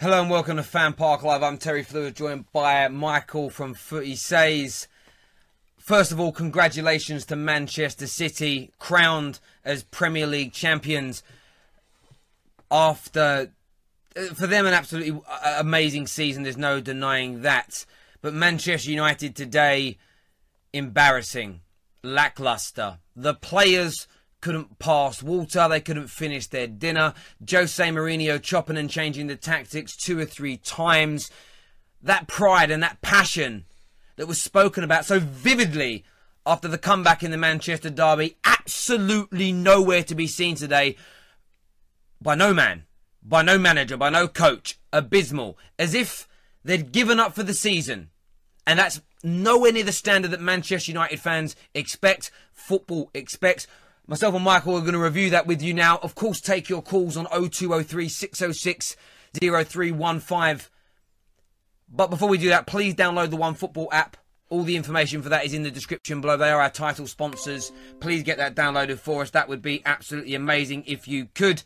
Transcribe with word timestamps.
Hello 0.00 0.22
and 0.22 0.30
welcome 0.30 0.56
to 0.56 0.62
Fan 0.62 0.94
Park 0.94 1.22
Live. 1.22 1.42
I'm 1.42 1.58
Terry 1.58 1.84
Flewers, 1.84 2.14
joined 2.14 2.50
by 2.52 2.88
Michael 2.88 3.50
from 3.50 3.74
Footy 3.74 4.16
Says. 4.16 4.88
First 5.76 6.10
of 6.10 6.18
all, 6.18 6.32
congratulations 6.32 7.26
to 7.26 7.36
Manchester 7.36 8.06
City, 8.06 8.70
crowned 8.78 9.40
as 9.62 9.82
Premier 9.82 10.26
League 10.26 10.54
champions 10.54 11.22
after, 12.70 13.52
uh, 14.16 14.22
for 14.32 14.46
them, 14.46 14.64
an 14.64 14.72
absolutely 14.72 15.20
uh, 15.28 15.56
amazing 15.58 16.06
season. 16.06 16.44
There's 16.44 16.56
no 16.56 16.80
denying 16.80 17.42
that. 17.42 17.84
But 18.22 18.32
Manchester 18.32 18.90
United 18.90 19.36
today, 19.36 19.98
embarrassing, 20.72 21.60
lackluster. 22.02 23.00
The 23.14 23.34
players 23.34 24.08
couldn't 24.40 24.78
pass 24.78 25.22
water, 25.22 25.68
they 25.68 25.80
couldn't 25.80 26.08
finish 26.08 26.46
their 26.46 26.66
dinner. 26.66 27.14
Jose 27.48 27.82
Mourinho 27.82 28.40
chopping 28.40 28.76
and 28.76 28.90
changing 28.90 29.26
the 29.26 29.36
tactics 29.36 29.96
two 29.96 30.18
or 30.18 30.24
three 30.24 30.56
times. 30.56 31.30
That 32.02 32.28
pride 32.28 32.70
and 32.70 32.82
that 32.82 33.02
passion 33.02 33.66
that 34.16 34.26
was 34.26 34.40
spoken 34.40 34.84
about 34.84 35.04
so 35.04 35.20
vividly 35.20 36.04
after 36.46 36.68
the 36.68 36.78
comeback 36.78 37.22
in 37.22 37.30
the 37.30 37.36
Manchester 37.36 37.90
derby, 37.90 38.36
absolutely 38.44 39.52
nowhere 39.52 40.02
to 40.04 40.14
be 40.14 40.26
seen 40.26 40.56
today 40.56 40.96
by 42.20 42.34
no 42.34 42.52
man, 42.52 42.84
by 43.22 43.42
no 43.42 43.58
manager, 43.58 43.96
by 43.96 44.10
no 44.10 44.26
coach. 44.28 44.78
Abysmal. 44.92 45.58
As 45.78 45.94
if 45.94 46.28
they'd 46.64 46.92
given 46.92 47.20
up 47.20 47.34
for 47.34 47.42
the 47.42 47.54
season. 47.54 48.10
And 48.66 48.78
that's 48.78 49.00
nowhere 49.22 49.72
near 49.72 49.84
the 49.84 49.92
standard 49.92 50.30
that 50.30 50.40
Manchester 50.40 50.92
United 50.92 51.20
fans 51.20 51.56
expect, 51.74 52.30
football 52.52 53.10
expects. 53.14 53.66
Myself 54.10 54.34
and 54.34 54.42
Michael 54.42 54.74
are 54.74 54.80
going 54.80 54.94
to 54.94 54.98
review 54.98 55.30
that 55.30 55.46
with 55.46 55.62
you 55.62 55.72
now. 55.72 56.00
Of 56.02 56.16
course, 56.16 56.40
take 56.40 56.68
your 56.68 56.82
calls 56.82 57.16
on 57.16 57.26
0203 57.26 58.08
606 58.08 58.96
0315. 59.38 60.68
But 61.88 62.10
before 62.10 62.28
we 62.28 62.36
do 62.36 62.48
that, 62.48 62.66
please 62.66 62.96
download 62.96 63.30
the 63.30 63.36
One 63.36 63.54
Football 63.54 63.88
app. 63.92 64.16
All 64.48 64.64
the 64.64 64.74
information 64.74 65.22
for 65.22 65.28
that 65.28 65.44
is 65.44 65.54
in 65.54 65.62
the 65.62 65.70
description 65.70 66.20
below. 66.20 66.36
They 66.36 66.50
are 66.50 66.60
our 66.60 66.70
title 66.70 67.06
sponsors. 67.06 67.70
Please 68.00 68.24
get 68.24 68.38
that 68.38 68.56
downloaded 68.56 68.98
for 68.98 69.22
us. 69.22 69.30
That 69.30 69.48
would 69.48 69.62
be 69.62 69.80
absolutely 69.86 70.34
amazing 70.34 70.82
if 70.88 71.06
you 71.06 71.28
could. 71.32 71.62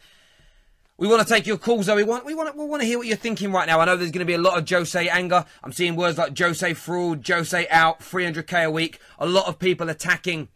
We 0.98 1.08
want 1.08 1.26
to 1.26 1.34
take 1.34 1.46
your 1.46 1.56
calls 1.56 1.86
though. 1.86 1.96
We 1.96 2.04
want 2.04 2.26
we 2.26 2.34
want 2.34 2.54
we 2.58 2.66
want 2.66 2.82
to 2.82 2.86
hear 2.86 2.98
what 2.98 3.06
you're 3.06 3.16
thinking 3.16 3.52
right 3.52 3.66
now. 3.66 3.80
I 3.80 3.86
know 3.86 3.96
there's 3.96 4.10
going 4.10 4.18
to 4.18 4.26
be 4.26 4.34
a 4.34 4.38
lot 4.38 4.58
of 4.58 4.68
Jose 4.68 5.08
anger. 5.08 5.46
I'm 5.62 5.72
seeing 5.72 5.96
words 5.96 6.18
like 6.18 6.38
Jose 6.38 6.74
fraud, 6.74 7.26
Jose 7.26 7.66
out, 7.68 8.00
300k 8.00 8.66
a 8.66 8.70
week. 8.70 8.98
A 9.18 9.24
lot 9.24 9.48
of 9.48 9.58
people 9.58 9.88
attacking 9.88 10.48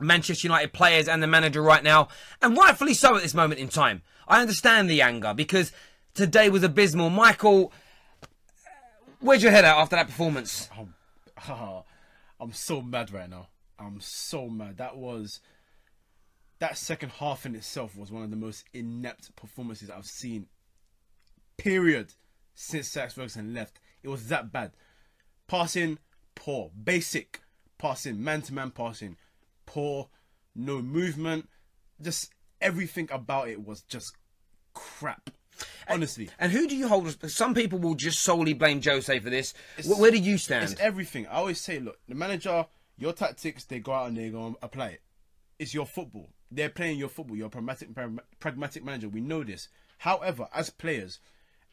Manchester 0.00 0.46
United 0.46 0.72
players 0.72 1.08
and 1.08 1.22
the 1.22 1.26
manager 1.26 1.62
right 1.62 1.82
now, 1.82 2.08
and 2.42 2.56
rightfully 2.56 2.94
so 2.94 3.16
at 3.16 3.22
this 3.22 3.34
moment 3.34 3.60
in 3.60 3.68
time. 3.68 4.02
I 4.26 4.40
understand 4.40 4.90
the 4.90 5.02
anger 5.02 5.34
because 5.34 5.72
today 6.14 6.48
was 6.48 6.62
abysmal. 6.62 7.10
Michael, 7.10 7.72
where's 9.20 9.42
your 9.42 9.52
head 9.52 9.64
at 9.64 9.76
after 9.76 9.96
that 9.96 10.06
performance? 10.06 10.68
I'm, 10.76 10.94
oh, 11.48 11.84
I'm 12.40 12.52
so 12.52 12.82
mad 12.82 13.12
right 13.12 13.28
now. 13.28 13.48
I'm 13.78 14.00
so 14.00 14.48
mad. 14.48 14.78
That 14.78 14.96
was 14.96 15.40
that 16.58 16.78
second 16.78 17.10
half 17.10 17.44
in 17.46 17.54
itself 17.54 17.96
was 17.96 18.10
one 18.10 18.22
of 18.22 18.30
the 18.30 18.36
most 18.36 18.64
inept 18.72 19.34
performances 19.36 19.90
I've 19.90 20.06
seen. 20.06 20.46
Period. 21.56 22.14
Since 22.56 22.88
Sir 22.88 23.00
Alex 23.00 23.14
Ferguson 23.14 23.52
left, 23.52 23.80
it 24.02 24.08
was 24.08 24.28
that 24.28 24.52
bad. 24.52 24.72
Passing 25.48 25.98
poor, 26.34 26.70
basic 26.82 27.40
passing, 27.78 28.22
man 28.22 28.42
to 28.42 28.54
man 28.54 28.70
passing 28.70 29.16
poor, 29.66 30.08
no 30.54 30.80
movement, 30.80 31.48
just 32.00 32.32
everything 32.60 33.08
about 33.12 33.48
it 33.48 33.64
was 33.64 33.82
just 33.82 34.16
crap. 34.72 35.30
Honestly. 35.88 36.30
And, 36.38 36.50
and 36.50 36.52
who 36.52 36.66
do 36.66 36.76
you 36.76 36.88
hold? 36.88 37.30
Some 37.30 37.54
people 37.54 37.78
will 37.78 37.94
just 37.94 38.20
solely 38.20 38.54
blame 38.54 38.82
Jose 38.82 39.18
for 39.18 39.30
this. 39.30 39.54
Where 39.84 40.10
do 40.10 40.18
you 40.18 40.38
stand? 40.38 40.64
It's 40.64 40.80
everything. 40.80 41.26
I 41.26 41.34
always 41.34 41.60
say, 41.60 41.78
look, 41.78 41.98
the 42.08 42.14
manager, 42.14 42.66
your 42.96 43.12
tactics, 43.12 43.64
they 43.64 43.78
go 43.78 43.92
out 43.92 44.08
and 44.08 44.16
they 44.16 44.30
go 44.30 44.46
and 44.46 44.56
apply 44.62 44.88
it. 44.88 45.02
It's 45.58 45.74
your 45.74 45.86
football. 45.86 46.30
They're 46.50 46.70
playing 46.70 46.98
your 46.98 47.08
football. 47.08 47.36
You're 47.36 47.46
a 47.46 47.50
pragmatic, 47.50 47.90
pragmatic 48.40 48.84
manager. 48.84 49.08
We 49.08 49.20
know 49.20 49.44
this. 49.44 49.68
However, 49.98 50.48
as 50.52 50.70
players, 50.70 51.20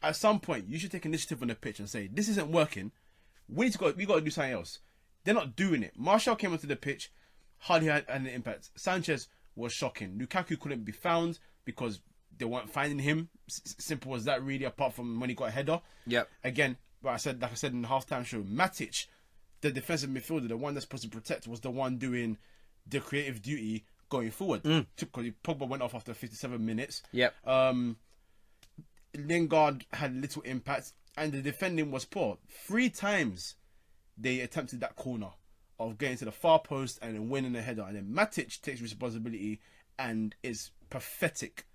at 0.02 0.16
some 0.16 0.40
point, 0.40 0.68
you 0.68 0.78
should 0.78 0.92
take 0.92 1.06
initiative 1.06 1.42
on 1.42 1.48
the 1.48 1.54
pitch 1.54 1.78
and 1.78 1.88
say, 1.88 2.08
this 2.12 2.28
isn't 2.28 2.50
working. 2.50 2.92
We 3.48 3.66
need 3.66 3.72
to 3.72 3.78
go. 3.78 3.92
We 3.96 4.06
got 4.06 4.16
to 4.16 4.20
do 4.20 4.30
something 4.30 4.52
else. 4.52 4.78
They're 5.24 5.34
not 5.34 5.56
doing 5.56 5.82
it. 5.82 5.92
Martial 5.96 6.36
came 6.36 6.52
onto 6.52 6.66
the 6.66 6.76
pitch 6.76 7.12
hardly 7.62 7.88
had 7.88 8.04
an 8.08 8.26
impact. 8.26 8.70
Sanchez 8.74 9.28
was 9.54 9.72
shocking. 9.72 10.18
Lukaku 10.18 10.58
couldn't 10.58 10.84
be 10.84 10.92
found 10.92 11.38
because 11.64 12.00
they 12.36 12.44
weren't 12.44 12.70
finding 12.70 12.98
him. 12.98 13.28
S- 13.48 13.76
simple 13.78 14.14
as 14.16 14.24
that, 14.24 14.42
really. 14.42 14.64
Apart 14.64 14.94
from 14.94 15.20
when 15.20 15.30
he 15.30 15.36
got 15.36 15.48
a 15.48 15.52
header. 15.52 15.80
Yep. 16.06 16.28
Again, 16.42 16.76
but 17.02 17.10
I 17.10 17.16
said, 17.18 17.40
like 17.40 17.52
I 17.52 17.54
said 17.54 17.72
in 17.72 17.82
the 17.82 17.88
halftime 17.88 18.24
show, 18.24 18.42
Matic, 18.42 19.06
the 19.60 19.70
defensive 19.70 20.10
midfielder, 20.10 20.48
the 20.48 20.56
one 20.56 20.74
that's 20.74 20.84
supposed 20.84 21.04
to 21.04 21.08
protect, 21.08 21.46
was 21.46 21.60
the 21.60 21.70
one 21.70 21.98
doing 21.98 22.36
the 22.88 22.98
creative 22.98 23.40
duty 23.40 23.84
going 24.08 24.32
forward. 24.32 24.64
Mm. 24.64 24.86
Because 24.98 25.26
Pogba 25.44 25.68
went 25.68 25.84
off 25.84 25.94
after 25.94 26.14
57 26.14 26.64
minutes. 26.64 27.02
Yep. 27.12 27.34
Um, 27.46 27.96
Lingard 29.16 29.86
had 29.92 30.16
little 30.20 30.42
impact, 30.42 30.92
and 31.16 31.30
the 31.32 31.42
defending 31.42 31.92
was 31.92 32.04
poor. 32.04 32.38
Three 32.66 32.90
times 32.90 33.54
they 34.18 34.40
attempted 34.40 34.80
that 34.80 34.96
corner 34.96 35.30
of 35.90 35.98
getting 35.98 36.16
to 36.18 36.24
the 36.24 36.32
far 36.32 36.58
post 36.58 36.98
and 37.02 37.14
then 37.14 37.28
winning 37.28 37.52
the 37.52 37.62
header. 37.62 37.84
And 37.86 37.96
then 37.96 38.12
Matic 38.12 38.60
takes 38.60 38.80
responsibility 38.80 39.60
and 39.98 40.34
is 40.42 40.70
pathetic, 40.90 41.66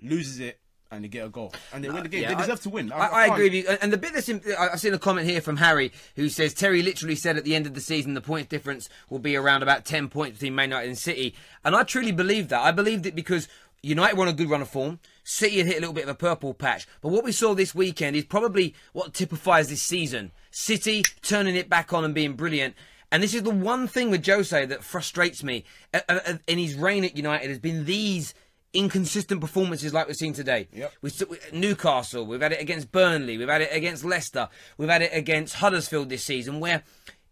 loses 0.00 0.40
it, 0.40 0.60
and 0.90 1.04
they 1.04 1.08
get 1.08 1.26
a 1.26 1.28
goal. 1.28 1.52
And 1.72 1.84
they 1.84 1.88
win 1.88 2.02
the 2.02 2.08
uh, 2.08 2.10
game. 2.10 2.22
Yeah, 2.22 2.34
they 2.34 2.40
deserve 2.40 2.60
I, 2.60 2.62
to 2.62 2.70
win. 2.70 2.92
I, 2.92 2.96
I, 2.96 3.08
I 3.08 3.26
agree 3.26 3.44
with 3.44 3.54
you. 3.54 3.76
And 3.82 3.92
the 3.92 3.98
bit 3.98 4.14
that's 4.14 4.28
in, 4.28 4.42
I've 4.58 4.80
seen 4.80 4.94
a 4.94 4.98
comment 4.98 5.28
here 5.28 5.40
from 5.40 5.58
Harry 5.58 5.92
who 6.16 6.28
says 6.28 6.54
Terry 6.54 6.82
literally 6.82 7.14
said 7.14 7.36
at 7.36 7.44
the 7.44 7.54
end 7.54 7.66
of 7.66 7.74
the 7.74 7.80
season 7.80 8.14
the 8.14 8.20
points 8.20 8.48
difference 8.48 8.88
will 9.10 9.18
be 9.18 9.36
around 9.36 9.62
about 9.62 9.84
10 9.84 10.08
points 10.08 10.38
between 10.38 10.54
Man 10.54 10.70
United 10.70 10.88
and 10.88 10.98
City. 10.98 11.34
And 11.64 11.76
I 11.76 11.82
truly 11.82 12.12
believe 12.12 12.48
that. 12.48 12.62
I 12.62 12.70
believed 12.70 13.06
it 13.06 13.14
because 13.14 13.48
United 13.82 14.16
were 14.16 14.22
on 14.22 14.28
a 14.28 14.32
good 14.32 14.50
run 14.50 14.62
of 14.62 14.68
form. 14.68 14.98
City 15.24 15.58
had 15.58 15.66
hit 15.66 15.76
a 15.76 15.80
little 15.80 15.94
bit 15.94 16.04
of 16.04 16.10
a 16.10 16.14
purple 16.14 16.54
patch. 16.54 16.86
But 17.00 17.10
what 17.10 17.24
we 17.24 17.32
saw 17.32 17.54
this 17.54 17.74
weekend 17.74 18.16
is 18.16 18.24
probably 18.24 18.74
what 18.92 19.14
typifies 19.14 19.68
this 19.68 19.82
season. 19.82 20.32
City 20.50 21.02
turning 21.22 21.54
it 21.54 21.68
back 21.68 21.92
on 21.92 22.04
and 22.04 22.14
being 22.14 22.32
brilliant. 22.32 22.74
And 23.10 23.22
this 23.22 23.34
is 23.34 23.42
the 23.42 23.50
one 23.50 23.86
thing 23.86 24.10
with 24.10 24.26
Jose 24.26 24.66
that 24.66 24.84
frustrates 24.84 25.42
me 25.42 25.64
uh, 25.94 26.00
uh, 26.08 26.20
uh, 26.26 26.34
in 26.46 26.58
his 26.58 26.74
reign 26.74 27.04
at 27.04 27.16
United 27.16 27.48
has 27.48 27.58
been 27.58 27.84
these 27.84 28.34
inconsistent 28.74 29.40
performances 29.40 29.94
like 29.94 30.06
we've 30.06 30.16
seen 30.16 30.34
today. 30.34 30.68
Yep. 30.72 30.92
We, 31.00 31.10
Newcastle, 31.52 32.26
we've 32.26 32.40
had 32.40 32.52
it 32.52 32.60
against 32.60 32.92
Burnley, 32.92 33.38
we've 33.38 33.48
had 33.48 33.62
it 33.62 33.72
against 33.72 34.04
Leicester, 34.04 34.48
we've 34.76 34.90
had 34.90 35.02
it 35.02 35.10
against 35.12 35.54
Huddersfield 35.54 36.10
this 36.10 36.24
season, 36.24 36.60
where 36.60 36.82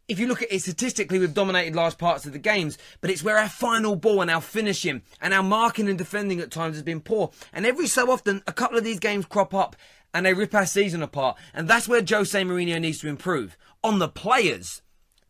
if 0.08 0.18
you 0.18 0.28
look 0.28 0.42
at 0.42 0.52
it 0.52 0.62
statistically, 0.62 1.18
we've 1.18 1.34
dominated 1.34 1.74
large 1.74 1.98
parts 1.98 2.26
of 2.26 2.32
the 2.32 2.38
games, 2.38 2.78
but 3.00 3.10
it's 3.10 3.24
where 3.24 3.38
our 3.38 3.48
final 3.48 3.96
ball 3.96 4.22
and 4.22 4.30
our 4.30 4.40
finishing 4.40 5.02
and 5.20 5.34
our 5.34 5.42
marking 5.42 5.88
and 5.88 5.98
defending 5.98 6.40
at 6.40 6.50
times 6.50 6.76
has 6.76 6.82
been 6.82 7.00
poor. 7.00 7.32
And 7.52 7.66
every 7.66 7.88
so 7.88 8.10
often, 8.10 8.42
a 8.46 8.52
couple 8.52 8.78
of 8.78 8.84
these 8.84 9.00
games 9.00 9.26
crop 9.26 9.52
up 9.52 9.76
and 10.14 10.24
they 10.24 10.32
rip 10.32 10.54
our 10.54 10.64
season 10.64 11.02
apart. 11.02 11.36
And 11.52 11.68
that's 11.68 11.88
where 11.88 12.04
Jose 12.08 12.40
Mourinho 12.40 12.80
needs 12.80 13.00
to 13.00 13.08
improve. 13.08 13.56
On 13.82 13.98
the 13.98 14.08
players, 14.08 14.80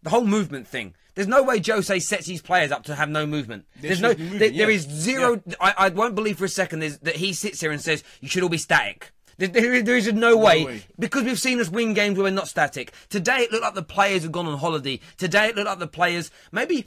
the 0.06 0.10
whole 0.10 0.24
movement 0.24 0.68
thing. 0.68 0.94
There's 1.16 1.26
no 1.26 1.42
way 1.42 1.60
Jose 1.66 1.98
sets 1.98 2.28
his 2.28 2.40
players 2.40 2.70
up 2.70 2.84
to 2.84 2.94
have 2.94 3.08
no 3.08 3.26
movement. 3.26 3.64
There's, 3.80 4.00
no, 4.00 4.14
there, 4.14 4.50
yeah. 4.50 4.58
there 4.58 4.70
is 4.70 4.82
zero. 4.82 5.42
Yeah. 5.44 5.54
I, 5.60 5.74
I, 5.76 5.88
won't 5.88 6.14
believe 6.14 6.38
for 6.38 6.44
a 6.44 6.48
second 6.48 6.78
that 6.78 7.16
he 7.16 7.32
sits 7.32 7.60
here 7.60 7.72
and 7.72 7.80
says 7.80 8.04
you 8.20 8.28
should 8.28 8.44
all 8.44 8.48
be 8.48 8.56
static. 8.56 9.10
There, 9.36 9.48
there, 9.48 9.82
there 9.82 9.96
is 9.96 10.12
no 10.12 10.36
way, 10.36 10.60
no 10.60 10.66
way, 10.66 10.84
because 10.96 11.24
we've 11.24 11.40
seen 11.40 11.58
us 11.58 11.68
win 11.68 11.92
games 11.92 12.16
where 12.16 12.22
we're 12.22 12.30
not 12.30 12.46
static. 12.46 12.92
Today 13.08 13.38
it 13.38 13.50
looked 13.50 13.64
like 13.64 13.74
the 13.74 13.82
players 13.82 14.22
have 14.22 14.30
gone 14.30 14.46
on 14.46 14.58
holiday. 14.58 15.00
Today 15.16 15.48
it 15.48 15.56
looked 15.56 15.66
like 15.66 15.80
the 15.80 15.88
players 15.88 16.30
maybe 16.52 16.86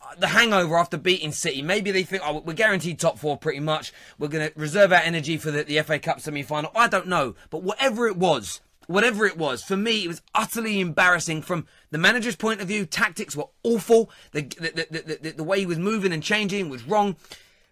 uh, 0.00 0.14
the 0.18 0.28
hangover 0.28 0.78
after 0.78 0.96
beating 0.96 1.32
City. 1.32 1.60
Maybe 1.60 1.90
they 1.90 2.02
think, 2.02 2.22
oh, 2.24 2.40
we're 2.40 2.54
guaranteed 2.54 2.98
top 2.98 3.18
four 3.18 3.36
pretty 3.36 3.60
much. 3.60 3.92
We're 4.18 4.28
going 4.28 4.48
to 4.48 4.58
reserve 4.58 4.90
our 4.90 5.02
energy 5.02 5.36
for 5.36 5.50
the, 5.50 5.64
the 5.64 5.82
FA 5.82 5.98
Cup 5.98 6.20
semi 6.20 6.42
final. 6.42 6.70
I 6.74 6.88
don't 6.88 7.08
know. 7.08 7.34
But 7.50 7.62
whatever 7.62 8.06
it 8.06 8.16
was, 8.16 8.62
whatever 8.86 9.26
it 9.26 9.36
was. 9.36 9.62
For 9.62 9.76
me, 9.76 10.04
it 10.04 10.08
was 10.08 10.22
utterly 10.34 10.80
embarrassing 10.80 11.42
from 11.42 11.66
the 11.90 11.98
manager's 11.98 12.36
point 12.36 12.60
of 12.60 12.68
view. 12.68 12.86
Tactics 12.86 13.36
were 13.36 13.48
awful. 13.62 14.10
The 14.32 14.42
the, 14.42 14.86
the, 14.90 15.18
the, 15.20 15.30
the 15.30 15.44
way 15.44 15.60
he 15.60 15.66
was 15.66 15.78
moving 15.78 16.12
and 16.12 16.22
changing 16.22 16.68
was 16.68 16.84
wrong. 16.84 17.16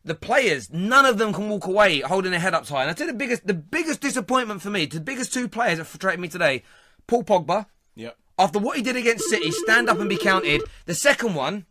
The 0.05 0.15
players, 0.17 0.73
none 0.73 1.07
of 1.07 1.19
them 1.19 1.33
can 1.33 1.49
walk 1.49 1.67
away 1.67 2.01
holding 2.01 2.33
their 2.33 2.41
head 2.41 2.55
up 2.55 2.67
high. 2.67 2.83
And 2.83 2.91
I 2.91 2.95
tell 2.95 3.07
you 3.07 3.13
the 3.13 3.19
biggest, 3.19 3.47
the 3.47 3.55
biggest 3.55 4.01
disappointment 4.01 4.61
for 4.61 4.71
me, 4.71 4.87
the 4.87 5.01
biggest 5.01 5.33
two 5.33 5.49
players 5.49 5.79
that 5.79 5.85
frustrated 5.85 6.19
me 6.19 6.27
today, 6.27 6.65
Paul 7.07 7.23
Pogba. 7.23 7.67
Yep. 7.95 8.17
After 8.39 8.59
what 8.59 8.77
he 8.77 8.83
did 8.83 8.97
against 8.97 9.31
City, 9.31 9.53
stand 9.53 9.89
up 9.89 10.01
and 10.01 10.09
be 10.09 10.17
counted. 10.17 10.63
The 10.87 10.95
second 10.95 11.35
one, 11.35 11.67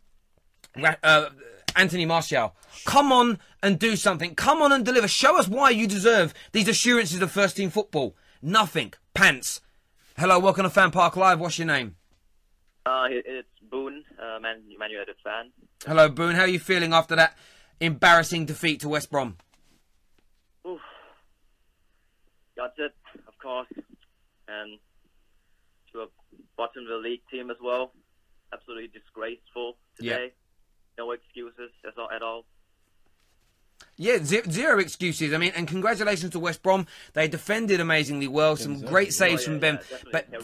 uh, 1.02 1.28
Anthony 1.76 2.06
Martial. 2.06 2.54
Come 2.86 3.12
on 3.12 3.38
and 3.62 3.78
do 3.78 3.96
something. 3.96 4.34
Come 4.34 4.62
on 4.62 4.72
and 4.72 4.84
deliver. 4.84 5.08
Show 5.08 5.38
us 5.38 5.48
why 5.48 5.70
you 5.70 5.86
deserve 5.86 6.32
these 6.52 6.68
assurances 6.68 7.20
of 7.20 7.30
first 7.30 7.56
team 7.56 7.70
football. 7.70 8.16
Nothing. 8.42 8.92
Pants. 9.14 9.60
Hello, 10.18 10.36
welcome 10.40 10.64
to 10.64 10.70
Fan 10.70 10.90
Park 10.90 11.16
Live. 11.16 11.38
What's 11.38 11.58
your 11.58 11.66
name? 11.68 11.94
Uh, 12.84 13.06
it's 13.08 13.48
Boone, 13.70 14.02
uh, 14.18 14.40
Man, 14.40 14.62
Man 14.76 14.90
United 14.90 15.14
fan. 15.22 15.52
Hello, 15.86 16.08
Boone. 16.08 16.34
How 16.34 16.42
are 16.42 16.48
you 16.48 16.58
feeling 16.58 16.92
after 16.92 17.14
that 17.14 17.38
embarrassing 17.78 18.46
defeat 18.46 18.80
to 18.80 18.88
West 18.88 19.12
Brom? 19.12 19.36
Oof. 20.66 20.80
Got 22.56 22.72
it, 22.78 22.92
of 23.28 23.38
course, 23.40 23.68
and 24.48 24.78
to 25.92 26.00
a 26.00 26.06
bottom 26.56 26.82
of 26.82 26.88
the 26.88 26.96
league 26.96 27.22
team 27.30 27.48
as 27.48 27.58
well. 27.62 27.92
Absolutely 28.52 28.88
disgraceful 28.88 29.76
today. 29.96 30.32
Yeah. 30.32 31.04
No 31.04 31.12
excuses 31.12 31.70
at 31.86 32.22
all. 32.22 32.44
Yeah, 33.96 34.18
zero 34.22 34.78
excuses. 34.78 35.34
I 35.34 35.38
mean, 35.38 35.52
and 35.54 35.68
congratulations 35.68 36.32
to 36.32 36.38
West 36.38 36.62
Brom. 36.62 36.86
They 37.12 37.28
defended 37.28 37.80
amazingly 37.80 38.26
well. 38.26 38.56
Some 38.56 38.80
great 38.80 39.12
saves 39.12 39.44
from 39.44 39.58
Ben, 39.58 39.78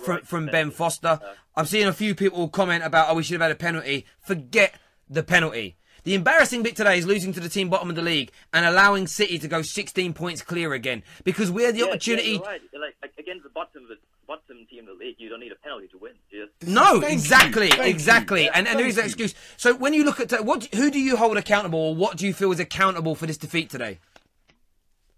from, 0.04 0.20
from 0.22 0.46
Ben 0.46 0.70
Foster. 0.70 1.18
I'm 1.56 1.66
seeing 1.66 1.88
a 1.88 1.92
few 1.92 2.14
people 2.14 2.48
comment 2.48 2.84
about, 2.84 3.08
oh, 3.08 3.14
we 3.14 3.22
should 3.22 3.34
have 3.34 3.42
had 3.42 3.50
a 3.50 3.56
penalty. 3.56 4.06
Forget 4.20 4.74
the 5.08 5.22
penalty. 5.22 5.76
The 6.04 6.14
embarrassing 6.14 6.62
bit 6.62 6.76
today 6.76 6.98
is 6.98 7.06
losing 7.06 7.32
to 7.32 7.40
the 7.40 7.48
team 7.48 7.68
bottom 7.68 7.90
of 7.90 7.96
the 7.96 8.02
league 8.02 8.30
and 8.52 8.64
allowing 8.64 9.06
City 9.06 9.38
to 9.38 9.48
go 9.48 9.62
16 9.62 10.14
points 10.14 10.42
clear 10.42 10.72
again 10.72 11.02
because 11.24 11.50
we 11.50 11.64
had 11.64 11.74
the 11.74 11.80
yeah, 11.80 11.86
opportunity. 11.86 12.32
Yeah, 12.32 12.46
right. 12.46 12.60
like, 12.72 12.96
like, 13.02 13.12
against 13.18 13.42
the 13.42 13.50
bottom 13.50 13.82
of 13.82 13.88
the 13.88 13.96
bottom 14.28 14.66
team 14.70 14.86
of 14.88 14.98
the 14.98 15.04
league, 15.04 15.16
you 15.19 15.28
don't 15.28 15.40
need 15.40 15.50
a 15.50 15.56
penalty 15.56 15.88
to 15.88 15.98
win. 15.98 16.12
Just... 16.30 16.52
No, 16.70 17.00
Thank 17.00 17.14
exactly, 17.14 17.72
exactly, 17.80 18.44
yeah, 18.44 18.52
and, 18.54 18.69
and 18.69 18.78
there 18.78 18.86
is 18.86 18.96
that 18.96 19.06
excuse. 19.06 19.34
So 19.56 19.75
when 19.75 19.94
you 19.94 20.04
look 20.04 20.20
at 20.20 20.44
what, 20.44 20.72
who 20.75 20.90
do 20.90 21.00
you 21.00 21.16
hold 21.16 21.36
accountable, 21.36 21.78
or 21.78 21.94
what 21.96 22.16
do 22.16 22.26
you 22.26 22.34
feel 22.34 22.52
is 22.52 22.60
accountable 22.60 23.14
for 23.14 23.26
this 23.26 23.38
defeat 23.38 23.70
today? 23.70 23.98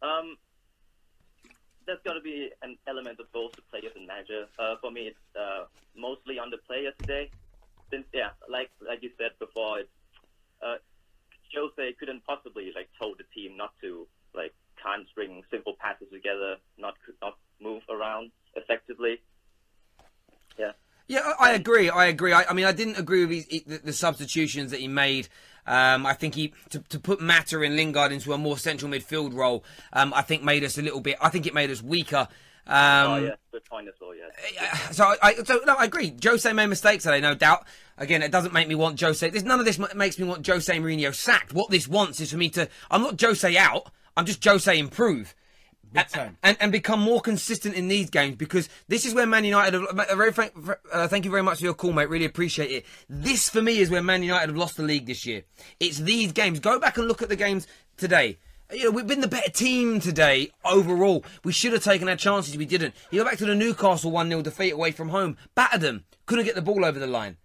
Um, 0.00 0.36
there's 1.86 1.98
got 2.04 2.14
to 2.14 2.20
be 2.20 2.50
an 2.62 2.78
element 2.86 3.18
of 3.18 3.30
both 3.32 3.52
the 3.52 3.62
players 3.62 3.92
and 3.96 4.06
manager. 4.06 4.46
Uh, 4.58 4.76
for 4.80 4.90
me, 4.90 5.08
it's 5.08 5.36
uh, 5.36 5.64
mostly 5.96 6.38
on 6.38 6.50
the 6.50 6.58
players 6.58 6.94
today. 7.00 7.30
Since 7.90 8.06
yeah, 8.14 8.30
like 8.48 8.70
like 8.86 9.02
you 9.02 9.10
said 9.18 9.32
before, 9.40 9.80
it's 9.80 9.90
uh, 10.62 10.76
Jose 11.52 11.92
couldn't 11.98 12.24
possibly 12.24 12.72
like 12.74 12.88
told 13.00 13.18
the 13.18 13.24
team 13.34 13.56
not 13.56 13.72
to 13.82 14.06
like 14.34 14.54
can't 14.80 15.08
string 15.08 15.42
simple 15.50 15.74
passes 15.78 16.06
together, 16.12 16.56
not 16.78 16.94
not 17.20 17.36
move 17.60 17.82
around 17.88 18.30
effectively. 18.54 19.20
Yeah. 20.58 20.72
Yeah, 21.08 21.32
I 21.40 21.52
agree. 21.52 21.90
I 21.90 22.06
agree. 22.06 22.32
I, 22.32 22.44
I 22.44 22.52
mean, 22.52 22.66
I 22.66 22.72
didn't 22.72 22.96
agree 22.96 23.24
with 23.24 23.50
his, 23.50 23.64
the, 23.64 23.78
the, 23.78 23.92
substitutions 23.92 24.70
that 24.70 24.78
he 24.78 24.86
made. 24.86 25.28
Um, 25.66 26.06
I 26.06 26.12
think 26.12 26.36
he 26.36 26.52
to, 26.70 26.78
to, 26.78 27.00
put 27.00 27.20
Mata 27.20 27.60
and 27.62 27.74
Lingard 27.74 28.12
into 28.12 28.32
a 28.32 28.38
more 28.38 28.56
central 28.56 28.92
midfield 28.92 29.34
role. 29.34 29.64
Um, 29.92 30.14
I 30.14 30.22
think 30.22 30.44
made 30.44 30.62
us 30.62 30.78
a 30.78 30.82
little 30.82 31.00
bit. 31.00 31.16
I 31.20 31.28
think 31.28 31.46
it 31.46 31.54
made 31.54 31.68
us 31.70 31.82
weaker. 31.82 32.28
Um, 32.66 33.10
oh 33.10 33.16
yeah, 33.16 33.34
good 33.50 33.64
point 33.64 33.88
as 33.88 33.94
well. 34.00 34.12
Yeah. 34.14 34.74
So 34.92 35.14
I, 35.20 35.34
so 35.42 35.60
no, 35.66 35.74
I 35.74 35.84
agree. 35.84 36.14
Jose 36.22 36.52
made 36.52 36.66
mistakes 36.66 37.02
today, 37.02 37.20
no 37.20 37.34
doubt. 37.34 37.66
Again, 37.98 38.22
it 38.22 38.30
doesn't 38.30 38.52
make 38.52 38.68
me 38.68 38.76
want 38.76 39.00
Jose. 39.00 39.28
There's 39.28 39.42
none 39.42 39.58
of 39.58 39.66
this 39.66 39.80
makes 39.94 40.18
me 40.18 40.28
want 40.28 40.46
Jose 40.46 40.72
Mourinho 40.72 41.12
sacked. 41.12 41.52
What 41.52 41.70
this 41.70 41.88
wants 41.88 42.20
is 42.20 42.30
for 42.30 42.36
me 42.36 42.50
to. 42.50 42.68
I'm 42.88 43.02
not 43.02 43.20
Jose 43.20 43.56
out. 43.56 43.90
I'm 44.16 44.26
just 44.26 44.44
Jose 44.44 44.78
improve. 44.78 45.34
Big 45.92 46.08
time. 46.08 46.36
And, 46.42 46.56
and 46.60 46.70
become 46.70 47.00
more 47.00 47.20
consistent 47.20 47.74
in 47.74 47.88
these 47.88 48.10
games 48.10 48.36
because 48.36 48.68
this 48.88 49.04
is 49.04 49.14
where 49.14 49.26
Man 49.26 49.44
United 49.44 49.74
have. 49.74 50.16
Very 50.16 50.32
frank, 50.32 50.52
uh, 50.92 51.08
thank 51.08 51.24
you 51.24 51.30
very 51.30 51.42
much 51.42 51.58
for 51.58 51.64
your 51.64 51.74
call, 51.74 51.92
mate. 51.92 52.08
Really 52.08 52.24
appreciate 52.24 52.70
it. 52.70 52.86
This 53.08 53.48
for 53.48 53.60
me 53.60 53.78
is 53.78 53.90
where 53.90 54.02
Man 54.02 54.22
United 54.22 54.48
have 54.48 54.56
lost 54.56 54.76
the 54.76 54.82
league 54.82 55.06
this 55.06 55.26
year. 55.26 55.42
It's 55.80 55.98
these 55.98 56.32
games. 56.32 56.60
Go 56.60 56.78
back 56.78 56.96
and 56.98 57.08
look 57.08 57.22
at 57.22 57.28
the 57.28 57.36
games 57.36 57.66
today. 57.96 58.38
You 58.72 58.84
know, 58.84 58.90
we've 58.92 59.06
been 59.06 59.20
the 59.20 59.28
better 59.28 59.50
team 59.50 59.98
today 59.98 60.52
overall. 60.64 61.24
We 61.42 61.52
should 61.52 61.72
have 61.72 61.82
taken 61.82 62.08
our 62.08 62.16
chances. 62.16 62.56
We 62.56 62.66
didn't. 62.66 62.94
You 63.10 63.20
go 63.20 63.24
back 63.24 63.38
to 63.38 63.46
the 63.46 63.56
Newcastle 63.56 64.12
1 64.12 64.28
0 64.28 64.42
defeat 64.42 64.70
away 64.70 64.92
from 64.92 65.08
home. 65.08 65.36
Battered 65.56 65.80
them. 65.80 66.04
Couldn't 66.26 66.44
get 66.44 66.54
the 66.54 66.62
ball 66.62 66.84
over 66.84 66.98
the 66.98 67.08
line. 67.08 67.36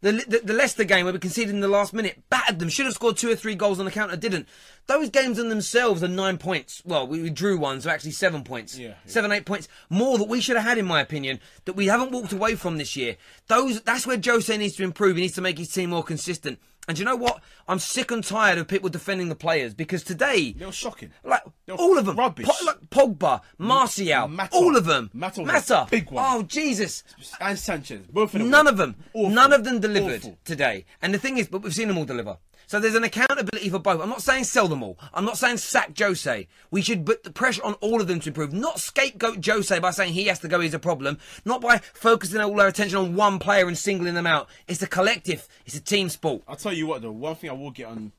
The, 0.00 0.12
the, 0.12 0.40
the, 0.44 0.52
Leicester 0.52 0.84
game 0.84 1.06
where 1.06 1.12
we 1.12 1.18
conceded 1.18 1.52
in 1.52 1.60
the 1.60 1.66
last 1.66 1.92
minute, 1.92 2.22
battered 2.30 2.60
them, 2.60 2.68
should 2.68 2.86
have 2.86 2.94
scored 2.94 3.16
two 3.16 3.28
or 3.30 3.34
three 3.34 3.56
goals 3.56 3.80
on 3.80 3.84
the 3.84 3.90
counter, 3.90 4.16
didn't. 4.16 4.46
Those 4.88 5.10
games 5.10 5.38
in 5.38 5.50
themselves 5.50 6.02
are 6.02 6.08
nine 6.08 6.38
points. 6.38 6.82
Well, 6.84 7.06
we, 7.06 7.20
we 7.22 7.28
drew 7.30 7.58
one, 7.58 7.80
so 7.80 7.90
actually 7.90 8.12
seven 8.12 8.42
points. 8.42 8.76
Yeah, 8.78 8.88
yeah. 8.88 8.94
Seven, 9.04 9.30
eight 9.32 9.44
points. 9.44 9.68
More 9.90 10.16
that 10.18 10.28
we 10.28 10.40
should 10.40 10.56
have 10.56 10.64
had, 10.64 10.78
in 10.78 10.86
my 10.86 11.00
opinion, 11.02 11.40
that 11.66 11.74
we 11.74 11.86
haven't 11.86 12.10
walked 12.10 12.32
away 12.32 12.54
from 12.54 12.78
this 12.78 12.96
year. 12.96 13.16
Those 13.48 13.82
That's 13.82 14.06
where 14.06 14.18
Jose 14.24 14.56
needs 14.56 14.76
to 14.76 14.82
improve. 14.84 15.16
He 15.16 15.22
needs 15.22 15.34
to 15.34 15.42
make 15.42 15.58
his 15.58 15.68
team 15.68 15.90
more 15.90 16.02
consistent. 16.02 16.58
And 16.88 16.98
you 16.98 17.04
know 17.04 17.16
what? 17.16 17.42
I'm 17.68 17.78
sick 17.78 18.10
and 18.10 18.24
tired 18.24 18.56
of 18.56 18.66
people 18.66 18.88
defending 18.88 19.28
the 19.28 19.34
players 19.34 19.74
because 19.74 20.02
today 20.02 20.52
they 20.52 20.64
were 20.64 20.72
shocking. 20.72 21.10
Like 21.22 21.42
all 21.68 21.98
of 21.98 22.06
them, 22.06 22.16
rubbish. 22.16 22.46
Po- 22.46 22.64
like 22.64 22.88
Pogba, 22.88 23.42
Martial, 23.58 24.26
Mata. 24.28 24.56
all 24.56 24.74
of 24.74 24.86
them. 24.86 25.10
Mata, 25.12 25.44
Mata, 25.44 25.86
big 25.90 26.10
one. 26.10 26.24
Oh 26.26 26.42
Jesus! 26.44 27.04
And 27.42 27.58
Sanchez, 27.58 28.06
both 28.10 28.32
of 28.34 28.40
them. 28.40 28.48
None 28.48 28.66
of 28.66 28.78
them, 28.78 28.96
Awful. 29.12 29.28
none 29.28 29.52
of 29.52 29.64
them 29.64 29.80
delivered 29.80 30.22
Awful. 30.22 30.38
today. 30.46 30.86
And 31.02 31.12
the 31.12 31.18
thing 31.18 31.36
is, 31.36 31.46
but 31.46 31.60
we've 31.60 31.74
seen 31.74 31.88
them 31.88 31.98
all 31.98 32.06
deliver. 32.06 32.38
So 32.68 32.78
there's 32.78 32.94
an 32.94 33.02
accountability 33.02 33.70
for 33.70 33.78
both. 33.78 34.02
I'm 34.02 34.10
not 34.10 34.20
saying 34.20 34.44
sell 34.44 34.68
them 34.68 34.82
all. 34.82 34.98
I'm 35.14 35.24
not 35.24 35.38
saying 35.38 35.56
sack 35.56 35.98
Jose. 35.98 36.46
We 36.70 36.82
should 36.82 37.06
put 37.06 37.22
the 37.24 37.30
pressure 37.30 37.64
on 37.64 37.72
all 37.80 37.98
of 37.98 38.08
them 38.08 38.20
to 38.20 38.28
improve. 38.28 38.52
Not 38.52 38.78
scapegoat 38.78 39.44
Jose 39.44 39.78
by 39.78 39.90
saying 39.90 40.12
he 40.12 40.26
has 40.26 40.38
to 40.40 40.48
go, 40.48 40.60
he's 40.60 40.74
a 40.74 40.78
problem. 40.78 41.16
Not 41.46 41.62
by 41.62 41.78
focusing 41.78 42.42
all 42.42 42.60
our 42.60 42.66
attention 42.66 42.98
on 42.98 43.16
one 43.16 43.38
player 43.38 43.66
and 43.68 43.78
singling 43.78 44.12
them 44.12 44.26
out. 44.26 44.50
It's 44.68 44.82
a 44.82 44.86
collective. 44.86 45.48
It's 45.64 45.76
a 45.76 45.80
team 45.80 46.10
sport. 46.10 46.42
I'll 46.46 46.56
tell 46.56 46.74
you 46.74 46.86
what, 46.86 47.00
though. 47.00 47.10
One 47.10 47.36
thing 47.36 47.48
I 47.48 47.54
will 47.54 47.70
get 47.70 47.86
on 47.86 48.12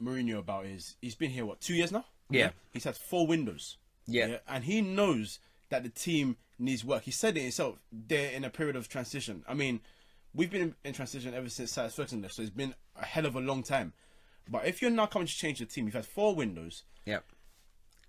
Mourinho 0.00 0.38
about 0.38 0.66
is 0.66 0.94
he's 1.02 1.16
been 1.16 1.32
here, 1.32 1.44
what, 1.44 1.60
two 1.60 1.74
years 1.74 1.90
now? 1.90 2.04
Yeah. 2.30 2.50
He's 2.72 2.84
had 2.84 2.96
four 2.96 3.26
windows. 3.26 3.76
Yeah. 4.06 4.36
And 4.46 4.62
he 4.62 4.82
knows 4.82 5.40
that 5.70 5.82
the 5.82 5.88
team 5.88 6.36
needs 6.60 6.84
work. 6.84 7.02
He 7.02 7.10
said 7.10 7.36
it 7.36 7.42
himself. 7.42 7.80
They're 7.90 8.30
in 8.30 8.44
a 8.44 8.50
period 8.50 8.76
of 8.76 8.88
transition. 8.88 9.44
I 9.48 9.54
mean, 9.54 9.80
we've 10.36 10.50
been 10.50 10.62
in, 10.62 10.74
in 10.84 10.92
transition 10.92 11.34
ever 11.34 11.48
since 11.48 11.72
Sir 11.72 11.82
Alex 11.82 11.94
Ferguson 11.96 12.22
left, 12.22 12.34
so 12.34 12.42
it's 12.42 12.50
been 12.50 12.74
a 13.00 13.04
hell 13.04 13.26
of 13.26 13.34
a 13.34 13.40
long 13.40 13.62
time. 13.62 13.92
But 14.48 14.66
if 14.66 14.80
you're 14.80 14.90
now 14.90 15.06
coming 15.06 15.26
to 15.26 15.34
change 15.34 15.58
the 15.58 15.66
team, 15.66 15.86
you've 15.86 15.94
had 15.94 16.06
four 16.06 16.34
windows. 16.34 16.84
Yep. 17.06 17.24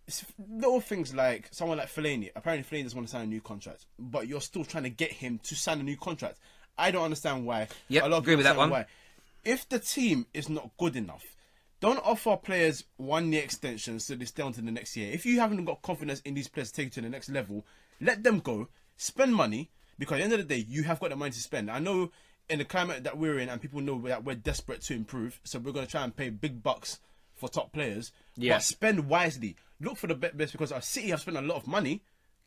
It's 0.07 0.24
little 0.50 0.79
things 0.79 1.15
like 1.15 1.48
someone 1.51 1.79
like 1.79 1.88
Fellaini. 1.88 2.29
Apparently, 2.36 2.63
Fellaini 2.63 2.84
doesn't 2.84 2.98
want 2.98 3.07
to 3.07 3.12
sign 3.12 3.24
a 3.24 3.27
new 3.27 3.41
contract, 3.41 3.86
but 3.98 4.27
you're 4.27 4.41
still 4.41 4.63
trying 4.63 4.84
to 4.84 4.89
get 4.89 5.12
him 5.12 5.39
to 5.43 5.55
sign 5.55 5.79
a 5.79 5.84
new 5.84 5.98
contract. 5.98 6.38
I 6.77 6.91
don't 6.91 7.03
understand 7.03 7.46
why. 7.46 7.67
Yep, 7.89 8.03
a 8.03 8.07
lot 8.07 8.17
of 8.17 8.24
agree 8.24 8.36
with 8.36 8.46
that 8.46 8.55
one. 8.55 8.69
Why. 8.69 8.86
If 9.43 9.67
the 9.67 9.79
team 9.79 10.27
is 10.34 10.48
not 10.48 10.72
good 10.77 10.96
enough, 10.96 11.25
don't 11.79 12.03
offer 12.05 12.38
players 12.38 12.84
one 12.98 13.31
year 13.31 13.43
extensions 13.43 14.05
so 14.05 14.15
they 14.15 14.25
stay 14.25 14.43
on 14.43 14.53
to 14.53 14.62
the 14.62 14.72
next 14.72 14.96
year. 14.96 15.12
If 15.12 15.25
you 15.25 15.39
haven't 15.39 15.63
got 15.65 15.81
confidence 15.81 16.22
in 16.22 16.34
these 16.34 16.48
players 16.48 16.72
to 16.72 16.75
take 16.75 16.86
you 16.86 16.91
to 16.91 17.01
the 17.01 17.10
next 17.10 17.29
level, 17.29 17.65
let 18.00 18.24
them 18.24 18.39
go. 18.39 18.67
Spend 18.98 19.34
money 19.34 19.69
because 20.00 20.16
at 20.16 20.18
the 20.18 20.24
end 20.25 20.34
of 20.34 20.39
the 20.48 20.56
day, 20.56 20.66
you 20.68 20.84
have 20.84 21.00
got 21.00 21.10
the 21.10 21.16
money 21.16 21.32
to 21.32 21.39
spend. 21.39 21.70
I 21.72 21.80
know 21.80 22.12
in 22.50 22.60
the 22.60 22.66
climate 22.66 23.04
that 23.04 23.18
we're 23.18 23.39
in, 23.39 23.50
and 23.50 23.62
people 23.62 23.82
know 23.82 24.00
that 24.08 24.24
we're 24.24 24.36
desperate 24.36 24.82
to 24.84 24.94
improve, 24.94 25.39
so 25.44 25.60
we're 25.60 25.72
going 25.74 25.86
to 25.86 25.92
try 25.92 26.04
and 26.04 26.16
pay 26.16 26.30
big 26.30 26.63
bucks 26.63 27.00
for 27.36 27.50
top 27.50 27.72
players. 27.74 28.12
Yeah. 28.36 28.56
But 28.56 28.63
spend 28.63 29.08
wisely. 29.10 29.56
Look 29.82 29.98
for 29.98 30.08
the 30.08 30.16
best 30.16 30.54
because 30.54 30.72
our 30.72 30.82
City 30.82 31.10
have 31.10 31.22
spent 31.22 31.38
a 31.38 31.42
lot 31.42 31.58
of 31.58 31.68
money, 31.68 32.01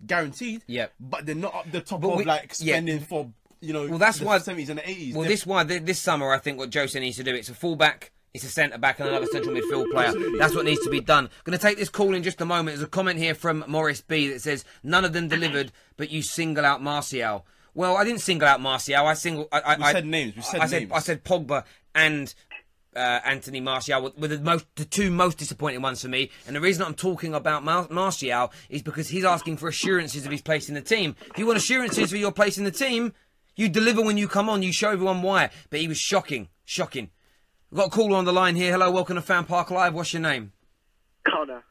guaranteed. 0.06 0.62
Yeah. 0.66 0.86
But 0.98 1.26
they're 1.26 1.34
not 1.34 1.54
up 1.54 1.70
the 1.70 1.80
top 1.80 2.00
But 2.00 2.08
of 2.12 2.18
we- 2.18 2.24
like 2.24 2.54
yeah. 2.58 2.74
spending 2.74 3.00
for 3.00 3.30
you 3.60 3.72
know. 3.74 3.86
Well, 3.86 3.98
that's 3.98 4.18
the 4.18 4.24
why- 4.24 4.38
70s 4.38 4.70
and 4.70 4.78
the 4.78 4.82
80s. 4.88 5.12
Well, 5.12 5.22
They're- 5.22 5.30
this 5.30 5.46
why 5.46 5.64
this 5.64 5.98
summer 5.98 6.32
I 6.32 6.38
think 6.38 6.56
what 6.58 6.72
Jose 6.72 6.98
needs 6.98 7.16
to 7.18 7.24
do 7.24 7.34
it's 7.34 7.50
a 7.50 7.54
fullback, 7.54 8.10
it's 8.32 8.44
a 8.44 8.48
centre 8.48 8.78
back, 8.78 9.00
and 9.00 9.08
another 9.08 9.26
central 9.26 9.54
midfield 9.54 9.90
player. 9.90 10.12
That's 10.38 10.54
what 10.54 10.64
needs 10.64 10.82
to 10.84 10.90
be 10.90 11.00
done. 11.00 11.28
Going 11.44 11.58
to 11.58 11.62
take 11.62 11.78
this 11.78 11.88
call 11.88 12.14
in 12.14 12.22
just 12.22 12.40
a 12.40 12.44
moment. 12.44 12.76
There's 12.76 12.86
a 12.86 12.90
comment 12.90 13.18
here 13.18 13.34
from 13.34 13.64
Morris 13.66 14.00
B 14.02 14.28
that 14.28 14.40
says 14.42 14.64
none 14.82 15.04
of 15.04 15.12
them 15.12 15.28
delivered, 15.28 15.72
but 15.96 16.10
you 16.10 16.22
single 16.22 16.64
out 16.64 16.82
Martial. 16.82 17.44
Well, 17.74 17.96
I 17.96 18.04
didn't 18.04 18.20
single 18.20 18.46
out 18.48 18.60
Martial. 18.60 19.04
I 19.06 19.14
single. 19.14 19.48
I, 19.52 19.60
I, 19.60 19.76
We 19.76 19.82
I- 19.84 19.92
said 19.92 20.06
names. 20.06 20.36
We 20.36 20.42
said 20.42 20.60
I 20.60 20.66
said 20.66 20.80
names. 20.82 20.92
I 20.94 20.98
said 21.00 21.24
Pogba 21.24 21.64
and. 21.94 22.32
Uh, 22.96 23.20
Anthony 23.24 23.60
Martial 23.60 24.02
were, 24.02 24.10
were 24.18 24.26
the 24.26 24.40
most, 24.40 24.66
the 24.74 24.84
two 24.84 25.12
most 25.12 25.38
disappointing 25.38 25.80
ones 25.80 26.02
for 26.02 26.08
me, 26.08 26.28
and 26.48 26.56
the 26.56 26.60
reason 26.60 26.84
I'm 26.84 26.94
talking 26.94 27.34
about 27.34 27.62
Mar- 27.62 27.86
Martial 27.88 28.52
is 28.68 28.82
because 28.82 29.06
he's 29.10 29.24
asking 29.24 29.58
for 29.58 29.68
assurances 29.68 30.26
of 30.26 30.32
his 30.32 30.42
place 30.42 30.68
in 30.68 30.74
the 30.74 30.80
team. 30.80 31.14
If 31.26 31.38
you 31.38 31.46
want 31.46 31.56
assurances 31.56 32.10
for 32.10 32.16
your 32.16 32.32
place 32.32 32.58
in 32.58 32.64
the 32.64 32.72
team, 32.72 33.12
you 33.54 33.68
deliver 33.68 34.02
when 34.02 34.16
you 34.18 34.26
come 34.26 34.48
on. 34.48 34.64
You 34.64 34.72
show 34.72 34.90
everyone 34.90 35.22
why. 35.22 35.50
But 35.70 35.78
he 35.78 35.86
was 35.86 35.98
shocking, 35.98 36.48
shocking. 36.64 37.10
We've 37.70 37.78
got 37.78 37.86
a 37.86 37.90
caller 37.90 38.16
on 38.16 38.24
the 38.24 38.32
line 38.32 38.56
here. 38.56 38.72
Hello, 38.72 38.90
welcome 38.90 39.14
to 39.14 39.22
Fan 39.22 39.44
Park 39.44 39.70
Live. 39.70 39.94
What's 39.94 40.12
your 40.12 40.22
name, 40.22 40.52
Connor. 41.24 41.62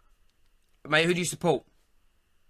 mate? 0.87 1.05
Who 1.05 1.13
do 1.13 1.19
you 1.19 1.25
support? 1.25 1.65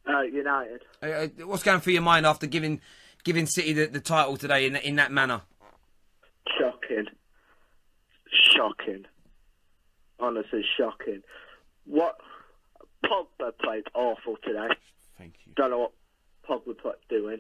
Uh, 0.08 0.22
United. 0.22 0.82
Uh, 1.02 1.06
uh, 1.06 1.28
what's 1.46 1.64
going 1.64 1.80
through 1.80 1.94
your 1.94 2.04
mind 2.04 2.28
after 2.28 2.46
giving 2.46 2.80
giving 3.24 3.48
City 3.48 3.74
the, 3.74 3.88
the 3.88 4.00
title 4.00 4.38
today 4.38 4.68
in 4.68 4.76
in 4.76 4.98
that 4.98 5.12
manner? 5.12 5.42
Shocking. 6.60 7.06
Shocking. 8.56 9.06
Honestly, 10.20 10.64
shocking. 10.78 11.24
What 11.86 12.18
Pogba 13.04 13.52
played 13.64 13.86
awful 13.96 14.36
today. 14.44 14.68
Thank 15.18 15.34
you. 15.46 15.54
Don't 15.56 15.72
know 15.72 15.90
what 15.90 15.94
Pogba 16.48 16.78
played 16.78 16.96
doing. 17.10 17.40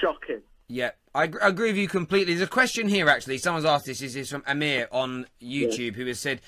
Shocking. 0.00 0.40
Yeah, 0.68 0.90
I, 1.14 1.24
agree 1.24 1.68
with 1.70 1.78
you 1.78 1.88
completely. 1.88 2.34
There's 2.34 2.46
a 2.46 2.50
question 2.50 2.88
here, 2.88 3.08
actually. 3.08 3.38
Someone's 3.38 3.64
asked 3.64 3.86
this. 3.86 4.00
This 4.00 4.14
is 4.14 4.28
from 4.30 4.42
Amir 4.46 4.86
on 4.92 5.26
YouTube, 5.42 5.94
who 5.94 6.04
has 6.06 6.20
said, 6.20 6.42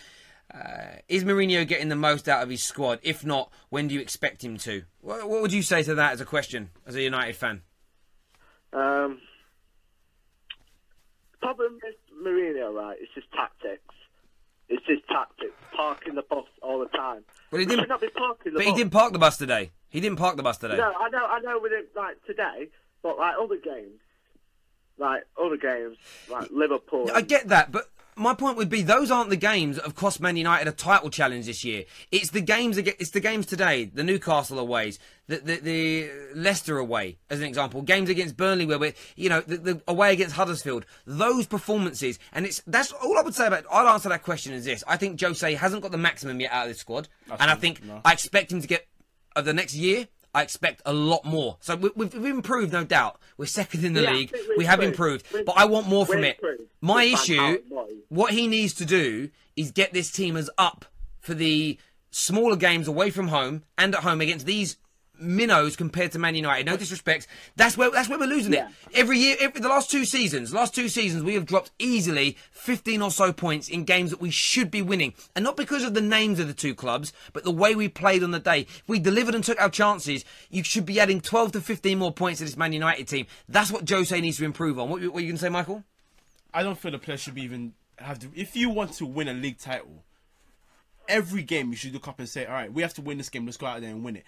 uh, 0.55 0.99
"Is 1.09 1.25
Mourinho 1.25 1.67
getting 1.67 1.89
the 1.89 1.97
most 1.97 2.29
out 2.29 2.43
of 2.43 2.51
his 2.51 2.63
squad? 2.63 2.99
If 3.03 3.25
not, 3.25 3.51
when 3.71 3.89
do 3.89 3.95
you 3.95 4.01
expect 4.01 4.45
him 4.45 4.59
to?" 4.59 4.83
What, 5.01 5.27
what 5.29 5.41
would 5.41 5.53
you 5.55 5.63
say 5.63 5.83
to 5.85 5.95
that 5.95 6.13
as 6.13 6.21
a 6.21 6.27
question, 6.27 6.69
as 6.87 6.97
a 6.97 7.01
United 7.03 7.35
fan? 7.35 7.63
Um, 8.75 9.21
problem 11.41 11.79
with 11.83 11.95
Mourinho, 12.23 12.75
right? 12.75 12.99
It's 13.01 13.13
just 13.15 13.31
tactics. 13.33 13.83
It's 14.69 14.85
just 14.87 15.07
tactics. 15.09 15.55
Parking 15.75 16.15
the 16.15 16.23
bus 16.29 16.45
all 16.63 16.79
the 16.79 16.87
time. 16.97 17.25
Well, 17.51 17.59
he 17.61 17.67
didn't- 17.67 17.89
not 17.89 18.01
be 18.03 18.09
parking 18.11 18.53
the 18.53 18.59
But 18.59 18.65
bus. 18.67 18.67
he 18.67 18.77
didn't 18.77 18.93
park 18.93 19.13
the 19.15 19.19
bus 19.19 19.39
today. 19.39 19.71
He 19.89 20.01
didn't 20.01 20.19
park 20.19 20.37
the 20.37 20.43
bus 20.43 20.59
today. 20.59 20.77
No, 20.77 20.93
I 20.93 21.09
know, 21.09 21.27
I 21.27 21.41
know. 21.41 21.59
With 21.59 21.73
it 21.73 21.91
like 21.97 22.23
today, 22.27 22.69
but 23.03 23.19
like 23.19 23.35
other 23.41 23.57
games, 23.57 23.99
like 25.01 25.25
other 25.43 25.57
games, 25.57 25.97
like 26.29 26.49
Liverpool. 26.53 27.11
I 27.13 27.23
get 27.23 27.49
that, 27.49 27.73
but 27.73 27.91
my 28.17 28.35
point 28.35 28.59
would 28.59 28.69
be 28.69 28.83
those 28.83 29.11
aren't 29.11 29.31
the 29.31 29.37
games 29.37 29.77
that 29.77 29.85
have 29.87 29.95
cost 29.95 30.21
Man 30.21 30.37
United 30.37 30.69
a 30.69 30.73
title 30.73 31.09
challenge 31.09 31.47
this 31.47 31.65
year. 31.65 31.85
It's 32.13 32.31
the 32.31 32.43
games. 32.43 32.77
ag- 32.77 32.97
It's 32.99 33.11
the 33.11 33.21
games 33.21 33.47
today. 33.47 33.87
The 33.87 34.05
Newcastle 34.05 34.59
aways, 34.59 34.99
the 35.27 35.37
the, 35.39 35.57
the 35.57 36.11
Leicester 36.35 36.77
away, 36.77 37.17
as 37.31 37.41
an 37.41 37.47
example. 37.47 37.81
Games 37.81 38.11
against 38.11 38.37
Burnley, 38.37 38.67
where 38.67 38.79
we're 38.79 38.93
you 39.17 39.31
know, 39.31 39.41
the, 39.41 39.57
the 39.57 39.83
away 39.89 40.13
against 40.13 40.37
Huddersfield. 40.37 40.85
Those 41.07 41.47
performances, 41.47 42.19
and 42.33 42.45
it's 42.45 42.61
that's 42.67 42.93
all 42.93 43.17
I 43.17 43.23
would 43.23 43.35
say 43.35 43.47
about. 43.47 43.65
I'll 43.71 43.89
answer 43.89 44.11
that 44.11 44.23
question 44.23 44.53
is 44.53 44.67
this: 44.67 44.85
I 44.87 44.99
think 44.99 45.19
Jose 45.19 45.55
hasn't 45.55 45.81
got 45.83 45.91
the 45.93 45.99
maximum 45.99 46.41
yet 46.41 46.53
out 46.53 46.65
of 46.67 46.73
this 46.73 46.79
squad, 46.81 47.09
and 47.31 47.51
I 47.51 47.55
think 47.55 47.83
no. 47.83 48.03
I 48.05 48.13
expect 48.13 48.53
him 48.53 48.61
to 48.61 48.67
get 48.69 48.87
of 49.35 49.47
the 49.47 49.55
next 49.55 49.75
year. 49.75 50.09
I 50.35 50.43
expect 50.43 50.83
a 50.87 50.93
lot 50.93 51.25
more. 51.25 51.57
So 51.61 51.75
we, 51.77 51.91
we've, 51.97 52.15
we've 52.15 52.35
improved, 52.35 52.73
no 52.73 52.85
doubt. 52.85 53.19
We're 53.37 53.47
second 53.47 53.85
in 53.85 53.95
the 53.95 54.03
Yeah, 54.03 54.13
league. 54.13 54.35
we've 54.57 54.67
have 54.67 54.81
improved. 54.83 55.27
We've- 55.33 55.45
but 55.45 55.57
I 55.57 55.65
want 55.65 55.89
more 55.89 56.07
from 56.07 56.23
it. 56.25 56.37
improved. 56.37 56.63
My 56.81 57.05
We've 57.05 57.15
issue, 57.15 57.59
what- 57.69 57.89
what 58.09 58.33
he 58.33 58.47
needs 58.47 58.73
to 58.75 58.85
do 58.85 59.31
is 59.57 59.71
get 59.73 59.93
this 59.93 60.11
team 60.11 60.37
as 60.37 60.49
up 60.57 60.85
for 61.21 61.35
the 61.35 61.79
smaller 62.13 62.57
games 62.57 62.87
away 62.89 63.11
from 63.11 63.29
home 63.29 63.65
and 63.77 63.95
at 63.95 64.03
home 64.03 64.21
against 64.21 64.47
these 64.47 64.77
minnows 65.21 65.77
compared 65.77 66.13
to 66.13 66.19
Man 66.19 66.35
United. 66.35 66.67
No 66.67 66.77
disrespect. 66.77 67.27
That's 67.57 67.77
where 67.77 67.91
that's 67.91 68.09
where 68.09 68.19
we're 68.19 68.27
losing 68.27 68.53
Yeah. 68.53 68.69
it. 68.69 68.75
Every 68.99 69.19
year, 69.19 69.37
every, 69.41 69.61
the 69.61 69.69
last 69.69 69.91
two 69.91 70.05
seasons, 70.05 70.53
last 70.55 70.75
two 70.75 70.89
seasons, 70.89 71.23
we 71.23 71.35
have 71.35 71.47
dropped 71.47 71.71
easily 71.79 72.37
15 72.53 73.03
or 73.03 73.11
so 73.11 73.33
points 73.33 73.69
in 73.69 73.85
games 73.85 74.11
that 74.11 74.21
we 74.21 74.31
should 74.31 74.71
be 74.71 74.83
winning. 74.83 75.15
And 75.37 75.45
not 75.45 75.57
because 75.57 75.85
of 75.85 75.95
the 75.95 76.01
names 76.01 76.39
of 76.39 76.47
the 76.49 76.55
two 76.55 76.75
clubs, 76.75 77.13
but 77.33 77.45
the 77.45 77.51
way 77.51 77.75
we 77.75 77.89
played 77.89 78.23
on 78.23 78.31
the 78.31 78.39
day. 78.41 78.61
If 78.63 78.83
we 78.89 78.99
delivered 78.99 79.35
and 79.35 79.45
took 79.45 79.61
our 79.61 79.71
chances, 79.71 80.25
you 80.51 80.63
should 80.65 80.87
be 80.87 80.99
adding 81.01 81.21
12 81.21 81.53
to 81.53 81.61
15 81.61 81.99
more 81.99 82.13
points 82.13 82.39
to 82.39 82.45
this 82.45 82.57
Man 82.57 82.73
United 82.73 83.07
team. 83.09 83.27
That's 83.49 83.71
what 83.71 83.89
Jose 83.89 84.19
needs 84.21 84.39
to 84.39 84.45
improve 84.45 84.79
on. 84.79 84.89
What, 84.89 85.01
what 85.03 85.17
are 85.17 85.21
you 85.21 85.27
going 85.29 85.37
to 85.37 85.39
say, 85.43 85.49
Michael? 85.49 85.85
I 86.53 86.63
don't 86.63 86.79
feel 86.79 86.91
the 86.91 86.99
player 86.99 87.17
should 87.17 87.35
be 87.35 87.43
even 87.43 87.75
have 87.99 88.19
to. 88.21 88.29
If 88.35 88.57
you 88.57 88.71
want 88.71 88.95
to 88.95 89.07
win 89.07 89.29
a 89.29 89.33
league 89.35 89.59
title, 89.59 90.05
every 91.09 91.43
game 91.43 91.71
you 91.71 91.77
should 91.77 91.93
look 91.93 92.09
up 92.09 92.19
and 92.19 92.29
say, 92.29 92.47
"All 92.47 92.55
right, 92.55 92.73
we 92.73 92.83
have 92.83 92.95
to 92.95 93.03
win 93.03 93.19
this 93.19 93.29
game. 93.29 93.45
Let's 93.47 93.57
go 93.57 93.67
out 93.67 93.81
there 93.81 93.91
and 93.91 94.05
win 94.05 94.17
it." 94.17 94.25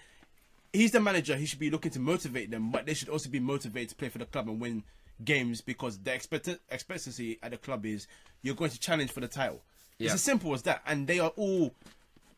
He's 0.73 0.91
the 0.91 0.99
manager. 0.99 1.35
He 1.37 1.45
should 1.45 1.59
be 1.59 1.69
looking 1.69 1.91
to 1.91 1.99
motivate 1.99 2.49
them, 2.51 2.71
but 2.71 2.85
they 2.85 2.93
should 2.95 3.09
also 3.09 3.29
be 3.29 3.39
motivated 3.39 3.89
to 3.89 3.95
play 3.95 4.09
for 4.09 4.17
the 4.17 4.25
club 4.25 4.49
and 4.49 4.59
win 4.59 4.83
games 5.23 5.61
because 5.61 5.99
the 5.99 6.13
expect- 6.13 6.49
expectancy 6.69 7.37
at 7.43 7.51
the 7.51 7.57
club 7.57 7.85
is 7.85 8.07
you're 8.41 8.55
going 8.55 8.71
to 8.71 8.79
challenge 8.79 9.11
for 9.11 9.19
the 9.19 9.27
title. 9.27 9.61
Yeah. 9.99 10.05
It's 10.05 10.15
as 10.15 10.23
simple 10.23 10.53
as 10.53 10.63
that, 10.63 10.81
and 10.87 11.05
they 11.07 11.19
are 11.19 11.29
all, 11.37 11.75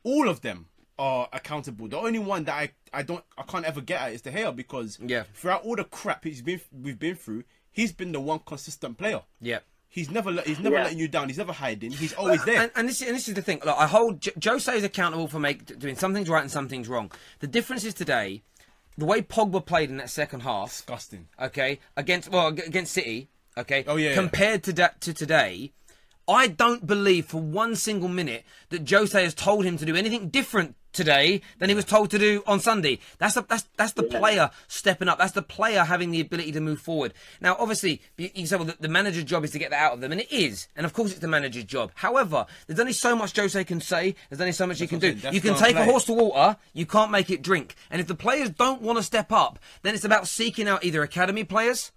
all 0.03 0.27
of 0.27 0.41
them 0.41 0.67
are 0.99 1.27
accountable. 1.33 1.87
The 1.87 1.97
only 1.97 2.19
one 2.19 2.43
that 2.45 2.53
I, 2.53 2.71
I 2.93 3.01
don't 3.03 3.23
I 3.37 3.43
can't 3.43 3.65
ever 3.65 3.81
get 3.81 4.01
at 4.01 4.13
is 4.13 4.21
De 4.21 4.31
Gea 4.31 4.55
because 4.55 4.97
Yeah. 5.05 5.23
throughout 5.33 5.63
all 5.63 5.75
the 5.75 5.83
crap 5.83 6.23
he's 6.23 6.41
been 6.41 6.61
we've 6.71 6.99
been 6.99 7.15
through, 7.15 7.43
he's 7.71 7.91
been 7.91 8.11
the 8.13 8.19
one 8.19 8.39
consistent 8.45 8.97
player. 8.97 9.21
Yeah. 9.41 9.59
He's 9.95 10.11
never 10.11 10.29
he's 10.41 10.59
never 10.59 10.75
Yeah. 10.75 10.83
letting 10.83 10.99
you 10.99 11.07
down. 11.07 11.29
He's 11.29 11.37
never 11.37 11.53
hiding. 11.53 11.91
He's 11.91 12.11
always 12.11 12.43
there. 12.43 12.63
And, 12.63 12.71
and 12.75 12.89
this 12.89 13.01
is 13.01 13.07
and 13.07 13.15
this 13.15 13.29
is 13.29 13.33
the 13.33 13.41
thing. 13.41 13.61
Look, 13.63 13.77
I 13.77 13.87
hold 13.87 14.19
J- 14.19 14.33
Jose 14.43 14.75
is 14.77 14.83
accountable 14.83 15.29
for 15.29 15.39
make, 15.39 15.79
doing 15.79 15.95
something's 15.95 16.27
right 16.29 16.41
and 16.41 16.51
something's 16.51 16.89
wrong. 16.89 17.09
The 17.39 17.47
difference 17.47 17.85
is 17.85 17.93
today, 17.93 18.41
the 18.97 19.05
way 19.05 19.21
Pogba 19.21 19.65
played 19.65 19.89
in 19.89 19.95
that 19.97 20.09
second 20.09 20.41
half. 20.41 20.69
Disgusting. 20.71 21.29
Okay, 21.41 21.79
against 21.95 22.29
well 22.29 22.47
against 22.47 22.91
City. 22.91 23.29
Okay. 23.57 23.85
Oh, 23.87 23.95
yeah, 23.95 24.09
yeah. 24.09 24.15
Compared 24.15 24.63
to 24.63 24.73
that 24.73 24.99
to 24.99 25.13
today, 25.13 25.71
I 26.27 26.47
don't 26.47 26.85
believe 26.85 27.27
for 27.27 27.39
one 27.39 27.77
single 27.77 28.09
minute 28.09 28.43
that 28.67 28.89
Jose 28.89 29.23
has 29.23 29.33
told 29.33 29.63
him 29.63 29.77
to 29.77 29.85
do 29.85 29.95
anything 29.95 30.27
different 30.27 30.75
today 30.95 31.41
than 31.59 31.69
he 31.69 31.75
was 31.75 31.85
told 31.85 32.09
to 32.11 32.17
do 32.17 32.41
on 32.47 32.59
Sunday. 32.59 32.99
That's 33.17 33.35
the 33.35 33.43
that's 33.43 33.67
that's 33.77 33.93
the 33.93 34.03
player 34.03 34.49
stepping 34.67 35.07
up. 35.07 35.17
That's 35.19 35.33
the 35.33 35.41
player 35.41 35.83
having 35.83 36.11
the 36.11 36.21
ability 36.21 36.51
to 36.53 36.61
move 36.61 36.79
forward. 36.79 37.13
Now, 37.41 37.55
obviously, 37.59 38.01
you, 38.17 38.29
you 38.33 38.47
say 38.47 38.55
well, 38.55 38.65
the, 38.65 38.77
the 38.79 38.87
manager's 38.87 39.25
job 39.25 39.43
is 39.43 39.51
to 39.51 39.59
get 39.59 39.69
that 39.71 39.81
out 39.81 39.93
of 39.93 40.01
them, 40.01 40.11
and 40.11 40.21
it 40.21 40.31
is. 40.31 40.67
And 40.75 40.85
of 40.85 40.93
course, 40.93 41.11
it's 41.11 41.19
the 41.19 41.27
manager's 41.27 41.65
job. 41.65 41.91
However, 41.95 42.45
there's 42.67 42.79
only 42.79 42.93
so 42.93 43.15
much 43.15 43.35
Jose 43.35 43.63
can 43.65 43.81
say. 43.81 44.15
There's 44.29 44.41
only 44.41 44.53
so 44.53 44.65
much 44.65 44.79
he 44.79 44.87
can 44.87 44.99
do. 44.99 45.13
That's 45.13 45.35
You 45.35 45.41
can 45.41 45.55
take 45.55 45.75
a 45.75 45.83
horse 45.83 46.05
to 46.05 46.13
water. 46.13 46.57
You 46.73 46.85
can't 46.85 47.11
make 47.11 47.29
it 47.29 47.41
drink. 47.41 47.75
And 47.91 48.01
if 48.01 48.07
the 48.07 48.15
players 48.15 48.49
don't 48.49 48.81
want 48.81 48.97
to 48.97 49.03
step 49.03 49.31
up, 49.31 49.59
then 49.83 49.93
it's 49.93 50.05
about 50.05 50.27
seeking 50.27 50.67
out 50.67 50.83
either 50.83 51.03
academy 51.03 51.43
players 51.43 51.91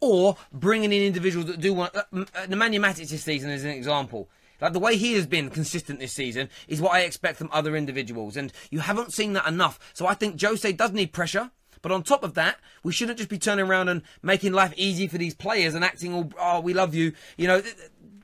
or 0.00 0.36
bringing 0.52 0.92
in 0.92 1.02
individuals 1.02 1.46
that 1.46 1.60
do 1.60 1.74
want. 1.74 1.94
Uh, 1.94 2.02
M- 2.12 2.26
uh, 2.34 2.46
Nemanja 2.46 2.80
Matic 2.80 3.08
this 3.08 3.22
season 3.22 3.50
is 3.50 3.64
an 3.64 3.70
example. 3.70 4.28
Like 4.60 4.72
the 4.72 4.78
way 4.78 4.96
he 4.96 5.14
has 5.14 5.26
been 5.26 5.50
consistent 5.50 6.00
this 6.00 6.12
season 6.12 6.48
is 6.68 6.80
what 6.80 6.92
I 6.92 7.00
expect 7.00 7.38
from 7.38 7.48
other 7.52 7.76
individuals, 7.76 8.36
and 8.36 8.52
you 8.70 8.80
haven't 8.80 9.12
seen 9.12 9.32
that 9.34 9.46
enough. 9.46 9.78
So 9.94 10.06
I 10.06 10.14
think 10.14 10.40
Jose 10.40 10.70
does 10.72 10.92
need 10.92 11.12
pressure. 11.12 11.50
But 11.82 11.92
on 11.92 12.02
top 12.02 12.22
of 12.24 12.34
that, 12.34 12.58
we 12.82 12.92
shouldn't 12.92 13.18
just 13.18 13.30
be 13.30 13.38
turning 13.38 13.66
around 13.66 13.88
and 13.88 14.02
making 14.22 14.52
life 14.52 14.74
easy 14.76 15.06
for 15.06 15.18
these 15.18 15.34
players 15.34 15.74
and 15.74 15.84
acting 15.84 16.12
all, 16.12 16.30
oh, 16.38 16.60
we 16.60 16.74
love 16.74 16.94
you. 16.94 17.12
You 17.38 17.48
know, 17.48 17.60
th- 17.62 17.76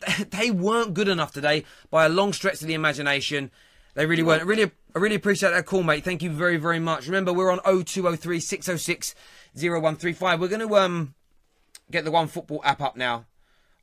th- 0.04 0.30
they 0.30 0.50
weren't 0.50 0.94
good 0.94 1.08
enough 1.08 1.32
today 1.32 1.64
by 1.90 2.04
a 2.04 2.10
long 2.10 2.32
stretch 2.32 2.60
of 2.60 2.68
the 2.68 2.74
imagination. 2.74 3.50
They 3.94 4.04
really 4.04 4.22
weren't. 4.22 4.42
I 4.42 4.44
really, 4.44 4.70
I 4.94 4.98
really 4.98 5.14
appreciate 5.14 5.50
that 5.50 5.64
call, 5.64 5.82
mate. 5.82 6.04
Thank 6.04 6.22
you 6.22 6.30
very, 6.30 6.58
very 6.58 6.78
much. 6.78 7.06
Remember, 7.06 7.32
we're 7.32 7.50
on 7.50 7.60
0203 7.60 8.40
606 8.40 9.14
0135. 9.54 10.40
We're 10.40 10.48
going 10.48 10.68
to 10.68 10.76
um, 10.76 11.14
get 11.90 12.04
the 12.04 12.10
One 12.10 12.28
Football 12.28 12.60
app 12.62 12.82
up 12.82 12.96
now. 12.96 13.24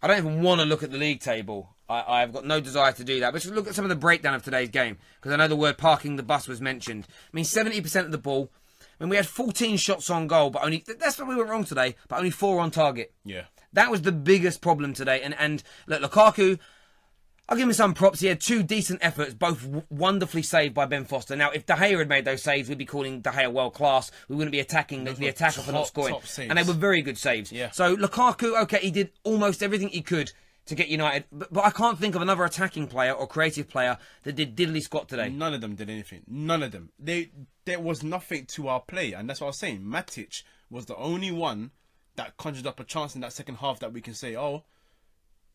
I 0.04 0.08
don't 0.08 0.18
even 0.18 0.44
want 0.44 0.62
to 0.62 0.66
look 0.66 0.84
at 0.84 0.92
the 0.92 0.98
league 0.98 1.22
table. 1.22 1.73
I, 1.90 2.22
I've 2.22 2.34
got 2.34 2.46
no 2.46 2.60
desire 2.60 2.92
to 2.94 3.04
do 3.04 3.20
that. 3.20 3.34
But 3.34 3.42
just 3.42 3.54
look 3.54 3.68
at 3.68 3.76
some 3.76 3.86
of 3.86 3.90
the 3.90 3.96
breakdown 3.96 4.34
of 4.34 4.44
today's 4.44 4.70
game 4.70 4.98
because 5.16 5.32
I 5.32 5.36
know 5.36 5.48
the 5.48 5.56
word 5.56 5.78
parking 5.78 6.16
the 6.16 6.24
bus 6.24 6.48
was 6.48 6.62
mentioned. 6.62 7.06
I 7.10 7.36
mean, 7.36 7.46
70% 7.46 8.06
of 8.06 8.12
the 8.12 8.18
ball. 8.18 8.50
I 9.00 9.04
mean, 9.04 9.10
we 9.10 9.16
had 9.18 9.28
14 9.28 9.76
shots 9.78 10.10
on 10.10 10.28
goal, 10.28 10.50
but 10.50 10.64
only 10.64 10.84
that's 11.00 11.18
where 11.18 11.28
we 11.28 11.36
went 11.36 11.50
wrong 11.50 11.64
today. 11.66 11.96
But 12.08 12.18
only 12.20 12.30
four 12.30 12.60
on 12.62 12.72
target. 12.72 13.14
Yeah. 13.26 13.44
That 13.74 13.90
was 13.92 14.04
the 14.04 14.12
biggest 14.12 14.62
problem 14.62 14.94
today. 14.94 15.22
And 15.22 15.34
and 15.40 15.64
look, 15.88 16.02
Lukaku, 16.04 16.60
I'll 17.50 17.58
give 17.58 17.68
him 17.68 17.74
some 17.74 17.94
props. 17.94 18.22
He 18.22 18.28
had 18.28 18.40
two 18.40 18.64
decent 18.64 19.00
efforts, 19.04 19.34
both 19.34 19.64
w- 19.64 19.84
wonderfully 19.90 20.44
saved 20.44 20.74
by 20.74 20.86
Ben 20.86 21.04
Foster. 21.04 21.36
Now, 21.36 21.50
if 21.50 21.66
De 21.66 21.74
Gea 21.74 21.98
had 21.98 22.08
made 22.08 22.24
those 22.24 22.42
saves, 22.42 22.70
we'd 22.70 22.78
be 22.78 22.86
calling 22.86 23.20
De 23.20 23.30
Gea 23.32 23.52
world 23.52 23.74
class. 23.74 24.12
We 24.30 24.36
wouldn't 24.38 24.54
be 24.54 24.60
attacking 24.62 25.04
the, 25.04 25.12
Those 25.12 25.20
the 25.20 25.28
attacker 25.28 25.62
for 25.62 25.72
not 25.74 25.80
top- 25.80 25.88
scoring. 25.88 26.14
top. 26.14 26.24
And 26.38 26.58
they 26.58 26.64
were 26.64 26.74
very 26.74 27.02
good 27.02 27.18
saves. 27.18 27.52
Yeah. 27.52 27.72
So 27.72 27.98
Lukaku, 27.98 28.62
okay, 28.64 28.80
he 28.80 28.92
did 28.92 29.12
almost 29.24 29.62
everything 29.62 29.90
he 29.90 30.02
could 30.02 30.32
to 30.66 30.76
get 30.76 30.88
United, 30.88 31.26
but, 31.32 31.52
but 31.52 31.66
I 31.66 31.72
can't 31.72 32.00
think 32.00 32.16
of 32.16 32.22
another 32.22 32.44
attacking 32.44 32.88
player 32.88 33.12
or 33.12 33.28
creative 33.28 33.68
player 33.68 33.98
that 34.24 34.36
did 34.36 34.56
diddly 34.56 34.82
squat 34.82 35.10
today. 35.10 35.30
None 35.30 35.54
of 35.54 35.62
them 35.62 35.76
did 35.76 35.90
anything. 35.90 36.22
None 36.28 36.64
of 36.64 36.72
them. 36.72 36.92
They 36.98 37.32
there 37.66 37.80
was 37.80 38.04
nothing 38.04 38.46
to 38.48 38.68
our 38.68 38.80
play, 38.80 39.14
and 39.14 39.30
that's 39.30 39.42
what 39.42 39.48
I 39.48 39.50
was 39.50 39.60
saying. 39.60 39.82
Matic 39.82 40.44
was 40.70 40.86
the 40.86 40.96
only 40.96 41.32
one 41.32 41.72
that 42.16 42.38
conjured 42.38 42.68
up 42.68 42.80
a 42.80 42.84
chance 42.84 43.16
in 43.16 43.22
that 43.22 43.34
second 43.34 43.56
half 43.56 43.80
that 43.80 43.94
we 43.94 44.02
can 44.02 44.14
say, 44.14 44.36
oh, 44.36 44.64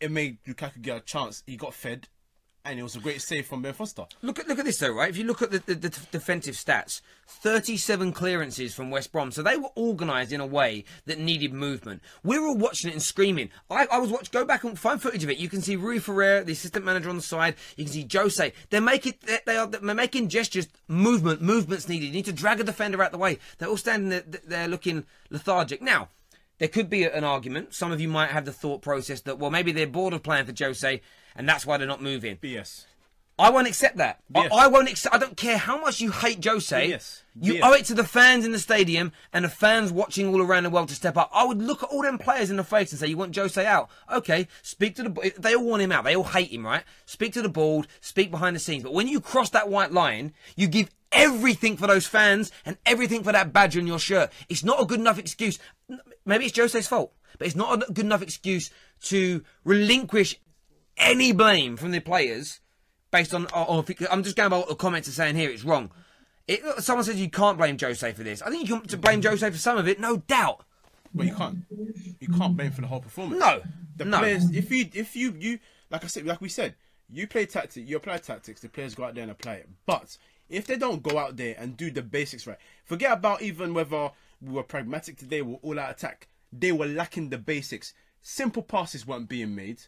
it 0.00 0.10
made 0.10 0.42
Lukaku 0.44 0.80
get 0.80 0.96
a 0.96 1.00
chance. 1.00 1.42
He 1.46 1.56
got 1.56 1.74
fed, 1.74 2.08
and 2.68 2.78
it 2.78 2.82
was 2.82 2.96
a 2.96 3.00
great 3.00 3.22
save 3.22 3.46
from 3.46 3.62
Ben 3.62 3.72
Foster. 3.72 4.04
Look 4.22 4.38
at 4.38 4.46
look 4.46 4.58
at 4.58 4.64
this 4.64 4.78
though, 4.78 4.92
right? 4.92 5.08
If 5.08 5.16
you 5.16 5.25
look 5.25 5.42
at 5.42 5.50
the, 5.50 5.58
the, 5.58 5.75
the 5.75 5.88
defensive 6.10 6.54
stats, 6.54 7.00
thirty-seven 7.26 8.12
clearances 8.12 8.75
from 8.75 8.90
West 8.90 9.10
Brom, 9.10 9.32
so 9.32 9.42
they 9.42 9.56
were 9.56 9.70
organised 9.76 10.32
in 10.32 10.40
a 10.40 10.46
way 10.46 10.84
that 11.06 11.18
needed 11.18 11.52
movement. 11.52 12.02
We 12.22 12.38
were 12.38 12.48
all 12.48 12.56
watching 12.56 12.90
it 12.90 12.94
and 12.94 13.02
screaming. 13.02 13.50
I, 13.70 13.87
I 13.90 13.98
was 13.98 14.10
watching. 14.10 14.28
Go 14.32 14.44
back 14.44 14.64
and 14.64 14.78
find 14.78 15.00
footage 15.00 15.25
of 15.25 15.30
it. 15.30 15.38
You 15.38 15.48
can 15.48 15.62
see 15.62 15.76
Rui 15.76 15.98
Faria, 15.98 16.44
the 16.44 16.52
assistant 16.52 16.84
manager 16.84 17.08
on 17.08 17.16
the 17.16 17.22
side. 17.22 17.54
You 17.76 17.84
can 17.84 17.92
see 17.92 18.06
Jose. 18.12 18.52
They're 18.70 18.80
making 18.80 19.14
they 19.46 19.56
are 19.56 19.66
they're 19.66 19.94
making 19.94 20.28
gestures. 20.28 20.68
Movement, 20.87 21.40
movements 21.40 21.88
needed. 21.88 22.06
You 22.06 22.12
need 22.12 22.25
to 22.26 22.32
drag 22.32 22.60
a 22.60 22.64
defender 22.64 23.02
out 23.02 23.12
the 23.12 23.18
way. 23.18 23.38
They're 23.58 23.68
all 23.68 23.76
standing 23.76 24.08
there, 24.10 24.25
they're 24.46 24.68
looking 24.68 25.04
lethargic. 25.30 25.82
Now, 25.82 26.08
there 26.58 26.68
could 26.68 26.90
be 26.90 27.04
an 27.04 27.24
argument. 27.24 27.74
Some 27.74 27.92
of 27.92 28.00
you 28.00 28.08
might 28.08 28.30
have 28.30 28.44
the 28.44 28.52
thought 28.52 28.82
process 28.82 29.20
that 29.22 29.38
well, 29.38 29.50
maybe 29.50 29.72
they're 29.72 29.86
bored 29.86 30.12
of 30.14 30.22
playing 30.22 30.46
for 30.46 30.54
Jose, 30.64 31.00
and 31.36 31.48
that's 31.48 31.64
why 31.66 31.76
they're 31.76 31.86
not 31.86 32.02
moving. 32.02 32.36
BS. 32.36 32.84
I 33.40 33.50
won't 33.50 33.68
accept 33.68 33.98
that. 33.98 34.18
I, 34.34 34.48
I 34.48 34.66
won't 34.66 34.88
accept. 34.90 35.14
I 35.14 35.18
don't 35.18 35.36
care 35.36 35.58
how 35.58 35.80
much 35.80 36.00
you 36.00 36.10
hate 36.10 36.44
Jose. 36.44 36.88
Yes. 36.88 37.22
You 37.40 37.54
Yes. 37.54 37.62
owe 37.64 37.72
it 37.72 37.84
to 37.84 37.94
the 37.94 38.02
fans 38.02 38.44
in 38.44 38.50
the 38.50 38.58
stadium 38.58 39.12
and 39.32 39.44
the 39.44 39.48
fans 39.48 39.92
watching 39.92 40.26
all 40.26 40.42
around 40.42 40.64
the 40.64 40.70
world 40.70 40.88
to 40.88 40.96
step 40.96 41.16
up. 41.16 41.30
I 41.32 41.44
would 41.44 41.62
look 41.62 41.84
at 41.84 41.88
all 41.90 42.02
them 42.02 42.18
players 42.18 42.50
in 42.50 42.56
the 42.56 42.64
face 42.64 42.90
and 42.90 42.98
say, 42.98 43.06
"You 43.06 43.16
want 43.16 43.36
Jose 43.36 43.64
out? 43.64 43.90
Okay, 44.12 44.48
speak 44.62 44.96
to 44.96 45.04
the. 45.04 45.32
They 45.38 45.54
all 45.54 45.64
want 45.64 45.82
him 45.82 45.92
out. 45.92 46.02
They 46.02 46.16
all 46.16 46.24
hate 46.24 46.50
him, 46.52 46.66
right? 46.66 46.82
Speak 47.06 47.32
to 47.34 47.42
the 47.42 47.48
board. 47.48 47.86
Speak 48.00 48.32
behind 48.32 48.56
the 48.56 48.60
scenes. 48.60 48.82
But 48.82 48.92
when 48.92 49.06
you 49.06 49.20
cross 49.20 49.50
that 49.50 49.68
white 49.68 49.92
line, 49.92 50.32
you 50.56 50.66
give 50.66 50.90
everything 51.12 51.76
for 51.76 51.86
those 51.86 52.06
fans 52.06 52.50
and 52.64 52.76
everything 52.86 53.22
for 53.22 53.32
that 53.32 53.52
badge 53.52 53.76
on 53.76 53.86
your 53.86 53.98
shirt. 53.98 54.30
It's 54.48 54.64
not 54.64 54.80
a 54.80 54.84
good 54.84 55.00
enough 55.00 55.18
excuse. 55.18 55.58
Maybe 56.24 56.46
it's 56.46 56.56
Jose's 56.56 56.88
fault, 56.88 57.12
but 57.38 57.46
it's 57.46 57.56
not 57.56 57.82
a 57.88 57.92
good 57.92 58.04
enough 58.04 58.22
excuse 58.22 58.70
to 59.04 59.42
relinquish 59.64 60.36
any 60.96 61.32
blame 61.32 61.76
from 61.76 61.92
the 61.92 62.00
players 62.00 62.60
based 63.10 63.32
on. 63.32 63.46
Or, 63.54 63.84
I'm 64.10 64.22
just 64.22 64.36
going 64.36 64.50
by 64.50 64.58
what 64.58 64.68
the 64.68 64.74
comments 64.74 65.08
are 65.08 65.12
saying 65.12 65.36
here. 65.36 65.50
It's 65.50 65.64
wrong. 65.64 65.90
It, 66.46 66.62
someone 66.82 67.04
says 67.04 67.20
you 67.20 67.30
can't 67.30 67.58
blame 67.58 67.78
Jose 67.78 68.12
for 68.12 68.22
this. 68.22 68.40
I 68.42 68.50
think 68.50 68.68
you 68.68 68.78
can 68.78 68.88
to 68.88 68.96
blame 68.96 69.22
Jose 69.22 69.48
for 69.50 69.56
some 69.58 69.76
of 69.78 69.86
it, 69.86 70.00
no 70.00 70.16
doubt. 70.16 70.64
But 71.14 71.26
you 71.26 71.34
can't. 71.34 71.58
You 72.20 72.28
can't 72.28 72.56
blame 72.56 72.70
for 72.70 72.80
the 72.80 72.86
whole 72.86 73.00
performance. 73.00 73.40
No, 73.40 73.62
The 73.96 74.04
no. 74.04 74.18
players. 74.18 74.50
If 74.50 74.70
you, 74.70 74.86
if 74.92 75.14
you, 75.16 75.34
you, 75.38 75.58
like 75.90 76.04
I 76.04 76.06
said, 76.06 76.26
like 76.26 76.40
we 76.40 76.48
said, 76.48 76.74
you 77.10 77.26
play 77.26 77.46
tactics. 77.46 77.76
You 77.76 77.96
apply 77.96 78.18
tactics. 78.18 78.60
The 78.60 78.68
players 78.68 78.94
go 78.94 79.04
out 79.04 79.14
there 79.14 79.22
and 79.22 79.30
apply 79.30 79.54
it. 79.54 79.68
But 79.86 80.16
if 80.48 80.66
they 80.66 80.76
don't 80.76 81.02
go 81.02 81.18
out 81.18 81.36
there 81.36 81.54
and 81.58 81.76
do 81.76 81.90
the 81.90 82.02
basics 82.02 82.46
right, 82.46 82.58
forget 82.84 83.12
about 83.12 83.42
even 83.42 83.74
whether 83.74 84.10
we 84.40 84.52
were 84.52 84.62
pragmatic 84.62 85.16
today. 85.16 85.42
We're 85.42 85.56
all 85.56 85.78
out 85.78 85.90
attack. 85.90 86.28
They 86.52 86.72
were 86.72 86.86
lacking 86.86 87.28
the 87.30 87.38
basics. 87.38 87.92
Simple 88.22 88.62
passes 88.62 89.06
weren't 89.06 89.28
being 89.28 89.54
made. 89.54 89.82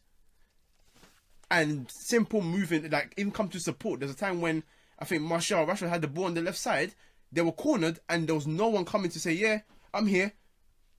And 1.50 1.90
simple 1.90 2.42
moving, 2.42 2.88
like 2.90 3.12
even 3.16 3.32
come 3.32 3.48
to 3.48 3.60
support. 3.60 4.00
There's 4.00 4.12
a 4.12 4.16
time 4.16 4.40
when 4.40 4.62
I 4.98 5.04
think 5.04 5.22
Martial 5.22 5.66
Rashford 5.66 5.88
had 5.88 6.02
the 6.02 6.08
ball 6.08 6.26
on 6.26 6.34
the 6.34 6.42
left 6.42 6.58
side. 6.58 6.94
They 7.32 7.42
were 7.42 7.52
cornered, 7.52 7.98
and 8.08 8.28
there 8.28 8.34
was 8.34 8.46
no 8.46 8.68
one 8.68 8.84
coming 8.84 9.10
to 9.10 9.18
say, 9.20 9.32
"Yeah, 9.32 9.60
I'm 9.92 10.06
here." 10.06 10.32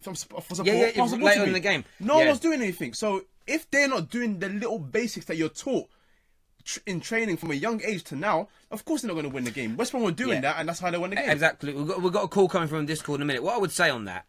From, 0.02 0.16
for 0.16 0.42
support, 0.42 0.68
Yeah, 0.68 0.92
yeah, 0.96 1.04
later 1.04 1.44
in 1.46 1.54
the 1.54 1.60
game. 1.60 1.86
No 2.00 2.20
Yeah. 2.20 2.28
one's 2.28 2.40
doing 2.40 2.62
anything. 2.62 2.94
So 2.94 3.26
if 3.46 3.70
they're 3.70 3.88
not 3.88 4.10
doing 4.10 4.40
the 4.40 4.50
little 4.50 4.80
basics 4.80 5.28
that 5.28 5.38
you're 5.38 5.50
taught 5.50 5.90
in 6.86 7.00
training 7.02 7.38
from 7.38 7.52
a 7.52 7.56
young 7.56 7.82
age 7.84 8.04
to 8.06 8.16
now, 8.16 8.48
of 8.72 8.86
course 8.86 9.02
they're 9.02 9.08
not 9.10 9.14
going 9.16 9.26
to 9.30 9.34
win 9.34 9.44
the 9.44 9.52
game. 9.52 9.78
West 9.78 9.92
Brom 9.92 10.04
were 10.04 10.12
doing 10.12 10.36
Yeah. 10.36 10.42
that, 10.42 10.56
and 10.60 10.70
that's 10.70 10.80
how 10.80 10.92
they 10.92 10.98
won 10.98 11.10
the 11.12 11.16
game. 11.18 11.30
Exactly. 11.30 11.74
We've 11.74 11.88
got, 11.88 12.02
we've 12.02 12.14
got 12.14 12.24
a 12.24 12.28
call 12.28 12.48
coming 12.50 12.68
from 12.68 12.86
Discord 12.86 13.20
in 13.20 13.24
a 13.24 13.26
minute. 13.26 13.44
What 13.44 13.56
I 13.56 13.58
would 13.60 13.72
say 13.72 13.90
on 13.90 14.06
that 14.06 14.26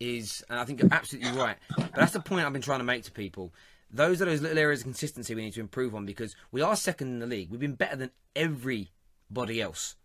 is, 0.00 0.44
and 0.48 0.58
I 0.58 0.64
think 0.64 0.80
you're 0.80 0.92
absolutely 0.92 1.32
right, 1.32 1.56
but 1.76 1.92
that's 1.94 2.12
the 2.12 2.20
point 2.20 2.46
I've 2.46 2.52
been 2.52 2.62
trying 2.62 2.78
to 2.80 2.84
make 2.84 3.02
to 3.04 3.12
people. 3.12 3.52
Those 3.90 4.20
are 4.22 4.26
those 4.26 4.40
little 4.42 4.58
areas 4.58 4.80
of 4.80 4.84
consistency 4.84 5.34
we 5.34 5.42
need 5.42 5.54
to 5.54 5.60
improve 5.60 5.94
on 5.94 6.04
because 6.06 6.36
we 6.52 6.60
are 6.60 6.76
second 6.76 7.08
in 7.08 7.18
the 7.20 7.26
league. 7.26 7.50
We've 7.50 7.58
been 7.60 7.74
better 7.74 7.96
than 7.96 8.10
everybody 8.36 9.60
else, 9.60 9.96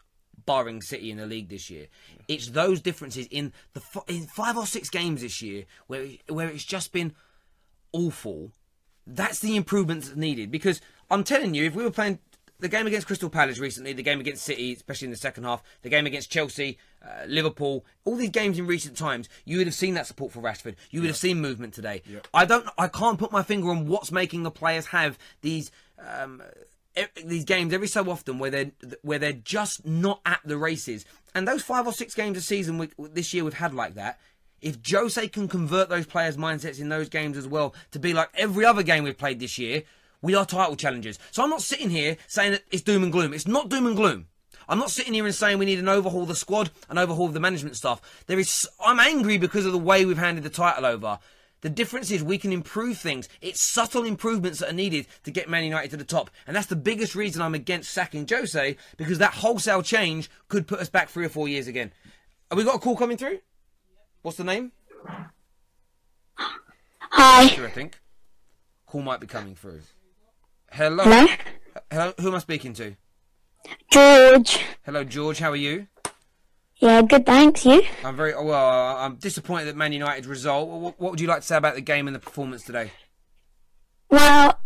barring 0.46 0.82
City 0.82 1.12
in 1.12 1.18
the 1.18 1.26
league 1.26 1.50
this 1.50 1.70
year. 1.70 1.88
It's 2.28 2.48
those 2.48 2.82
differences 2.82 3.28
in 3.30 3.52
the 3.74 3.82
in 4.08 4.26
five 4.28 4.58
or 4.58 4.66
six 4.66 4.90
games 4.90 5.22
this 5.22 5.42
year 5.42 5.66
where 5.88 6.08
where 6.30 6.48
it's 6.48 6.64
just 6.64 6.92
been 6.94 7.14
awful. 7.92 8.52
That's 9.06 9.40
the 9.40 9.58
improvement 9.58 10.04
that's 10.06 10.16
needed 10.16 10.50
because 10.50 10.80
I'm 11.14 11.24
telling 11.24 11.54
you, 11.54 11.66
if 11.66 11.76
we 11.76 11.84
were 11.84 11.92
playing 11.92 12.18
the 12.60 12.68
game 12.68 12.88
against 12.88 13.06
Crystal 13.06 13.30
Palace 13.30 13.60
recently, 13.60 13.94
the 13.94 14.02
game 14.02 14.20
against 14.20 14.44
City, 14.44 14.74
especially 14.74 15.06
in 15.06 15.12
the 15.12 15.18
second 15.18 15.44
half, 15.44 15.62
the 15.84 15.90
game 15.90 16.08
against 16.08 16.32
Chelsea, 16.32 16.80
uh, 17.06 17.26
Liverpool, 17.28 17.86
all 18.04 18.16
these 18.16 18.32
games 18.32 18.58
in 18.58 18.66
recent 18.66 18.98
times, 18.98 19.30
you 19.46 19.60
would 19.60 19.68
have 19.68 19.76
seen 19.76 19.94
that 19.94 20.08
support 20.08 20.32
for 20.32 20.42
Rashford. 20.42 20.74
You 20.90 21.02
would 21.02 21.08
have 21.08 21.18
seen 21.18 21.40
movement 21.40 21.76
today. 21.76 22.02
I 22.34 22.46
don't, 22.46 22.68
I 22.80 22.88
can't 22.88 23.20
put 23.20 23.32
my 23.32 23.44
finger 23.44 23.70
on 23.70 23.86
what's 23.86 24.12
making 24.12 24.42
the 24.42 24.50
players 24.50 24.88
have 24.88 25.20
these. 25.42 25.72
Um, 26.00 26.42
these 27.26 27.44
games 27.44 27.74
every 27.74 27.88
so 27.88 28.08
often 28.10 28.38
where 28.38 28.52
they're 28.52 28.72
where 29.02 29.18
they're 29.18 29.34
just 29.34 29.84
not 29.84 30.22
at 30.28 30.42
the 30.46 30.58
races, 30.58 31.06
and 31.34 31.48
those 31.48 31.64
five 31.64 31.88
or 31.88 31.94
six 31.94 32.14
games 32.14 32.38
a 32.38 32.42
season 32.42 32.78
we, 32.78 32.90
this 33.00 33.34
year 33.34 33.44
we've 33.44 33.56
had 33.56 33.74
like 33.74 33.96
that. 33.96 34.20
If 34.62 34.78
Jose 34.88 35.28
can 35.30 35.48
convert 35.48 35.90
those 35.90 36.06
players' 36.06 36.38
mindsets 36.38 36.80
in 36.80 36.90
those 36.90 37.10
games 37.10 37.36
as 37.36 37.48
well 37.48 37.74
to 37.92 38.00
be 38.00 38.14
like 38.14 38.30
every 38.36 38.64
other 38.64 38.84
game 38.84 39.04
we've 39.04 39.18
played 39.18 39.40
this 39.40 39.58
year, 39.58 39.84
we 40.24 40.34
are 40.34 40.46
title 40.46 40.76
challengers. 40.76 41.20
So 41.30 41.44
I'm 41.44 41.52
not 41.52 41.62
sitting 41.62 41.92
here 41.92 42.18
saying 42.28 42.54
that 42.54 42.64
it's 42.72 42.82
doom 42.82 43.04
and 43.04 43.12
gloom. 43.12 43.34
It's 43.34 43.46
not 43.46 43.70
doom 43.70 43.86
and 43.86 43.96
gloom. 43.96 44.28
I'm 44.68 44.80
not 44.80 44.90
sitting 44.90 45.14
here 45.14 45.26
and 45.26 45.36
saying 45.36 45.60
we 45.60 45.66
need 45.66 45.80
an 45.80 45.90
overhaul 45.90 46.24
of 46.24 46.30
the 46.30 46.36
squad 46.36 46.72
and 46.90 46.98
overhaul 46.98 47.28
of 47.28 47.34
the 47.34 47.40
management 47.40 47.76
staff. 47.76 48.02
There 48.26 48.40
is. 48.40 48.68
I'm 48.84 49.00
angry 49.00 49.38
because 49.38 49.66
of 49.66 49.74
the 49.74 49.78
way 49.78 50.06
we've 50.06 50.18
handed 50.18 50.44
the 50.44 50.50
title 50.50 50.86
over. 50.86 51.20
The 51.60 51.70
difference 51.70 52.12
is 52.12 52.24
we 52.24 52.38
can 52.38 52.52
improve 52.52 52.98
things. 52.98 53.30
It's 53.42 53.62
subtle 53.62 54.04
improvements 54.04 54.60
that 54.60 54.70
are 54.70 54.74
needed 54.74 55.08
to 55.24 55.32
get 55.32 55.50
Man 55.50 55.64
United 55.64 55.92
to 55.92 55.98
the 55.98 56.04
top. 56.04 56.30
And 56.46 56.56
that's 56.56 56.68
the 56.68 56.76
biggest 56.76 57.16
reason 57.16 57.42
I'm 57.42 57.56
against 57.56 57.92
sacking 57.92 58.28
Jose, 58.28 58.76
because 58.98 59.18
that 59.20 59.34
wholesale 59.36 59.82
change 59.82 60.30
could 60.50 60.68
put 60.68 60.82
us 60.82 60.90
back 60.90 61.08
three 61.10 61.26
or 61.26 61.30
four 61.30 61.48
years 61.48 61.68
again. 61.68 61.94
Have 62.50 62.58
we 62.58 62.66
got 62.66 62.76
a 62.76 62.80
call 62.80 62.98
coming 62.98 63.16
through? 63.16 63.40
What's 64.24 64.38
the 64.38 64.44
name? 64.44 64.74
Hi. 66.36 67.44
I 67.44 67.70
think. 67.70 68.00
Call 68.86 69.02
might 69.02 69.22
be 69.22 69.28
coming 69.28 69.56
through. 69.56 69.82
Hello? 70.76 71.04
Hello? 71.04 71.28
Hello? 71.92 72.14
Who 72.20 72.30
am 72.30 72.34
I 72.34 72.40
speaking 72.40 72.74
to? 72.74 72.96
George. 73.92 74.58
Hello, 74.84 75.04
George. 75.04 75.38
How 75.38 75.52
are 75.52 75.56
you? 75.56 75.86
Yeah, 76.78 77.04
good, 77.04 77.28
thanks. 77.28 77.64
You? 77.64 77.84
I'm 78.04 78.16
very 78.16 78.34
well. 78.34 78.98
I'm 78.98 79.18
disappointed 79.18 79.66
that 79.66 79.76
Man 79.76 79.94
United 79.94 80.26
result. 80.26 80.68
What, 80.68 81.00
what 81.00 81.12
would 81.12 81.22
you 81.22 81.28
like 81.28 81.42
to 81.42 81.46
say 81.46 81.58
about 81.58 81.76
the 81.76 81.82
game 81.82 82.08
and 82.08 82.16
the 82.16 82.20
performance 82.20 82.64
today? 82.64 82.90
Well, 84.10 84.60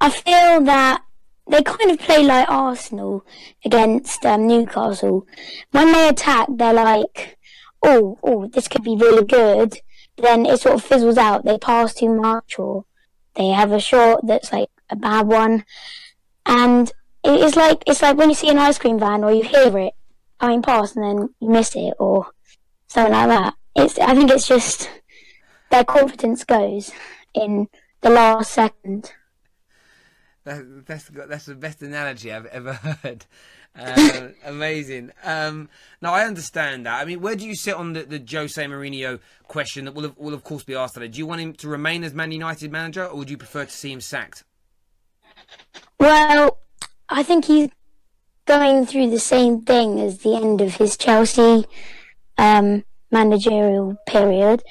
I 0.00 0.08
feel 0.08 0.64
that 0.64 1.02
they 1.46 1.62
kind 1.62 1.90
of 1.90 1.98
play 1.98 2.24
like 2.24 2.48
Arsenal 2.48 3.26
against 3.66 4.24
um, 4.24 4.46
Newcastle. 4.46 5.26
When 5.72 5.92
they 5.92 6.08
attack, 6.08 6.48
they're 6.48 6.72
like, 6.72 7.36
oh, 7.82 8.18
oh, 8.22 8.46
this 8.46 8.66
could 8.66 8.82
be 8.82 8.96
really 8.96 9.26
good. 9.26 9.78
Then 10.16 10.46
it 10.46 10.58
sort 10.60 10.76
of 10.76 10.84
fizzles 10.84 11.18
out. 11.18 11.44
They 11.44 11.58
pass 11.58 11.92
too 11.92 12.14
much 12.14 12.58
or 12.58 12.86
they 13.34 13.48
have 13.48 13.72
a 13.72 13.78
shot 13.78 14.26
that's 14.26 14.54
like 14.54 14.70
a 14.90 14.96
bad 14.96 15.26
one. 15.26 15.64
And 16.46 16.90
it's 17.24 17.56
like, 17.56 17.82
it's 17.86 18.02
like 18.02 18.16
when 18.16 18.30
you 18.30 18.34
see 18.34 18.48
an 18.48 18.58
ice 18.58 18.78
cream 18.78 18.98
van 18.98 19.24
or 19.24 19.32
you 19.32 19.42
hear 19.42 19.76
it 19.78 19.94
coming 20.40 20.62
past 20.62 20.96
and 20.96 21.04
then 21.04 21.28
you 21.40 21.48
miss 21.48 21.74
it 21.74 21.94
or 21.98 22.28
something 22.86 23.12
like 23.12 23.28
that. 23.28 23.54
It's, 23.76 23.98
I 23.98 24.14
think 24.14 24.30
it's 24.30 24.48
just 24.48 24.90
their 25.70 25.84
confidence 25.84 26.44
goes 26.44 26.92
in 27.34 27.68
the 28.00 28.10
last 28.10 28.52
second. 28.52 29.12
That, 30.44 30.86
that's 30.86 31.10
that's 31.10 31.44
the 31.44 31.54
best 31.54 31.82
analogy 31.82 32.32
I've 32.32 32.46
ever 32.46 32.72
heard. 32.72 33.26
Uh, 33.78 34.28
amazing. 34.44 35.12
Um, 35.22 35.68
now 36.00 36.14
I 36.14 36.24
understand 36.24 36.86
that. 36.86 37.00
I 37.00 37.04
mean, 37.04 37.20
where 37.20 37.36
do 37.36 37.46
you 37.46 37.54
sit 37.54 37.74
on 37.74 37.92
the, 37.92 38.04
the 38.04 38.24
Jose 38.30 38.62
Mourinho 38.64 39.20
question 39.46 39.84
that 39.84 39.94
will 39.94 40.06
of, 40.06 40.16
will 40.16 40.34
of 40.34 40.44
course 40.44 40.64
be 40.64 40.74
asked 40.74 40.94
today? 40.94 41.08
Do 41.08 41.18
you 41.18 41.26
want 41.26 41.40
him 41.40 41.52
to 41.54 41.68
remain 41.68 42.02
as 42.02 42.14
Man 42.14 42.32
United 42.32 42.72
manager, 42.72 43.04
or 43.04 43.18
would 43.18 43.30
you 43.30 43.36
prefer 43.36 43.66
to 43.66 43.70
see 43.70 43.92
him 43.92 44.00
sacked? 44.00 44.44
Well, 45.98 46.58
I 47.08 47.22
think 47.22 47.46
he's 47.46 47.70
going 48.46 48.86
through 48.86 49.10
the 49.10 49.18
same 49.18 49.62
thing 49.62 50.00
as 50.00 50.18
the 50.18 50.36
end 50.36 50.60
of 50.60 50.76
his 50.76 50.96
Chelsea 50.96 51.66
um, 52.36 52.84
managerial 53.10 53.96
period, 54.06 54.62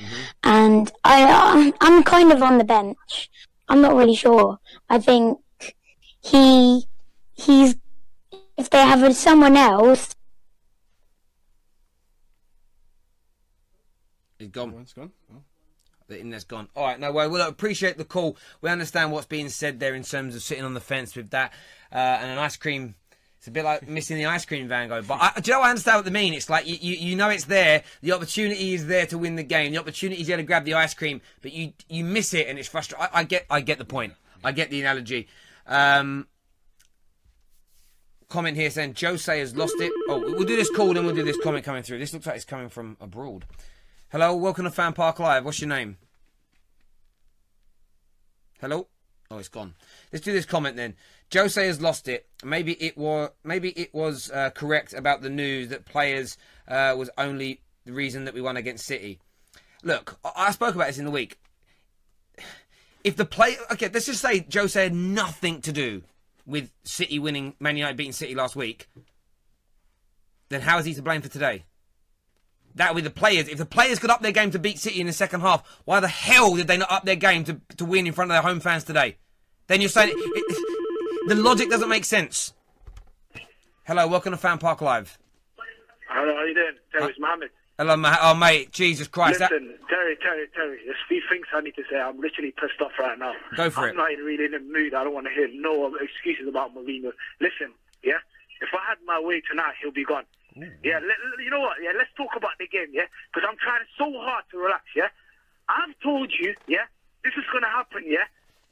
and 0.44 0.92
I 1.04 1.26
I'm, 1.26 1.74
I'm 1.82 2.04
kind 2.04 2.32
of 2.32 2.42
on 2.42 2.58
the 2.58 2.64
bench. 2.64 3.30
I'm 3.68 3.82
not 3.82 3.96
really 3.96 4.16
sure. 4.16 4.60
I 4.90 5.00
think 5.00 5.40
he 6.22 6.88
he's 7.34 7.76
if 8.58 8.70
they 8.70 8.82
have 8.82 9.16
someone 9.16 9.58
else, 9.58 10.16
He's 14.38 14.50
gone. 14.50 14.72
One's 14.72 14.94
gone. 14.94 15.12
Oh. 15.34 15.42
The 16.08 16.20
internet's 16.20 16.46
gone. 16.46 16.70
All 16.76 16.86
right, 16.86 17.00
no 17.00 17.12
way. 17.12 17.28
Well, 17.28 17.42
I 17.42 17.48
appreciate 17.48 17.98
the 17.98 18.06
call. 18.06 18.38
We 18.62 18.70
understand 18.70 19.12
what's 19.12 19.26
being 19.26 19.50
said 19.50 19.80
there 19.80 19.94
in 19.94 20.04
terms 20.04 20.36
of 20.36 20.42
sitting 20.42 20.64
on 20.64 20.74
the 20.74 20.80
fence 20.80 21.16
with 21.16 21.32
that 21.32 21.52
uh, 21.92 21.96
and 21.96 22.32
an 22.32 22.38
ice 22.38 22.56
cream. 22.56 22.96
It's 23.40 23.48
a 23.48 23.52
bit 23.52 23.66
like 23.66 23.88
missing 23.88 24.18
the 24.18 24.26
ice 24.26 24.46
cream 24.46 24.68
van 24.68 24.88
go. 24.88 25.02
But 25.02 25.20
I, 25.22 25.40
do 25.40 25.52
you 25.52 25.58
know 25.58 25.64
I 25.64 25.70
understand 25.70 25.98
what 25.98 26.06
they 26.06 26.12
mean? 26.12 26.34
It's 26.34 26.50
like 26.50 26.66
you, 26.66 26.78
you, 26.80 26.96
you 27.10 27.16
know 27.16 27.30
it's 27.30 27.46
there. 27.46 27.84
The 28.02 28.14
opportunity 28.14 28.74
is 28.74 28.88
there 28.88 29.06
to 29.08 29.18
win 29.18 29.36
the 29.36 29.44
game. 29.44 29.74
The 29.74 29.78
opportunity 29.78 30.22
is 30.22 30.28
there 30.28 30.38
to 30.38 30.44
grab 30.44 30.66
the 30.66 30.74
ice 30.74 30.94
cream, 30.94 31.22
but 31.42 31.52
you 31.54 31.74
you 31.88 32.04
miss 32.04 32.34
it 32.34 32.48
and 32.48 32.58
it's 32.58 32.68
frustrating. 32.68 33.08
I, 33.14 33.20
I 33.20 33.24
get 33.24 33.46
I 33.50 33.62
get 33.62 33.78
the 33.78 33.86
point. 33.86 34.14
I 34.44 34.54
get 34.54 34.70
the 34.70 34.80
analogy. 34.80 35.28
Um, 35.68 36.28
comment 38.30 38.58
here 38.58 38.70
saying 38.70 38.96
Jose 39.00 39.40
has 39.40 39.56
lost 39.56 39.76
it. 39.80 39.92
Oh, 40.08 40.20
we'll 40.20 40.44
do 40.44 40.56
this 40.56 40.70
call, 40.70 40.94
then 40.94 41.06
we'll 41.06 41.16
do 41.16 41.24
this 41.24 41.38
comment 41.42 41.64
coming 41.64 41.84
through. 41.84 42.00
This 42.00 42.14
looks 42.14 42.26
like 42.26 42.36
it's 42.36 42.46
coming 42.46 42.70
from 42.70 42.98
abroad. 43.00 43.46
Hello, 44.10 44.34
welcome 44.38 44.64
to 44.64 44.72
Fan 44.72 44.94
Park 44.94 45.20
Live. 45.20 45.44
What's 45.44 45.60
your 45.60 45.68
name? 45.68 45.98
Hello? 48.62 48.88
Oh, 49.30 49.38
it's 49.38 49.50
gone. 49.50 49.74
Let's 50.14 50.24
do 50.24 50.32
this 50.32 50.46
comment 50.46 50.78
then. 50.78 50.94
Jose 51.34 51.68
has 51.68 51.82
lost 51.82 52.08
it. 52.08 52.26
Maybe 52.42 52.82
it 52.82 52.98
was 52.98 53.32
maybe 53.44 53.72
it 53.72 53.94
was 53.94 54.32
uh, 54.32 54.52
correct 54.52 54.94
about 54.94 55.24
the 55.24 55.30
news 55.30 55.68
that 55.70 55.84
players 55.84 56.38
uh, 56.70 56.96
was 56.98 57.10
only 57.18 57.60
the 57.86 57.92
reason 57.92 58.24
that 58.24 58.34
we 58.34 58.40
won 58.40 58.56
against 58.56 58.86
City. 58.86 59.20
Look, 59.84 60.18
I, 60.24 60.32
I 60.38 60.52
spoke 60.52 60.74
about 60.74 60.88
this 60.88 61.00
in 61.00 61.04
the 61.04 61.12
week. 61.12 61.38
If 63.04 63.18
the 63.18 63.26
play, 63.26 63.58
okay, 63.74 63.90
let's 63.94 64.06
just 64.06 64.22
say 64.22 64.48
Jose 64.54 64.82
had 64.82 64.96
nothing 64.96 65.60
to 65.64 65.74
do 65.74 66.04
with 66.46 66.72
City 66.86 67.20
winning, 67.20 67.56
Man 67.60 67.76
United 67.76 67.98
beating 67.98 68.14
City 68.14 68.36
last 68.36 68.56
week, 68.56 68.88
then 70.48 70.62
how 70.62 70.78
is 70.78 70.86
he 70.86 70.94
to 70.94 71.02
blame 71.02 71.22
for 71.22 71.28
today? 71.28 71.66
That 72.78 72.94
would 72.94 73.04
be 73.04 73.08
the 73.10 73.14
players. 73.14 73.48
If 73.48 73.58
the 73.58 73.66
players 73.66 73.98
could 73.98 74.12
up 74.12 74.22
their 74.22 74.32
game 74.32 74.52
to 74.52 74.60
beat 74.60 74.78
City 74.78 75.02
in 75.02 75.08
the 75.08 75.14
second 75.14 75.42
half, 75.42 75.64
why 75.86 76.00
the 76.00 76.08
hell 76.08 76.56
did 76.56 76.68
they 76.68 76.78
not 76.78 76.92
up 76.92 77.06
their 77.06 77.16
game 77.16 77.44
to, 77.46 77.60
to 77.78 77.86
win 77.86 78.06
in 78.06 78.14
front 78.14 78.30
of 78.32 78.36
their 78.36 78.42
home 78.44 78.60
fans 78.60 78.84
today? 78.84 79.18
Then 79.66 79.82
you're 79.82 79.90
saying 79.90 80.10
it, 80.12 80.16
it, 80.16 81.28
the 81.30 81.36
logic 81.36 81.70
doesn't 81.72 81.90
make 81.90 82.06
sense. 82.06 82.54
Hello, 83.86 84.08
welcome 84.08 84.32
to 84.32 84.38
Fan 84.38 84.60
Park 84.60 84.82
Live. 84.82 85.18
Hello, 86.08 86.34
how 86.34 86.40
are 86.42 86.48
you 86.48 86.54
doing? 86.54 86.74
Terry, 86.92 87.10
it's 87.10 87.20
Mohammed. 87.20 87.50
Hello, 87.80 87.96
ma- 87.98 88.18
oh 88.22 88.36
mate, 88.36 88.72
Jesus 88.72 89.08
Christ! 89.08 89.40
that- 89.40 89.52
Listen, 89.52 89.76
Terry, 89.90 90.16
Terry, 90.18 90.48
Terry, 90.54 90.80
there's 90.86 90.98
a 91.04 91.08
few 91.08 91.22
things 91.32 91.46
I 91.54 91.62
need 91.62 91.76
to 91.76 91.84
say. 91.90 91.98
I'm 91.98 92.20
literally 92.20 92.52
pissed 92.52 92.80
off 92.82 92.92
right 93.00 93.18
now. 93.18 93.34
Go 93.56 93.70
for 93.70 93.82
I'm 93.86 93.90
it. 93.90 93.96
not 93.98 94.12
even 94.12 94.26
really 94.26 94.46
in 94.46 94.52
the 94.52 94.60
mood. 94.60 94.94
I 94.94 95.04
don't 95.04 95.14
want 95.14 95.28
to 95.28 95.34
hear 95.34 95.48
no 95.52 95.96
excuses 95.96 96.48
about 96.48 96.76
Mourinho. 96.76 97.12
Listen, 97.42 97.74
yeah, 98.04 98.22
if 98.62 98.70
I 98.74 98.88
had 98.90 98.98
my 99.06 99.20
way 99.20 99.42
tonight, 99.50 99.74
he'll 99.82 99.92
be 99.92 100.06
gone. 100.06 100.24
Yeah, 100.84 101.00
you 101.40 101.52
know 101.52 101.62
what? 101.62 101.78
Yeah, 101.82 101.94
let's 101.98 102.12
talk 102.18 102.34
about 102.36 102.58
the 102.58 102.68
game, 102.68 102.90
yeah, 102.92 103.06
because 103.30 103.46
I'm 103.48 103.58
trying 103.62 103.86
so 103.98 104.10
hard 104.22 104.46
to 104.52 104.58
relax, 104.58 104.84
yeah. 104.96 105.10
I've 105.70 105.94
told 106.02 106.32
you, 106.32 106.56
yeah, 106.68 106.88
this 107.24 107.34
is 107.38 107.46
gonna 107.52 107.70
happen, 107.70 108.04
yeah. 108.08 108.26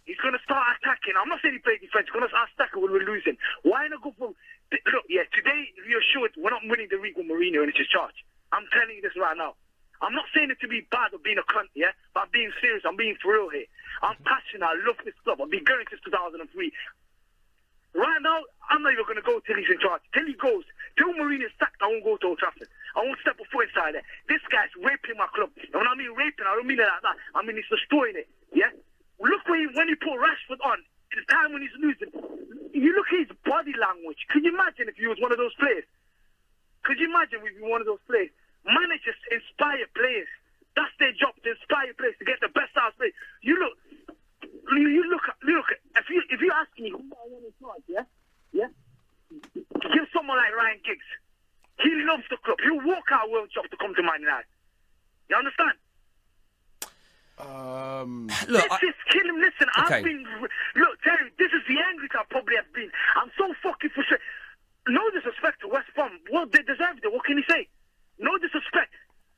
He's 0.05 0.21
gonna 0.21 0.41
start 0.45 0.61
attacking. 0.77 1.17
I'm 1.17 1.29
not 1.29 1.41
saying 1.41 1.57
he 1.57 1.61
played 1.65 1.81
defense. 1.81 2.05
He's 2.05 2.13
gonna 2.13 2.29
start 2.29 2.49
attacking 2.53 2.77
when 2.77 2.93
we're 2.93 3.09
losing. 3.09 3.37
Why 3.65 3.89
not 3.89 4.05
go 4.05 4.13
for? 4.17 4.37
Look, 4.69 5.05
yeah, 5.09 5.25
today 5.33 5.73
you're 5.89 6.05
sure 6.13 6.29
we're 6.37 6.53
not 6.53 6.61
winning 6.65 6.89
the 6.93 7.01
league 7.01 7.17
with 7.17 7.25
Mourinho 7.25 7.65
in 7.65 7.73
his 7.73 7.89
charge. 7.89 8.13
I'm 8.53 8.69
telling 8.69 9.01
you 9.01 9.01
this 9.01 9.17
right 9.17 9.37
now. 9.37 9.57
I'm 10.01 10.13
not 10.13 10.29
saying 10.35 10.51
it 10.51 10.59
to 10.61 10.67
be 10.67 10.85
bad 10.91 11.13
or 11.13 11.19
being 11.19 11.41
a 11.41 11.47
cunt, 11.49 11.73
yeah, 11.73 11.95
but 12.13 12.29
I'm 12.29 12.31
being 12.31 12.51
serious. 12.61 12.83
I'm 12.85 12.97
being 12.97 13.15
for 13.17 13.33
real 13.33 13.49
here. 13.49 13.65
I'm 14.03 14.17
passionate. 14.21 14.65
I 14.65 14.77
love 14.85 14.99
this 15.01 15.17
club. 15.23 15.41
I've 15.41 15.49
been 15.49 15.63
going 15.63 15.87
since 15.89 16.01
2003. 16.05 16.45
Right 17.95 18.21
now, 18.21 18.43
I'm 18.69 18.83
not 18.83 18.91
even 18.91 19.07
going 19.07 19.21
to 19.21 19.25
go 19.25 19.39
till 19.39 19.55
he's 19.55 19.71
in 19.71 19.79
charge. 19.79 20.03
Till 20.11 20.27
he 20.27 20.35
goes. 20.35 20.67
Till 20.95 21.11
Mourinho's 21.15 21.51
sacked, 21.59 21.81
I 21.83 21.91
won't 21.91 22.03
go 22.07 22.15
to 22.15 22.27
Old 22.31 22.39
Trafford. 22.39 22.71
I 22.95 23.03
won't 23.03 23.19
step 23.19 23.35
a 23.35 23.45
foot 23.51 23.67
inside 23.67 23.99
there. 23.99 24.07
This 24.31 24.39
guy's 24.47 24.71
raping 24.79 25.19
my 25.19 25.27
club. 25.35 25.51
And 25.59 25.75
when 25.83 25.87
I 25.91 25.95
mean 25.95 26.15
raping, 26.15 26.47
I 26.47 26.55
don't 26.55 26.67
mean 26.67 26.79
it 26.79 26.87
like 26.87 27.03
that. 27.03 27.17
I 27.35 27.43
mean 27.43 27.59
he's 27.59 27.67
destroying 27.67 28.15
it. 28.15 28.27
Yeah? 28.55 28.71
Look 29.19 29.43
when 29.51 29.59
he, 29.59 29.67
when 29.75 29.87
he 29.91 29.95
put 29.99 30.15
Rashford 30.15 30.63
on, 30.63 30.79
the 31.11 31.23
time 31.31 31.51
when 31.55 31.63
he's 31.63 31.75
losing. 31.79 32.11
You 32.75 32.91
look 32.95 33.07
at 33.15 33.27
his 33.27 33.31
body 33.47 33.71
language. 33.75 34.19
Can 34.31 34.43
you 34.43 34.51
imagine 34.51 34.87
if 34.91 34.95
he 34.99 35.07
was 35.07 35.15
one 35.19 35.31
of 35.31 35.39
those 35.39 35.55
players? 35.55 35.87
Could 36.83 36.99
you 36.99 37.07
imagine 37.07 37.39
if 37.39 37.55
he 37.55 37.63
was 37.63 37.71
one 37.71 37.79
of 37.83 37.87
those 37.87 38.03
players? 38.07 38.31
Managers 38.67 39.15
inspire 39.31 39.87
players. 39.95 40.27
That's 40.75 40.91
their 40.99 41.15
job 41.15 41.35
to 41.43 41.55
inspire 41.55 41.95
players 41.95 42.19
to 42.19 42.25
get 42.27 42.43
the 42.43 42.51
best 42.51 42.75
out 42.75 42.91
of 42.91 42.99
players. 42.99 43.15
You 43.39 43.55
look, 43.55 43.75
you, 44.75 44.87
you 44.91 45.03
look, 45.07 45.23
at- 45.31 45.39
look. 45.47 45.71
If 45.95 46.09
you 46.11 46.19
if 46.27 46.39
you 46.43 46.51
ask 46.51 46.67
me 46.75 46.91
who 46.91 46.99
I 47.15 47.23
want 47.31 47.47
in 47.47 47.55
charge, 47.63 47.83
yeah, 47.87 48.03
yeah, 48.51 48.67
give 49.43 50.05
someone 50.13 50.37
like 50.37 50.53
Ryan 50.55 50.79
Giggs. 50.85 51.09
He 51.83 51.91
loves 52.07 52.23
the 52.29 52.37
club. 52.43 52.57
He'll 52.63 52.85
walk 52.85 53.05
out 53.11 53.29
world 53.29 53.49
job 53.53 53.65
to 53.69 53.77
come 53.77 53.93
to 53.95 54.03
Man 54.03 54.21
United. 54.21 54.47
You 55.29 55.35
understand? 55.37 55.75
Um, 57.35 58.27
Look, 58.47 58.63
this 58.63 58.71
I- 58.71 58.85
is 58.87 58.95
killing. 59.11 59.39
Listen, 59.41 59.67
Okay. 59.83 59.95
I've 59.99 60.03
been. 60.03 60.23
Look, 60.75 61.01
Terry, 61.03 61.31
this 61.37 61.51
is 61.51 61.63
the 61.67 61.77
angriest 61.91 62.15
I 62.15 62.23
probably 62.29 62.55
have 62.55 62.71
been. 62.71 62.89
I'm 63.17 63.29
so 63.37 63.53
fucking 63.61 63.89
frustrated. 63.91 64.23
No 64.87 65.03
disrespect 65.11 65.59
to 65.61 65.67
West 65.67 65.91
Brom. 65.95 66.17
Well, 66.31 66.45
they 66.45 66.61
deserve 66.63 66.97
it. 67.03 67.11
What 67.11 67.25
can 67.25 67.37
you 67.37 67.43
say? 67.49 67.67
No 68.19 68.37
disrespect. 68.37 68.93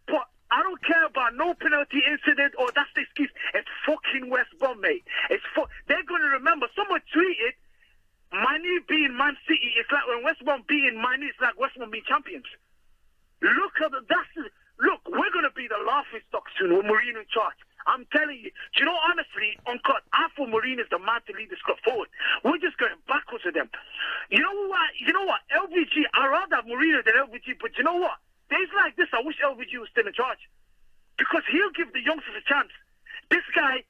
But 0.06 0.28
I 0.52 0.62
don't 0.62 0.82
care 0.84 1.06
about 1.06 1.34
no 1.36 1.54
penalty 1.56 2.04
incident 2.06 2.54
or 2.60 2.70
that's 2.76 2.92
the 2.94 3.02
excuse. 3.02 3.32
It's 3.56 3.70
fucking 3.86 4.30
West 4.30 4.52
Brom, 4.60 4.80
mate. 4.82 5.04
It's 5.32 5.44
fu- 5.56 5.66
They're 5.88 6.04
going 6.04 6.22
to 6.22 6.28
remember. 6.38 6.68
Someone 6.76 7.02
tweeted, 7.16 7.54
Manu 8.32 8.84
being 8.88 9.16
Man 9.16 9.38
City, 9.48 9.72
it's 9.80 9.90
like 9.92 10.08
when 10.08 10.24
West 10.24 10.44
Brom 10.44 10.63
being 10.68 11.00
Manu, 11.00 11.28
it's 11.28 11.40
like 11.40 11.56
West 11.60 11.78
Brom 11.78 11.92
being 11.92 12.04
champions. 12.08 12.48
Look 13.42 13.80
at 13.84 13.92
the, 13.92 14.02
that's 14.10 14.52
look, 14.82 15.02
we're 15.08 15.32
gonna 15.32 15.54
be 15.54 15.68
the 15.68 15.80
laughing 15.86 16.22
stock 16.28 16.44
soon 16.58 16.76
with 16.76 16.86
Mourinho 16.86 17.22
in 17.22 17.30
charge. 17.30 17.58
I'm 17.88 18.04
telling 18.12 18.36
you. 18.44 18.52
Do 18.76 18.84
you 18.84 18.86
know 18.86 19.00
honestly, 19.08 19.56
Uncle, 19.63 19.96
I 20.12 20.28
thought 20.36 20.52
Mourinho 20.52 20.84
is 20.84 20.92
the 20.92 21.00
man 21.00 21.24
to 21.26 21.32
lead 21.32 21.50
this 21.50 21.63
club 21.63 21.80
forward. 21.88 22.12
We're 22.44 22.60
just 22.60 22.76
going 22.76 23.00
backwards 23.08 23.48
with 23.48 23.56
them. 23.56 23.72
You 24.30 24.44
know 24.44 24.54
what? 24.68 24.92
You 25.00 25.16
know 25.16 25.24
what? 25.24 25.40
LVG, 25.56 26.04
I 26.13 26.28
rather 26.28 26.60
have 26.60 26.68
Mourinho 26.68 27.00
than 27.08 27.16
LVG, 27.16 27.63
but 27.63 27.72
you 27.80 27.88
know 27.88 27.96
what? 27.96 28.20
Days 28.52 28.68
like 28.76 29.00
this, 29.00 29.08
I 29.16 29.24
wish 29.24 29.40
LVG 29.40 29.80
was 29.80 29.88
still 29.92 30.08
in 30.08 30.13
charge 30.13 30.44
because 31.18 31.44
he'll 31.52 31.72
give 31.72 31.92
the 31.96 32.04
youngsters 32.04 32.36
a 32.36 32.44
chance. 32.44 32.72
This 33.32 33.44
guy, 33.56 33.84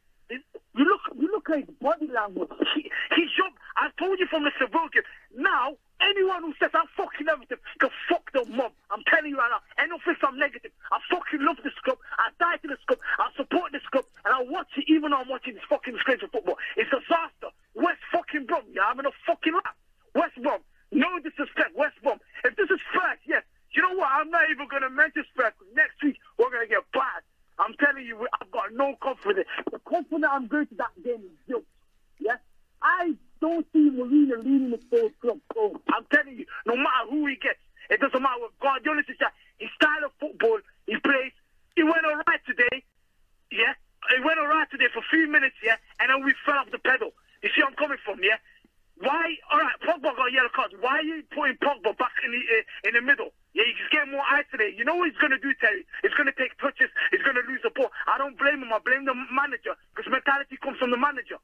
you 0.77 0.85
look, 0.85 1.01
you 1.17 1.27
look 1.31 1.49
at 1.49 1.65
his 1.65 1.75
body 1.81 2.07
language. 2.13 2.49
He, 2.75 2.89
he's 3.15 3.31
job. 3.35 3.53
I 3.77 3.89
told 3.99 4.19
you 4.19 4.27
from 4.27 4.43
the 4.45 4.51
game. 4.93 5.03
Now, 5.35 5.75
anyone 6.01 6.43
who 6.43 6.53
says 6.59 6.71
I'm 6.73 6.87
fucking 6.97 7.27
everything 7.29 7.57
can 7.79 7.89
fuck 8.09 8.31
the 8.33 8.45
mob. 8.49 8.71
I'm 8.91 9.03
telling 9.09 9.31
you 9.31 9.37
right 9.37 9.51
now. 9.51 9.61
Anyone 9.81 10.01
thinks 10.05 10.21
I'm 10.23 10.37
negative. 10.39 10.71
I 10.91 10.99
fucking 11.09 11.41
love 11.41 11.57
this 11.63 11.77
club. 11.85 11.97
I 12.17 12.29
die 12.39 12.57
to 12.63 12.67
this 12.69 12.81
club. 12.87 12.99
I 13.19 13.29
support 13.37 13.71
this 13.73 13.85
club, 13.91 14.05
and 14.25 14.33
I 14.33 14.41
watch 14.49 14.69
it 14.77 14.85
even 14.89 15.11
though 15.11 15.21
I'm 15.21 15.29
watching 15.29 15.53
this 15.55 15.65
fucking 15.69 15.93
disgraceful 15.93 16.29
football. 16.33 16.57
It's 16.77 16.89
a 16.93 16.99
disaster. 17.01 17.51
West 17.75 18.01
fucking 18.11 18.45
Brom, 18.47 18.65
Yeah, 18.73 18.89
I'm 18.89 18.99
in 18.99 19.05
a 19.05 19.15
fucking 19.25 19.53
laugh. 19.53 19.77
West 20.15 20.37
Brom, 20.41 20.61
no 20.91 21.07
disrespect. 21.21 21.75
West 21.77 21.97
Brom. 22.03 22.19
If 22.45 22.55
this 22.57 22.69
is 22.69 22.79
Spurs, 22.93 23.21
yes. 23.27 23.43
You 23.73 23.81
know 23.83 23.93
what? 23.97 24.09
I'm 24.11 24.29
not 24.31 24.49
even 24.49 24.67
gonna 24.67 24.89
mention. 24.89 25.23
'cause 25.37 25.53
Next 25.75 26.01
week 26.03 26.17
we're 26.39 26.49
gonna 26.49 26.65
get 26.67 26.81
bad. 26.93 27.21
I'm 27.59 27.73
telling 27.81 28.05
you, 28.05 28.27
I've 28.39 28.51
got 28.51 28.73
no 28.73 28.95
confidence. 29.01 29.47
The 29.71 29.79
confidence 29.79 30.29
I'm 30.29 30.47
going 30.47 30.67
to 30.67 30.75
that 30.75 30.93
game 31.03 31.25
is 31.25 31.37
guilt. 31.47 31.65
Yeah? 32.19 32.37
I 32.81 33.13
don't 33.41 33.65
see 33.73 33.89
Mourinho 33.89 34.37
leading 34.43 34.71
the 34.71 34.81
full 34.89 35.09
club. 35.21 35.39
So 35.53 35.81
I'm 35.93 36.05
telling 36.13 36.37
you, 36.37 36.45
no 36.65 36.75
matter 36.75 37.09
who 37.09 37.25
he 37.25 37.35
gets, 37.35 37.59
it 37.89 37.99
doesn't 37.99 38.21
matter 38.21 38.41
what 38.41 38.59
Guardiola 38.59 39.01
is. 39.01 39.17
His 39.57 39.69
style 39.75 40.05
of 40.05 40.11
football, 40.19 40.59
he 40.85 40.97
plays. 41.01 41.33
He 41.75 41.83
went 41.83 42.05
alright 42.05 42.41
today. 42.45 42.83
Yeah? 43.51 43.73
He 44.13 44.21
went 44.23 44.39
alright 44.39 44.69
today 44.69 44.87
for 44.93 44.99
a 44.99 45.09
few 45.09 45.25
minutes, 45.27 45.55
yeah? 45.63 45.77
And 45.99 46.09
then 46.13 46.23
we 46.23 46.33
fell 46.45 46.61
off 46.61 46.69
the 46.69 46.79
pedal. 46.79 47.11
You 47.41 47.49
see 47.53 47.61
where 47.61 47.69
I'm 47.69 47.77
coming 47.77 47.97
from, 48.05 48.21
yeah? 48.21 48.37
Why? 48.99 49.35
All 49.51 49.59
right, 49.59 49.77
Pogba 49.85 50.09
got 50.15 50.29
a 50.29 50.33
yellow 50.33 50.49
card. 50.55 50.73
Why 50.81 50.97
are 50.97 51.03
you 51.03 51.21
putting 51.29 51.57
Pogba 51.57 51.95
back 51.97 52.13
in 52.25 52.31
the 52.31 52.41
uh, 52.41 52.87
in 52.89 52.93
the 52.95 53.01
middle? 53.01 53.29
Yeah, 53.53 53.63
he's 53.65 53.89
getting 53.91 54.11
more 54.11 54.23
today. 54.51 54.73
You 54.75 54.85
know 54.85 54.95
what 54.95 55.09
he's 55.09 55.17
going 55.17 55.31
to 55.31 55.39
do, 55.39 55.53
Terry? 55.61 55.85
He's 56.01 56.13
going 56.13 56.25
to 56.25 56.33
take 56.33 56.57
touches. 56.57 56.89
He's 57.11 57.21
going 57.21 57.35
to 57.37 57.45
lose 57.49 57.61
the 57.63 57.69
ball. 57.75 57.89
I 58.07 58.17
don't 58.17 58.37
blame 58.37 58.61
him. 58.61 58.73
I 58.73 58.79
blame 58.83 59.05
the 59.05 59.13
manager 59.33 59.77
because 59.95 60.09
mentality 60.11 60.57
comes 60.61 60.77
from 60.77 60.91
the 60.91 60.97
manager. 60.97 61.37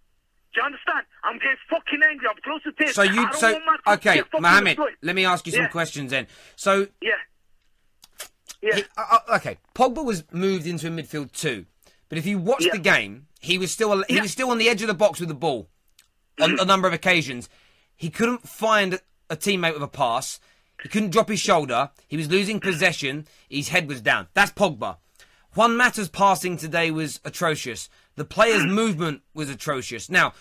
Do 0.54 0.62
you 0.62 0.66
understand? 0.66 1.06
I'm 1.24 1.38
getting 1.38 1.58
fucking 1.70 2.02
angry. 2.10 2.28
I'm 2.30 2.38
close 2.44 2.62
to 2.64 2.72
tears. 2.74 2.96
so 2.96 3.02
you, 3.04 3.26
so 3.34 3.58
okay, 3.88 4.22
Mohammed. 4.40 4.78
Let 5.02 5.16
me 5.16 5.26
ask 5.26 5.46
you 5.46 5.54
some 5.54 5.64
Yeah. 5.64 5.68
questions 5.70 6.12
then. 6.12 6.28
So 6.56 6.88
Yeah. 7.02 7.12
Yeah. 8.62 8.76
He- 8.76 8.84
uh, 8.98 9.18
uh, 9.30 9.36
okay, 9.38 9.58
Pogba 9.76 10.04
was 10.06 10.24
moved 10.32 10.66
into 10.68 10.88
a 10.88 10.92
midfield 10.92 11.32
too, 11.34 11.66
but 12.10 12.18
if 12.18 12.26
you 12.26 12.38
watch 12.38 12.66
Yeah. 12.66 12.74
the 12.74 12.80
game, 12.80 13.28
he 13.40 13.58
was 13.58 13.72
still 13.72 14.04
he 14.08 14.16
Yeah. 14.16 14.22
was 14.22 14.32
still 14.32 14.50
on 14.52 14.58
the 14.58 14.70
edge 14.70 14.82
of 14.82 14.88
the 14.88 14.94
box 14.94 15.20
with 15.20 15.30
the 15.30 15.36
ball 15.36 15.70
on 16.42 16.60
a 16.60 16.66
number 16.66 16.88
of 16.88 16.94
occasions. 16.94 17.50
He 17.96 18.10
couldn't 18.10 18.48
find 18.48 19.00
a 19.30 19.36
teammate 19.36 19.74
with 19.74 19.84
a 19.84 19.88
pass. 19.88 20.40
He 20.82 20.90
couldn't 20.90 21.12
drop 21.12 21.30
his 21.30 21.40
shoulder. 21.40 21.92
He 22.08 22.18
was 22.18 22.30
losing 22.30 22.60
possession. 22.60 23.28
His 23.50 23.70
head 23.70 23.88
was 23.88 24.02
down. 24.02 24.28
That's 24.34 24.52
Pogba. 24.52 24.98
Juan 25.56 25.78
Mata's 25.78 26.10
passing 26.10 26.58
today 26.58 26.92
was 26.92 27.20
atrocious. 27.24 27.90
The 28.16 28.26
player's 28.26 28.66
movement 28.68 29.22
was 29.34 29.50
atrocious. 29.50 30.10
Now, 30.10 30.34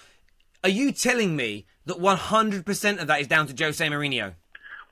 are 0.65 0.71
you 0.71 0.93
telling 0.93 1.37
me 1.37 1.67
that 1.87 1.99
100% 1.99 3.01
of 3.01 3.07
that 3.07 3.21
is 3.21 3.27
down 3.27 3.47
to 3.47 3.65
Jose 3.65 3.87
Mourinho? 3.87 4.35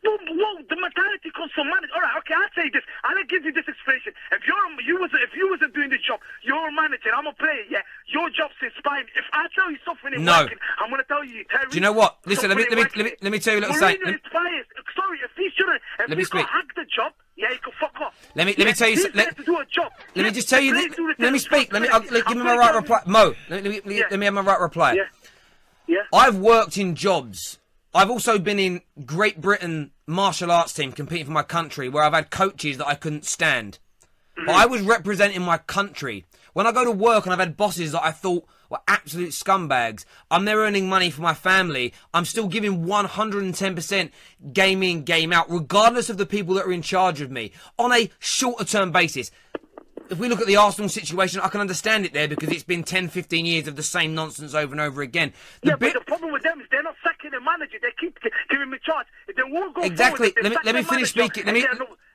Well, 0.04 0.18
well, 0.36 0.49
the 0.70 0.78
mentality 0.78 1.28
comes 1.34 1.50
from 1.52 1.66
manager. 1.68 1.92
All 1.92 2.00
right, 2.00 2.16
okay, 2.22 2.34
I'll 2.38 2.54
say 2.54 2.70
this. 2.70 2.86
I'll 3.02 3.18
give 3.26 3.42
you 3.44 3.52
this 3.52 3.66
explanation. 3.66 4.14
If 4.32 4.46
you're 4.46 4.56
you 4.86 4.96
was 5.02 5.10
if 5.18 5.34
you 5.34 5.50
wasn't 5.50 5.74
doing 5.74 5.90
this 5.90 6.00
job, 6.06 6.22
you're 6.46 6.62
a 6.68 6.72
manager. 6.72 7.10
I'm 7.10 7.26
a 7.26 7.34
player. 7.34 7.66
Yeah, 7.68 7.82
your 8.06 8.30
job's 8.30 8.54
me. 8.62 9.10
If 9.18 9.26
I 9.34 9.50
tell 9.54 9.68
you 9.70 9.78
something 9.84 10.14
ain't 10.14 10.22
No. 10.22 10.46
working, 10.46 10.58
I'm 10.78 10.88
gonna 10.90 11.04
tell 11.04 11.24
you. 11.26 11.44
Terry, 11.50 11.66
Do 11.70 11.74
you 11.76 11.82
know 11.82 11.92
what? 11.92 12.18
Listen, 12.24 12.48
let 12.48 12.56
me- 12.56 12.66
let 12.70 12.78
me- 12.78 12.90
let 12.96 13.04
me- 13.04 13.16
let 13.20 13.32
me 13.32 13.38
tell 13.38 13.54
you 13.54 13.60
a 13.60 13.62
little 13.66 13.76
inspires. 14.14 14.66
Sorry, 14.94 15.18
if 15.24 15.30
he 15.36 15.50
shouldn't, 15.50 15.82
if 15.98 16.08
Let 16.08 16.10
he 16.10 16.14
me 16.16 16.24
speak. 16.24 16.46
hack 16.46 16.74
the 16.74 16.84
job, 16.84 17.12
yeah, 17.36 17.50
he 17.50 17.58
can 17.58 17.72
fuck 17.78 17.98
off. 18.00 18.14
Let 18.34 18.46
me- 18.46 18.54
let 18.56 18.58
me 18.58 18.64
Yeah, 18.66 18.72
tell 18.74 18.88
you 18.88 19.10
let- 19.14 19.36
to 19.36 19.42
do 19.44 19.58
a 19.58 19.64
job. 19.66 19.92
Let 19.98 20.16
Yeah, 20.16 20.22
me 20.24 20.30
just 20.30 20.48
tell 20.48 20.60
you. 20.60 20.74
Let, 20.74 20.96
the 20.96 21.14
let 21.18 21.32
me 21.32 21.38
speak. 21.38 21.72
Let 21.72 21.82
me. 21.82 21.88
I'll, 21.88 22.00
let, 22.00 22.26
give 22.26 22.36
me 22.36 22.42
my 22.44 22.56
right 22.56 22.74
reply. 22.74 23.00
Mo, 23.06 23.34
let, 23.48 23.62
let 23.64 23.86
me, 23.86 24.04
let 24.10 24.18
me 24.18 24.24
have 24.26 24.34
my 24.34 24.40
right 24.42 24.60
reply. 24.60 24.94
Yeah, 24.94 25.02
yeah. 25.86 26.02
I've 26.12 26.36
worked 26.36 26.76
in 26.76 26.94
jobs. 26.94 27.58
I've 27.92 28.10
also 28.10 28.38
been 28.38 28.58
in 28.58 28.82
Great 29.04 29.40
Britain 29.40 29.90
martial 30.06 30.50
arts 30.50 30.72
team 30.72 30.92
competing 30.92 31.26
for 31.26 31.32
my 31.32 31.42
country 31.42 31.88
where 31.88 32.04
I've 32.04 32.12
had 32.12 32.30
coaches 32.30 32.78
that 32.78 32.86
I 32.86 32.94
couldn't 32.94 33.24
stand. 33.24 33.78
But 34.46 34.54
I 34.54 34.66
was 34.66 34.82
representing 34.82 35.42
my 35.42 35.58
country. 35.58 36.24
When 36.52 36.66
I 36.66 36.72
go 36.72 36.84
to 36.84 36.92
work 36.92 37.24
and 37.24 37.32
I've 37.32 37.40
had 37.40 37.56
bosses 37.56 37.92
that 37.92 38.04
I 38.04 38.12
thought 38.12 38.46
were 38.70 38.78
absolute 38.86 39.30
scumbags, 39.30 40.04
I'm 40.30 40.44
there 40.44 40.58
earning 40.58 40.88
money 40.88 41.10
for 41.10 41.20
my 41.20 41.34
family. 41.34 41.92
I'm 42.14 42.24
still 42.24 42.46
giving 42.46 42.84
110% 42.86 44.10
game 44.52 44.82
in, 44.82 45.02
game 45.02 45.32
out, 45.32 45.50
regardless 45.50 46.08
of 46.08 46.16
the 46.16 46.26
people 46.26 46.54
that 46.54 46.66
are 46.66 46.72
in 46.72 46.82
charge 46.82 47.20
of 47.20 47.30
me, 47.30 47.52
on 47.78 47.92
a 47.92 48.10
shorter 48.18 48.64
term 48.64 48.92
basis. 48.92 49.30
if 50.08 50.18
we 50.18 50.28
look 50.28 50.40
at 50.40 50.46
the 50.46 50.56
Arsenal 50.56 50.88
situation, 50.88 51.40
I 51.40 51.48
can 51.48 51.60
understand 51.60 52.04
it 52.06 52.12
there 52.12 52.26
because 52.28 52.50
it's 52.50 52.64
been 52.64 52.82
10, 52.82 53.08
15 53.08 53.46
years 53.46 53.68
of 53.68 53.76
the 53.76 53.82
same 53.82 54.14
nonsense 54.14 54.54
over 54.54 54.72
and 54.72 54.80
over 54.80 55.02
again. 55.02 55.32
The 55.62 55.70
yeah, 55.70 55.76
bit- 55.76 55.94
but 55.94 56.00
the 56.00 56.06
problem 56.06 56.32
with 56.32 56.42
them 56.42 56.60
is 56.60 56.66
they're 56.70 56.82
not 56.82 56.96
sacking 57.20 57.38
the 57.38 57.44
manager. 57.44 57.78
They 57.80 57.88
keep 57.98 58.18
giving 58.50 58.70
me 58.70 58.78
charge. 58.84 59.06
If 59.28 59.36
they 59.36 59.42
won't 59.46 59.74
go 59.74 59.82
Exactly. 59.82 60.32
Let 60.42 60.52
me 60.52 60.58
let 60.64 60.74
me 60.74 60.82
finish 60.82 61.10
speaking. 61.10 61.44
Let 61.44 61.54
me 61.54 61.66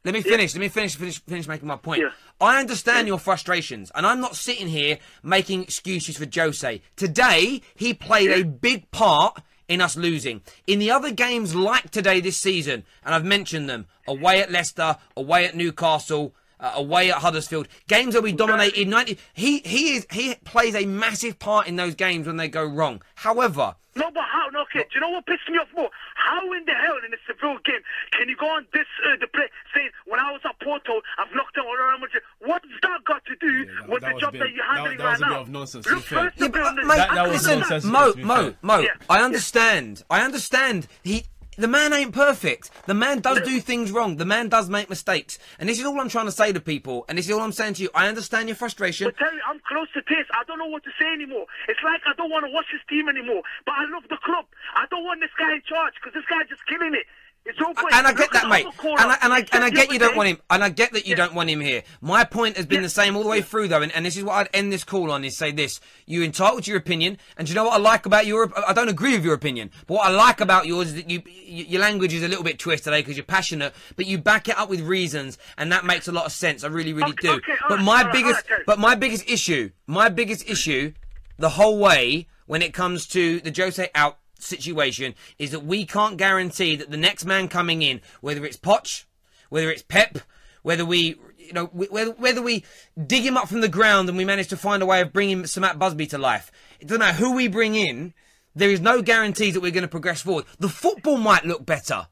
let 0.04 0.14
me 0.14 0.20
Yeah. 0.20 0.32
finish. 0.32 0.54
Let 0.54 0.62
me 0.62 0.70
finish 0.70 0.96
finish 0.96 1.22
finish 1.22 1.48
making 1.48 1.68
my 1.68 1.78
point. 1.78 2.02
Yeah. 2.02 2.10
I 2.40 2.60
understand 2.60 3.08
your 3.08 3.20
frustrations, 3.20 3.92
and 3.96 4.06
I'm 4.06 4.20
not 4.20 4.36
sitting 4.36 4.68
here 4.68 5.00
making 5.24 5.64
excuses 5.64 6.18
for 6.18 6.28
Jose. 6.34 6.82
Today, 6.96 7.62
he 7.76 7.94
played 7.94 8.30
a 8.32 8.44
big 8.44 8.92
part 8.92 9.42
in 9.68 9.82
us 9.82 9.96
losing. 9.96 10.42
In 10.68 10.80
the 10.80 10.92
other 10.92 11.12
games 11.12 11.56
like 11.56 11.90
today 11.92 12.20
this 12.20 12.38
season, 12.38 12.84
and 13.04 13.16
I've 13.16 13.26
mentioned 13.26 13.70
them: 13.70 13.88
away 14.08 14.42
at 14.42 14.52
Leicester, 14.52 14.98
away 15.16 15.46
at 15.46 15.56
Newcastle. 15.56 16.36
Uh, 16.60 16.72
away 16.76 17.12
at 17.12 17.18
Huddersfield, 17.18 17.68
games 17.90 18.14
where 18.14 18.22
we 18.22 18.32
dominated 18.32 18.88
90. 18.88 19.18
He 19.34 19.60
he 19.60 19.96
is 19.98 20.08
he 20.12 20.36
plays 20.46 20.74
a 20.74 20.86
massive 20.86 21.38
part 21.38 21.68
in 21.68 21.76
those 21.76 21.96
games 21.96 22.28
when 22.28 22.38
they 22.38 22.48
go 22.48 22.64
wrong. 22.64 23.02
However, 23.16 23.76
No, 23.98 24.10
but 24.12 24.24
how? 24.24 24.48
No, 24.54 24.62
okay. 24.62 24.80
Do 24.84 24.96
you 24.96 25.02
know 25.02 25.10
what 25.10 25.26
pissed 25.26 25.50
me 25.50 25.58
off 25.58 25.68
more? 25.76 25.90
How 26.16 26.42
in 26.54 26.64
the 26.66 26.74
hell 26.74 26.96
in 27.06 27.14
a 27.14 27.18
Seville 27.28 27.58
game 27.66 27.82
can 28.12 28.30
you 28.30 28.38
go 28.38 28.48
on 28.48 28.66
this 28.74 28.86
uh, 29.06 29.18
the 29.20 29.28
play 29.28 29.48
saying 29.74 29.90
when 30.06 30.20
I 30.22 30.32
was 30.32 30.42
at 30.46 30.58
Porto 30.62 31.02
I've 31.20 31.34
knocked 31.36 31.58
out 31.58 31.66
Real 31.66 32.00
Madrid? 32.00 32.24
What 32.40 32.62
has 32.64 32.80
that 32.84 33.04
got 33.04 33.26
to 33.26 33.36
do 33.36 33.66
that- 33.66 33.90
with 33.90 34.02
that 34.04 34.14
the 34.16 34.20
job 34.22 34.32
bit- 34.32 34.40
that 34.40 34.52
you're 34.54 34.66
handling 34.66 34.98
that 34.98 35.04
was 35.12 35.22
right 35.22 35.28
a 35.28 35.30
bit 35.30 35.36
now? 35.36 35.42
of 35.42 35.50
nonsense, 35.50 35.88
Look, 35.88 36.04
first 36.04 36.40
Yeah, 36.40 36.48
but, 36.48 36.62
uh, 36.62 36.72
mate, 36.74 36.88
That- 36.88 37.16
that 37.16 37.28
was 37.28 37.44
listen, 37.44 37.60
nonsense, 37.60 37.84
Mo, 37.86 38.12
to 38.14 38.26
Mo. 38.26 38.54
Mo. 38.62 38.80
Yeah. 38.80 38.90
I 39.10 39.20
understand. 39.24 40.04
I 40.10 40.22
understand. 40.22 40.88
He, 41.04 41.26
the 41.58 41.68
man 41.68 41.94
ain't 41.94 42.14
perfect. 42.14 42.72
The 42.86 42.94
man 42.94 43.20
does 43.20 43.42
do 43.42 43.60
things 43.60 43.92
wrong. 43.92 44.18
The 44.18 44.26
man 44.26 44.50
does 44.50 44.70
make 44.70 44.90
mistakes. 44.90 45.40
And 45.60 45.70
this 45.70 45.80
is 45.80 45.86
all 45.86 46.00
I'm 46.00 46.10
trying 46.10 46.26
to 46.26 46.32
say 46.32 46.52
to 46.52 46.60
people. 46.60 47.06
And 47.08 47.18
this 47.18 47.26
is 47.28 47.32
all 47.32 47.42
I'm 47.42 47.52
saying 47.52 47.76
to 47.76 47.84
you. 47.84 47.90
I 47.96 48.08
understand 48.08 48.50
your 48.50 48.56
frustration. 48.56 49.08
But 49.08 49.18
Terry, 49.18 49.40
I'm 49.48 49.62
close 49.68 49.88
to 49.94 50.02
tears. 50.02 50.28
I 50.34 50.44
don't 50.46 50.60
know 50.60 50.68
what 50.68 50.84
to 50.84 50.92
say 51.00 51.08
anymore. 51.12 51.46
It's 51.68 51.80
like 51.84 52.02
I 52.06 52.14
don't 52.18 52.30
want 52.30 52.46
to 52.46 52.52
watch 52.52 52.66
this 52.72 52.82
team 52.90 53.08
anymore. 53.08 53.42
But 53.66 53.76
I 53.78 53.86
love 53.92 54.04
the 54.10 54.18
club. 54.24 54.46
I 54.76 54.86
don't 54.90 55.04
want 55.04 55.22
this 55.22 55.32
guy 55.38 55.54
in 55.56 55.62
charge 55.66 55.94
because 55.96 56.14
this 56.14 56.26
guy's 56.30 56.50
just 56.50 56.66
killing 56.68 56.94
it. 56.94 57.06
It's 57.48 57.60
no 57.60 57.74
point. 57.76 57.94
and 57.94 58.08
I 58.08 58.14
get 58.14 58.32
that, 58.34 58.50
mate. 58.50 58.66
And 58.84 59.00
I, 59.12 59.18
and 59.22 59.32
I, 59.32 59.46
and 59.52 59.64
I 59.64 59.70
get 59.70 59.92
you 59.92 60.00
don't 60.00 60.16
want 60.18 60.30
him. 60.30 60.40
And 60.50 60.64
I 60.64 60.70
get 60.70 60.94
that 60.94 61.06
you 61.06 61.12
Yeah. 61.12 61.18
don't 61.18 61.36
want 61.36 61.50
him 61.50 61.62
here. 61.62 61.84
My 62.02 62.24
point 62.24 62.58
has 62.58 62.66
been 62.66 62.78
Yeah. 62.78 62.84
the 62.84 62.90
same 62.90 63.16
all 63.16 63.22
the 63.22 63.30
way 63.30 63.42
through, 63.42 63.68
though. 63.68 63.84
And, 63.84 63.92
and 63.94 64.04
this 64.04 64.18
is 64.18 64.24
what 64.24 64.34
I'd 64.34 64.50
end 64.52 64.74
this 64.74 64.84
call 64.84 65.12
on: 65.12 65.24
is 65.24 65.38
say 65.38 65.52
this: 65.52 65.80
you're 66.08 66.24
entitled 66.24 66.64
to 66.64 66.72
your 66.72 66.80
opinion. 66.80 67.20
And 67.38 67.46
do 67.48 67.52
you 67.52 67.56
know 67.56 67.66
what 67.66 67.74
I 67.74 67.78
like 67.78 68.08
about 68.08 68.26
your? 68.26 68.52
I 68.68 68.74
don't 68.74 68.90
agree 68.90 69.14
with 69.14 69.24
your 69.24 69.36
opinion, 69.36 69.70
but 69.86 69.94
what 69.96 70.08
I 70.08 70.10
like 70.10 70.42
about 70.42 70.66
yours 70.66 70.88
is 70.88 70.96
that 70.96 71.10
you, 71.10 71.22
your 71.28 71.82
language 71.82 72.14
is 72.16 72.24
a 72.24 72.28
little 72.28 72.44
bit 72.44 72.58
twisted 72.58 72.88
eh, 72.88 72.96
today 72.98 73.02
because 73.04 73.16
you're 73.18 73.26
passionate, 73.26 73.76
but 73.96 74.08
you 74.08 74.18
back 74.18 74.50
it 74.50 74.58
up 74.58 74.68
with 74.70 74.82
reasons, 74.82 75.38
and 75.58 75.72
that 75.72 75.86
makes 75.86 76.08
a 76.08 76.12
lot 76.12 76.26
of 76.26 76.32
sense. 76.32 76.64
I 76.64 76.68
really, 76.68 76.94
really 76.94 77.12
Okay, 77.12 77.28
do. 77.28 77.34
okay, 77.36 77.54
but 77.70 77.76
right, 77.78 77.84
my 77.86 77.98
all 78.00 78.04
right, 78.06 78.14
biggest, 78.14 78.28
all 78.30 78.34
right, 78.38 78.48
Terry. 78.48 78.64
but 78.66 78.80
my 78.80 78.96
biggest 78.96 79.30
issue, 79.30 79.70
my 79.86 80.10
biggest 80.10 80.50
issue, 80.50 80.94
the 81.38 81.50
whole 81.50 81.78
way 81.78 82.28
when 82.48 82.62
it 82.64 82.74
comes 82.74 83.06
to 83.08 83.40
the 83.42 83.54
Jose 83.56 83.88
out 83.94 84.18
situation 84.40 85.16
is 85.40 85.52
that 85.52 85.66
we 85.66 85.86
can't 85.86 86.18
guarantee 86.18 86.76
that 86.76 86.92
the 86.92 86.98
next 86.98 87.26
man 87.26 87.48
coming 87.48 87.82
in, 87.82 88.02
whether 88.22 88.46
it's 88.46 88.58
Poch, 88.58 89.06
whether 89.50 89.70
it's 89.70 89.84
Pep, 89.84 90.20
whether 90.64 90.86
we, 90.86 91.16
you 91.38 91.54
know, 91.54 91.66
whether, 91.68 92.12
whether 92.12 92.42
we 92.42 92.64
dig 93.06 93.24
him 93.24 93.38
up 93.38 93.48
from 93.48 93.62
the 93.62 93.70
ground 93.70 94.10
and 94.10 94.18
we 94.18 94.26
manage 94.26 94.48
to 94.48 94.58
find 94.58 94.82
a 94.82 94.86
way 94.86 95.02
of 95.02 95.14
bringing 95.14 95.46
Sir 95.46 95.62
Matt 95.62 95.80
Busby 95.80 96.08
to 96.08 96.18
life. 96.18 96.52
It 96.80 96.88
doesn't 96.88 97.00
matter 97.00 97.18
who 97.18 97.34
we 97.34 97.48
bring 97.48 97.76
in. 97.76 98.14
There 98.56 98.70
is 98.70 98.80
no 98.80 99.02
guarantees 99.02 99.54
that 99.54 99.62
we're 99.62 99.72
going 99.72 99.84
to 99.84 99.88
progress 99.88 100.22
forward. 100.22 100.46
The 100.60 100.70
football 100.70 101.18
might 101.18 101.46
look 101.46 101.66
better. 101.66 102.08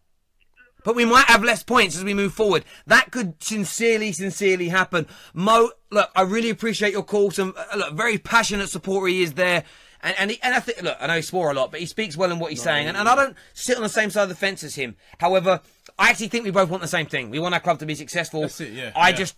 But 0.84 0.96
we 0.96 1.06
might 1.06 1.26
have 1.28 1.44
less 1.44 1.64
points 1.64 1.96
as 1.96 2.04
we 2.04 2.14
move 2.14 2.34
forward. 2.34 2.66
That 2.86 3.12
could 3.12 3.42
sincerely, 3.42 4.12
sincerely 4.12 4.70
happen. 4.70 5.08
Mo, 5.34 5.72
look, 5.90 6.12
I 6.16 6.24
really 6.24 6.50
appreciate 6.50 6.92
your 6.92 7.04
call. 7.04 7.32
Some 7.32 7.54
uh, 7.58 7.78
look, 7.78 7.94
very 7.94 8.18
passionate 8.18 8.70
supporter 8.70 9.08
he 9.08 9.24
is 9.24 9.34
there. 9.34 9.64
And 10.04 10.16
and, 10.20 10.32
he, 10.32 10.40
and 10.44 10.54
I 10.54 10.60
think, 10.60 10.82
look, 10.82 10.98
I 11.00 11.08
know 11.08 11.16
he 11.16 11.22
swore 11.22 11.50
a 11.50 11.54
lot, 11.54 11.72
but 11.72 11.80
he 11.80 11.86
speaks 11.86 12.18
well 12.18 12.32
in 12.32 12.38
what 12.38 12.52
he's 12.52 12.62
saying. 12.62 12.88
And, 12.88 12.98
and 12.98 13.08
I 13.08 13.16
don't 13.16 13.36
sit 13.54 13.78
on 13.78 13.84
the 13.84 13.90
same 13.90 14.10
side 14.10 14.24
of 14.24 14.30
the 14.30 14.36
fence 14.36 14.64
as 14.64 14.76
him. 14.76 14.96
However, 15.20 15.62
I 15.98 16.10
actually 16.10 16.28
think 16.28 16.44
we 16.44 16.52
both 16.52 16.70
want 16.70 16.82
the 16.82 16.88
same 16.88 17.06
thing. 17.06 17.30
We 17.30 17.40
want 17.40 17.54
our 17.54 17.62
club 17.62 17.80
to 17.80 17.86
be 17.86 17.96
successful. 17.96 18.42
That's 18.42 18.60
it, 18.60 18.74
yeah, 18.74 18.92
I 18.96 19.10
yeah. 19.10 19.16
just, 19.16 19.36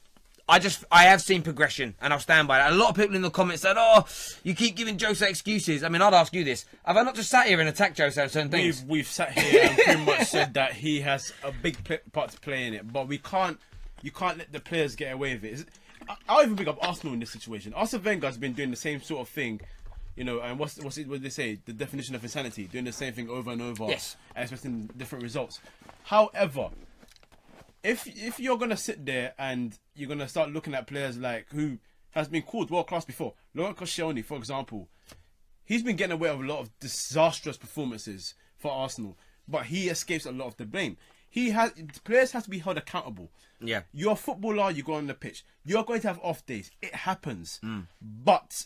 I 0.49 0.60
just, 0.60 0.84
I 0.91 1.04
have 1.04 1.21
seen 1.21 1.43
progression, 1.43 1.95
and 2.01 2.12
I'll 2.12 2.19
stand 2.19 2.47
by 2.47 2.58
that. 2.58 2.71
A 2.71 2.75
lot 2.75 2.89
of 2.89 2.95
people 2.95 3.15
in 3.15 3.21
the 3.21 3.30
comments 3.30 3.62
said, 3.62 3.75
"Oh, 3.78 4.06
you 4.43 4.56
keep 4.56 4.75
giving 4.75 4.97
Jose 4.97 5.28
excuses." 5.28 5.84
I 5.84 5.89
mean, 5.89 6.01
I'd 6.01 6.13
ask 6.13 6.34
you 6.34 6.43
this: 6.43 6.65
Have 6.84 6.97
I 6.97 7.04
not 7.04 7.15
just 7.15 7.30
sat 7.30 7.47
here 7.47 7.60
and 7.60 7.69
attacked 7.69 7.97
Jose 7.97 8.21
on 8.21 8.30
certain 8.30 8.49
things? 8.49 8.82
We've 8.82 8.89
we've 8.89 9.08
sat 9.08 9.38
here 9.38 9.69
and 9.69 9.78
pretty 9.78 10.06
much 10.06 10.28
said 10.28 10.54
that 10.56 10.73
he 10.73 11.01
has 11.01 11.32
a 11.43 11.51
big 11.51 11.78
part 12.12 12.32
to 12.32 12.39
play 12.39 12.65
in 12.65 12.73
it, 12.73 12.91
but 12.91 13.08
we 13.08 13.17
can't. 13.17 13.60
You 14.01 14.12
can't 14.12 14.38
let 14.38 14.51
the 14.51 14.60
players 14.60 14.95
get 14.95 15.13
away 15.13 15.34
with 15.36 15.43
it. 15.45 15.65
I'll 16.30 16.43
even 16.43 16.56
bring 16.56 16.69
up 16.69 16.78
Arsenal 16.82 17.13
in 17.13 17.19
this 17.19 17.32
situation. 17.32 17.73
Arsene 17.73 18.04
Wenger's 18.04 18.38
been 18.38 18.54
doing 18.54 18.69
the 18.69 18.78
same 18.78 19.01
sort 19.01 19.21
of 19.21 19.30
thing, 19.30 19.62
you 20.15 20.23
know. 20.23 20.39
And 20.39 20.58
what's 20.60 20.78
what's 20.80 20.97
it? 20.97 21.08
What 21.08 21.21
they 21.21 21.30
say? 21.30 21.60
The 21.65 21.73
definition 21.73 22.15
of 22.15 22.23
insanity: 22.23 22.65
doing 22.65 22.86
the 22.86 22.91
same 22.91 23.13
thing 23.13 23.30
over 23.30 23.51
and 23.51 23.62
over, 23.62 23.86
Yes. 23.88 24.17
and 24.36 24.43
expecting 24.43 24.89
different 24.97 25.23
results. 25.23 25.60
However, 26.04 26.69
if 27.84 28.08
if 28.08 28.39
you're 28.39 28.58
gonna 28.58 28.78
sit 28.78 29.06
there 29.06 29.34
and 29.38 29.78
you're 29.95 30.10
gonna 30.10 30.28
start 30.28 30.51
looking 30.51 30.73
at 30.73 30.88
players 30.88 31.17
like 31.17 31.47
who 31.51 31.78
has 32.12 32.28
been 32.28 32.41
called 32.41 32.69
world 32.71 32.88
class 32.88 33.06
before, 33.06 33.34
Laurent 33.54 33.78
Koscielny, 33.78 34.23
for 34.23 34.38
example, 34.38 34.88
he's 35.65 35.84
been 35.84 35.95
getting 35.95 36.13
away 36.13 36.32
with 36.32 36.47
a 36.47 36.51
lot 36.54 36.60
of 36.62 36.80
disastrous 36.80 37.58
performances 37.58 38.34
for 38.58 38.71
Arsenal, 38.71 39.17
but 39.47 39.65
he 39.65 39.89
escapes 39.89 40.25
a 40.25 40.32
lot 40.32 40.47
of 40.47 40.58
the 40.58 40.65
blame. 40.65 40.97
He 41.30 41.49
has 41.49 41.73
players 42.06 42.32
have 42.32 42.45
to 42.45 42.49
be 42.49 42.60
held 42.60 42.78
accountable. 42.78 43.30
Yeah. 43.60 43.82
you're 43.93 44.13
a 44.13 44.15
footballer. 44.15 44.71
You 44.71 44.84
go 44.84 44.93
on 44.93 45.08
the 45.08 45.13
pitch. 45.13 45.43
You're 45.65 45.84
going 45.84 46.01
to 46.01 46.08
have 46.10 46.19
off 46.21 46.45
days. 46.45 46.71
It 46.82 46.93
happens. 46.93 47.60
Mm. 47.63 47.88
But 48.01 48.65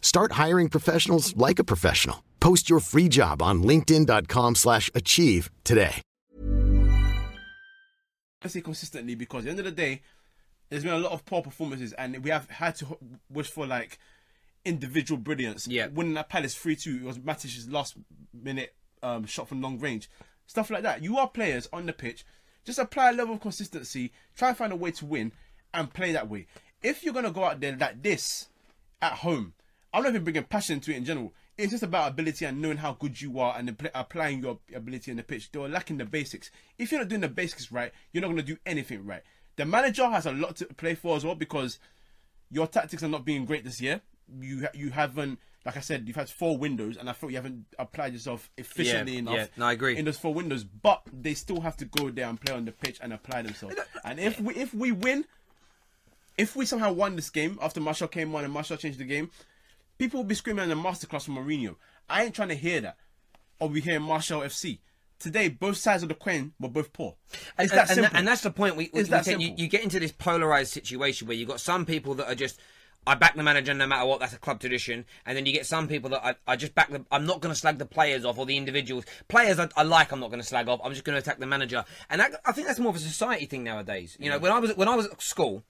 Start 0.00 0.32
hiring 0.32 0.68
professionals 0.68 1.34
like 1.36 1.58
a 1.58 1.64
professional. 1.64 2.22
Post 2.40 2.68
your 2.68 2.80
free 2.80 3.08
job 3.08 3.40
on 3.40 3.62
linkedin.com/achieve 3.62 4.56
slash 4.56 4.90
achieve 4.94 5.50
today. 5.64 6.02
I 8.42 8.48
say 8.48 8.62
consistently 8.62 9.14
because 9.14 9.40
at 9.40 9.44
the 9.44 9.50
end 9.50 9.58
of 9.60 9.64
the 9.66 9.70
day, 9.70 10.02
there's 10.70 10.84
been 10.84 10.94
a 10.94 10.98
lot 10.98 11.12
of 11.12 11.26
poor 11.26 11.42
performances, 11.42 11.92
and 11.92 12.24
we 12.24 12.30
have 12.30 12.48
had 12.48 12.76
to 12.76 12.96
wish 13.28 13.50
for 13.50 13.66
like 13.66 13.98
individual 14.64 15.18
brilliance. 15.20 15.66
Yeah. 15.66 15.88
winning 15.88 16.14
that 16.14 16.28
Palace 16.30 16.54
three 16.54 16.76
two, 16.76 16.96
it 16.96 17.04
was 17.04 17.18
Matic's 17.18 17.68
last 17.68 17.96
minute 18.32 18.74
um, 19.02 19.26
shot 19.26 19.48
from 19.48 19.60
long 19.60 19.78
range, 19.78 20.08
stuff 20.46 20.70
like 20.70 20.82
that. 20.84 21.02
You 21.02 21.18
are 21.18 21.28
players 21.28 21.68
on 21.72 21.84
the 21.86 21.92
pitch, 21.92 22.24
just 22.64 22.78
apply 22.78 23.10
a 23.10 23.12
level 23.12 23.34
of 23.34 23.40
consistency, 23.40 24.12
try 24.34 24.48
and 24.48 24.56
find 24.56 24.72
a 24.72 24.76
way 24.76 24.90
to 24.92 25.04
win, 25.04 25.32
and 25.74 25.92
play 25.92 26.12
that 26.12 26.30
way. 26.30 26.46
If 26.82 27.04
you're 27.04 27.14
gonna 27.14 27.30
go 27.30 27.44
out 27.44 27.60
there 27.60 27.76
like 27.76 28.02
this 28.02 28.48
at 29.02 29.12
home, 29.14 29.52
I'm 29.92 30.02
not 30.02 30.10
even 30.10 30.24
bringing 30.24 30.44
passion 30.44 30.74
into 30.76 30.92
it 30.92 30.96
in 30.98 31.04
general. 31.04 31.32
It's 31.58 31.72
just 31.72 31.82
about 31.82 32.10
ability 32.10 32.44
and 32.46 32.60
knowing 32.62 32.76
how 32.78 32.92
good 32.94 33.20
you 33.20 33.38
are 33.40 33.56
and 33.58 33.76
appl- 33.76 33.90
applying 33.94 34.42
your 34.42 34.58
ability 34.74 35.10
on 35.10 35.16
the 35.18 35.22
pitch. 35.22 35.50
They 35.52 35.58
were 35.58 35.68
lacking 35.68 35.98
the 35.98 36.04
basics. 36.04 36.50
If 36.78 36.90
you're 36.92 37.00
not 37.00 37.08
doing 37.08 37.20
the 37.20 37.28
basics 37.28 37.70
right, 37.72 37.92
you're 38.12 38.20
not 38.22 38.28
going 38.28 38.38
to 38.38 38.42
do 38.42 38.56
anything 38.64 39.04
right. 39.04 39.22
The 39.56 39.64
manager 39.66 40.08
has 40.08 40.26
a 40.26 40.32
lot 40.32 40.56
to 40.56 40.66
play 40.66 40.94
for 40.94 41.16
as 41.16 41.24
well 41.24 41.34
because 41.34 41.78
your 42.50 42.66
tactics 42.66 43.02
are 43.02 43.08
not 43.08 43.24
being 43.24 43.44
great 43.44 43.64
this 43.64 43.80
year. 43.80 44.00
You 44.40 44.68
you 44.74 44.90
haven't, 44.90 45.38
like 45.66 45.76
I 45.76 45.80
said, 45.80 46.06
you've 46.06 46.16
had 46.16 46.28
four 46.30 46.56
windows, 46.56 46.96
and 46.96 47.10
I 47.10 47.12
thought 47.12 47.28
you 47.30 47.36
haven't 47.36 47.66
applied 47.78 48.12
yourself 48.12 48.48
efficiently 48.56 49.14
Yeah, 49.14 49.18
enough. 49.18 49.34
yeah. 49.34 49.46
No, 49.56 49.66
I 49.66 49.72
agree. 49.72 49.98
In 49.98 50.04
those 50.04 50.16
four 50.18 50.32
windows, 50.32 50.62
but 50.64 51.02
they 51.12 51.34
still 51.34 51.60
have 51.60 51.76
to 51.78 51.84
go 51.84 52.10
there 52.10 52.28
and 52.28 52.40
play 52.40 52.54
on 52.54 52.64
the 52.64 52.72
pitch 52.72 52.98
and 53.02 53.12
apply 53.12 53.42
themselves. 53.42 53.74
And 54.04 54.20
if 54.20 54.40
we 54.40 54.54
if 54.54 54.72
we 54.72 54.92
win, 54.92 55.24
if 56.38 56.56
we 56.56 56.64
somehow 56.64 56.92
won 56.92 57.16
this 57.16 57.28
game 57.30 57.58
after 57.60 57.80
Martial 57.80 58.08
came 58.08 58.34
on 58.34 58.44
and 58.44 58.52
Martial 58.52 58.76
changed 58.76 58.98
the 58.98 59.04
game, 59.04 59.30
people 60.00 60.18
will 60.18 60.24
be 60.24 60.34
screaming 60.34 60.64
on 60.64 60.70
a 60.72 60.76
masterclass 60.82 61.26
from 61.26 61.36
Mourinho. 61.36 61.76
I 62.08 62.24
ain't 62.24 62.34
trying 62.34 62.48
to 62.48 62.54
hear 62.54 62.80
that. 62.80 62.96
Or 63.60 63.68
we 63.68 63.82
hear 63.82 64.00
Martial 64.00 64.40
FC. 64.40 64.78
Today, 65.18 65.48
both 65.48 65.76
sides 65.76 66.02
of 66.02 66.08
the 66.08 66.14
coin 66.14 66.54
were 66.58 66.70
both 66.70 66.94
poor. 66.94 67.16
It's 67.30 67.42
and, 67.58 67.70
that 67.72 67.90
and, 67.90 67.96
simple. 67.96 68.16
and 68.16 68.26
that's 68.26 68.40
the 68.40 68.50
point. 68.50 68.76
We, 68.76 68.88
we, 68.94 69.00
It's 69.00 69.10
that 69.10 69.26
get- 69.26 69.38
you, 69.38 69.48
simple. 69.48 69.62
you 69.62 69.68
get 69.68 69.82
into 69.82 70.00
this 70.00 70.12
polarized 70.12 70.72
situation 70.72 71.28
where 71.28 71.36
you've 71.36 71.50
got 71.50 71.60
some 71.60 71.84
people 71.84 72.14
that 72.14 72.26
are 72.32 72.34
just, 72.34 72.58
I 73.06 73.14
back 73.14 73.36
the 73.36 73.42
manager 73.42 73.74
no 73.74 73.86
matter 73.86 74.06
what. 74.06 74.20
That's 74.20 74.32
a 74.32 74.38
club 74.38 74.60
tradition. 74.60 75.04
And 75.26 75.36
then 75.36 75.44
you 75.44 75.52
get 75.52 75.66
some 75.66 75.86
people 75.86 76.08
that 76.10 76.24
I, 76.24 76.34
I 76.46 76.56
just 76.56 76.74
back 76.74 76.90
the. 76.90 77.04
I'm 77.10 77.26
not 77.26 77.42
going 77.42 77.52
to 77.52 77.58
slag 77.58 77.76
the 77.76 77.84
players 77.84 78.24
off 78.24 78.38
or 78.38 78.46
the 78.46 78.56
individuals. 78.56 79.04
Players 79.28 79.58
I, 79.58 79.68
I 79.76 79.82
like. 79.82 80.12
I'm 80.12 80.20
not 80.20 80.30
going 80.30 80.40
to 80.40 80.46
slag 80.46 80.66
off. 80.68 80.80
I'm 80.82 80.92
just 80.92 81.04
going 81.04 81.14
to 81.14 81.20
attack 81.20 81.38
the 81.38 81.46
manager. 81.46 81.84
And 82.08 82.22
that, 82.22 82.40
I 82.46 82.52
think 82.52 82.66
that's 82.66 82.78
more 82.78 82.88
of 82.90 82.96
a 82.96 83.00
society 83.00 83.44
thing 83.44 83.64
nowadays. 83.64 84.16
You 84.18 84.30
know, 84.30 84.38
when 84.38 84.50
I 84.52 84.58
was 84.58 84.74
when 84.74 84.88
I 84.88 84.96
was 84.96 85.06
at 85.06 85.20
school. 85.20 85.62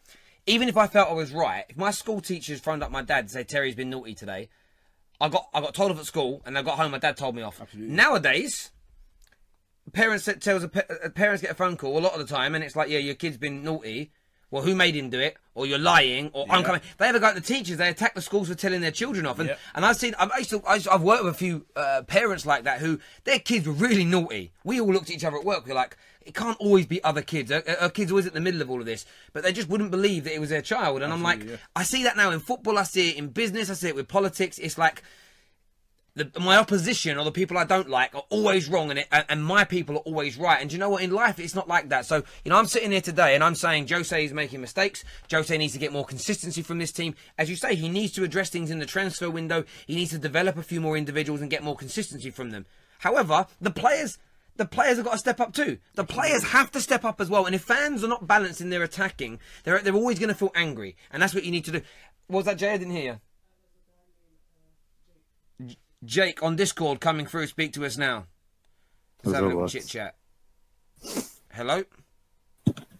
Even 0.47 0.69
if 0.69 0.77
I 0.77 0.87
felt 0.87 1.11
I 1.11 1.15
was 1.15 1.33
right, 1.33 1.65
if 1.69 1.77
my 1.77 1.91
school 1.91 2.21
teachers 2.21 2.61
phoned 2.61 2.83
up 2.83 2.91
my 2.91 3.03
dad 3.03 3.21
and 3.21 3.31
say 3.31 3.45
Terry's 3.45 3.75
been 3.75 3.91
naughty 3.91 4.15
today, 4.15 4.49
I 5.21 5.29
got 5.29 5.49
I 5.53 5.61
got 5.61 5.75
told 5.75 5.91
off 5.91 5.99
at 5.99 6.07
school, 6.07 6.43
and 6.47 6.57
I 6.57 6.63
got 6.63 6.79
home. 6.79 6.93
My 6.93 6.99
dad 6.99 7.17
told 7.17 7.35
me 7.35 7.43
off. 7.43 7.61
Absolutely. 7.61 7.95
Nowadays, 7.95 8.71
parents 9.93 10.29
tells 10.41 10.65
a, 10.65 11.07
uh, 11.07 11.11
parents 11.11 11.43
get 11.43 11.51
a 11.51 11.55
phone 11.55 11.77
call 11.77 11.99
a 11.99 12.01
lot 12.01 12.15
of 12.15 12.27
the 12.27 12.35
time, 12.35 12.55
and 12.55 12.65
it's 12.65 12.77
like, 12.77 12.89
yeah, 12.89 12.99
your 12.99 13.15
kid's 13.15 13.37
been 13.37 13.63
naughty. 13.63 14.13
Well, 14.51 14.63
who 14.63 14.75
made 14.75 14.97
him 14.97 15.11
do 15.11 15.21
it? 15.21 15.37
Or 15.55 15.67
you're 15.67 15.79
lying? 15.79 16.31
Or 16.33 16.47
I'm 16.51 16.65
coming. 16.65 16.81
They 16.99 17.07
ever 17.07 17.19
go 17.19 17.29
to 17.29 17.35
the 17.41 17.41
teachers? 17.47 17.77
They 17.77 17.89
attack 17.89 18.15
the 18.15 18.23
schools 18.23 18.49
for 18.49 18.55
telling 18.55 18.81
their 18.81 18.91
children 18.91 19.27
off. 19.27 19.39
And 19.39 19.51
Yeah. 19.51 19.57
and 19.75 19.85
I've 19.85 19.97
seen. 19.97 20.15
I've, 20.19 20.31
I 20.33 20.39
used 20.39 20.51
to, 20.51 20.63
I 20.67 20.81
I've 20.91 21.03
worked 21.03 21.25
with 21.25 21.35
a 21.35 21.37
few 21.39 21.67
uh, 21.77 22.03
parents 22.07 22.47
like 22.47 22.65
that 22.65 22.81
who 22.81 22.99
their 23.25 23.39
kids 23.39 23.67
were 23.67 23.75
really 23.75 24.05
naughty. 24.05 24.53
We 24.65 24.81
all 24.81 24.93
looked 24.93 25.11
at 25.11 25.17
each 25.17 25.25
other 25.25 25.37
at 25.39 25.45
work. 25.45 25.67
We're 25.67 25.75
like, 25.75 25.97
it 26.23 26.35
can't 26.35 26.57
always 26.59 26.87
be 26.87 27.03
other 27.05 27.23
kids. 27.23 27.51
Our, 27.53 27.63
our 27.81 27.91
kids 27.91 28.11
always 28.11 28.27
at 28.27 28.33
the 28.35 28.41
middle 28.41 28.61
of 28.63 28.71
all 28.71 28.81
of 28.81 28.87
this, 28.87 29.07
but 29.33 29.43
they 29.43 29.53
just 29.53 29.69
wouldn't 29.69 29.91
believe 29.91 30.25
that 30.25 30.35
it 30.35 30.41
was 30.41 30.51
their 30.51 30.63
child. 30.63 31.03
And 31.03 31.13
I'm 31.13 31.23
like, 31.23 31.45
yeah. 31.45 31.57
I 31.77 31.83
see 31.83 32.03
that 32.05 32.17
now 32.17 32.31
in 32.31 32.41
football. 32.41 32.79
I 32.79 32.83
see 32.85 33.11
it 33.11 33.17
in 33.17 33.29
business. 33.29 33.71
I 33.71 33.75
see 33.75 33.89
it 33.89 33.95
with 33.95 34.09
politics. 34.09 34.59
It's 34.59 34.79
like 34.79 35.03
the, 36.15 36.31
my 36.41 36.57
opposition 36.57 37.19
or 37.19 37.25
the 37.25 37.33
people 37.33 37.57
I 37.57 37.65
don't 37.65 37.89
like 37.89 38.15
are 38.15 38.25
always 38.31 38.69
wrong, 38.69 38.91
and, 38.91 38.99
it, 39.01 39.09
and 39.11 39.45
my 39.45 39.65
people 39.65 39.97
are 39.97 40.01
always 40.01 40.37
right. 40.37 40.61
And 40.61 40.73
you 40.73 40.79
know 40.79 40.91
what? 40.91 41.03
In 41.03 41.11
life, 41.11 41.39
it's 41.39 41.55
not 41.55 41.69
like 41.69 41.89
that. 41.91 42.07
So 42.07 42.23
you 42.45 42.51
know, 42.51 42.57
I'm 42.57 42.67
sitting 42.67 42.91
here 42.91 43.01
today, 43.01 43.35
and 43.35 43.45
I'm 43.45 43.55
saying 43.55 43.89
Jose 43.89 44.25
is 44.25 44.33
making 44.33 44.61
mistakes. 44.61 45.05
Jose 45.31 45.57
needs 45.57 45.73
to 45.75 45.79
get 45.79 45.93
more 45.93 46.05
consistency 46.05 46.63
from 46.63 46.79
this 46.79 46.93
team. 46.93 47.15
As 47.39 47.49
you 47.49 47.57
say, 47.57 47.75
he 47.75 47.89
needs 47.89 48.13
to 48.15 48.25
address 48.25 48.51
things 48.51 48.71
in 48.71 48.79
the 48.79 48.87
transfer 48.87 49.31
window. 49.31 49.65
He 49.87 49.95
needs 49.95 50.11
to 50.11 50.19
develop 50.19 50.57
a 50.57 50.63
few 50.63 50.81
more 50.81 50.97
individuals 50.97 51.41
and 51.41 51.51
get 51.51 51.63
more 51.63 51.77
consistency 51.77 52.31
from 52.31 52.51
them. 52.51 52.67
However, 52.99 53.47
the 53.61 53.71
players. 53.71 54.19
The 54.57 54.67
players 54.67 54.99
have 54.99 55.07
got 55.07 55.13
to 55.13 55.19
step 55.19 55.41
up 55.41 55.55
too. 55.55 55.79
The 55.95 56.05
players 56.05 56.43
have 56.49 56.71
to 56.73 56.83
step 56.83 57.03
up 57.03 57.19
as 57.19 57.31
well. 57.31 57.47
And 57.47 57.55
if 57.55 57.63
fans 57.63 58.05
are 58.05 58.09
not 58.09 58.27
balanced 58.27 58.61
in 58.61 58.69
their 58.69 58.83
attacking, 58.83 59.39
they're 59.65 59.79
they're 59.79 59.95
always 59.95 60.19
going 60.19 60.29
to 60.29 60.35
feel 60.35 60.53
angry, 60.55 60.97
and 61.11 61.23
that's 61.23 61.35
what 61.35 61.45
you 61.45 61.51
need 61.51 61.65
to 61.65 61.73
do. 61.73 61.81
What 62.27 62.39
was 62.39 62.47
that, 62.47 62.59
Jay? 62.59 62.71
I 62.71 62.77
didn't 62.77 62.93
hear. 62.93 63.13
you. 63.13 63.21
Jake 66.05 66.43
on 66.43 66.57
Discord 66.57 67.01
coming 67.01 67.27
through. 67.27 67.47
Speak 67.47 67.73
to 67.75 67.85
us 67.85 67.99
now. 67.99 68.27
Let's 69.23 69.37
have 69.37 69.45
a 69.45 69.49
little 69.49 69.69
chit 69.69 69.87
chat. 69.87 70.17
Hello. 71.53 71.85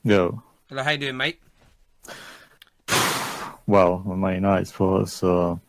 Yo, 0.05 0.43
Hello. 0.69 0.83
How 0.83 0.91
you 0.91 0.99
doing, 0.99 1.17
mate? 1.17 1.41
well, 3.67 4.05
I'm 4.11 4.25
a 4.25 4.35
United 4.35 4.67
supporter, 4.67 5.07
so 5.07 5.61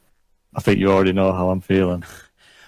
I 0.56 0.62
think 0.62 0.80
you 0.80 0.92
already 0.92 1.14
know 1.14 1.32
how 1.32 1.50
I'm 1.50 1.62
feeling. 1.62 2.04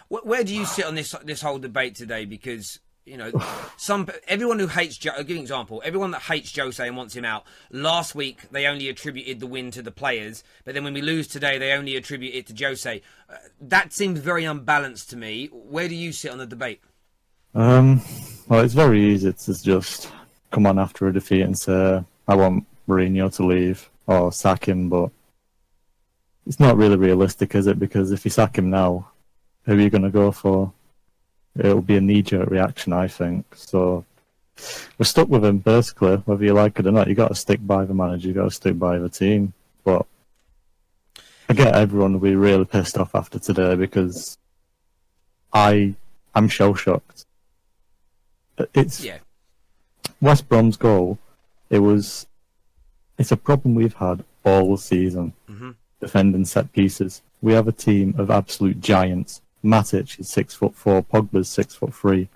Where, 0.10 0.22
where 0.24 0.44
do 0.44 0.54
you 0.54 0.66
sit 0.66 0.86
on 0.86 0.94
this 0.94 1.16
this 1.24 1.42
whole 1.42 1.58
debate 1.58 1.96
today? 1.96 2.26
Because 2.26 2.80
you 3.06 3.18
know, 3.18 3.32
some 3.78 4.08
everyone 4.28 4.60
who 4.60 4.68
hates 4.68 4.98
Joe. 4.98 5.12
I'll 5.18 5.24
give 5.24 5.38
an 5.38 5.42
example. 5.42 5.82
Everyone 5.84 6.12
that 6.12 6.22
hates 6.22 6.56
Jose 6.56 6.86
and 6.86 6.96
wants 6.96 7.16
him 7.16 7.26
out. 7.26 7.44
Last 7.72 8.16
week 8.16 8.40
they 8.52 8.66
only 8.66 8.90
attributed 8.90 9.40
the 9.40 9.48
win 9.48 9.72
to 9.72 9.82
the 9.82 9.92
players, 9.92 10.44
but 10.64 10.74
then 10.74 10.84
when 10.84 10.94
we 10.94 11.02
lose 11.02 11.28
today, 11.28 11.58
they 11.58 11.74
only 11.74 11.96
attribute 11.96 12.34
it 12.34 12.48
to 12.48 12.66
Jose. 12.66 13.02
Uh, 13.30 13.36
that 13.62 13.94
seems 13.94 14.20
very 14.20 14.46
unbalanced 14.46 15.10
to 15.10 15.18
me. 15.18 15.48
Where 15.52 15.90
do 15.90 15.96
you 15.96 16.12
sit 16.12 16.32
on 16.32 16.38
the 16.38 16.46
debate? 16.46 16.82
Um, 17.56 18.02
well, 18.48 18.62
it's 18.62 18.74
very 18.74 19.04
easy 19.14 19.32
to 19.32 19.64
just 19.64 20.12
come 20.52 20.66
on 20.66 20.80
after 20.80 21.08
a 21.08 21.14
defeat 21.14 21.42
and 21.42 21.58
say, 21.58 22.04
I 22.28 22.36
want 22.36 22.66
Mourinho 22.88 23.34
to 23.36 23.46
leave 23.46 23.90
or 24.08 24.32
sack 24.32 24.68
him, 24.68 24.90
but 24.90 25.12
it's 26.46 26.60
not 26.60 26.78
really 26.78 26.98
realistic, 26.98 27.56
is 27.56 27.68
it? 27.68 27.80
Because 27.80 28.12
if 28.12 28.26
you 28.26 28.32
sack 28.32 28.58
him 28.58 28.70
now, 28.70 29.10
who 29.66 29.74
are 29.74 29.80
you 29.80 29.90
going 29.90 30.04
to 30.04 30.10
go 30.10 30.32
for? 30.32 30.74
It'll 31.58 31.82
be 31.82 31.98
a 31.98 32.02
knee-jerk 32.02 32.50
reaction, 32.50 32.94
I 32.94 33.08
think. 33.08 33.46
So 33.56 34.06
we're 34.98 35.06
stuck 35.06 35.30
with 35.30 35.46
him, 35.46 35.60
basically, 35.60 36.16
whether 36.18 36.44
you 36.44 36.54
like 36.54 36.80
it 36.80 36.88
or 36.88 36.92
not. 36.92 37.08
you 37.08 37.16
got 37.16 37.28
to 37.30 37.36
stick 37.36 37.60
by 37.66 37.86
the 37.86 37.94
manager, 37.94 38.28
you 38.28 38.34
got 38.34 38.46
to 38.46 38.52
stick 38.52 38.78
by 38.80 38.98
the 38.98 39.10
team. 39.10 39.54
But 39.84 40.06
I 41.50 41.54
get 41.54 41.76
everyone 41.76 42.14
will 42.14 42.20
be 42.20 42.36
really 42.36 42.66
pissed 42.66 42.98
off 42.98 43.14
after 43.16 43.38
today 43.38 43.76
because 43.76 44.38
I 45.52 45.94
I'm 46.34 46.48
shell 46.48 46.74
shocked. 46.74 47.26
It's 48.74 49.04
Yeah. 49.04 49.18
West 50.22 50.48
Brom's 50.48 50.78
goal. 50.78 51.20
It 51.70 51.80
was. 51.80 52.28
It's 53.18 53.32
a 53.32 53.38
problem 53.38 53.76
we've 53.76 53.94
had 53.96 54.24
all 54.44 54.78
season. 54.78 55.34
Mhm. 55.50 55.76
Defending 56.00 56.46
set 56.46 56.72
pieces. 56.72 57.22
We 57.42 57.54
have 57.54 57.68
a 57.68 57.72
team 57.72 58.16
of 58.18 58.32
absolute 58.32 58.80
giants. 58.82 59.42
Matic 59.64 60.20
is 60.20 60.30
six 60.30 60.54
foot 60.54 60.76
four. 60.76 61.04
Pogba's 61.04 61.50
six 61.50 61.76
foot 61.76 61.94
three. 61.94 62.30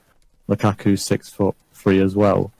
Lukaku's 0.47 1.03
six 1.03 1.29
foot 1.29 1.55
three 1.73 2.01
as 2.01 2.15
well. 2.15 2.51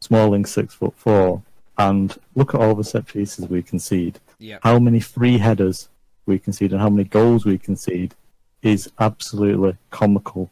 Smalling 0.00 0.46
six 0.46 0.74
foot 0.74 0.94
four. 0.96 1.42
And 1.78 2.16
look 2.34 2.54
at 2.54 2.60
all 2.60 2.74
the 2.74 2.84
set 2.84 3.06
pieces 3.06 3.48
we 3.48 3.62
concede. 3.62 4.20
Yeah. 4.38 4.58
How 4.62 4.78
many 4.78 5.00
free 5.00 5.38
headers 5.38 5.88
we 6.26 6.38
concede 6.38 6.72
and 6.72 6.80
how 6.80 6.90
many 6.90 7.04
goals 7.08 7.44
we 7.44 7.58
concede 7.58 8.14
is 8.62 8.90
absolutely 8.98 9.76
comical. 9.90 10.50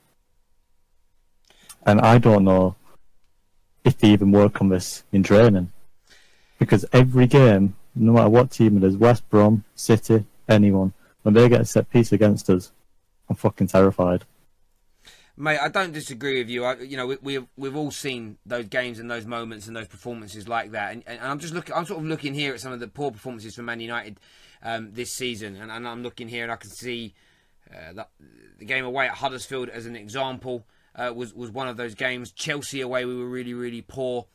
And 1.86 2.00
I 2.00 2.18
don't 2.18 2.44
know 2.44 2.74
if 3.84 3.96
they 3.98 4.08
even 4.08 4.32
work 4.32 4.60
on 4.60 4.68
this 4.68 5.04
in 5.12 5.22
training. 5.22 5.72
Because 6.58 6.84
every 6.92 7.26
game, 7.26 7.74
no 7.94 8.12
matter 8.12 8.28
what 8.28 8.50
team 8.50 8.76
it 8.76 8.84
is, 8.84 8.96
West 8.96 9.28
Brom, 9.30 9.64
City, 9.74 10.24
anyone, 10.48 10.92
when 11.22 11.34
they 11.34 11.48
get 11.48 11.62
a 11.62 11.64
set 11.64 11.88
piece 11.88 12.12
against 12.12 12.50
us, 12.50 12.72
I'm 13.30 13.36
fucking 13.36 13.68
terrified. 13.68 14.24
Mate, 15.36 15.58
I 15.62 15.68
don't 15.68 15.92
disagree 15.92 16.38
with 16.38 16.50
you. 16.50 16.64
I, 16.64 16.76
you 16.80 16.96
know, 16.96 17.06
we, 17.06 17.16
we've 17.22 17.46
we've 17.56 17.76
all 17.76 17.92
seen 17.92 18.36
those 18.44 18.66
games 18.66 18.98
and 18.98 19.10
those 19.10 19.24
moments 19.24 19.68
and 19.68 19.74
those 19.74 19.88
performances 19.88 20.48
like 20.48 20.72
that. 20.72 20.92
And, 20.92 21.04
and 21.06 21.20
I'm 21.20 21.38
just 21.38 21.54
looking. 21.54 21.74
I'm 21.74 21.86
sort 21.86 22.00
of 22.00 22.06
looking 22.06 22.34
here 22.34 22.52
at 22.52 22.60
some 22.60 22.72
of 22.72 22.80
the 22.80 22.88
poor 22.88 23.10
performances 23.10 23.54
from 23.54 23.64
Man 23.66 23.80
United 23.80 24.18
um, 24.62 24.90
this 24.92 25.12
season, 25.12 25.56
and, 25.56 25.70
and 25.70 25.88
I'm 25.88 26.02
looking 26.02 26.28
here 26.28 26.42
and 26.42 26.52
I 26.52 26.56
can 26.56 26.70
see 26.70 27.14
uh, 27.72 27.92
that 27.94 28.10
the 28.58 28.64
game 28.64 28.84
away 28.84 29.06
at 29.06 29.14
Huddersfield 29.14 29.68
as 29.70 29.86
an 29.86 29.96
example 29.96 30.66
uh, 30.96 31.12
was 31.14 31.32
was 31.32 31.50
one 31.50 31.68
of 31.68 31.76
those 31.76 31.94
games. 31.94 32.32
Chelsea 32.32 32.80
away, 32.80 33.04
we 33.04 33.16
were 33.16 33.28
really 33.28 33.54
really 33.54 33.82
poor. 33.82 34.26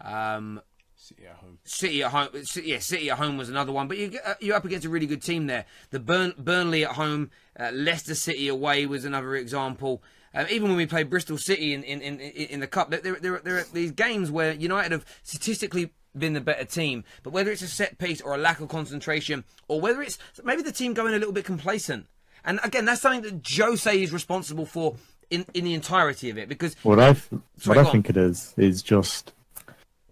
Um, 0.00 0.60
City 1.02 1.26
at 1.26 1.36
home. 1.36 1.58
City 1.64 2.02
at 2.02 2.10
home, 2.12 2.28
yeah, 2.62 2.78
City 2.78 3.10
at 3.10 3.18
home 3.18 3.36
was 3.36 3.48
another 3.48 3.72
one, 3.72 3.88
but 3.88 3.98
you, 3.98 4.18
uh, 4.24 4.34
you're 4.40 4.54
up 4.54 4.64
against 4.64 4.86
a 4.86 4.88
really 4.88 5.06
good 5.06 5.20
team 5.22 5.46
there. 5.48 5.64
The 5.90 5.98
Burn, 5.98 6.32
Burnley 6.38 6.84
at 6.84 6.92
home, 6.92 7.30
uh, 7.58 7.70
Leicester 7.72 8.14
City 8.14 8.46
away 8.48 8.86
was 8.86 9.04
another 9.04 9.34
example. 9.34 10.02
Um, 10.34 10.46
even 10.48 10.68
when 10.68 10.76
we 10.76 10.86
played 10.86 11.10
Bristol 11.10 11.36
City 11.38 11.74
in 11.74 11.82
in, 11.82 12.00
in, 12.00 12.18
in 12.20 12.60
the 12.60 12.66
cup, 12.66 12.90
there, 12.90 13.00
there, 13.00 13.16
there, 13.20 13.40
there 13.44 13.56
are 13.58 13.66
these 13.72 13.90
games 13.90 14.30
where 14.30 14.52
United 14.52 14.92
have 14.92 15.04
statistically 15.22 15.92
been 16.16 16.34
the 16.34 16.40
better 16.40 16.64
team, 16.64 17.04
but 17.22 17.32
whether 17.32 17.50
it's 17.50 17.62
a 17.62 17.66
set 17.68 17.98
piece 17.98 18.20
or 18.20 18.34
a 18.34 18.38
lack 18.38 18.60
of 18.60 18.68
concentration, 18.68 19.44
or 19.68 19.80
whether 19.80 20.02
it's 20.02 20.18
maybe 20.44 20.62
the 20.62 20.72
team 20.72 20.94
going 20.94 21.14
a 21.14 21.18
little 21.18 21.32
bit 21.34 21.44
complacent, 21.44 22.06
and 22.44 22.60
again, 22.62 22.84
that's 22.84 23.00
something 23.02 23.22
that 23.22 23.46
Jose 23.56 24.02
is 24.02 24.12
responsible 24.12 24.66
for 24.66 24.96
in, 25.30 25.46
in 25.52 25.64
the 25.64 25.74
entirety 25.74 26.30
of 26.30 26.38
it 26.38 26.48
because 26.48 26.76
What 26.82 27.00
I 27.00 27.12
th- 27.14 27.24
Sorry, 27.58 27.76
what 27.76 27.78
I 27.78 27.82
go 27.82 27.88
on. 27.88 27.92
think 27.92 28.10
it 28.10 28.16
is 28.16 28.54
is 28.56 28.82
just 28.82 29.32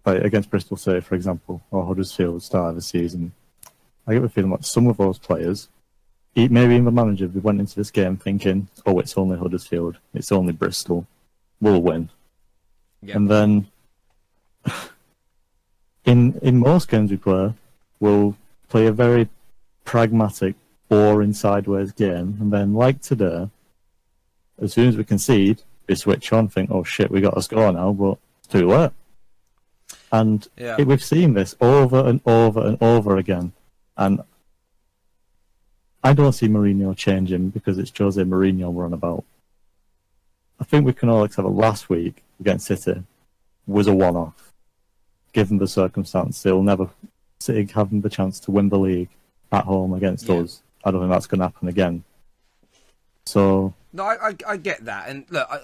like 0.05 0.21
against 0.23 0.49
Bristol 0.49 0.77
City, 0.77 1.01
for 1.01 1.15
example, 1.15 1.61
or 1.71 1.85
Huddersfield 1.85 2.43
start 2.43 2.69
of 2.69 2.75
the 2.75 2.81
season. 2.81 3.33
I 4.07 4.13
get 4.13 4.21
the 4.21 4.29
feeling 4.29 4.51
like 4.51 4.63
some 4.63 4.87
of 4.87 4.97
those 4.97 5.19
players, 5.19 5.69
maybe 6.35 6.73
even 6.73 6.85
the 6.85 6.91
manager, 6.91 7.27
we 7.27 7.39
went 7.39 7.59
into 7.59 7.75
this 7.75 7.91
game 7.91 8.17
thinking, 8.17 8.67
"Oh, 8.85 8.99
it's 8.99 9.17
only 9.17 9.37
Huddersfield, 9.37 9.97
it's 10.13 10.31
only 10.31 10.53
Bristol, 10.53 11.07
we'll 11.59 11.81
win." 11.81 12.09
Yeah. 13.01 13.17
And 13.17 13.29
then, 13.29 13.67
in 16.05 16.39
in 16.41 16.57
most 16.57 16.89
games 16.89 17.11
we 17.11 17.17
play, 17.17 17.53
we'll 17.99 18.35
play 18.69 18.87
a 18.87 18.91
very 18.91 19.29
pragmatic, 19.83 20.55
boring 20.89 21.33
sideways 21.33 21.91
game, 21.91 22.37
and 22.39 22.51
then 22.51 22.73
like 22.73 23.01
today, 23.01 23.49
as 24.59 24.73
soon 24.73 24.87
as 24.87 24.97
we 24.97 25.03
concede, 25.03 25.61
we 25.87 25.95
switch 25.95 26.31
on, 26.31 26.47
think, 26.47 26.71
"Oh 26.71 26.83
shit, 26.83 27.11
we 27.11 27.21
got 27.21 27.35
to 27.35 27.41
score 27.41 27.71
now," 27.71 27.91
but 27.91 28.17
it's 28.39 28.47
too 28.47 28.67
late. 28.67 28.91
And 30.11 30.47
Yeah. 30.57 30.75
it- 30.77 30.87
we've 30.87 31.03
seen 31.03 31.33
this 31.33 31.55
over 31.61 32.05
and 32.05 32.21
over 32.25 32.65
and 32.65 32.77
over 32.81 33.17
again, 33.17 33.53
and 33.97 34.21
I 36.03 36.13
don't 36.13 36.33
see 36.33 36.47
Mourinho 36.47 36.95
changing 36.97 37.49
because 37.49 37.77
it's 37.77 37.95
Jose 37.97 38.21
Mourinho 38.21 38.71
we're 38.71 38.85
on 38.85 38.93
about. 38.93 39.23
I 40.59 40.63
think 40.63 40.85
we 40.85 40.93
can 40.93 41.09
all 41.09 41.23
accept 41.23 41.45
that 41.47 41.53
last 41.53 41.89
week 41.89 42.23
against 42.39 42.67
City 42.67 43.03
was 43.67 43.87
a 43.87 43.93
one-off, 43.95 44.51
given 45.33 45.57
the 45.59 45.67
circumstance. 45.67 46.41
They'll 46.41 46.63
never 46.63 46.89
City 47.39 47.71
having 47.73 48.01
the 48.01 48.09
chance 48.09 48.39
to 48.41 48.51
win 48.51 48.69
the 48.69 48.77
league 48.79 49.09
at 49.51 49.63
home 49.65 49.93
against 49.93 50.27
Yeah. 50.27 50.35
us. 50.41 50.61
I 50.83 50.91
don't 50.91 51.01
think 51.01 51.11
that's 51.11 51.27
going 51.27 51.39
to 51.39 51.45
happen 51.45 51.67
again. 51.67 52.03
So 53.25 53.73
No, 53.93 54.03
I, 54.03 54.29
I, 54.29 54.35
I 54.47 54.57
get 54.57 54.85
that. 54.85 55.09
And 55.09 55.25
look, 55.29 55.47
I, 55.49 55.59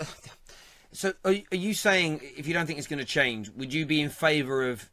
so 0.92 1.14
are, 1.26 1.32
you- 1.32 1.44
are 1.52 1.58
you 1.58 1.74
saying 1.74 2.22
if 2.36 2.48
you 2.48 2.54
don't 2.54 2.66
think 2.66 2.80
it's 2.80 2.88
going 2.88 3.00
to 3.00 3.06
change, 3.06 3.50
would 3.52 3.74
you 3.74 3.86
be 3.86 4.02
in 4.02 4.10
favour 4.10 4.70
of 4.70 4.90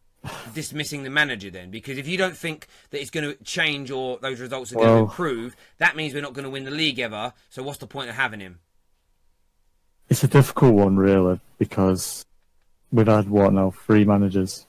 dismissing 0.54 1.02
the 1.02 1.10
manager 1.10 1.50
then? 1.50 1.70
Because 1.70 1.98
if 1.98 2.08
you 2.08 2.16
don't 2.16 2.36
think 2.36 2.66
that 2.90 3.00
it's 3.00 3.10
going 3.10 3.30
to 3.36 3.42
change 3.44 3.90
or 3.90 4.18
those 4.18 4.40
results 4.40 4.72
are 4.72 4.76
going 4.76 4.86
Well- 4.88 4.96
to 4.96 5.02
improve, 5.04 5.56
that 5.78 5.96
means 5.96 6.14
we're 6.14 6.22
not 6.22 6.32
going 6.32 6.44
to 6.44 6.50
win 6.50 6.64
the 6.64 6.70
league 6.70 6.98
ever. 6.98 7.32
So 7.50 7.62
what's 7.62 7.78
the 7.78 7.86
point 7.86 8.08
of 8.08 8.16
having 8.16 8.40
him? 8.40 8.60
It's 10.08 10.22
a 10.24 10.28
difficult 10.28 10.74
one, 10.74 10.96
really, 10.96 11.40
because 11.58 12.26
we've 12.92 13.06
had 13.06 13.28
what 13.28 13.52
now 13.54 13.70
three 13.70 14.04
managers, 14.04 14.66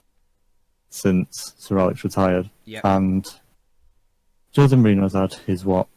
since 0.89 1.53
Sir 1.57 1.78
Alex 1.78 2.03
retired. 2.05 2.49
Yep. 2.63 2.86
And 2.86 3.28
Jose 4.55 4.76
Mourinho's 4.76 5.13
had 5.13 5.34
his, 5.45 5.65
what, 5.65 5.88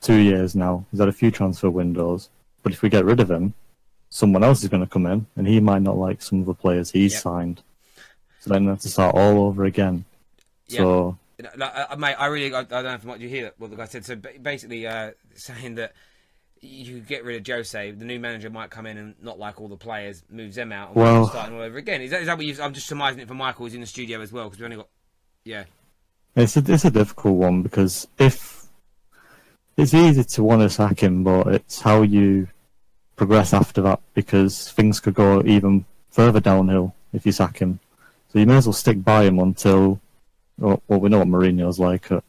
two 0.00 0.16
years 0.16 0.56
now. 0.56 0.84
He's 0.90 0.98
had 1.00 1.08
a 1.08 1.12
few 1.12 1.30
transfer 1.30 1.70
windows. 1.70 2.30
But 2.64 2.72
if 2.72 2.82
we 2.82 2.88
get 2.88 3.04
rid 3.04 3.20
of 3.20 3.30
him, 3.30 3.54
someone 4.10 4.42
else 4.44 4.62
is 4.62 4.68
going 4.68 4.82
to 4.82 4.88
come 4.88 5.06
in, 5.06 5.26
and 5.36 5.46
he 5.46 5.60
might 5.60 5.82
not 5.82 5.96
like 5.96 6.22
some 6.22 6.40
of 6.40 6.46
the 6.46 6.54
players 6.54 6.90
he's 6.90 7.12
Yep. 7.14 7.22
signed. 7.22 7.62
So 8.40 8.50
then 8.50 8.64
they 8.64 8.70
have 8.70 8.80
to 8.80 8.88
start 8.88 9.14
all 9.14 9.46
over 9.46 9.64
again. 9.64 10.04
So, 10.68 11.18
No, 11.56 11.66
uh, 11.66 11.96
mate, 11.98 12.14
I 12.14 12.26
really, 12.26 12.54
I, 12.54 12.60
I 12.60 12.62
don't 12.64 12.84
know 12.84 12.94
if 12.94 13.04
much 13.04 13.20
you 13.20 13.28
hear 13.28 13.52
what 13.58 13.70
the 13.70 13.76
guy 13.76 13.84
said. 13.86 14.04
So 14.04 14.16
basically, 14.16 14.86
uh, 14.86 15.12
saying 15.34 15.76
that 15.76 15.92
you 16.60 17.00
get 17.00 17.24
rid 17.24 17.40
of 17.40 17.46
Jose, 17.54 17.92
the 17.92 18.04
new 18.04 18.18
manager 18.18 18.50
might 18.50 18.70
come 18.70 18.86
in 18.86 18.98
and 18.98 19.14
not 19.22 19.38
like 19.38 19.60
all 19.60 19.68
the 19.68 19.76
players, 19.76 20.22
moves 20.30 20.56
them 20.56 20.72
out, 20.72 20.88
and 20.88 20.96
Well- 20.96 21.28
starting 21.28 21.56
all 21.56 21.62
over 21.62 21.78
again. 21.78 22.00
Is 22.02 22.10
that, 22.10 22.20
is 22.20 22.26
that 22.26 22.36
what 22.36 22.46
you? 22.46 22.56
I'm 22.62 22.74
just 22.74 22.86
surmising 22.88 23.20
it 23.20 23.28
for 23.28 23.34
Michael, 23.34 23.66
who's 23.66 23.74
in 23.74 23.80
the 23.80 23.86
studio 23.86 24.20
as 24.20 24.32
well, 24.32 24.44
because 24.44 24.58
we 24.58 24.64
only 24.64 24.76
got, 24.78 24.88
yeah, 25.44 25.64
It's 26.34 26.56
a 26.56 26.64
it's 26.66 26.84
a 26.84 26.90
difficult 26.90 27.34
one 27.36 27.62
because 27.62 28.06
if 28.18 28.64
it's 29.76 29.94
easy 29.94 30.24
to 30.24 30.42
want 30.42 30.62
to 30.62 30.70
sack 30.70 31.00
him, 31.00 31.22
but 31.24 31.46
it's 31.48 31.80
how 31.80 32.02
you 32.02 32.48
progress 33.18 33.52
after 33.52 33.82
that 33.82 34.00
because 34.14 34.70
things 34.72 35.00
could 35.00 35.14
go 35.14 35.42
even 35.44 35.84
further 36.10 36.40
downhill 36.40 36.94
if 37.12 37.26
you 37.26 37.32
sack 37.32 37.58
him. 37.58 37.80
So 38.32 38.38
you 38.38 38.46
may 38.46 38.56
as 38.56 38.66
well 38.66 38.72
stick 38.72 39.04
by 39.04 39.24
him 39.24 39.38
until 39.38 40.00
well, 40.58 40.82
well 40.88 41.00
we 41.00 41.10
know 41.10 41.18
what 41.18 41.28
Mourinho's 41.28 41.78
like 41.78 42.10
at 42.10 42.24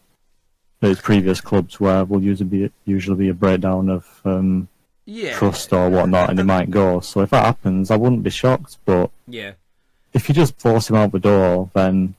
his 0.81 0.99
previous 0.99 1.39
clubs 1.39 1.79
where 1.79 2.03
will 2.03 2.21
usually 2.21 2.49
be 2.49 2.71
usually 2.85 3.17
be 3.17 3.29
a 3.29 3.33
breakdown 3.33 3.89
of 3.89 4.21
um, 4.25 4.67
yeah, 5.05 5.33
trust 5.33 5.73
or 5.73 5.89
whatnot, 5.89 6.29
and 6.29 6.39
he 6.39 6.45
might 6.45 6.69
go. 6.69 6.99
So 6.99 7.21
if 7.21 7.31
that 7.31 7.45
happens, 7.45 7.91
I 7.91 7.95
wouldn't 7.95 8.23
be 8.23 8.29
shocked. 8.29 8.77
But 8.85 9.11
yeah. 9.27 9.53
if 10.13 10.29
you 10.29 10.35
just 10.35 10.59
force 10.59 10.89
him 10.89 10.95
out 10.95 11.11
the 11.11 11.19
door, 11.19 11.69
then 11.73 12.15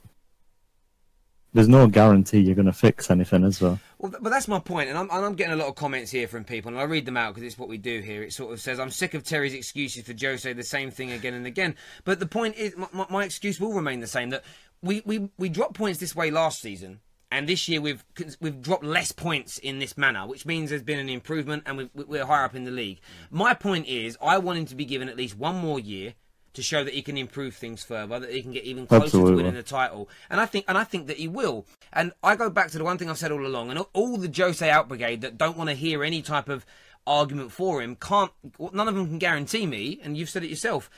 there's 1.52 1.68
no 1.68 1.86
guarantee 1.86 2.40
you're 2.40 2.54
going 2.54 2.66
to 2.66 2.72
fix 2.72 3.10
anything, 3.10 3.44
as 3.44 3.58
there? 3.58 3.78
Well, 3.98 4.12
but 4.20 4.30
that's 4.30 4.48
my 4.48 4.58
point, 4.58 4.88
and 4.88 4.96
I'm, 4.96 5.10
and 5.10 5.24
I'm 5.24 5.34
getting 5.34 5.52
a 5.52 5.56
lot 5.56 5.68
of 5.68 5.74
comments 5.74 6.10
here 6.10 6.28
from 6.28 6.44
people, 6.44 6.70
and 6.70 6.80
I 6.80 6.84
read 6.84 7.06
them 7.06 7.16
out 7.16 7.34
because 7.34 7.46
it's 7.46 7.58
what 7.58 7.68
we 7.68 7.78
do 7.78 8.00
here. 8.00 8.22
It 8.22 8.32
sort 8.32 8.52
of 8.52 8.60
says, 8.60 8.78
"I'm 8.78 8.90
sick 8.90 9.14
of 9.14 9.24
Terry's 9.24 9.54
excuses 9.54 10.04
for 10.04 10.12
Joe 10.12 10.32
Jose, 10.32 10.52
the 10.52 10.62
same 10.62 10.90
thing 10.90 11.10
again 11.10 11.34
and 11.34 11.46
again." 11.46 11.74
But 12.04 12.20
the 12.20 12.26
point 12.26 12.56
is, 12.56 12.76
my, 12.76 12.88
my, 12.92 13.06
my 13.10 13.24
excuse 13.24 13.60
will 13.60 13.72
remain 13.72 14.00
the 14.00 14.06
same: 14.06 14.30
that 14.30 14.44
we, 14.82 15.02
we 15.04 15.28
we 15.38 15.48
dropped 15.48 15.74
points 15.74 15.98
this 15.98 16.14
way 16.14 16.30
last 16.30 16.60
season, 16.60 17.00
and 17.32 17.48
this 17.48 17.68
year 17.68 17.80
we've 17.80 18.04
we've 18.40 18.60
dropped 18.60 18.84
less 18.84 19.12
points 19.12 19.58
in 19.58 19.80
this 19.80 19.98
manner, 19.98 20.26
which 20.26 20.46
means 20.46 20.70
there's 20.70 20.82
been 20.82 20.98
an 20.98 21.08
improvement, 21.08 21.64
and 21.66 21.76
we've, 21.76 21.90
we're 21.94 22.26
higher 22.26 22.44
up 22.44 22.54
in 22.54 22.64
the 22.64 22.70
league. 22.70 22.98
Mm. 22.98 23.38
My 23.38 23.54
point 23.54 23.86
is, 23.88 24.16
I 24.22 24.38
want 24.38 24.58
him 24.58 24.66
to 24.66 24.74
be 24.74 24.84
given 24.84 25.08
at 25.08 25.16
least 25.16 25.36
one 25.36 25.56
more 25.56 25.80
year 25.80 26.14
to 26.54 26.62
show 26.62 26.82
that 26.84 26.94
he 26.94 27.02
can 27.02 27.16
improve 27.16 27.54
things 27.54 27.82
further, 27.84 28.18
that 28.18 28.32
he 28.32 28.42
can 28.42 28.52
get 28.52 28.64
even 28.64 28.86
closer 28.86 29.18
to 29.18 29.36
winning 29.36 29.54
the 29.54 29.62
title. 29.62 30.08
And 30.28 30.40
I 30.40 30.46
think 30.46 30.64
and 30.68 30.76
I 30.76 30.84
think 30.84 31.06
that 31.06 31.18
he 31.18 31.28
will. 31.28 31.66
And 31.92 32.12
I 32.22 32.36
go 32.36 32.50
back 32.50 32.70
to 32.70 32.78
the 32.78 32.84
one 32.84 32.98
thing 32.98 33.08
I've 33.08 33.18
said 33.18 33.32
all 33.32 33.46
along, 33.46 33.70
and 33.70 33.84
all- 33.92 34.16
the 34.16 34.32
Jose 34.36 34.68
out 34.68 34.88
brigade 34.88 35.20
that 35.20 35.38
don't 35.38 35.56
want 35.56 35.70
to 35.70 35.76
hear 35.76 36.02
any 36.02 36.22
type 36.22 36.48
of 36.48 36.66
argument 37.06 37.52
for 37.52 37.80
him 37.80 37.96
can't. 37.96 38.32
None 38.58 38.88
of 38.88 38.94
them 38.94 39.06
can 39.06 39.18
guarantee 39.18 39.66
me, 39.66 40.00
and 40.02 40.16
you've 40.16 40.30
said 40.30 40.44
it 40.44 40.50
yourself. 40.50 40.90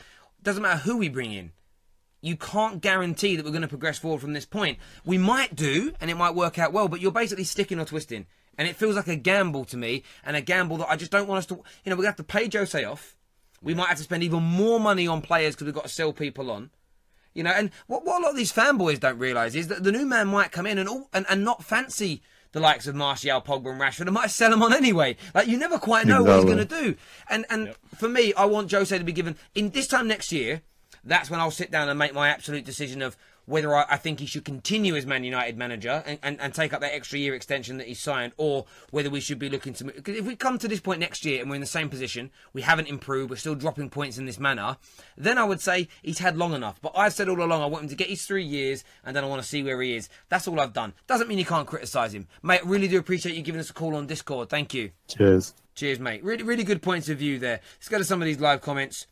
Doesn't 0.42 0.62
matter 0.62 0.78
who 0.80 0.96
we 0.96 1.09
bring 1.09 1.32
in. 1.32 1.53
You 2.20 2.36
can't 2.36 2.80
guarantee 2.80 3.36
that 3.36 3.44
we're 3.44 3.50
going 3.50 3.62
to 3.62 3.68
progress 3.68 3.98
forward 3.98 4.20
from 4.20 4.32
this 4.32 4.46
point. 4.46 4.78
We 5.05 5.18
might 5.18 5.57
do, 5.57 5.92
and 6.00 6.11
it 6.11 6.16
might 6.16 6.34
work 6.34 6.59
out 6.59 6.72
well, 6.72 6.88
but 6.88 7.00
you're 7.00 7.11
basically 7.12 7.44
sticking 7.44 7.80
or 7.80 7.84
twisting. 7.84 8.26
And 8.57 8.68
it 8.68 8.76
feels 8.76 8.96
like 8.96 9.09
a 9.09 9.16
gamble 9.16 9.64
to 9.66 9.76
me, 9.76 10.05
and 10.24 10.36
a 10.36 10.40
gamble 10.40 10.76
that 10.78 10.90
I 10.90 10.96
just 10.96 11.11
don't 11.11 11.26
want 11.26 11.38
us 11.38 11.46
to. 11.46 11.55
You 11.55 11.90
know, 11.90 11.96
we're 11.96 12.05
going 12.05 12.05
to 12.05 12.09
have 12.09 12.16
to 12.16 12.24
pay 12.24 12.48
Jose 12.53 12.84
off. 12.84 13.16
We 13.63 13.75
might 13.75 13.89
have 13.89 13.99
to 13.99 14.05
spend 14.05 14.23
even 14.23 14.43
more 14.43 14.81
money 14.81 15.07
on 15.07 15.23
players 15.23 15.55
because 15.55 15.67
we've 15.67 15.75
got 15.75 15.85
to 15.85 15.89
sell 15.89 16.13
people 16.13 16.51
on. 16.51 16.71
You 17.35 17.43
know, 17.43 17.51
and 17.51 17.71
what, 17.87 18.05
what 18.05 18.21
a 18.21 18.23
lot 18.23 18.31
of 18.33 18.37
these 18.37 18.53
fanboys 18.53 19.01
don't 19.01 19.19
realise 19.19 19.55
is 19.55 19.69
that 19.69 19.85
the 19.85 19.93
new 19.93 20.05
man 20.05 20.29
might 20.29 20.53
come 20.53 20.67
in 20.67 20.79
and 20.79 20.89
all, 20.89 21.09
and, 21.15 21.25
and 21.31 21.45
not 21.45 21.65
fancy 21.65 22.23
the 22.53 22.61
likes 22.61 22.87
of 22.87 22.95
Martial, 22.95 23.41
Pogba, 23.41 23.71
and 23.71 23.81
Rashford, 23.81 24.03
and 24.03 24.13
might 24.13 24.31
sell 24.31 24.53
him 24.53 24.63
on 24.63 24.75
anyway. 24.75 25.17
Like 25.35 25.49
you 25.49 25.57
never 25.57 25.79
quite 25.79 26.07
know 26.07 26.23
what 26.23 26.37
he's 26.37 26.45
going 26.45 26.59
to 26.59 26.65
do. 26.65 26.97
And 27.29 27.47
and 27.51 27.75
for 27.97 28.09
me, 28.09 28.35
I 28.35 28.45
want 28.45 28.71
Jose 28.71 28.97
to 28.97 29.05
be 29.05 29.13
given 29.13 29.37
in 29.55 29.71
this 29.71 29.87
time 29.87 30.07
next 30.07 30.33
year. 30.33 30.63
That's 31.05 31.31
when 31.31 31.41
I'll 31.41 31.51
sit 31.51 31.71
down 31.71 31.89
and 31.89 31.99
make 31.99 32.15
my 32.15 32.29
absolute 32.29 32.65
decision 32.65 33.03
of 33.03 33.17
whether 33.47 33.74
I, 33.74 33.84
I 33.90 33.97
think 33.97 34.20
he 34.20 34.26
should 34.26 34.45
continue 34.45 34.97
as 34.97 35.07
Man 35.07 35.24
United 35.24 35.57
manager 35.57 36.03
and, 36.07 36.18
and, 36.22 36.40
and 36.40 36.55
take 36.55 36.72
up 36.72 36.80
that 36.80 36.95
extra 36.95 37.18
year 37.18 37.34
extension 37.34 37.78
that 37.78 37.86
he 37.86 37.95
signed, 37.95 38.32
or 38.36 38.66
whether 38.90 39.11
we 39.11 39.20
should 39.20 39.38
be 39.38 39.49
looking 39.49 39.72
to. 39.74 39.84
Because 39.84 40.16
if 40.16 40.24
we 40.24 40.36
come 40.36 40.59
to 40.59 40.68
this 40.68 40.80
point 40.80 41.01
next 41.01 41.24
year 41.24 41.40
and 41.40 41.51
we're 41.51 41.57
in 41.57 41.61
the 41.61 41.66
same 41.66 41.88
position, 41.88 42.30
we 42.53 42.62
haven't 42.62 42.88
improved, 42.88 43.30
we're 43.30 43.36
still 43.36 43.55
dropping 43.55 43.90
points 43.90 44.18
in 44.18 44.26
this 44.26 44.38
manner, 44.38 44.76
then 45.16 45.38
I 45.38 45.45
would 45.45 45.61
say 45.61 45.88
he's 46.03 46.18
had 46.18 46.36
long 46.36 46.55
enough. 46.55 46.80
But 46.80 46.93
I've 46.97 47.12
said 47.12 47.28
all 47.28 47.43
along 47.43 47.62
I 47.62 47.66
want 47.66 47.84
him 47.84 47.90
to 47.90 47.97
get 47.97 48.09
his 48.09 48.24
three 48.24 48.45
years 48.45 48.84
and 49.05 49.14
then 49.16 49.24
I 49.24 49.28
want 49.28 49.43
to 49.43 49.49
see 49.49 49.62
where 49.62 49.80
he 49.82 49.97
is. 49.97 50.09
That's 50.28 50.49
all 50.49 50.61
I've 50.61 50.72
done. 50.72 50.95
Doesn't 51.07 51.28
mean 51.28 51.38
you 51.38 51.45
can't 51.45 51.66
criticise 51.66 52.14
him. 52.14 52.28
Mate, 52.43 52.64
really 52.64 52.88
do 52.88 52.99
appreciate 52.99 53.36
you 53.36 53.43
giving 53.43 53.61
us 53.61 53.70
a 53.70 53.74
call 53.74 53.97
on 53.97 54.07
Discord. 54.07 54.49
Thank 54.49 54.74
you. 54.74 54.90
Cheers. 55.09 55.55
Cheers, 55.74 56.01
mate. 56.01 56.22
Really, 56.22 56.43
really 56.43 56.64
good 56.64 56.82
points 56.82 57.09
of 57.09 57.18
view 57.18 57.38
there. 57.38 57.61
Let's 57.76 57.88
go 57.88 57.99
to 57.99 58.05
some 58.05 58.20
of 58.20 58.26
these 58.26 58.40
live 58.40 58.61
comments. 58.61 59.07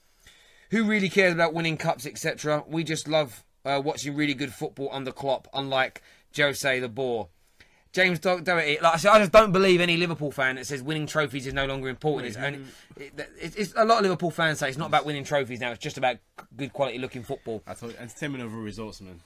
Who 0.71 0.85
really 0.85 1.09
cares 1.09 1.33
about 1.33 1.55
winning 1.55 1.77
cups, 1.77 2.07
etc.? 2.07 2.65
We 2.69 2.85
just 2.85 3.09
love 3.09 3.45
uh, 3.65 3.81
watching 3.85 4.15
really 4.15 4.35
good 4.35 4.53
football 4.53 4.89
under 4.93 5.13
Klopp, 5.13 5.49
unlike 5.53 6.03
Jose 6.37 6.81
the 6.81 6.89
Boar. 6.89 7.29
James 7.93 8.21
Do- 8.21 8.41
Doherty, 8.41 8.79
like 8.81 8.95
I 8.95 8.97
said, 8.99 9.11
I 9.11 9.19
just 9.19 9.33
don't 9.33 9.51
believe 9.51 9.81
any 9.81 9.97
Liverpool 9.97 10.31
fan 10.31 10.55
that 10.55 10.67
says 10.67 10.81
winning 10.81 11.07
trophies 11.09 11.49
is 11.49 11.53
no 11.53 11.67
longer 11.67 11.89
important. 11.89 12.29
It's, 12.29 12.37
only, 12.37 12.61
it, 12.97 13.29
it's, 13.41 13.57
it's 13.57 13.73
a 13.77 13.85
lot 13.85 13.99
of 13.99 14.03
Liverpool 14.05 14.31
fans 14.31 14.61
say 14.61 14.69
it's 14.69 14.79
not 14.79 14.87
about 14.87 15.05
winning 15.05 15.25
trophies 15.25 15.59
now. 15.59 15.73
It's 15.73 15.83
just 15.83 15.99
about 15.99 16.19
good 16.57 16.73
quality 16.73 16.99
looking 16.99 17.25
football. 17.25 17.65
I 17.67 17.75
told 17.75 17.93
you, 17.93 17.99
entertainment 17.99 18.45
over 18.45 18.57
results, 18.59 19.01
man. 19.01 19.21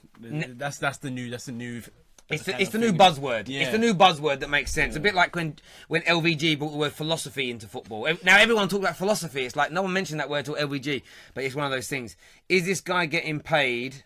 That's 0.57 0.79
that's 0.79 0.97
the 0.97 1.11
new. 1.11 1.29
That's 1.29 1.45
the 1.45 1.51
new. 1.51 1.83
It's 2.27 2.41
the, 2.41 2.59
it's 2.59 2.71
the 2.71 2.79
new 2.79 2.91
buzzword. 2.91 3.49
It's 3.61 3.71
the 3.71 3.77
new 3.77 3.93
buzzword 3.93 4.39
that 4.39 4.49
makes 4.49 4.71
sense. 4.71 4.95
A 4.95 4.99
bit 4.99 5.13
like 5.13 5.35
when 5.35 5.57
when 5.87 6.01
LVG 6.01 6.57
brought 6.57 6.71
the 6.71 6.77
word 6.77 6.91
philosophy 6.91 7.51
into 7.51 7.67
football. 7.67 8.07
Now 8.23 8.39
everyone 8.39 8.67
talks 8.67 8.81
about 8.83 8.97
philosophy. 8.97 9.45
It's 9.45 9.55
like 9.55 9.71
no 9.71 9.83
one 9.83 9.93
mentioned 9.93 10.19
that 10.19 10.29
word 10.29 10.45
till 10.45 10.55
LVG, 10.55 11.03
but 11.35 11.43
it's 11.43 11.53
one 11.53 11.65
of 11.65 11.71
those 11.71 11.87
things. 11.87 12.17
Is 12.49 12.65
this 12.65 12.81
guy 12.81 13.05
getting 13.05 13.41
paid? 13.41 14.03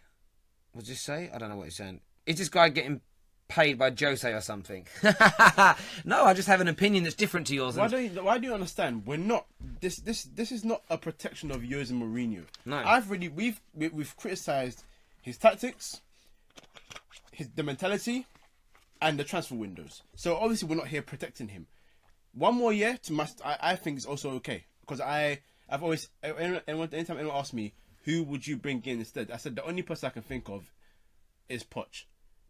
What's 0.73 0.87
this 0.89 1.01
say? 1.01 1.29
I 1.33 1.37
don't 1.37 1.49
know 1.49 1.55
what 1.57 1.65
he's 1.65 1.75
saying. 1.75 2.01
Is 2.25 2.37
this 2.37 2.49
guy 2.49 2.69
getting 2.69 3.01
paid 3.47 3.77
by 3.79 3.91
Jose 3.99 4.31
or 4.31 4.41
something? 4.41 4.87
no, 6.05 6.23
I 6.23 6.33
just 6.33 6.47
have 6.47 6.61
an 6.61 6.67
opinion 6.67 7.03
that's 7.03 7.15
different 7.15 7.47
to 7.47 7.55
yours. 7.55 7.75
Why 7.75 7.87
don't 7.87 8.03
you, 8.03 8.23
why 8.23 8.37
do 8.37 8.47
you 8.47 8.53
understand? 8.53 9.05
We're 9.05 9.17
not 9.17 9.45
this 9.81 9.97
this 9.97 10.23
this 10.23 10.51
is 10.51 10.63
not 10.63 10.83
a 10.89 10.97
protection 10.97 11.51
of 11.51 11.63
Jose 11.69 11.93
Mourinho. 11.93 12.43
No. 12.65 12.77
I've 12.77 13.09
really 13.09 13.29
we've 13.29 13.59
we, 13.73 13.89
we've 13.89 14.15
criticized 14.15 14.83
his 15.21 15.37
tactics, 15.37 16.01
his 17.31 17.49
the 17.55 17.63
mentality, 17.63 18.25
and 19.01 19.19
the 19.19 19.23
transfer 19.23 19.55
windows. 19.55 20.03
So 20.15 20.37
obviously 20.37 20.69
we're 20.69 20.75
not 20.75 20.87
here 20.87 21.01
protecting 21.01 21.49
him. 21.49 21.67
One 22.33 22.55
more 22.55 22.71
year 22.71 22.97
to 23.03 23.13
must 23.13 23.41
I, 23.43 23.57
I 23.59 23.75
think 23.75 23.97
is 23.97 24.05
also 24.05 24.31
okay 24.35 24.65
because 24.81 25.01
I 25.01 25.39
I've 25.67 25.83
always 25.83 26.09
anyone, 26.23 26.61
anyone- 26.67 26.89
anytime 26.93 27.17
anyone 27.17 27.35
asks 27.37 27.53
me 27.53 27.73
who 28.03 28.23
would 28.23 28.47
you 28.47 28.57
bring 28.57 28.81
in 28.85 28.99
instead, 28.99 29.31
I 29.31 29.37
said 29.37 29.55
the 29.55 29.65
only 29.65 29.81
person 29.81 30.07
I 30.07 30.09
can 30.11 30.21
think 30.23 30.49
of 30.49 30.71
is 31.47 31.63
Poch, 31.63 32.05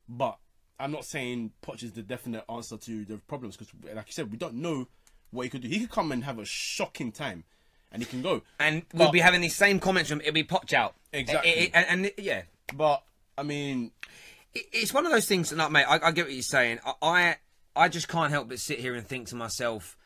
but 0.07 0.37
I'm 0.79 0.91
not 0.91 1.05
saying 1.05 1.51
Poch 1.61 1.83
is 1.83 1.91
the 1.93 2.01
definite 2.01 2.43
answer 2.49 2.77
to 2.77 3.05
the 3.05 3.17
problems 3.17 3.57
because, 3.57 3.73
like 3.93 4.07
you 4.07 4.13
said, 4.13 4.31
we 4.31 4.37
don't 4.37 4.55
know 4.55 4.87
what 5.31 5.43
he 5.43 5.49
could 5.49 5.61
do. 5.61 5.67
He 5.67 5.79
could 5.79 5.89
come 5.91 6.11
and 6.11 6.23
have 6.23 6.39
a 6.39 6.45
shocking 6.45 7.11
time, 7.11 7.43
and 7.91 8.01
he 8.01 8.05
can 8.07 8.21
go. 8.21 8.41
and 8.59 8.83
we'll 8.93 9.11
be 9.11 9.19
having 9.19 9.41
these 9.41 9.55
same 9.55 9.79
comments 9.79 10.09
from 10.09 10.21
it'll 10.21 10.33
be 10.33 10.43
Poch 10.43 10.73
out. 10.73 10.95
Exactly. 11.13 11.49
It- 11.51 11.57
it- 11.65 11.71
and, 11.73 12.05
and 12.05 12.11
yeah, 12.17 12.43
But 12.73 13.03
I 13.37 13.43
mean, 13.43 13.91
it- 14.53 14.67
it's 14.71 14.93
one 14.93 15.05
of 15.05 15.11
those 15.11 15.27
things. 15.27 15.51
Like, 15.53 15.71
mate, 15.71 15.85
I, 15.85 15.99
I 16.07 16.11
get 16.11 16.25
what 16.25 16.33
you're 16.33 16.41
saying. 16.43 16.79
I, 16.85 16.93
I, 17.01 17.35
I 17.75 17.89
just 17.89 18.07
can't 18.07 18.31
help 18.31 18.49
but 18.49 18.59
sit 18.59 18.79
here 18.79 18.95
and 18.95 19.05
think 19.07 19.27
to 19.29 19.35
myself, 19.35 19.97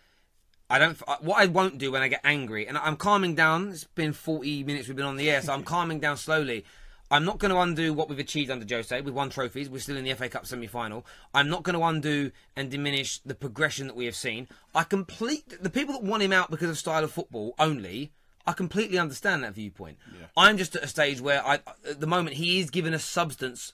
I 0.74 0.80
don't. 0.80 0.98
What 1.22 1.40
I 1.40 1.46
won't 1.46 1.78
do 1.78 1.92
when 1.92 2.02
I 2.02 2.08
get 2.08 2.22
angry, 2.24 2.68
and 2.68 2.80
I'm 2.80 2.96
calming 2.96 3.36
down. 3.36 3.70
It's 3.70 3.84
been 3.84 4.12
40 4.12 4.64
minutes 4.64 4.88
we've 4.88 4.98
been 4.98 5.06
on 5.06 5.18
the 5.18 5.30
air, 5.30 5.40
so 5.40 5.54
I'm 5.54 5.64
calming 5.76 6.00
down 6.00 6.18
slowly. 6.18 6.66
I'm 7.12 7.26
not 7.26 7.38
going 7.38 7.52
to 7.52 7.60
undo 7.60 7.94
what 7.94 8.10
we've 8.10 8.18
achieved 8.18 8.50
under 8.50 8.66
Jose. 8.68 9.00
We've 9.02 9.14
won 9.14 9.30
trophies. 9.30 9.70
We're 9.70 9.82
still 9.82 9.98
in 9.98 10.04
the 10.04 10.16
FA 10.16 10.30
Cup 10.30 10.48
semi-final. 10.48 11.06
I'm 11.32 11.48
not 11.48 11.62
going 11.62 11.78
to 11.78 11.86
undo 11.86 12.32
and 12.56 12.72
diminish 12.72 13.20
the 13.20 13.36
progression 13.36 13.86
that 13.86 13.96
we 13.96 14.06
have 14.06 14.16
seen. 14.16 14.48
I 14.74 14.84
complete 14.84 15.62
the 15.62 15.70
people 15.70 15.94
that 15.94 16.02
want 16.02 16.24
him 16.24 16.34
out 16.34 16.50
because 16.50 16.72
of 16.72 16.78
style 16.80 17.04
of 17.04 17.12
football 17.12 17.54
only. 17.60 18.12
I 18.48 18.54
completely 18.54 18.98
understand 18.98 19.44
that 19.44 19.54
viewpoint. 19.54 20.00
I'm 20.36 20.58
just 20.58 20.76
at 20.76 20.84
a 20.84 20.88
stage 20.88 21.22
where 21.22 21.46
I, 21.46 21.60
at 21.88 22.00
the 22.00 22.08
moment, 22.08 22.38
he 22.38 22.60
is 22.60 22.72
given 22.72 22.96
us 22.96 23.06
substance 23.06 23.74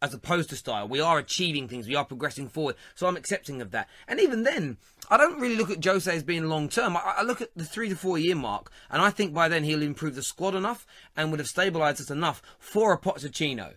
as 0.00 0.14
opposed 0.14 0.50
to 0.50 0.56
style. 0.56 0.88
We 0.88 1.00
are 1.00 1.18
achieving 1.18 1.68
things. 1.68 1.88
We 1.88 1.96
are 1.96 2.04
progressing 2.04 2.48
forward. 2.48 2.76
So 2.94 3.06
I'm 3.06 3.16
accepting 3.16 3.60
of 3.60 3.70
that. 3.72 3.88
And 4.06 4.20
even 4.20 4.44
then, 4.44 4.76
I 5.10 5.16
don't 5.16 5.40
really 5.40 5.56
look 5.56 5.70
at 5.70 5.84
Jose 5.84 6.14
as 6.14 6.22
being 6.22 6.48
long 6.48 6.68
term. 6.68 6.96
I, 6.96 7.14
I 7.18 7.22
look 7.22 7.40
at 7.40 7.50
the 7.56 7.64
three 7.64 7.88
to 7.88 7.96
four 7.96 8.18
year 8.18 8.36
mark, 8.36 8.70
and 8.90 9.02
I 9.02 9.10
think 9.10 9.34
by 9.34 9.48
then 9.48 9.64
he'll 9.64 9.82
improve 9.82 10.14
the 10.14 10.22
squad 10.22 10.54
enough 10.54 10.86
and 11.16 11.30
would 11.30 11.40
have 11.40 11.48
stabilised 11.48 12.00
us 12.00 12.10
enough 12.10 12.42
for 12.58 12.92
a 12.92 12.98
Pochettino. 12.98 13.74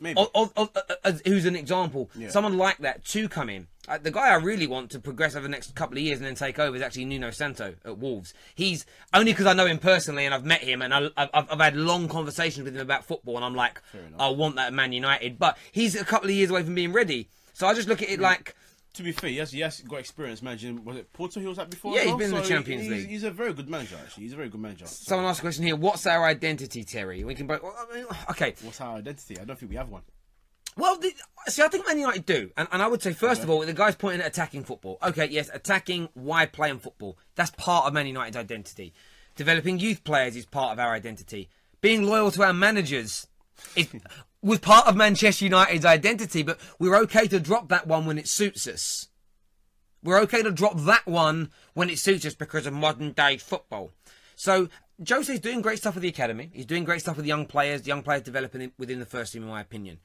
Maybe. 0.00 0.18
Of, 0.18 0.30
of, 0.34 0.52
of, 0.56 0.76
uh, 1.04 1.12
who's 1.24 1.44
an 1.44 1.56
example? 1.56 2.10
Yeah. 2.16 2.28
Someone 2.28 2.58
like 2.58 2.78
that 2.78 3.04
to 3.06 3.28
come 3.28 3.48
in. 3.48 3.68
Uh, 3.86 3.98
the 3.98 4.10
guy 4.10 4.28
I 4.28 4.36
really 4.36 4.66
want 4.66 4.90
to 4.92 4.98
progress 4.98 5.34
over 5.34 5.42
the 5.42 5.50
next 5.50 5.74
couple 5.74 5.98
of 5.98 6.02
years 6.02 6.18
and 6.18 6.26
then 6.26 6.34
take 6.34 6.58
over 6.58 6.74
is 6.74 6.82
actually 6.82 7.04
Nuno 7.04 7.30
Santo 7.30 7.74
at 7.84 7.98
Wolves. 7.98 8.32
He's 8.54 8.86
only 9.12 9.32
because 9.32 9.46
I 9.46 9.52
know 9.52 9.66
him 9.66 9.78
personally 9.78 10.24
and 10.24 10.34
I've 10.34 10.44
met 10.44 10.62
him 10.62 10.80
and 10.82 10.94
I, 10.94 11.08
I've, 11.16 11.28
I've 11.34 11.60
had 11.60 11.76
long 11.76 12.08
conversations 12.08 12.64
with 12.64 12.74
him 12.74 12.80
about 12.80 13.04
football 13.04 13.36
and 13.36 13.44
I'm 13.44 13.54
like, 13.54 13.80
I 14.18 14.28
want 14.30 14.56
that 14.56 14.68
at 14.68 14.72
Man 14.72 14.92
United. 14.92 15.38
But 15.38 15.58
he's 15.70 15.94
a 15.94 16.04
couple 16.04 16.28
of 16.28 16.34
years 16.34 16.50
away 16.50 16.62
from 16.62 16.74
being 16.74 16.92
ready. 16.92 17.28
So 17.52 17.66
I 17.66 17.74
just 17.74 17.88
look 17.88 18.02
at 18.02 18.08
it 18.08 18.20
like 18.20 18.56
To 18.94 19.02
be 19.02 19.10
fair, 19.10 19.30
yes, 19.30 19.52
yes, 19.52 19.80
got 19.80 19.98
experience 19.98 20.40
managing. 20.40 20.84
Was 20.84 20.96
it 20.96 21.12
Porto 21.12 21.40
he 21.40 21.46
was 21.46 21.58
at 21.58 21.68
before? 21.68 21.94
Yeah, 21.94 22.02
he's 22.02 22.08
well? 22.08 22.18
been 22.18 22.30
in 22.30 22.36
the 22.36 22.42
Champions 22.42 22.82
he's, 22.82 22.90
League. 22.90 23.08
He's 23.08 23.24
a 23.24 23.30
very 23.32 23.52
good 23.52 23.68
manager, 23.68 23.96
actually. 24.00 24.22
He's 24.22 24.32
a 24.34 24.36
very 24.36 24.48
good 24.48 24.60
manager. 24.60 24.86
So 24.86 25.04
someone 25.04 25.26
asked 25.26 25.40
a 25.40 25.42
question 25.42 25.64
here. 25.64 25.74
What's 25.74 26.06
our 26.06 26.24
identity, 26.24 26.84
Terry? 26.84 27.24
We 27.24 27.34
can 27.34 27.48
both. 27.48 27.62
I 27.64 27.92
mean, 27.92 28.06
okay. 28.30 28.54
what's 28.62 28.80
our 28.80 28.96
identity? 28.96 29.36
I 29.40 29.44
don't 29.44 29.58
think 29.58 29.70
we 29.70 29.76
have 29.76 29.88
one. 29.88 30.02
Well, 30.76 30.96
the, 30.98 31.12
see, 31.48 31.62
I 31.62 31.68
think 31.68 31.86
Man 31.86 31.98
United 31.98 32.26
do, 32.26 32.50
and, 32.56 32.68
and 32.70 32.82
I 32.82 32.86
would 32.86 33.02
say 33.02 33.12
first 33.12 33.42
of 33.42 33.50
all, 33.50 33.64
the 33.64 33.72
guy's 33.72 33.96
pointing 33.96 34.20
at 34.20 34.28
attacking 34.28 34.64
football. 34.64 34.98
Okay, 35.02 35.28
yes, 35.28 35.50
attacking. 35.52 36.08
Why 36.14 36.46
playing 36.46 36.78
football? 36.78 37.18
That's 37.34 37.50
part 37.50 37.86
of 37.86 37.94
Man 37.94 38.06
United's 38.06 38.36
identity. 38.36 38.92
Developing 39.34 39.80
youth 39.80 40.04
players 40.04 40.36
is 40.36 40.46
part 40.46 40.72
of 40.72 40.78
our 40.78 40.92
identity. 40.92 41.48
Being 41.80 42.04
loyal 42.04 42.30
to 42.30 42.44
our 42.44 42.52
managers 42.52 43.26
is 43.76 43.88
was 44.44 44.58
part 44.58 44.86
of 44.86 44.94
Manchester 44.96 45.46
United's 45.46 45.84
identity, 45.84 46.42
but 46.42 46.58
we're 46.78 46.96
okay 46.96 47.26
to 47.26 47.40
drop 47.40 47.68
that 47.68 47.86
one 47.86 48.04
when 48.04 48.18
it 48.18 48.28
suits 48.28 48.68
us. 48.68 49.08
We're 50.02 50.20
okay 50.20 50.42
to 50.42 50.52
drop 50.52 50.76
that 50.80 51.06
one 51.06 51.50
when 51.72 51.88
it 51.88 51.98
suits 51.98 52.26
us 52.26 52.34
because 52.34 52.66
of 52.66 52.74
modern 52.74 53.12
day 53.12 53.38
football. 53.38 53.92
So 54.36 54.68
Jose's 55.08 55.40
doing 55.40 55.62
great 55.62 55.78
stuff 55.78 55.94
with 55.94 56.02
the 56.02 56.08
academy. 56.08 56.50
He's 56.52 56.66
doing 56.66 56.84
great 56.84 57.00
stuff 57.00 57.16
with 57.16 57.24
the 57.24 57.28
young 57.28 57.46
players. 57.46 57.86
Young 57.86 58.02
players 58.02 58.22
developing 58.22 58.70
within 58.78 58.98
the 58.98 59.06
first 59.06 59.32
team, 59.32 59.42
in 59.42 59.48
my 59.48 59.62
opinion. 59.62 59.98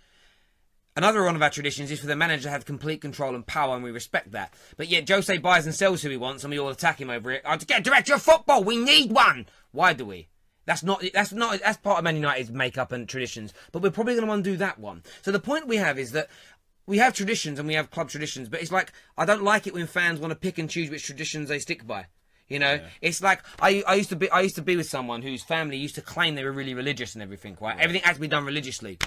Another 0.95 1.23
one 1.23 1.35
of 1.35 1.41
our 1.41 1.49
traditions 1.49 1.91
is 1.91 1.99
for 1.99 2.07
the 2.07 2.15
manager 2.15 2.43
to 2.43 2.49
have 2.49 2.65
complete 2.65 3.01
control 3.01 3.35
and 3.35 3.45
power, 3.45 3.75
and 3.75 3.83
we 3.83 3.91
respect 3.91 4.31
that. 4.31 4.53
But 4.77 4.87
yet 4.87 5.07
Jose 5.07 5.37
buys 5.37 5.65
and 5.65 5.75
sells 5.75 6.01
who 6.01 6.09
he 6.09 6.17
wants, 6.17 6.43
and 6.43 6.51
we 6.51 6.59
all 6.59 6.69
attack 6.69 6.99
him 6.99 7.09
over 7.09 7.31
it. 7.31 7.41
Oh, 7.45 7.57
to 7.57 7.65
get 7.65 7.83
director 7.83 8.15
of 8.15 8.21
football, 8.21 8.63
we 8.63 8.77
need 8.77 9.11
one. 9.11 9.47
Why 9.71 9.93
do 9.93 10.05
we? 10.05 10.29
That's 10.69 10.83
not. 10.83 11.03
That's 11.15 11.31
not. 11.31 11.59
That's 11.61 11.77
part 11.77 11.97
of 11.97 12.03
Man 12.03 12.17
United's 12.17 12.51
makeup 12.51 12.91
and 12.91 13.09
traditions. 13.09 13.55
But 13.71 13.81
we're 13.81 13.89
probably 13.89 14.13
going 14.13 14.27
to 14.27 14.31
undo 14.31 14.55
that 14.57 14.77
one. 14.77 15.01
So 15.23 15.31
the 15.31 15.39
point 15.39 15.65
we 15.65 15.77
have 15.77 15.97
is 15.97 16.11
that 16.11 16.29
we 16.85 16.99
have 16.99 17.15
traditions 17.15 17.57
and 17.57 17.67
we 17.67 17.73
have 17.73 17.89
club 17.89 18.09
traditions, 18.09 18.49
but 18.49 18.61
it's 18.61 18.71
like 18.71 18.93
I 19.17 19.25
don't 19.25 19.41
like 19.41 19.65
it 19.65 19.73
when 19.73 19.87
fans 19.87 20.19
want 20.19 20.29
to 20.29 20.35
pick 20.35 20.59
and 20.59 20.69
choose 20.69 20.91
which 20.91 21.03
traditions 21.03 21.49
they 21.49 21.57
stick 21.57 21.87
by. 21.87 22.05
You 22.47 22.59
know, 22.59 22.81
it's 23.01 23.19
like 23.19 23.41
I, 23.59 23.83
I 23.87 23.95
used 23.95 24.09
to 24.09 24.15
be 24.15 24.29
I 24.29 24.41
used 24.41 24.57
to 24.57 24.61
be 24.61 24.77
with 24.77 24.87
someone 24.87 25.23
whose 25.23 25.41
family 25.41 25.75
used 25.75 25.95
to 25.95 26.03
claim 26.03 26.35
they 26.35 26.43
were 26.43 26.51
really 26.51 26.75
religious 26.75 27.15
and 27.15 27.23
everything. 27.23 27.57
Right, 27.59 27.75
everything 27.79 28.03
had 28.03 28.13
to 28.13 28.21
be 28.21 28.27
done 28.27 28.45
religiously, 28.45 28.99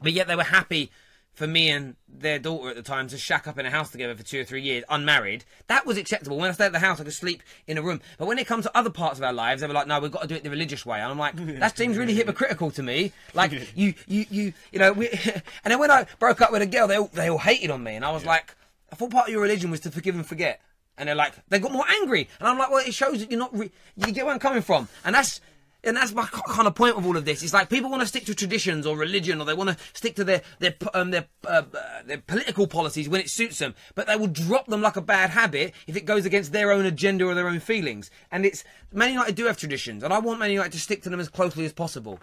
but 0.00 0.12
yet 0.12 0.28
they 0.28 0.36
were 0.36 0.44
happy 0.44 0.92
for 1.36 1.46
me 1.46 1.68
and 1.68 1.96
their 2.08 2.38
daughter 2.38 2.70
at 2.70 2.76
the 2.76 2.82
time 2.82 3.08
to 3.08 3.18
shack 3.18 3.46
up 3.46 3.58
in 3.58 3.66
a 3.66 3.70
house 3.70 3.90
together 3.90 4.14
for 4.14 4.22
two 4.22 4.40
or 4.40 4.44
three 4.44 4.62
years, 4.62 4.84
unmarried. 4.88 5.44
That 5.66 5.84
was 5.84 5.98
acceptable. 5.98 6.38
When 6.38 6.48
I 6.48 6.52
stayed 6.54 6.66
at 6.66 6.72
the 6.72 6.78
house, 6.78 6.98
I 6.98 7.04
could 7.04 7.12
sleep 7.12 7.42
in 7.66 7.76
a 7.76 7.82
room. 7.82 8.00
But 8.18 8.26
when 8.26 8.38
it 8.38 8.46
comes 8.46 8.64
to 8.64 8.74
other 8.76 8.88
parts 8.88 9.18
of 9.18 9.24
our 9.24 9.34
lives, 9.34 9.60
they 9.60 9.66
were 9.66 9.74
like, 9.74 9.86
"No, 9.86 10.00
we've 10.00 10.10
got 10.10 10.22
to 10.22 10.28
do 10.28 10.34
it 10.34 10.42
the 10.42 10.50
religious 10.50 10.86
way." 10.86 10.98
And 10.98 11.10
I'm 11.10 11.18
like, 11.18 11.36
"That 11.60 11.76
seems 11.76 11.98
really 11.98 12.14
hypocritical 12.14 12.70
to 12.70 12.82
me." 12.82 13.12
Like 13.34 13.52
you, 13.74 13.92
you, 14.06 14.24
you, 14.30 14.52
you 14.72 14.78
know. 14.78 14.92
We, 14.94 15.08
and 15.64 15.70
then 15.70 15.78
when 15.78 15.90
I 15.90 16.06
broke 16.18 16.40
up 16.40 16.52
with 16.52 16.62
a 16.62 16.66
girl, 16.66 16.88
they 16.88 16.96
all, 16.96 17.10
they 17.12 17.28
all 17.28 17.38
hated 17.38 17.70
on 17.70 17.84
me, 17.84 17.96
and 17.96 18.04
I 18.04 18.12
was 18.12 18.24
like, 18.24 18.56
"I 18.90 18.96
thought 18.96 19.10
part 19.10 19.28
of 19.28 19.32
your 19.32 19.42
religion 19.42 19.70
was 19.70 19.80
to 19.80 19.90
forgive 19.90 20.14
and 20.14 20.26
forget." 20.26 20.60
And 20.98 21.06
they're 21.06 21.14
like, 21.14 21.34
they 21.50 21.58
got 21.58 21.72
more 21.72 21.84
angry, 22.00 22.30
and 22.40 22.48
I'm 22.48 22.58
like, 22.58 22.70
"Well, 22.70 22.84
it 22.84 22.94
shows 22.94 23.20
that 23.20 23.30
you're 23.30 23.38
not. 23.38 23.56
Re- 23.56 23.70
you 23.96 24.12
get 24.12 24.24
where 24.24 24.32
I'm 24.32 24.40
coming 24.40 24.62
from," 24.62 24.88
and 25.04 25.14
that's 25.14 25.42
and 25.84 25.96
that's 25.96 26.12
my 26.12 26.26
kind 26.26 26.66
of 26.66 26.74
point 26.74 26.96
of 26.96 27.06
all 27.06 27.16
of 27.16 27.24
this. 27.24 27.42
It's 27.42 27.52
like 27.52 27.68
people 27.68 27.90
want 27.90 28.02
to 28.02 28.08
stick 28.08 28.24
to 28.26 28.34
traditions 28.34 28.86
or 28.86 28.96
religion, 28.96 29.40
or 29.40 29.44
they 29.44 29.54
want 29.54 29.70
to 29.70 29.76
stick 29.92 30.16
to 30.16 30.24
their 30.24 30.42
their 30.58 30.74
um, 30.94 31.10
their 31.10 31.26
uh, 31.46 31.62
uh, 31.72 32.02
their 32.04 32.18
political 32.18 32.66
policies 32.66 33.08
when 33.08 33.20
it 33.20 33.30
suits 33.30 33.58
them, 33.58 33.74
but 33.94 34.06
they 34.06 34.16
will 34.16 34.26
drop 34.26 34.66
them 34.66 34.82
like 34.82 34.96
a 34.96 35.02
bad 35.02 35.30
habit 35.30 35.74
if 35.86 35.96
it 35.96 36.04
goes 36.04 36.26
against 36.26 36.52
their 36.52 36.72
own 36.72 36.86
agenda 36.86 37.24
or 37.24 37.34
their 37.34 37.48
own 37.48 37.60
feelings. 37.60 38.10
And 38.30 38.44
it's 38.44 38.64
Man 38.92 39.12
United 39.12 39.34
do 39.34 39.46
have 39.46 39.56
traditions, 39.56 40.02
and 40.02 40.12
I 40.12 40.18
want 40.18 40.40
Man 40.40 40.50
United 40.50 40.72
to 40.72 40.80
stick 40.80 41.02
to 41.02 41.10
them 41.10 41.20
as 41.20 41.28
closely 41.28 41.64
as 41.64 41.72
possible. 41.72 42.18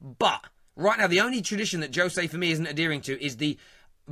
But 0.00 0.44
right 0.76 0.98
now, 0.98 1.06
the 1.06 1.20
only 1.20 1.42
tradition 1.42 1.80
that 1.80 1.94
Jose 1.94 2.26
for 2.26 2.38
me 2.38 2.50
isn't 2.52 2.66
adhering 2.66 3.00
to 3.02 3.22
is 3.22 3.36
the 3.36 3.58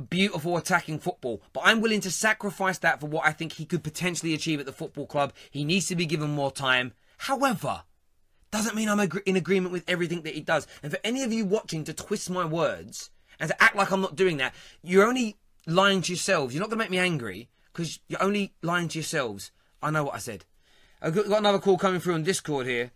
beautiful 0.09 0.57
attacking 0.57 0.99
football. 0.99 1.41
But 1.53 1.63
I'm 1.65 1.81
willing 1.81 2.01
to 2.01 2.11
sacrifice 2.11 2.77
that 2.79 2.99
for 2.99 3.07
what 3.07 3.25
I 3.25 3.31
think 3.31 3.53
he 3.53 3.65
could 3.65 3.83
potentially 3.83 4.33
achieve 4.33 4.59
at 4.59 4.65
the 4.65 4.71
football 4.71 5.07
club. 5.07 5.33
He 5.49 5.65
needs 5.65 5.87
to 5.87 5.95
be 5.95 6.05
given 6.05 6.29
more 6.29 6.51
time. 6.51 6.93
However, 7.17 7.83
doesn't 8.51 8.75
mean 8.75 8.89
I'm 8.89 8.99
in 9.25 9.35
agreement 9.35 9.73
with 9.73 9.83
everything 9.87 10.21
that 10.23 10.33
he 10.33 10.41
does. 10.41 10.67
And 10.81 10.91
for 10.91 10.99
any 11.03 11.23
of 11.23 11.33
you 11.33 11.45
watching 11.45 11.83
to 11.85 11.93
twist 11.93 12.29
my 12.29 12.45
words 12.45 13.09
and 13.39 13.49
to 13.49 13.63
act 13.63 13.75
like 13.75 13.91
I'm 13.91 14.01
not 14.01 14.15
doing 14.15 14.37
that, 14.37 14.53
you're 14.81 15.05
only 15.05 15.35
lying 15.65 16.01
to 16.03 16.11
yourselves. 16.11 16.53
You're 16.53 16.61
not 16.61 16.69
going 16.69 16.79
to 16.79 16.83
make 16.83 16.91
me 16.91 16.99
angry 16.99 17.49
because 17.73 17.99
you're 18.07 18.23
only 18.23 18.53
lying 18.61 18.87
to 18.89 18.97
yourselves. 18.97 19.51
I 19.81 19.91
know 19.91 20.05
what 20.05 20.15
I 20.15 20.19
said. 20.19 20.45
I've 21.01 21.13
got 21.13 21.27
another 21.27 21.59
call 21.59 21.77
coming 21.77 21.99
through 21.99 22.15
on 22.15 22.23
Discord 22.23 22.65
here. 22.65 22.91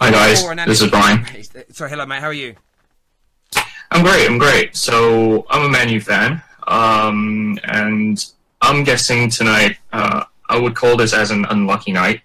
Hi 0.00 0.10
guys, 0.10 0.44
this 0.66 0.82
is 0.82 0.90
Brian. 0.90 1.24
Sorry, 1.70 1.88
hello 1.88 2.04
mate. 2.04 2.20
How 2.20 2.26
are 2.26 2.32
you? 2.32 2.56
I'm 3.90 4.02
great. 4.02 4.26
I'm 4.26 4.38
great. 4.38 4.74
So 4.74 5.46
I'm 5.48 5.66
a 5.66 5.68
Man 5.68 5.88
U 5.88 6.00
fan, 6.00 6.42
um, 6.66 7.58
and 7.64 8.24
I'm 8.60 8.82
guessing 8.82 9.30
tonight 9.30 9.76
uh, 9.92 10.24
I 10.48 10.58
would 10.58 10.74
call 10.74 10.96
this 10.96 11.12
as 11.12 11.30
an 11.30 11.44
unlucky 11.46 11.92
night 11.92 12.22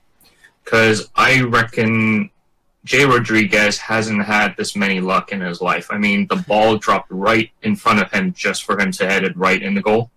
because 0.63 1.09
I 1.15 1.41
reckon 1.41 2.29
Jay 2.85 3.05
Rodriguez 3.05 3.77
hasn't 3.77 4.23
had 4.23 4.55
this 4.57 4.75
many 4.75 4.99
luck 4.99 5.31
in 5.31 5.41
his 5.41 5.61
life. 5.61 5.87
I 5.89 5.97
mean, 5.97 6.27
the 6.27 6.37
ball 6.37 6.77
dropped 6.77 7.11
right 7.11 7.49
in 7.61 7.75
front 7.75 8.01
of 8.01 8.11
him 8.11 8.33
just 8.33 8.63
for 8.63 8.79
him 8.79 8.91
to 8.93 9.07
head 9.07 9.23
it 9.23 9.35
right 9.37 9.61
in 9.61 9.73
the 9.73 9.81
goal, 9.81 10.11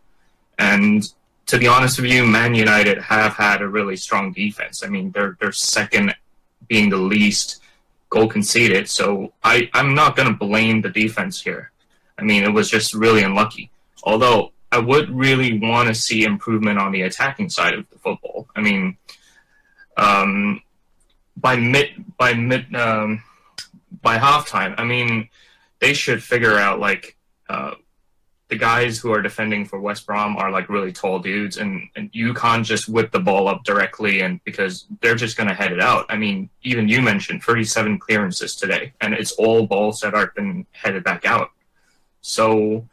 and 0.58 1.12
to 1.46 1.58
be 1.58 1.66
honest 1.66 2.00
with 2.00 2.10
you, 2.10 2.24
Man 2.24 2.54
United 2.54 2.98
have 2.98 3.34
had 3.34 3.62
a 3.62 3.68
really 3.68 3.96
strong 3.96 4.32
defense. 4.32 4.82
I 4.82 4.88
mean, 4.88 5.10
they're 5.10 5.36
they're 5.40 5.52
second, 5.52 6.14
being 6.66 6.88
the 6.88 6.96
least 6.96 7.60
goal 8.08 8.28
conceded. 8.28 8.88
So 8.88 9.32
I, 9.42 9.68
I'm 9.72 9.94
not 9.94 10.16
going 10.16 10.28
to 10.28 10.34
blame 10.34 10.82
the 10.82 10.90
defense 10.90 11.42
here. 11.42 11.72
I 12.18 12.22
mean, 12.22 12.44
it 12.44 12.52
was 12.52 12.70
just 12.70 12.94
really 12.94 13.22
unlucky. 13.22 13.70
Although 14.04 14.52
I 14.72 14.78
would 14.78 15.10
really 15.10 15.58
want 15.58 15.88
to 15.88 15.94
see 15.94 16.24
improvement 16.24 16.78
on 16.78 16.90
the 16.90 17.02
attacking 17.02 17.50
side 17.50 17.74
of 17.74 17.88
the 17.90 17.98
football. 17.98 18.48
I 18.56 18.60
mean, 18.62 18.96
um, 19.96 20.62
by 21.36 21.56
mid 21.56 21.90
by 22.16 22.34
mid 22.34 22.74
um, 22.74 23.22
by 24.00 24.18
halftime, 24.18 24.74
I 24.78 24.84
mean 24.84 25.28
they 25.78 25.92
should 25.92 26.22
figure 26.22 26.56
out 26.56 26.80
like 26.80 27.16
uh, 27.48 27.74
the 28.52 28.58
guys 28.58 28.98
who 28.98 29.10
are 29.10 29.22
defending 29.22 29.64
for 29.64 29.80
West 29.80 30.06
Brom 30.06 30.36
are 30.36 30.50
like 30.50 30.68
really 30.68 30.92
tall 30.92 31.18
dudes, 31.18 31.56
and, 31.56 31.88
and 31.96 32.10
you 32.12 32.34
can't 32.34 32.66
just 32.66 32.86
whip 32.86 33.10
the 33.10 33.18
ball 33.18 33.48
up 33.48 33.64
directly, 33.64 34.20
and 34.20 34.44
because 34.44 34.86
they're 35.00 35.14
just 35.14 35.38
going 35.38 35.48
to 35.48 35.54
head 35.54 35.72
it 35.72 35.80
out. 35.80 36.04
I 36.10 36.16
mean, 36.16 36.50
even 36.62 36.86
you 36.86 37.00
mentioned 37.00 37.42
37 37.42 37.98
clearances 37.98 38.54
today, 38.54 38.92
and 39.00 39.14
it's 39.14 39.32
all 39.32 39.66
balls 39.66 40.00
that 40.00 40.14
are 40.14 40.32
been 40.36 40.66
headed 40.72 41.02
back 41.02 41.24
out. 41.24 41.50
So, 42.20 42.86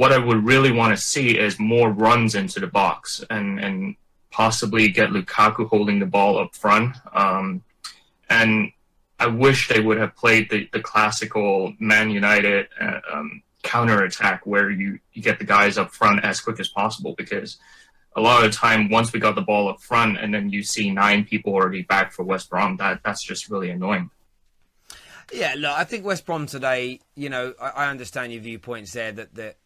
what 0.00 0.12
I 0.12 0.18
would 0.18 0.46
really 0.46 0.72
want 0.72 0.96
to 0.96 1.02
see 1.02 1.36
is 1.36 1.58
more 1.58 1.90
runs 1.90 2.34
into 2.34 2.58
the 2.58 2.66
box, 2.66 3.22
and 3.28 3.60
and 3.60 3.96
possibly 4.30 4.88
get 4.88 5.10
Lukaku 5.10 5.68
holding 5.68 5.98
the 5.98 6.06
ball 6.06 6.38
up 6.38 6.56
front. 6.56 6.96
Um, 7.12 7.62
and 8.30 8.72
I 9.18 9.26
wish 9.26 9.68
they 9.68 9.80
would 9.80 9.98
have 9.98 10.16
played 10.16 10.48
the, 10.48 10.70
the 10.72 10.80
classical 10.80 11.74
Man 11.78 12.08
United 12.08 12.68
uh, 12.80 13.00
um, 13.12 13.42
counter 13.62 14.02
attack 14.04 14.46
where 14.46 14.70
you, 14.70 15.00
you 15.12 15.20
get 15.20 15.38
the 15.38 15.44
guys 15.44 15.76
up 15.76 15.90
front 15.90 16.24
as 16.24 16.40
quick 16.40 16.58
as 16.60 16.68
possible 16.68 17.14
because 17.18 17.58
a 18.16 18.22
lot 18.22 18.42
of 18.42 18.50
the 18.50 18.56
time 18.56 18.88
once 18.88 19.12
we 19.12 19.20
got 19.20 19.34
the 19.34 19.42
ball 19.42 19.68
up 19.68 19.82
front 19.82 20.16
and 20.16 20.32
then 20.32 20.48
you 20.48 20.62
see 20.62 20.90
nine 20.90 21.26
people 21.26 21.52
already 21.52 21.82
back 21.82 22.10
for 22.12 22.22
West 22.22 22.48
Brom, 22.48 22.78
that 22.78 23.00
that's 23.04 23.22
just 23.22 23.50
really 23.50 23.68
annoying. 23.68 24.08
Yeah, 25.32 25.54
look, 25.56 25.76
I 25.76 25.84
think 25.84 26.04
West 26.04 26.24
Brom 26.26 26.46
today, 26.46 27.00
you 27.14 27.28
know, 27.28 27.54
I, 27.60 27.68
I 27.68 27.90
understand 27.90 28.32
your 28.32 28.42
viewpoints 28.42 28.92
there 28.92 29.12
that, 29.12 29.34
that 29.34 29.56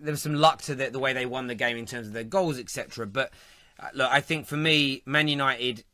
there 0.00 0.12
was 0.12 0.22
some 0.22 0.34
luck 0.34 0.62
to 0.62 0.74
the, 0.74 0.90
the 0.90 0.98
way 0.98 1.12
they 1.12 1.26
won 1.26 1.46
the 1.46 1.54
game 1.54 1.76
in 1.76 1.86
terms 1.86 2.06
of 2.06 2.12
their 2.12 2.24
goals, 2.24 2.58
etc. 2.58 3.06
But 3.06 3.32
uh, 3.78 3.88
look, 3.94 4.10
I 4.10 4.20
think 4.20 4.46
for 4.46 4.56
me, 4.56 5.02
Man 5.06 5.28
United 5.28 5.84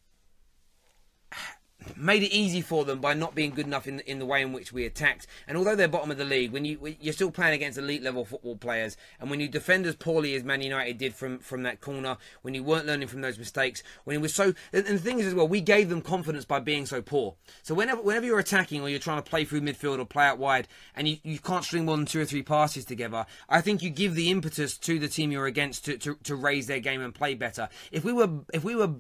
made 1.97 2.23
it 2.23 2.33
easy 2.33 2.61
for 2.61 2.85
them 2.85 3.01
by 3.01 3.15
not 3.15 3.35
being 3.35 3.51
good 3.51 3.67
enough 3.67 3.87
in 3.87 4.01
in 4.01 4.19
the 4.19 4.27
way 4.27 4.43
in 4.43 4.53
which 4.53 4.73
we 4.73 4.85
attacked. 4.85 5.27
And 5.47 5.57
although 5.57 5.77
they're 5.77 5.89
bottom 5.89 6.11
of 6.11 6.19
the 6.19 6.25
league, 6.25 6.53
when 6.53 6.65
you 6.65 6.97
you're 7.01 7.13
still 7.13 7.31
playing 7.31 7.55
against 7.55 7.79
elite 7.79 8.03
level 8.03 8.25
football 8.25 8.57
players, 8.57 8.97
and 9.21 9.31
when 9.31 9.41
you 9.41 9.49
defend 9.49 9.87
as 9.87 9.97
poorly 9.97 10.35
as 10.35 10.45
Man 10.45 10.63
United 10.63 10.99
did 10.99 11.15
from 11.15 11.39
from 11.39 11.63
that 11.65 11.81
corner, 11.81 12.17
when 12.43 12.55
you 12.55 12.63
weren't 12.63 12.87
learning 12.87 13.09
from 13.09 13.21
those 13.21 13.39
mistakes, 13.39 13.83
when 14.05 14.17
it 14.17 14.21
was 14.21 14.35
so. 14.35 14.55
And, 14.73 14.87
and 14.87 14.99
the 14.99 15.03
thing 15.03 15.19
is 15.19 15.27
as 15.27 15.35
well, 15.35 15.49
we 15.49 15.61
gave 15.61 15.89
them 15.89 16.03
confidence 16.03 16.45
by 16.45 16.61
being 16.61 16.87
so 16.87 17.03
poor. 17.03 17.35
So 17.63 17.75
whenever 17.75 18.03
whenever 18.03 18.27
you're 18.27 18.39
attacking 18.39 18.83
or 18.83 18.89
you're 18.89 18.99
trying 18.99 19.23
to 19.23 19.29
play 19.29 19.45
through 19.45 19.61
midfield 19.61 19.99
or 19.99 20.05
play 20.05 20.25
out 20.25 20.39
wide, 20.39 20.69
and 20.95 21.09
you, 21.09 21.19
you 21.23 21.39
can't 21.39 21.65
string 21.65 21.85
more 21.85 21.97
than 21.97 22.07
two 22.07 22.21
or 22.21 22.25
three 22.25 22.43
passes 22.43 22.85
together, 22.85 23.27
I 23.49 23.61
think 23.61 23.83
you 23.83 23.91
give 23.91 24.15
the 24.15 24.31
impetus 24.31 24.77
to 24.79 24.99
the 24.99 25.09
team 25.09 25.33
you're 25.33 25.47
against 25.47 25.85
to, 25.87 25.99
to, 25.99 26.17
to 26.25 26.35
raise 26.35 26.67
their 26.67 26.81
game 26.81 27.01
and 27.01 27.15
play 27.15 27.35
better. 27.35 27.69
If 27.93 28.05
we 28.05 28.13
were 28.13 28.31
if 28.53 28.65
we 28.65 28.75
were 28.75 28.95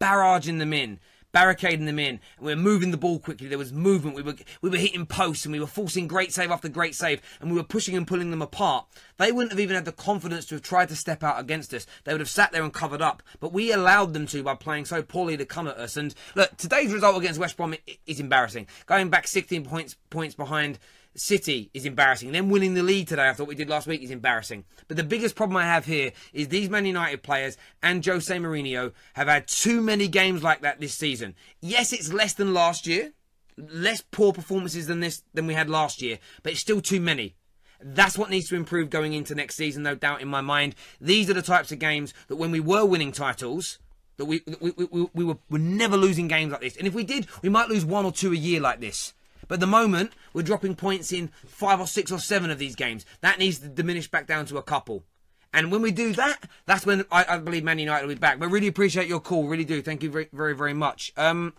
barraging 0.00 0.58
them 0.58 0.72
in 0.72 0.98
barricading 1.34 1.84
them 1.84 1.98
in, 1.98 2.20
we 2.40 2.54
were 2.54 2.60
moving 2.60 2.92
the 2.92 2.96
ball 2.96 3.18
quickly. 3.18 3.48
There 3.48 3.58
was 3.58 3.72
movement. 3.72 4.16
We 4.16 4.22
were 4.22 4.36
we 4.62 4.70
were 4.70 4.78
hitting 4.78 5.04
posts, 5.04 5.44
and 5.44 5.52
we 5.52 5.60
were 5.60 5.66
forcing 5.66 6.06
great 6.06 6.32
save 6.32 6.50
after 6.50 6.68
great 6.70 6.94
save, 6.94 7.20
and 7.40 7.50
we 7.50 7.56
were 7.56 7.64
pushing 7.64 7.96
and 7.96 8.06
pulling 8.06 8.30
them 8.30 8.40
apart. 8.40 8.86
They 9.18 9.32
wouldn't 9.32 9.52
have 9.52 9.60
even 9.60 9.74
had 9.74 9.84
the 9.84 9.92
confidence 9.92 10.46
to 10.46 10.54
have 10.54 10.62
tried 10.62 10.88
to 10.88 10.96
step 10.96 11.22
out 11.22 11.38
against 11.38 11.74
us. 11.74 11.86
They 12.04 12.12
would 12.12 12.20
have 12.20 12.30
sat 12.30 12.52
there 12.52 12.62
and 12.62 12.72
covered 12.72 13.02
up. 13.02 13.22
But 13.40 13.52
we 13.52 13.72
allowed 13.72 14.14
them 14.14 14.26
to 14.28 14.42
by 14.42 14.54
playing 14.54 14.86
so 14.86 15.02
poorly 15.02 15.36
to 15.36 15.44
come 15.44 15.66
at 15.66 15.76
us. 15.76 15.96
And 15.96 16.14
look, 16.34 16.56
today's 16.56 16.92
result 16.92 17.18
against 17.18 17.40
West 17.40 17.56
Brom 17.56 17.74
is 18.06 18.20
embarrassing. 18.20 18.68
Going 18.86 19.10
back 19.10 19.26
16 19.26 19.64
points 19.64 19.96
points 20.08 20.34
behind. 20.34 20.78
City 21.16 21.70
is 21.72 21.84
embarrassing. 21.84 22.32
Them 22.32 22.50
winning 22.50 22.74
the 22.74 22.82
league 22.82 23.06
today, 23.06 23.28
I 23.28 23.32
thought 23.32 23.46
we 23.46 23.54
did 23.54 23.68
last 23.68 23.86
week, 23.86 24.02
is 24.02 24.10
embarrassing. 24.10 24.64
But 24.88 24.96
the 24.96 25.04
biggest 25.04 25.36
problem 25.36 25.56
I 25.56 25.64
have 25.64 25.84
here 25.84 26.12
is 26.32 26.48
these 26.48 26.68
Man 26.68 26.86
United 26.86 27.22
players 27.22 27.56
and 27.82 28.04
Jose 28.04 28.36
Mourinho 28.36 28.92
have 29.14 29.28
had 29.28 29.46
too 29.46 29.80
many 29.80 30.08
games 30.08 30.42
like 30.42 30.62
that 30.62 30.80
this 30.80 30.94
season. 30.94 31.34
Yes, 31.60 31.92
it's 31.92 32.12
less 32.12 32.34
than 32.34 32.52
last 32.52 32.86
year, 32.86 33.12
less 33.56 34.02
poor 34.10 34.32
performances 34.32 34.88
than 34.88 35.00
this 35.00 35.22
than 35.32 35.46
we 35.46 35.54
had 35.54 35.70
last 35.70 36.02
year, 36.02 36.18
but 36.42 36.52
it's 36.52 36.60
still 36.60 36.80
too 36.80 37.00
many. 37.00 37.36
That's 37.80 38.16
what 38.18 38.30
needs 38.30 38.48
to 38.48 38.56
improve 38.56 38.90
going 38.90 39.12
into 39.12 39.34
next 39.34 39.56
season, 39.56 39.82
no 39.82 39.94
doubt 39.94 40.22
in 40.22 40.28
my 40.28 40.40
mind. 40.40 40.74
These 41.00 41.28
are 41.28 41.34
the 41.34 41.42
types 41.42 41.70
of 41.70 41.78
games 41.78 42.14
that 42.28 42.36
when 42.36 42.50
we 42.50 42.60
were 42.60 42.84
winning 42.84 43.12
titles, 43.12 43.78
that 44.16 44.24
we 44.24 44.42
we, 44.60 44.72
we, 44.72 44.86
we, 44.86 45.08
we 45.14 45.24
were, 45.24 45.38
were 45.50 45.58
never 45.58 45.96
losing 45.96 46.26
games 46.26 46.50
like 46.52 46.62
this. 46.62 46.76
And 46.76 46.86
if 46.86 46.94
we 46.94 47.04
did, 47.04 47.26
we 47.42 47.48
might 47.48 47.68
lose 47.68 47.84
one 47.84 48.04
or 48.04 48.12
two 48.12 48.32
a 48.32 48.36
year 48.36 48.60
like 48.60 48.80
this. 48.80 49.12
But 49.48 49.54
at 49.54 49.60
the 49.60 49.66
moment, 49.66 50.12
we're 50.32 50.42
dropping 50.42 50.76
points 50.76 51.12
in 51.12 51.28
five 51.46 51.80
or 51.80 51.86
six 51.86 52.10
or 52.10 52.18
seven 52.18 52.50
of 52.50 52.58
these 52.58 52.74
games. 52.76 53.04
That 53.20 53.38
needs 53.38 53.58
to 53.60 53.68
diminish 53.68 54.10
back 54.10 54.26
down 54.26 54.46
to 54.46 54.58
a 54.58 54.62
couple. 54.62 55.04
And 55.52 55.70
when 55.70 55.82
we 55.82 55.92
do 55.92 56.12
that, 56.14 56.48
that's 56.66 56.84
when 56.84 57.04
I, 57.12 57.24
I 57.28 57.38
believe 57.38 57.62
Man 57.62 57.78
United 57.78 58.06
will 58.06 58.14
be 58.14 58.18
back. 58.18 58.40
But 58.40 58.48
really 58.48 58.66
appreciate 58.66 59.06
your 59.06 59.20
call, 59.20 59.46
really 59.46 59.64
do. 59.64 59.80
Thank 59.80 60.02
you 60.02 60.10
very, 60.10 60.28
very, 60.32 60.54
very 60.54 60.74
much. 60.74 61.12
Um, 61.16 61.54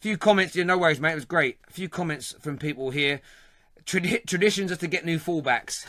few 0.00 0.18
comments. 0.18 0.54
Yeah, 0.54 0.64
no 0.64 0.76
worries, 0.76 1.00
mate. 1.00 1.12
It 1.12 1.14
was 1.14 1.24
great. 1.24 1.58
A 1.66 1.72
few 1.72 1.88
comments 1.88 2.34
from 2.40 2.58
people 2.58 2.90
here. 2.90 3.22
Tradi- 3.86 4.26
traditions 4.26 4.70
are 4.70 4.76
to 4.76 4.86
get 4.86 5.06
new 5.06 5.18
fullbacks. 5.18 5.86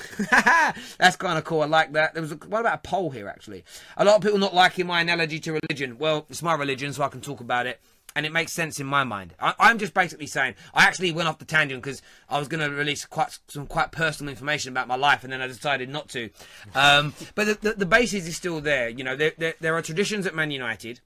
That's 0.98 1.18
kind 1.18 1.38
of 1.38 1.44
cool. 1.44 1.62
I 1.62 1.66
like 1.66 1.92
that. 1.94 2.14
There 2.14 2.22
was 2.22 2.32
a, 2.32 2.36
what 2.36 2.62
about 2.62 2.76
a 2.76 2.88
poll 2.88 3.10
here 3.10 3.28
actually? 3.28 3.66
A 3.98 4.06
lot 4.06 4.16
of 4.16 4.22
people 4.22 4.38
not 4.38 4.56
liking 4.56 4.88
my 4.88 5.02
analogy 5.02 5.40
to 5.42 5.52
religion. 5.52 5.98
Well, 5.98 6.26
it's 6.30 6.42
my 6.42 6.54
religion, 6.54 6.94
so 6.94 7.04
I 7.04 7.10
can 7.10 7.20
talk 7.20 7.42
about 7.42 7.68
it, 7.68 7.82
and 8.16 8.26
it 8.26 8.32
makes 8.32 8.54
sense 8.54 8.80
in 8.80 8.88
my 8.88 9.04
mind. 9.04 9.34
I, 9.40 9.54
I'm 9.60 9.78
just 9.78 9.94
basically 9.94 10.28
saying 10.28 10.56
I 10.74 10.86
actually 10.86 11.12
went 11.12 11.28
off 11.28 11.38
the 11.38 11.46
tangent 11.46 11.84
because 11.84 12.02
I 12.30 12.40
was 12.40 12.48
going 12.48 12.68
to 12.68 12.74
release 12.74 13.06
quite 13.06 13.38
some 13.50 13.68
quite 13.68 13.92
personal 13.92 14.30
information 14.30 14.72
about 14.72 14.88
my 14.88 14.96
life, 14.96 15.24
and 15.24 15.32
then 15.34 15.42
I 15.42 15.48
decided 15.48 15.90
not 15.90 16.08
to. 16.10 16.30
Um, 16.74 17.14
but 17.36 17.48
the, 17.48 17.54
the, 17.70 17.74
the 17.74 17.86
basis 17.86 18.28
is 18.28 18.36
still 18.38 18.62
there. 18.62 18.88
You 18.88 19.04
know, 19.04 19.16
there, 19.16 19.34
there, 19.38 19.54
there 19.60 19.76
are 19.76 19.82
traditions 19.82 20.26
at 20.26 20.34
Man 20.34 20.50
United. 20.52 21.02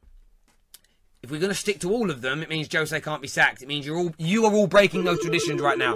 If 1.22 1.32
we're 1.32 1.40
going 1.40 1.52
to 1.52 1.56
stick 1.56 1.80
to 1.82 1.92
all 1.92 2.10
of 2.10 2.22
them, 2.22 2.42
it 2.42 2.50
means 2.50 2.72
Jose 2.72 2.98
can't 3.02 3.22
be 3.22 3.28
sacked. 3.28 3.62
It 3.62 3.68
means 3.68 3.86
you're 3.86 3.98
all 3.98 4.14
you 4.18 4.46
are 4.46 4.54
all 4.54 4.68
breaking 4.68 5.04
those 5.04 5.20
traditions 5.20 5.62
right 5.62 5.78
now. 5.78 5.96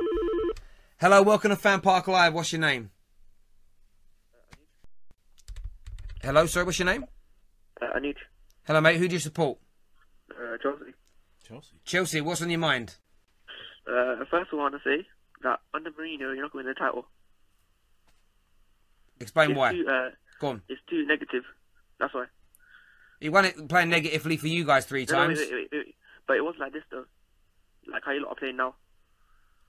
Hello, 1.00 1.22
welcome 1.22 1.50
to 1.50 1.56
Fan 1.56 1.80
Park 1.82 2.08
Live. 2.08 2.34
What's 2.34 2.52
your 2.52 2.62
name? 2.62 2.90
Hello, 6.22 6.46
sorry, 6.46 6.66
what's 6.66 6.80
your 6.80 6.86
name? 6.86 7.06
Uh, 7.82 7.88
I 7.96 8.00
need 8.00 8.16
Hello, 8.66 8.80
mate. 8.80 8.98
Who 8.98 9.10
do 9.10 9.14
you 9.14 9.20
support? 9.20 9.60
uh, 10.32 10.58
Chelsea. 10.62 10.94
Chelsea. 11.54 11.76
Chelsea. 11.86 12.22
What's 12.22 12.42
on 12.42 12.50
your 12.50 12.60
mind? 12.60 12.96
Uh, 13.88 14.16
first 14.32 14.52
of 14.52 14.60
all, 14.60 14.60
I 14.62 14.70
want 14.72 14.76
to 14.76 14.90
say 14.90 15.06
that 15.44 15.60
under 15.74 15.92
Mourinho, 15.92 16.20
you're 16.20 16.42
not 16.42 16.52
going 16.52 16.64
to 16.64 16.68
win 16.70 16.76
the 16.76 16.80
title. 16.80 17.06
Explain 19.20 19.52
it's 19.52 19.58
why. 19.58 19.72
Too, 19.74 19.86
uh, 19.88 20.10
Go 20.40 20.48
on. 20.48 20.62
it's 20.70 20.82
too 20.90 21.06
negative. 21.06 21.44
That's 22.00 22.14
why. 22.14 22.26
He 23.20 23.30
won 23.30 23.46
it 23.46 23.70
playing 23.70 23.90
negatively 23.90 24.38
for 24.38 24.48
you 24.48 24.66
guys 24.66 24.86
three 24.86 25.06
No, 25.10 25.14
no, 25.18 25.28
times. 25.28 25.40
wait, 25.40 25.52
wait, 25.52 25.68
wait, 25.72 25.86
wait. 25.86 25.96
But 26.28 26.38
it 26.38 26.42
was 26.42 26.56
like 26.60 26.74
this 26.74 26.84
though. 26.92 27.06
Like 27.90 28.04
how 28.06 28.12
you 28.12 28.22
lot 28.22 28.32
are 28.32 28.36
playing 28.36 28.58
now. 28.58 28.76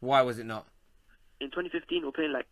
Why 0.01 0.23
was 0.23 0.39
it 0.39 0.47
not? 0.47 0.67
In 1.41 1.49
2015, 1.51 2.05
we're 2.05 2.13
playing 2.13 2.33
like 2.33 2.47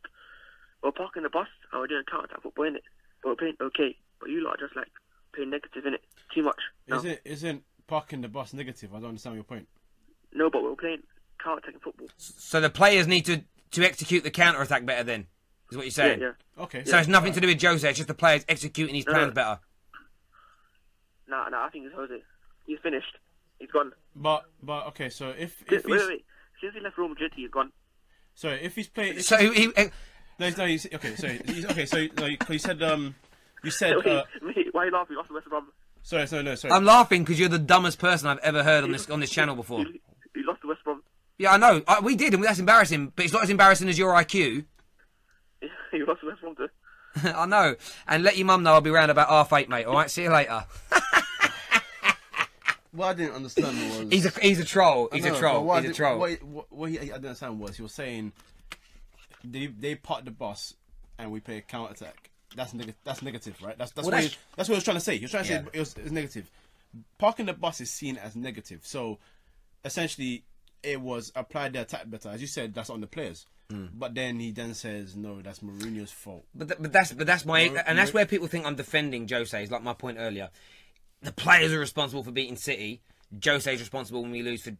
we're 0.82 0.92
parking 0.92 1.22
the 1.22 1.30
bus 1.30 1.48
and 1.72 1.80
we're 1.80 1.86
doing 1.86 2.02
counter 2.10 2.26
attack 2.26 2.42
football 2.42 2.64
in 2.66 2.76
it. 2.76 2.82
But 3.22 3.30
we're 3.30 3.36
playing 3.36 3.56
okay. 3.60 3.96
But 4.20 4.30
you 4.30 4.44
lot 4.44 4.54
are 4.60 4.66
just 4.66 4.76
like 4.76 4.88
playing 5.34 5.50
negative 5.50 5.86
in 5.86 5.94
it. 5.94 6.02
Too 6.34 6.42
much. 6.42 6.60
No. 6.86 6.96
Isn't 6.98 7.20
isn't 7.24 7.62
parking 7.86 8.20
the 8.20 8.28
bus 8.28 8.52
negative? 8.52 8.94
I 8.94 8.98
don't 8.98 9.08
understand 9.10 9.34
your 9.36 9.44
point. 9.44 9.68
No, 10.32 10.48
but 10.50 10.62
we're 10.62 10.74
playing 10.76 11.02
counter 11.42 11.58
attacking 11.58 11.80
football. 11.80 12.08
So 12.16 12.60
the 12.60 12.70
players 12.70 13.06
need 13.06 13.26
to 13.26 13.42
to 13.72 13.84
execute 13.84 14.22
the 14.24 14.30
counter 14.30 14.60
attack 14.62 14.84
better. 14.86 15.02
Then 15.04 15.26
is 15.70 15.76
what 15.76 15.86
you're 15.86 15.90
saying. 15.90 16.20
Yeah, 16.20 16.32
Okay. 16.58 16.84
So 16.84 16.98
it's 16.98 17.08
nothing 17.08 17.32
to 17.32 17.40
do 17.40 17.46
with 17.46 17.60
Jose. 17.62 17.88
It's 17.88 17.96
just 17.98 18.08
the 18.08 18.14
players 18.14 18.44
executing 18.48 18.94
his 18.94 19.06
No, 19.06 19.12
plans 19.12 19.28
no. 19.28 19.34
better. 19.34 19.60
Nah, 21.28 21.48
nah. 21.48 21.64
I 21.66 21.70
think 21.70 21.86
it's 21.86 21.94
Jose. 21.94 22.22
He's 22.66 22.78
finished. 22.82 23.16
He's 23.58 23.70
gone. 23.70 23.92
But 24.14 24.44
but 24.62 24.86
okay. 24.88 25.08
So 25.08 25.28
if 25.30 25.62
if 25.70 25.84
wait, 25.86 26.00
he's 26.00 26.08
wait. 26.08 26.24
Since 26.60 26.74
he 26.74 26.80
left 26.80 26.98
Real 26.98 27.08
Madrid, 27.08 27.32
he's 27.34 27.50
gone. 27.50 27.72
so 28.34 28.48
if 28.50 28.74
he's 28.76 28.88
playing. 28.88 29.16
If 29.16 29.24
So 29.24 29.36
he's, 29.36 29.54
he, 29.54 29.62
he, 29.76 29.88
no, 30.38 30.50
no, 30.50 30.66
he's, 30.66 30.86
okay. 30.86 31.14
So 31.16 31.28
he's, 31.28 31.64
okay. 31.66 31.86
So 31.86 32.06
no, 32.18 32.26
you, 32.26 32.36
you 32.48 32.58
said 32.58 32.82
um 32.82 33.14
you 33.64 33.70
said 33.70 33.96
Wait, 34.04 34.06
uh, 34.06 34.24
wait, 34.42 34.68
why 34.72 34.82
are 34.82 34.86
you 34.86 34.92
laughing? 34.92 35.16
What's 35.16 35.28
the 35.28 35.34
West 35.34 35.48
Brom? 35.48 35.68
Sorry 36.02 36.26
sorry 36.26 36.42
no 36.42 36.54
sorry. 36.54 36.72
I'm 36.72 36.84
laughing 36.84 37.22
because 37.22 37.38
you're 37.38 37.48
the 37.48 37.58
dumbest 37.58 37.98
person 37.98 38.28
I've 38.28 38.38
ever 38.38 38.62
heard 38.62 38.84
on 38.84 38.92
this 38.92 39.08
on 39.10 39.20
this 39.20 39.30
channel 39.30 39.54
before. 39.56 39.80
You, 39.80 39.98
you 40.34 40.46
lost 40.46 40.62
to 40.62 40.68
West 40.68 40.84
Brom. 40.84 41.02
Yeah, 41.38 41.52
I 41.52 41.56
know. 41.56 41.82
I, 41.88 42.00
we 42.00 42.14
did, 42.14 42.34
and 42.34 42.44
that's 42.44 42.58
embarrassing. 42.58 43.12
But 43.16 43.24
it's 43.24 43.34
not 43.34 43.42
as 43.42 43.50
embarrassing 43.50 43.88
as 43.88 43.98
your 43.98 44.12
IQ. 44.14 44.64
you 45.92 46.06
lost 46.06 46.20
to 46.20 46.26
West 46.28 46.40
Brom 46.40 46.54
too. 46.56 46.68
I 47.34 47.46
know. 47.46 47.74
And 48.06 48.22
let 48.22 48.36
your 48.36 48.46
mum 48.46 48.62
know 48.62 48.72
I'll 48.74 48.80
be 48.80 48.90
round 48.90 49.10
about 49.10 49.28
half 49.28 49.52
eight, 49.52 49.68
mate. 49.68 49.84
All 49.84 49.94
right. 49.94 50.10
See 50.10 50.22
you 50.22 50.30
later. 50.30 50.64
what 52.92 53.06
I 53.08 53.14
didn't 53.14 53.34
understand 53.34 53.76
was 53.76 54.08
He's 54.10 54.26
a 54.26 54.30
he's 54.40 54.60
a 54.60 54.64
troll. 54.64 55.08
He's 55.12 55.24
know, 55.24 55.34
a 55.34 55.38
troll. 55.38 55.64
What 55.64 55.74
I 55.74 55.80
He's 55.80 55.84
a 55.90 55.92
did- 55.92 55.96
troll. 55.96 56.18
What, 56.18 56.42
what, 56.42 56.72
what 56.72 56.90
he, 56.90 56.98
I 56.98 57.02
didn't 57.02 57.14
understand 57.16 57.60
was 57.60 57.76
he 57.76 57.82
was 57.82 57.92
saying 57.92 58.32
they 59.44 59.66
they 59.66 59.94
parked 59.94 60.24
the 60.26 60.30
bus 60.30 60.74
and 61.18 61.30
we 61.32 61.40
play 61.40 61.58
a 61.58 61.60
counter 61.62 61.92
attack. 61.92 62.30
That's 62.56 62.74
negative. 62.74 62.96
That's 63.04 63.22
negative, 63.22 63.56
right? 63.62 63.76
That's 63.78 63.92
that's 63.92 64.06
Well, 64.06 64.12
what 64.16 64.22
that's- 64.22 64.32
he, 64.32 64.38
that's 64.56 64.68
what 64.68 64.74
he 64.74 64.76
was 64.78 64.84
trying 64.84 64.96
to 64.96 65.00
say. 65.00 65.16
He 65.16 65.24
was 65.24 65.30
trying 65.30 65.44
to 65.44 65.50
Yeah. 65.50 65.62
say 65.62 65.68
it 65.72 65.78
was, 65.78 65.94
it 65.96 66.02
was 66.04 66.12
negative. 66.12 66.50
Parking 67.18 67.46
the 67.46 67.52
bus 67.54 67.80
is 67.80 67.90
seen 67.90 68.16
as 68.18 68.36
negative. 68.36 68.80
So 68.84 69.18
essentially, 69.84 70.44
it 70.82 71.00
was 71.00 71.32
applied 71.34 71.72
the 71.72 71.80
attack 71.82 72.08
better, 72.10 72.28
as 72.28 72.40
you 72.40 72.46
said. 72.46 72.74
That's 72.74 72.90
on 72.90 73.00
the 73.00 73.06
players. 73.06 73.46
Hmm. 73.70 73.86
But 73.94 74.14
then 74.14 74.40
he 74.40 74.50
then 74.50 74.74
says 74.74 75.16
no, 75.16 75.40
that's 75.40 75.60
Mourinho's 75.60 76.10
fault. 76.12 76.44
But, 76.54 76.68
th- 76.68 76.80
but 76.80 76.92
that's 76.92 77.12
but 77.12 77.26
that's 77.26 77.44
my 77.44 77.60
and 77.86 77.96
that's 77.98 78.12
where 78.12 78.26
people 78.26 78.48
think 78.48 78.66
I'm 78.66 78.74
defending 78.76 79.28
Jose. 79.28 79.62
Is 79.62 79.70
like 79.70 79.82
my 79.82 79.94
point 79.94 80.18
earlier. 80.20 80.50
The 81.22 81.32
players 81.32 81.72
are 81.72 81.78
responsible 81.78 82.24
for 82.24 82.32
beating 82.32 82.56
City. 82.56 83.00
Jose's 83.42 83.80
responsible 83.80 84.20
when 84.22 84.30
we 84.32 84.42
lose 84.42 84.62
for 84.62 84.72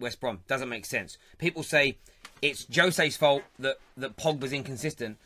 West 0.00 0.20
Brom. 0.20 0.40
Doesn't 0.48 0.68
make 0.68 0.86
sense. 0.86 1.18
People 1.38 1.62
say 1.62 1.98
it's 2.40 2.66
Jose's 2.74 3.16
fault 3.16 3.42
that 3.60 3.76
that 3.96 4.16
Pogba's 4.16 4.52
inconsistent, 4.52 5.18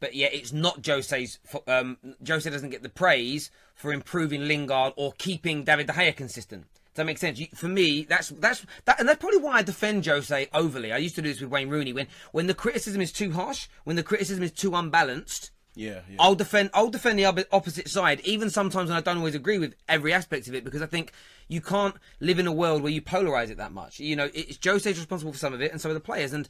but 0.00 0.14
yet 0.14 0.34
it's 0.34 0.52
not 0.52 0.82
Jose's. 0.84 1.38
Um, 1.66 1.98
Jose 2.26 2.48
doesn't 2.48 2.70
get 2.70 2.82
the 2.82 2.88
praise 2.88 3.50
for 3.74 3.92
improving 3.92 4.46
Lingard 4.46 4.92
or 4.96 5.12
keeping 5.18 5.64
David 5.64 5.86
De 5.86 5.92
Gea 5.92 6.14
consistent. 6.14 6.66
Does 6.94 6.96
that 6.98 7.06
make 7.06 7.18
sense? 7.18 7.40
You, 7.40 7.48
for 7.54 7.66
me, 7.66 8.04
that's 8.04 8.28
that's 8.28 8.64
that, 8.84 9.00
and 9.00 9.08
that's 9.08 9.18
probably 9.18 9.40
why 9.40 9.54
I 9.54 9.62
defend 9.62 10.06
Jose 10.06 10.48
overly. 10.52 10.92
I 10.92 10.98
used 10.98 11.16
to 11.16 11.22
do 11.22 11.28
this 11.28 11.40
with 11.40 11.50
Wayne 11.50 11.68
Rooney 11.68 11.92
when 11.92 12.06
when 12.30 12.46
the 12.46 12.54
criticism 12.54 13.00
is 13.00 13.10
too 13.10 13.32
harsh, 13.32 13.66
when 13.82 13.96
the 13.96 14.04
criticism 14.04 14.44
is 14.44 14.52
too 14.52 14.76
unbalanced. 14.76 15.50
Yeah, 15.74 16.02
yeah. 16.08 16.16
I'll 16.20 16.36
defend. 16.36 16.70
I'll 16.72 16.90
defend 16.90 17.18
the 17.18 17.24
opposite 17.50 17.88
side, 17.88 18.20
even 18.20 18.48
sometimes 18.48 18.90
when 18.90 18.96
I 18.96 19.00
don't 19.00 19.18
always 19.18 19.34
agree 19.34 19.58
with 19.58 19.74
every 19.88 20.12
aspect 20.12 20.46
of 20.46 20.54
it, 20.54 20.62
because 20.62 20.82
I 20.82 20.86
think 20.86 21.10
you 21.48 21.60
can't 21.60 21.96
live 22.20 22.38
in 22.38 22.46
a 22.46 22.52
world 22.52 22.82
where 22.82 22.92
you 22.92 23.02
polarize 23.02 23.50
it 23.50 23.56
that 23.56 23.72
much. 23.72 23.98
You 23.98 24.14
know, 24.14 24.30
it's 24.32 24.56
Jose's 24.64 24.96
responsible 24.96 25.32
for 25.32 25.38
some 25.38 25.52
of 25.52 25.60
it, 25.60 25.72
and 25.72 25.80
so 25.80 25.90
are 25.90 25.94
the 25.94 25.98
players, 26.00 26.32
and 26.32 26.48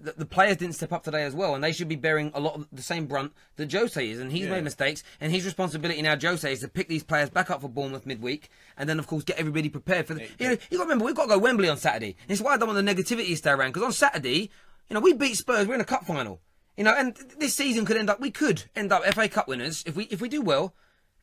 the, 0.00 0.12
the 0.18 0.26
players 0.26 0.56
didn't 0.56 0.74
step 0.74 0.92
up 0.92 1.02
today 1.04 1.24
as 1.24 1.34
well, 1.34 1.54
and 1.54 1.62
they 1.64 1.72
should 1.72 1.88
be 1.88 1.96
bearing 1.96 2.30
a 2.34 2.40
lot 2.40 2.54
of 2.54 2.66
the 2.72 2.82
same 2.82 3.06
brunt 3.06 3.32
that 3.56 3.72
Jose 3.72 4.08
is, 4.08 4.20
and 4.20 4.30
he's 4.32 4.44
Yeah. 4.46 4.50
made 4.52 4.64
mistakes, 4.64 5.02
and 5.20 5.32
his 5.32 5.44
responsibility 5.44 6.00
now, 6.02 6.16
Jose, 6.20 6.50
is 6.52 6.60
to 6.60 6.68
pick 6.68 6.88
these 6.88 7.02
players 7.02 7.30
back 7.30 7.50
up 7.50 7.60
for 7.60 7.68
Bournemouth 7.68 8.06
midweek, 8.06 8.48
and 8.76 8.88
then 8.88 8.98
of 8.98 9.06
course 9.06 9.24
get 9.24 9.38
everybody 9.38 9.68
prepared 9.68 10.06
for 10.06 10.14
the. 10.14 10.22
You 10.38 10.48
know, 10.48 10.50
you 10.70 10.78
got 10.78 10.84
to 10.84 10.88
remember 10.88 11.04
we've 11.04 11.14
got 11.14 11.24
to 11.24 11.28
go 11.30 11.38
Wembley 11.38 11.68
on 11.68 11.76
Saturday, 11.76 12.16
and 12.22 12.30
it's 12.30 12.40
why 12.40 12.54
I 12.54 12.56
don't 12.56 12.72
want 12.74 12.84
the 12.84 12.94
negativity 12.94 13.28
to 13.28 13.36
stay 13.36 13.50
around, 13.50 13.70
because 13.72 13.82
on 13.84 13.92
Saturday, 13.92 14.50
you 14.88 14.94
know, 14.94 15.00
we 15.00 15.12
beat 15.12 15.36
Spurs, 15.36 15.66
we're 15.66 15.74
in 15.74 15.80
a 15.80 15.84
cup 15.84 16.04
final. 16.04 16.40
You 16.76 16.84
know, 16.84 16.92
and 16.94 17.16
this 17.38 17.54
season 17.54 17.86
could 17.86 17.96
end 17.96 18.10
up. 18.10 18.20
We 18.20 18.30
could 18.30 18.64
end 18.76 18.92
up 18.92 19.02
FA 19.14 19.28
Cup 19.30 19.48
winners 19.48 19.82
if 19.86 19.96
we 19.96 20.04
if 20.04 20.20
we 20.20 20.28
do 20.28 20.42
well, 20.42 20.74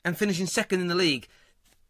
and 0.04 0.18
finishing 0.18 0.48
second 0.48 0.82
in 0.82 0.88
the 0.88 0.96
league. 0.96 1.28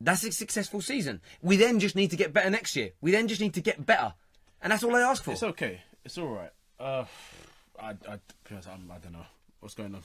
That's 0.02 0.24
a 0.26 0.34
successful 0.34 0.82
season. 0.82 1.22
We 1.42 1.56
then 1.56 1.80
just 1.80 1.96
need 1.96 2.10
to 2.10 2.18
get 2.18 2.34
better 2.34 2.50
next 2.50 2.76
year. 2.76 2.90
We 3.00 3.12
then 3.12 3.30
just 3.30 3.40
need 3.40 3.54
to 3.54 3.62
get 3.62 3.86
better, 3.86 4.16
and 4.62 4.72
that's 4.74 4.84
all 4.84 4.94
I 4.98 5.00
ask 5.02 5.24
for. 5.24 5.32
It's 5.32 5.44
okay. 5.44 5.80
It's 6.04 6.18
all 6.18 6.28
right. 6.28 6.50
Uh, 6.80 7.06
I 7.80 7.90
I, 7.90 7.94
to 8.46 8.72
I'm, 8.72 8.92
I 8.92 8.98
don't 8.98 9.14
know 9.14 9.26
what's 9.60 9.76
going 9.76 9.96
on. 9.96 10.02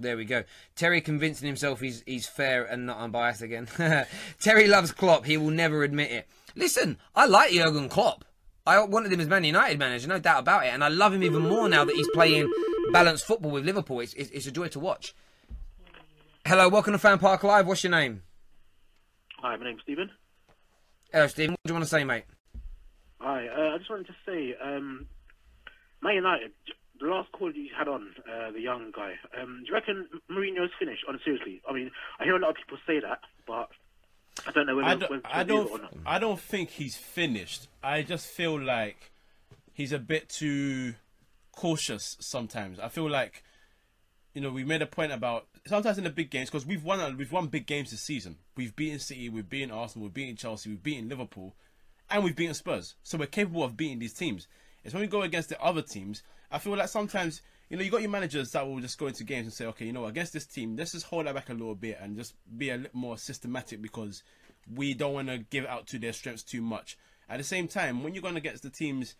There 0.00 0.16
we 0.16 0.24
go. 0.24 0.44
Terry 0.74 1.00
convincing 1.00 1.46
himself 1.46 1.80
he's 1.80 2.02
he's 2.06 2.26
fair 2.26 2.64
and 2.64 2.86
not 2.86 2.98
unbiased 2.98 3.42
again. 3.42 3.68
Terry 4.40 4.66
loves 4.66 4.92
Klopp. 4.92 5.24
He 5.24 5.36
will 5.36 5.50
never 5.50 5.84
admit 5.84 6.10
it. 6.10 6.28
Listen, 6.56 6.98
I 7.14 7.26
like 7.26 7.52
Jurgen 7.52 7.88
Klopp. 7.88 8.24
I 8.66 8.82
wanted 8.82 9.12
him 9.12 9.20
as 9.20 9.28
Man 9.28 9.44
United 9.44 9.78
manager, 9.78 10.08
no 10.08 10.18
doubt 10.18 10.40
about 10.40 10.64
it, 10.64 10.68
and 10.68 10.82
I 10.82 10.88
love 10.88 11.12
him 11.12 11.22
even 11.22 11.42
more 11.42 11.68
now 11.68 11.84
that 11.84 11.94
he's 11.94 12.08
playing 12.14 12.50
balanced 12.92 13.26
football 13.26 13.50
with 13.50 13.66
Liverpool. 13.66 14.00
It's, 14.00 14.14
it's, 14.14 14.30
it's 14.30 14.46
a 14.46 14.50
joy 14.50 14.68
to 14.68 14.80
watch. 14.80 15.14
Hello, 16.46 16.70
welcome 16.70 16.92
to 16.92 16.98
Fan 16.98 17.18
Park 17.18 17.42
Live. 17.44 17.66
What's 17.66 17.84
your 17.84 17.90
name? 17.90 18.22
Hi, 19.42 19.56
my 19.56 19.64
name's 19.64 19.82
Stephen. 19.82 20.10
Hello, 21.12 21.26
Stephen. 21.26 21.52
What 21.52 21.60
do 21.64 21.72
you 21.72 21.74
want 21.74 21.84
to 21.84 21.90
say, 21.90 22.04
mate? 22.04 22.24
Hi, 23.20 23.48
uh, 23.48 23.74
I 23.74 23.78
just 23.78 23.90
wanted 23.90 24.06
to 24.06 24.14
say, 24.24 24.54
um, 24.62 25.06
Man 26.04 26.16
United, 26.16 26.52
the 27.00 27.06
last 27.06 27.32
call 27.32 27.50
you 27.50 27.70
had 27.76 27.88
on, 27.88 28.10
uh, 28.30 28.52
the 28.52 28.60
young 28.60 28.92
guy, 28.94 29.14
um, 29.40 29.62
do 29.62 29.68
you 29.68 29.74
reckon 29.74 30.06
Mourinho's 30.30 30.70
finished? 30.78 31.02
On 31.08 31.18
seriously, 31.24 31.62
I 31.68 31.72
mean, 31.72 31.90
I 32.20 32.24
hear 32.24 32.36
a 32.36 32.38
lot 32.38 32.50
of 32.50 32.56
people 32.56 32.76
say 32.86 33.00
that, 33.00 33.20
but 33.46 33.70
I 34.46 34.52
don't 34.52 34.66
know 34.66 34.76
whether, 34.76 34.88
I 34.88 34.94
don't, 34.94 35.22
to 35.22 35.36
I 35.36 35.42
don't, 35.44 35.66
it 35.66 35.70
or 35.70 35.78
not. 35.78 35.94
I 36.04 36.18
don't 36.18 36.38
think 36.38 36.68
he's 36.68 36.94
finished. 36.94 37.68
I 37.82 38.02
just 38.02 38.26
feel 38.26 38.60
like 38.60 39.12
he's 39.72 39.92
a 39.92 39.98
bit 39.98 40.28
too 40.28 40.94
cautious 41.52 42.18
sometimes. 42.20 42.78
I 42.78 42.88
feel 42.88 43.08
like, 43.08 43.42
you 44.34 44.42
know, 44.42 44.50
we 44.50 44.62
made 44.62 44.82
a 44.82 44.86
point 44.86 45.10
about 45.10 45.46
sometimes 45.66 45.96
in 45.96 46.04
the 46.04 46.10
big 46.10 46.30
games 46.30 46.50
because 46.50 46.66
we've 46.66 46.84
won, 46.84 47.16
we've 47.16 47.32
won 47.32 47.46
big 47.46 47.66
games 47.66 47.92
this 47.92 48.02
season. 48.02 48.36
We've 48.56 48.76
beaten 48.76 48.98
City, 48.98 49.30
we've 49.30 49.48
beaten 49.48 49.70
Arsenal, 49.70 50.08
we've 50.08 50.14
beaten 50.14 50.36
Chelsea, 50.36 50.68
we've 50.68 50.82
beaten 50.82 51.08
Liverpool, 51.08 51.54
and 52.10 52.22
we've 52.22 52.36
beaten 52.36 52.54
Spurs. 52.54 52.94
So 53.02 53.16
we're 53.16 53.26
capable 53.26 53.64
of 53.64 53.74
beating 53.76 54.00
these 54.00 54.12
teams. 54.12 54.46
It's 54.84 54.92
when 54.92 55.00
we 55.00 55.06
go 55.06 55.22
against 55.22 55.48
the 55.48 55.60
other 55.62 55.82
teams. 55.82 56.22
I 56.50 56.58
feel 56.58 56.76
like 56.76 56.88
sometimes, 56.88 57.40
you 57.70 57.76
know, 57.76 57.82
you 57.82 57.90
got 57.90 58.02
your 58.02 58.10
managers 58.10 58.52
that 58.52 58.66
will 58.66 58.80
just 58.80 58.98
go 58.98 59.06
into 59.06 59.24
games 59.24 59.46
and 59.46 59.52
say, 59.52 59.66
okay, 59.66 59.86
you 59.86 59.92
know, 59.92 60.04
against 60.04 60.32
this 60.32 60.46
team, 60.46 60.76
let's 60.76 60.92
just 60.92 61.06
hold 61.06 61.26
that 61.26 61.34
back 61.34 61.48
a 61.48 61.54
little 61.54 61.74
bit 61.74 61.98
and 62.00 62.16
just 62.16 62.34
be 62.56 62.70
a 62.70 62.76
little 62.76 62.90
more 62.92 63.18
systematic 63.18 63.80
because 63.80 64.22
we 64.72 64.94
don't 64.94 65.14
want 65.14 65.28
to 65.28 65.38
give 65.38 65.66
out 65.66 65.86
to 65.88 65.98
their 65.98 66.12
strengths 66.12 66.42
too 66.42 66.60
much. 66.62 66.98
At 67.28 67.38
the 67.38 67.44
same 67.44 67.66
time, 67.66 68.02
when 68.02 68.14
you're 68.14 68.22
going 68.22 68.36
against 68.36 68.62
the 68.62 68.70
teams 68.70 69.14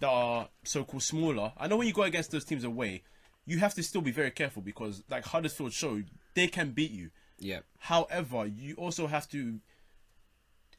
that 0.00 0.08
are 0.08 0.48
so-called 0.64 1.02
smaller, 1.02 1.52
I 1.56 1.66
know 1.66 1.78
when 1.78 1.86
you 1.86 1.94
go 1.94 2.02
against 2.02 2.30
those 2.30 2.44
teams 2.44 2.64
away, 2.64 3.02
you 3.46 3.58
have 3.58 3.74
to 3.74 3.82
still 3.82 4.02
be 4.02 4.10
very 4.10 4.30
careful 4.30 4.60
because, 4.60 5.02
like 5.10 5.24
Huddersfield 5.24 5.72
showed, 5.72 6.10
they 6.34 6.48
can 6.48 6.70
beat 6.72 6.90
you. 6.90 7.10
Yeah. 7.38 7.60
However, 7.78 8.46
you 8.46 8.74
also 8.74 9.06
have 9.06 9.28
to 9.30 9.58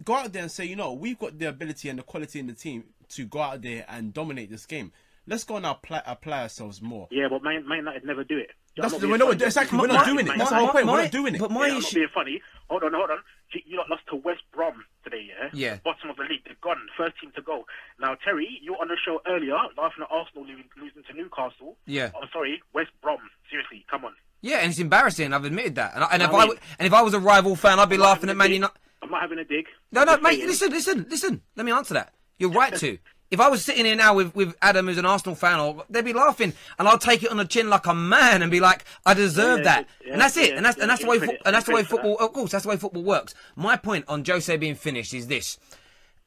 go 0.04 0.14
out 0.14 0.32
there 0.32 0.44
and 0.44 0.52
say, 0.52 0.66
you 0.66 0.76
know, 0.76 0.94
we've 0.94 1.18
got 1.18 1.40
the 1.40 1.50
ability 1.50 1.90
and 1.90 1.98
the 1.98 2.04
quality 2.04 2.40
in 2.40 2.48
the 2.48 2.54
team 2.54 2.84
to 3.10 3.26
go 3.26 3.40
out 3.42 3.62
there 3.62 3.86
and 3.90 4.14
dominate 4.14 4.50
this 4.50 4.66
game. 4.66 4.92
Let's 5.28 5.44
go 5.44 5.58
and 5.58 5.66
apply, 5.66 6.02
apply 6.06 6.42
ourselves 6.44 6.82
more. 6.82 7.08
Yeah, 7.12 7.28
but 7.30 7.44
Man, 7.44 7.68
Man 7.68 7.80
United 7.80 8.04
never 8.06 8.24
do 8.24 8.38
it. 8.38 8.50
That's- 8.76 8.94
I'm 9.02 9.10
we're 9.10 9.18
not- 9.18 9.28
funny. 9.30 9.44
exactly, 9.46 9.78
we're 9.78 9.88
not 9.88 10.06
doing 10.06 10.26
it. 10.28 10.38
That's 10.38 10.50
the 10.50 10.56
whole 10.56 10.70
point, 10.70 10.88
we're 10.88 11.02
not 11.04 11.12
doing 11.12 11.36
it. 11.36 11.40
But 11.40 11.52
Yeah, 11.52 11.56
my 11.58 11.66
I'm 11.68 11.74
not 11.74 11.84
issue. 11.84 11.96
being 11.96 12.08
funny. 12.14 12.42
Hold 12.70 12.84
on, 12.84 12.94
hold 12.94 13.12
on. 13.12 13.18
You 13.54 13.62
you 13.66 13.78
lot 13.78 13.90
lost 13.90 14.04
to 14.10 14.16
West 14.16 14.42
Brom 14.54 14.86
today, 15.04 15.28
yeah? 15.28 15.50
Yeah. 15.54 15.78
Bottom 15.84 16.10
of 16.12 16.18
the 16.18 16.24
league. 16.24 16.44
They're 16.46 16.56
gone. 16.62 16.78
First 16.98 17.20
team 17.20 17.32
to 17.36 17.42
go. 17.42 17.66
Now, 18.00 18.16
Terry, 18.24 18.60
you 18.62 18.74
were 18.74 18.78
on 18.80 18.88
the 18.90 18.96
show 19.04 19.22
earlier, 19.28 19.56
laughing 19.78 20.04
at 20.04 20.08
Arsenal 20.12 20.46
losing, 20.46 20.66
losing 20.82 21.04
to 21.04 21.14
Newcastle. 21.14 21.78
Yeah. 21.88 22.12
I'm 22.20 22.30
sorry, 22.32 22.62
West 22.74 22.92
Brom. 23.02 23.18
Seriously, 23.50 23.86
come 23.90 24.06
on. 24.06 24.14
Yeah, 24.42 24.58
and 24.60 24.70
it's 24.70 24.80
embarrassing. 24.80 25.34
I've 25.34 25.46
admitted 25.46 25.76
that. 25.76 25.94
And, 25.96 26.04
I, 26.04 26.08
and 26.14 26.22
if 26.24 26.30
I 26.30 26.32
mean- 26.32 26.40
w- 26.42 26.60
and 26.80 26.86
if 26.88 26.94
I 26.94 27.02
was 27.02 27.14
a 27.16 27.20
rival 27.20 27.56
fan, 27.56 27.80
I'd 27.80 27.90
be 27.90 27.96
I'm 27.96 28.02
laughing 28.02 28.30
at 28.30 28.34
a 28.36 28.38
Man. 28.38 28.52
United. 28.52 28.74
I'm 29.02 29.10
not 29.12 29.22
having 29.22 29.40
a 29.40 29.46
dig. 29.46 29.66
No, 29.92 30.04
no, 30.04 30.14
Just 30.14 30.24
mate. 30.24 30.46
Listen, 30.46 30.70
listen, 30.72 31.06
listen. 31.10 31.42
Let 31.56 31.66
me 31.66 31.72
answer 31.72 31.96
that. 31.96 32.14
You're 32.40 32.52
right 32.52 32.74
to. 32.78 32.98
If 33.30 33.40
I 33.40 33.48
was 33.48 33.64
sitting 33.64 33.86
here 33.86 33.96
now 33.96 34.16
with, 34.16 34.34
with 34.34 34.56
Adam, 34.60 34.88
who's 34.88 34.98
an 34.98 35.06
Arsenal 35.06 35.36
fan, 35.36 35.60
or 35.60 35.86
they'd 35.88 36.04
be 36.04 36.14
laughing, 36.14 36.54
and 36.80 36.88
I'll 36.88 36.98
take 36.98 37.22
it 37.22 37.30
on 37.30 37.38
the 37.38 37.46
chin 37.46 37.70
like 37.70 37.86
a 37.86 37.94
man 37.94 38.42
and 38.42 38.50
be 38.50 38.60
like, 38.60 38.86
"I 39.06 39.14
deserve 39.14 39.60
Yeah, 39.60 39.64
that," 39.66 39.88
yeah, 40.04 40.14
and 40.14 40.22
that's 40.22 40.36
it. 40.36 40.50
yeah, 40.50 40.56
and 40.58 40.66
that's 40.66 40.80
and 40.80 40.90
that's 40.90 41.02
the 41.02 41.08
way 41.08 41.18
and 41.20 41.54
that's 41.56 41.68
the 41.68 41.76
way 41.76 41.84
football. 41.84 42.18
Of 42.18 42.34
course, 42.34 42.52
that's 42.52 42.64
the 42.64 42.70
way 42.70 42.78
football 42.78 43.04
works. 43.04 43.36
My 43.56 43.78
point 43.78 44.06
on 44.08 44.26
Jose 44.26 44.58
being 44.58 44.74
finished 44.74 45.14
is 45.14 45.28
this: 45.28 45.60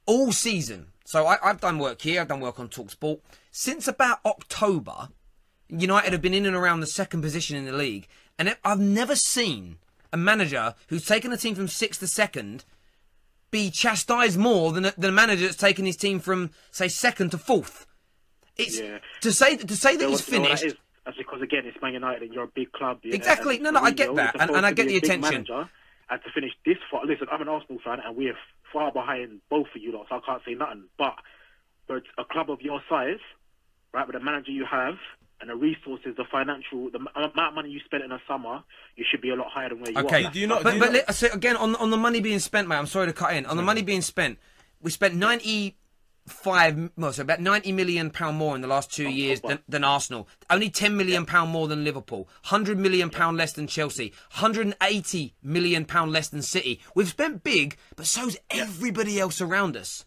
all 0.06 0.30
season. 0.30 0.88
So 1.04 1.26
I, 1.26 1.38
I've 1.42 1.60
done 1.60 1.78
work 1.80 2.02
here. 2.02 2.20
I've 2.20 2.28
done 2.28 2.38
work 2.38 2.60
on 2.60 2.68
Talksport 2.68 3.18
since 3.50 3.88
about 3.88 4.20
October. 4.24 5.08
United 5.68 6.12
have 6.12 6.22
been 6.22 6.34
in 6.34 6.46
and 6.46 6.54
around 6.54 6.80
the 6.80 6.86
second 6.86 7.22
position 7.22 7.56
in 7.56 7.64
the 7.64 7.72
league, 7.72 8.06
and 8.38 8.56
I've 8.64 8.78
never 8.78 9.16
seen 9.16 9.78
a 10.12 10.16
manager 10.16 10.76
who's 10.86 11.04
taken 11.04 11.32
a 11.32 11.36
team 11.36 11.56
from 11.56 11.66
sixth 11.66 11.98
to 12.00 12.06
second 12.06 12.64
be 13.52 13.70
chastised 13.70 14.36
more 14.38 14.72
than 14.72 14.86
a, 14.86 14.94
than 14.98 15.10
a 15.10 15.12
manager 15.12 15.44
that's 15.44 15.56
taken 15.56 15.84
his 15.84 15.96
team 15.96 16.18
from 16.18 16.50
say 16.72 16.88
second 16.88 17.30
to 17.30 17.38
fourth. 17.38 17.86
It's 18.56 18.80
Yeah. 18.80 18.98
to 19.20 19.30
say 19.32 19.56
to 19.58 19.76
say 19.76 19.96
that 19.96 20.02
know 20.02 20.10
he's 20.10 20.20
what- 20.26 20.28
you 20.32 20.38
know 20.38 20.40
what 20.42 20.48
that 20.50 20.58
finished. 20.58 20.74
is? 20.76 20.82
That's 21.04 21.16
because 21.18 21.42
again, 21.42 21.66
it's 21.66 21.80
Man 21.82 21.92
United 21.92 22.22
and 22.22 22.34
you're 22.34 22.44
a 22.44 22.48
big 22.48 22.72
club. 22.72 23.00
yeah, 23.04 23.14
Exactly. 23.14 23.58
No, 23.58 23.70
no, 23.70 23.80
I 23.80 23.90
get 23.92 24.14
that, 24.16 24.36
and- 24.40 24.50
and 24.50 24.66
I 24.66 24.72
get 24.72 24.88
the 24.88 24.96
attention. 24.96 25.20
Manager, 25.20 25.68
and 26.10 26.22
to 26.24 26.30
finish 26.30 26.52
this 26.64 26.78
far, 26.90 27.04
listen, 27.04 27.26
I'm 27.30 27.42
an 27.42 27.48
Arsenal 27.48 27.80
fan, 27.84 28.00
and 28.04 28.16
we're 28.16 28.36
far 28.72 28.90
behind 28.92 29.40
both 29.50 29.66
of 29.74 29.82
you 29.82 29.92
lot, 29.92 30.06
so 30.08 30.16
I 30.16 30.20
can't 30.20 30.42
say 30.44 30.54
nothing. 30.54 30.84
But 30.98 31.14
but 31.88 32.04
a 32.16 32.24
club 32.24 32.50
of 32.50 32.62
your 32.62 32.82
size, 32.88 33.18
right, 33.92 34.06
with 34.06 34.14
the 34.14 34.20
manager 34.20 34.50
you 34.52 34.64
have 34.64 34.96
and 35.42 35.50
the 35.50 35.56
resources, 35.56 36.14
the 36.16 36.24
financial, 36.30 36.88
the 36.90 36.98
uh, 36.98 37.28
amount 37.28 37.48
of 37.48 37.54
money 37.54 37.68
you 37.68 37.80
spend 37.84 38.04
in 38.04 38.10
the 38.10 38.20
summer, 38.28 38.62
you 38.96 39.04
should 39.10 39.20
be 39.20 39.30
a 39.30 39.34
lot 39.34 39.48
higher 39.50 39.68
than 39.68 39.80
where 39.80 39.90
you 39.90 39.98
Okay, 39.98 40.24
are. 40.24 40.62
but, 40.62 40.78
but 40.78 40.92
let- 40.92 41.14
so 41.14 41.26
again 41.32 41.56
on 41.56 41.74
on 41.76 41.90
the 41.90 41.96
money 41.96 42.20
being 42.20 42.38
spent, 42.38 42.68
mate. 42.68 42.76
I'm 42.76 42.86
sorry 42.86 43.08
to 43.08 43.12
cut 43.12 43.34
in. 43.34 43.44
On 43.46 43.56
the 43.56 43.62
money 43.62 43.82
being 43.82 44.02
spent, 44.02 44.38
we 44.80 44.92
spent 44.92 45.14
95, 45.14 46.90
well, 46.96 47.12
so 47.12 47.22
about 47.22 47.40
90 47.40 47.72
million 47.72 48.10
pound 48.10 48.36
more 48.36 48.54
in 48.54 48.62
the 48.62 48.68
last 48.68 48.92
two 48.92 49.06
oh, 49.06 49.10
years 49.10 49.40
than, 49.40 49.58
than 49.68 49.82
Arsenal. 49.82 50.28
Only 50.48 50.70
10 50.70 50.96
million 50.96 51.26
pound 51.26 51.50
more 51.50 51.66
than 51.66 51.82
Liverpool. 51.82 52.28
100 52.48 52.78
million 52.78 53.10
pound 53.10 53.36
less 53.36 53.52
than 53.52 53.66
Chelsea. 53.66 54.12
180 54.38 55.34
million 55.42 55.84
pound 55.84 56.12
less 56.12 56.28
than 56.28 56.42
City. 56.42 56.80
We've 56.94 57.08
spent 57.08 57.42
big, 57.42 57.76
but 57.96 58.06
so's 58.06 58.36
everybody 58.48 59.18
else 59.18 59.40
around 59.40 59.76
us. 59.76 60.04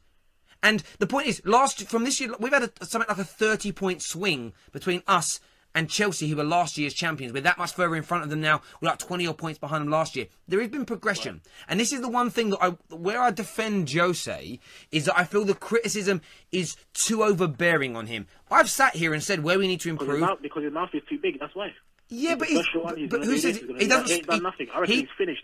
And 0.66 0.82
the 1.00 1.06
point 1.08 1.28
is, 1.28 1.42
last 1.46 1.88
from 1.88 2.04
this 2.04 2.20
year, 2.20 2.34
we've 2.40 2.52
had 2.52 2.64
a, 2.64 2.86
something 2.86 3.08
like 3.08 3.20
a 3.20 3.24
30 3.24 3.72
point 3.72 4.02
swing 4.02 4.52
between 4.72 5.04
us 5.08 5.40
and 5.76 5.90
Chelsea, 5.90 6.28
who 6.30 6.38
were 6.38 6.44
last 6.44 6.78
year's 6.78 6.94
champions. 6.94 7.34
We're 7.34 7.42
that 7.42 7.58
much 7.58 7.74
further 7.74 7.96
in 7.98 8.04
front 8.04 8.24
of 8.24 8.30
them 8.30 8.42
now. 8.42 8.62
We're 8.82 8.90
like 8.90 8.98
20 8.98 9.28
odd 9.28 9.38
points 9.38 9.60
behind 9.60 9.82
them 9.84 9.92
last 9.92 10.16
year. 10.16 10.28
There 10.48 10.60
has 10.62 10.70
been 10.70 10.86
progression. 10.86 11.42
And 11.68 11.80
this 11.80 11.92
is 11.94 12.00
the 12.02 12.08
one 12.10 12.30
thing 12.30 12.50
that 12.52 12.60
I, 12.62 12.70
where 12.96 13.22
I 13.22 13.30
defend 13.32 13.92
Jose, 13.92 14.60
is 14.92 15.06
that 15.06 15.20
I 15.20 15.26
feel 15.26 15.44
the 15.46 15.54
criticism 15.54 16.22
is 16.52 16.78
too 16.94 17.24
overbearing 17.24 17.96
on 17.96 18.08
him. 18.08 18.26
I've 18.50 18.70
sat 18.70 18.96
here 18.96 19.14
and 19.14 19.22
said 19.22 19.44
where 19.44 19.60
we 19.60 19.68
need 19.68 19.82
to 19.82 19.92
Because 19.92 20.08
his, 20.08 20.16
improve. 20.16 20.30
mouth, 20.30 20.42
because 20.42 20.64
his 20.64 20.74
mouth 20.74 20.90
is 20.94 21.04
too 21.10 21.20
big, 21.22 21.40
that's 21.42 21.54
why. 21.56 21.74
Yeah, 22.08 22.30
He's 22.32 22.38
but 22.40 22.48
he's- 22.48 22.66
one, 22.76 22.98
he's 22.98 23.10
but 23.10 23.24
who 23.26 23.38
says 23.38 23.60
this, 23.60 23.68
he- 23.68 23.74
he's 23.74 23.82
he 23.84 23.88
doesn't 23.90 24.08
He 24.08 24.14
ain't 24.16 24.28
done 24.28 24.44
nothing. 24.44 24.68
I 24.74 24.80
reckon 24.80 24.96
he- 24.96 25.02
he's 25.02 25.10
finished. 25.18 25.44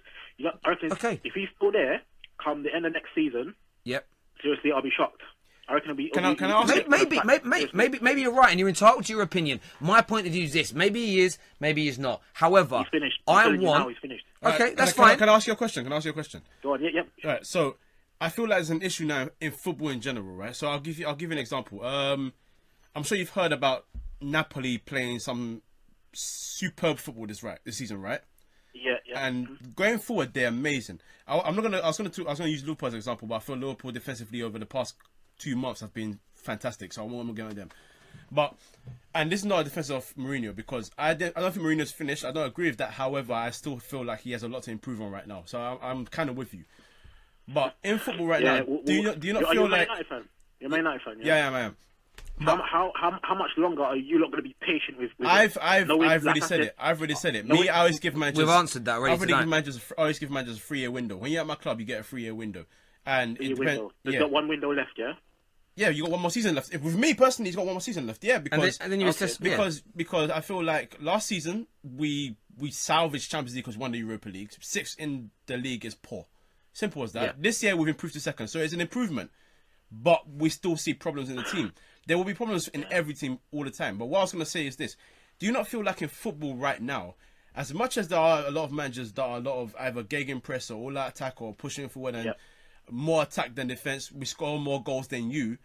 I 0.64 0.70
reckon 0.70 0.94
Okay. 0.94 1.20
if 1.24 1.34
he's 1.34 1.50
still 1.58 1.72
there, 1.74 2.02
come 2.44 2.64
the 2.64 2.74
end 2.74 2.86
of 2.86 2.94
next 2.94 3.10
season, 3.14 3.54
Yep. 3.84 4.08
Seriously, 4.42 4.72
I'll 4.72 4.82
be 4.82 4.92
shocked. 4.96 5.22
I 5.68 5.74
reckon 5.76 5.92
it'll 5.92 5.98
be. 5.98 6.10
Can 6.10 6.26
I- 6.26 6.32
it'll 6.32 6.36
be- 6.36 6.40
can 6.40 6.52
I 6.52 6.62
ask 6.62 6.76
it'll 6.76 6.90
Maybe, 6.90 7.20
maybe, 7.24 7.42
maybe, 7.48 7.70
maybe, 7.74 8.00
maybe 8.02 8.22
you're 8.22 8.34
right, 8.34 8.50
and 8.52 8.60
you're 8.60 8.68
entitled 8.70 9.06
to 9.06 9.14
your 9.14 9.22
opinion. 9.22 9.62
My 9.80 10.02
point 10.02 10.28
of 10.28 10.34
view 10.34 10.44
is 10.44 10.54
this: 10.54 10.74
maybe 10.74 11.06
he 11.06 11.22
is, 11.22 11.38
maybe 11.60 11.86
he's 11.86 11.98
not. 12.00 12.22
However, 12.34 12.80
He's 12.80 12.88
finished. 12.90 13.20
I'm 13.28 13.36
I 13.38 13.44
telling 13.44 13.62
you 13.62 13.66
now, 13.68 13.72
want. 13.74 13.90
he's 13.90 13.98
finished. 14.02 14.26
Okay, 14.44 14.54
Alright, 14.54 14.78
that's 14.78 14.94
can 14.94 15.04
I- 15.04 15.08
fine. 15.10 15.18
Can 15.20 15.30
I 15.30 15.34
ask 15.36 15.48
you 15.48 15.54
a 15.54 15.56
question? 15.56 15.84
Can 15.84 15.94
I 15.94 15.98
ask 15.98 16.06
you 16.06 16.12
a 16.12 16.14
question? 16.14 16.42
Go 16.64 16.74
on, 16.74 16.84
yeah, 16.84 16.90
yep. 16.94 17.08
Right. 17.24 17.46
So, 17.46 17.78
I 18.20 18.30
feel 18.30 18.46
like 18.48 18.58
there's 18.58 18.70
an 18.72 18.82
issue 18.82 19.06
now 19.06 19.30
in 19.40 19.52
football 19.52 19.90
in 19.90 20.02
general, 20.02 20.36
right? 20.36 20.56
So 20.56 20.68
I'll 20.68 20.80
give 20.80 21.00
you 21.00 21.08
I'll 21.08 21.16
give 21.16 21.30
you 21.30 21.34
an 21.34 21.40
example. 21.40 21.86
Um, 21.86 22.34
I'm 22.96 23.04
sure 23.04 23.18
you've 23.18 23.30
heard 23.30 23.52
about 23.54 23.86
Napoli 24.20 24.78
playing 24.78 25.20
some 25.20 25.62
superb 26.14 26.98
football 27.00 27.26
this 27.28 27.42
right 27.44 27.60
this 27.64 27.78
season, 27.78 28.02
right? 28.02 28.22
Yeah. 29.12 29.28
And 29.28 29.48
mm-hmm. 29.48 29.72
going 29.76 30.00
forward, 30.00 30.34
they're 30.34 30.48
amazing. 30.48 31.00
I, 31.28 31.40
I'm 31.40 31.56
not 31.56 31.62
gonna. 31.62 31.80
I 31.80 31.88
was 31.88 31.98
gonna. 31.98 32.12
I 32.20 32.30
was 32.30 32.40
gonna 32.40 32.52
use 32.52 32.64
Liverpool 32.64 32.88
as 32.88 32.94
an 32.94 32.98
example, 32.98 33.28
but 33.28 33.36
I 33.36 33.40
feel 33.40 33.56
Liverpool 33.56 33.92
defensively 33.92 34.42
over 34.42 34.58
the 34.58 34.66
past 34.66 34.96
two 35.38 35.56
months 35.56 35.82
have 35.82 35.94
been 35.94 36.20
fantastic. 36.36 36.94
So 36.94 37.04
I 37.04 37.06
won't 37.06 37.34
go 37.36 37.48
with 37.48 37.56
them. 37.56 37.70
But 38.32 38.56
and 39.14 39.32
this 39.32 39.42
is 39.42 39.46
not 39.46 39.62
a 39.62 39.64
defense 39.66 39.90
of 39.90 40.14
Mourinho 40.18 40.56
because 40.56 40.90
I 40.98 41.14
don't, 41.14 41.36
I 41.38 41.42
don't 41.42 41.54
think 41.54 41.66
Mourinho's 41.66 41.92
finished. 41.92 42.24
I 42.24 42.32
don't 42.32 42.48
agree 42.48 42.68
with 42.68 42.78
that. 42.78 42.92
However, 42.92 43.34
I 43.34 43.50
still 43.52 43.78
feel 43.78 44.06
like 44.06 44.22
he 44.22 44.32
has 44.32 44.44
a 44.44 44.48
lot 44.48 44.64
to 44.64 44.72
improve 44.72 45.02
on 45.02 45.12
right 45.12 45.28
now. 45.28 45.44
So 45.46 45.60
I'm, 45.60 45.78
I'm 45.82 46.06
kind 46.06 46.30
of 46.30 46.38
with 46.38 46.54
you. 46.54 46.64
But 47.48 47.76
in 47.84 47.98
football 47.98 48.28
right 48.28 48.42
yeah, 48.42 48.60
now, 48.60 48.60
w- 48.62 48.84
do 48.86 48.94
you 48.94 49.16
do 49.16 49.28
you 49.28 49.34
not 49.34 49.44
feel 49.44 49.54
you 49.54 49.66
a 49.66 49.70
Man 49.70 49.88
like? 49.88 50.08
You're 50.60 50.70
Man 50.70 50.80
United 50.80 51.02
fan, 51.02 51.18
yeah, 51.20 51.26
yeah. 51.26 51.50
yeah, 51.50 51.58
I 51.58 51.60
am. 51.62 51.78
How, 52.40 52.58
how 52.64 52.92
how 52.96 53.20
how 53.22 53.36
much 53.36 53.52
longer 53.58 53.84
are 53.84 53.96
you 53.96 54.18
not 54.20 54.32
going 54.32 54.44
to 54.44 54.48
be 54.50 54.56
patient 54.62 54.98
with? 54.98 55.12
with 55.20 55.28
I've? 55.28 55.58
I've 55.62 55.88
Knowing- 55.88 56.10
I've 56.10 56.24
already 56.26 56.42
said 56.42 56.62
it. 56.62 56.76
I've 56.80 56.98
already 57.00 57.14
said 57.16 57.36
it. 57.36 57.46
No, 57.46 57.56
Me, 57.56 57.70
I 57.70 57.80
always 57.80 58.00
give 58.00 58.16
managers. 58.16 58.40
We've 58.40 58.50
answered 58.50 58.86
that 58.86 58.98
already 58.98 59.14
I've 59.14 59.20
already 59.20 59.32
tonight. 59.34 59.42
give 59.42 59.50
managers. 59.50 59.92
I 59.98 60.02
always 60.02 60.20
give 60.20 60.32
managers 60.32 60.58
a 60.58 60.60
three 60.60 60.80
year 60.80 60.90
window. 60.92 61.18
When 61.18 61.32
you're 61.32 61.42
at 61.42 61.48
my 61.48 61.56
club, 61.56 61.80
you 61.80 61.86
get 61.86 62.00
a 62.00 62.04
three 62.04 62.24
year 62.24 62.34
window, 62.34 62.66
and 63.06 63.38
it 63.38 63.44
Your 63.50 63.58
depends. 63.58 63.80
window. 63.80 63.94
There's 64.04 64.14
Yeah. 64.16 64.20
got 64.22 64.32
one 64.32 64.48
window 64.48 64.74
left, 64.74 64.92
yeah. 64.98 65.14
Yeah, 65.76 65.90
you 65.90 66.02
got 66.04 66.12
one 66.12 66.22
more 66.22 66.32
season 66.32 66.56
left. 66.56 66.74
If, 66.74 66.82
with 66.82 66.98
me 66.98 67.14
personally, 67.14 67.50
he's 67.50 67.56
got 67.56 67.66
one 67.66 67.76
more 67.76 67.82
season 67.82 68.06
left. 68.08 68.24
Yeah, 68.24 68.40
because 68.40 68.78
and 68.80 68.92
then 68.92 69.00
you 69.00 69.08
assess- 69.08 69.40
yeah. 69.40 69.52
because 69.52 69.82
because 69.96 70.30
I 70.32 70.42
feel 70.42 70.64
like 70.64 70.98
last 71.00 71.28
season 71.28 71.68
we 71.84 72.36
we 72.58 72.72
salvaged 72.72 73.30
Champions 73.30 73.56
League 73.56 73.64
because 73.66 73.78
we 73.78 73.82
won 73.82 73.92
the 73.92 74.00
Europa 74.00 74.30
League. 74.30 74.52
Sixth 74.60 75.00
in 75.00 75.30
the 75.46 75.58
league 75.58 75.86
is 75.86 75.94
poor. 75.96 76.26
Simple 76.74 77.04
as 77.04 77.12
that. 77.14 77.24
Yeah. 77.24 77.32
This 77.38 77.62
year 77.64 77.76
we've 77.76 77.88
improved 77.88 78.14
to 78.16 78.20
second, 78.20 78.48
so 78.48 78.60
it's 78.60 78.74
an 78.74 78.82
improvement. 78.82 79.30
But 79.92 80.30
we 80.30 80.50
still 80.50 80.78
see 80.78 80.94
problems 80.94 81.30
in 81.30 81.36
the 81.36 81.44
team. 81.44 81.74
There 82.08 82.18
will 82.18 82.26
be 82.26 82.34
problems 82.34 82.68
in 82.70 82.86
every 82.92 83.14
team 83.14 83.40
all 83.52 83.64
the 83.64 83.72
time. 83.72 83.98
But 83.98 84.08
what 84.08 84.20
I 84.20 84.22
was 84.22 84.32
going 84.32 84.44
to 84.44 84.50
say 84.50 84.66
is 84.68 84.76
this: 84.76 84.96
Do 85.40 85.46
you 85.46 85.52
not 85.52 85.68
feel 85.68 85.84
like 85.84 86.02
in 86.02 86.10
football 86.10 86.56
right 86.56 86.82
now, 86.82 87.16
as 87.56 87.74
much 87.74 87.98
as 87.98 88.08
there 88.08 88.20
are 88.20 88.46
a 88.46 88.52
lot 88.52 88.66
of 88.66 88.72
managers 88.72 89.12
that 89.14 89.24
are 89.24 89.38
a 89.38 89.42
lot 89.42 89.62
of 89.62 89.76
either 89.80 90.04
gegenpress 90.04 90.72
or 90.72 90.76
all 90.76 90.98
out 90.98 91.12
attack 91.12 91.42
or 91.42 91.54
pushing 91.54 91.90
forward 91.90 92.16
and 92.16 92.26
Yep. 92.26 92.40
more 92.90 93.24
attack 93.24 93.56
than 93.56 93.68
defense, 93.68 94.12
we 94.12 94.26
score 94.26 94.60
more 94.60 94.82
goals 94.82 95.08
than 95.08 95.32
you. 95.32 95.58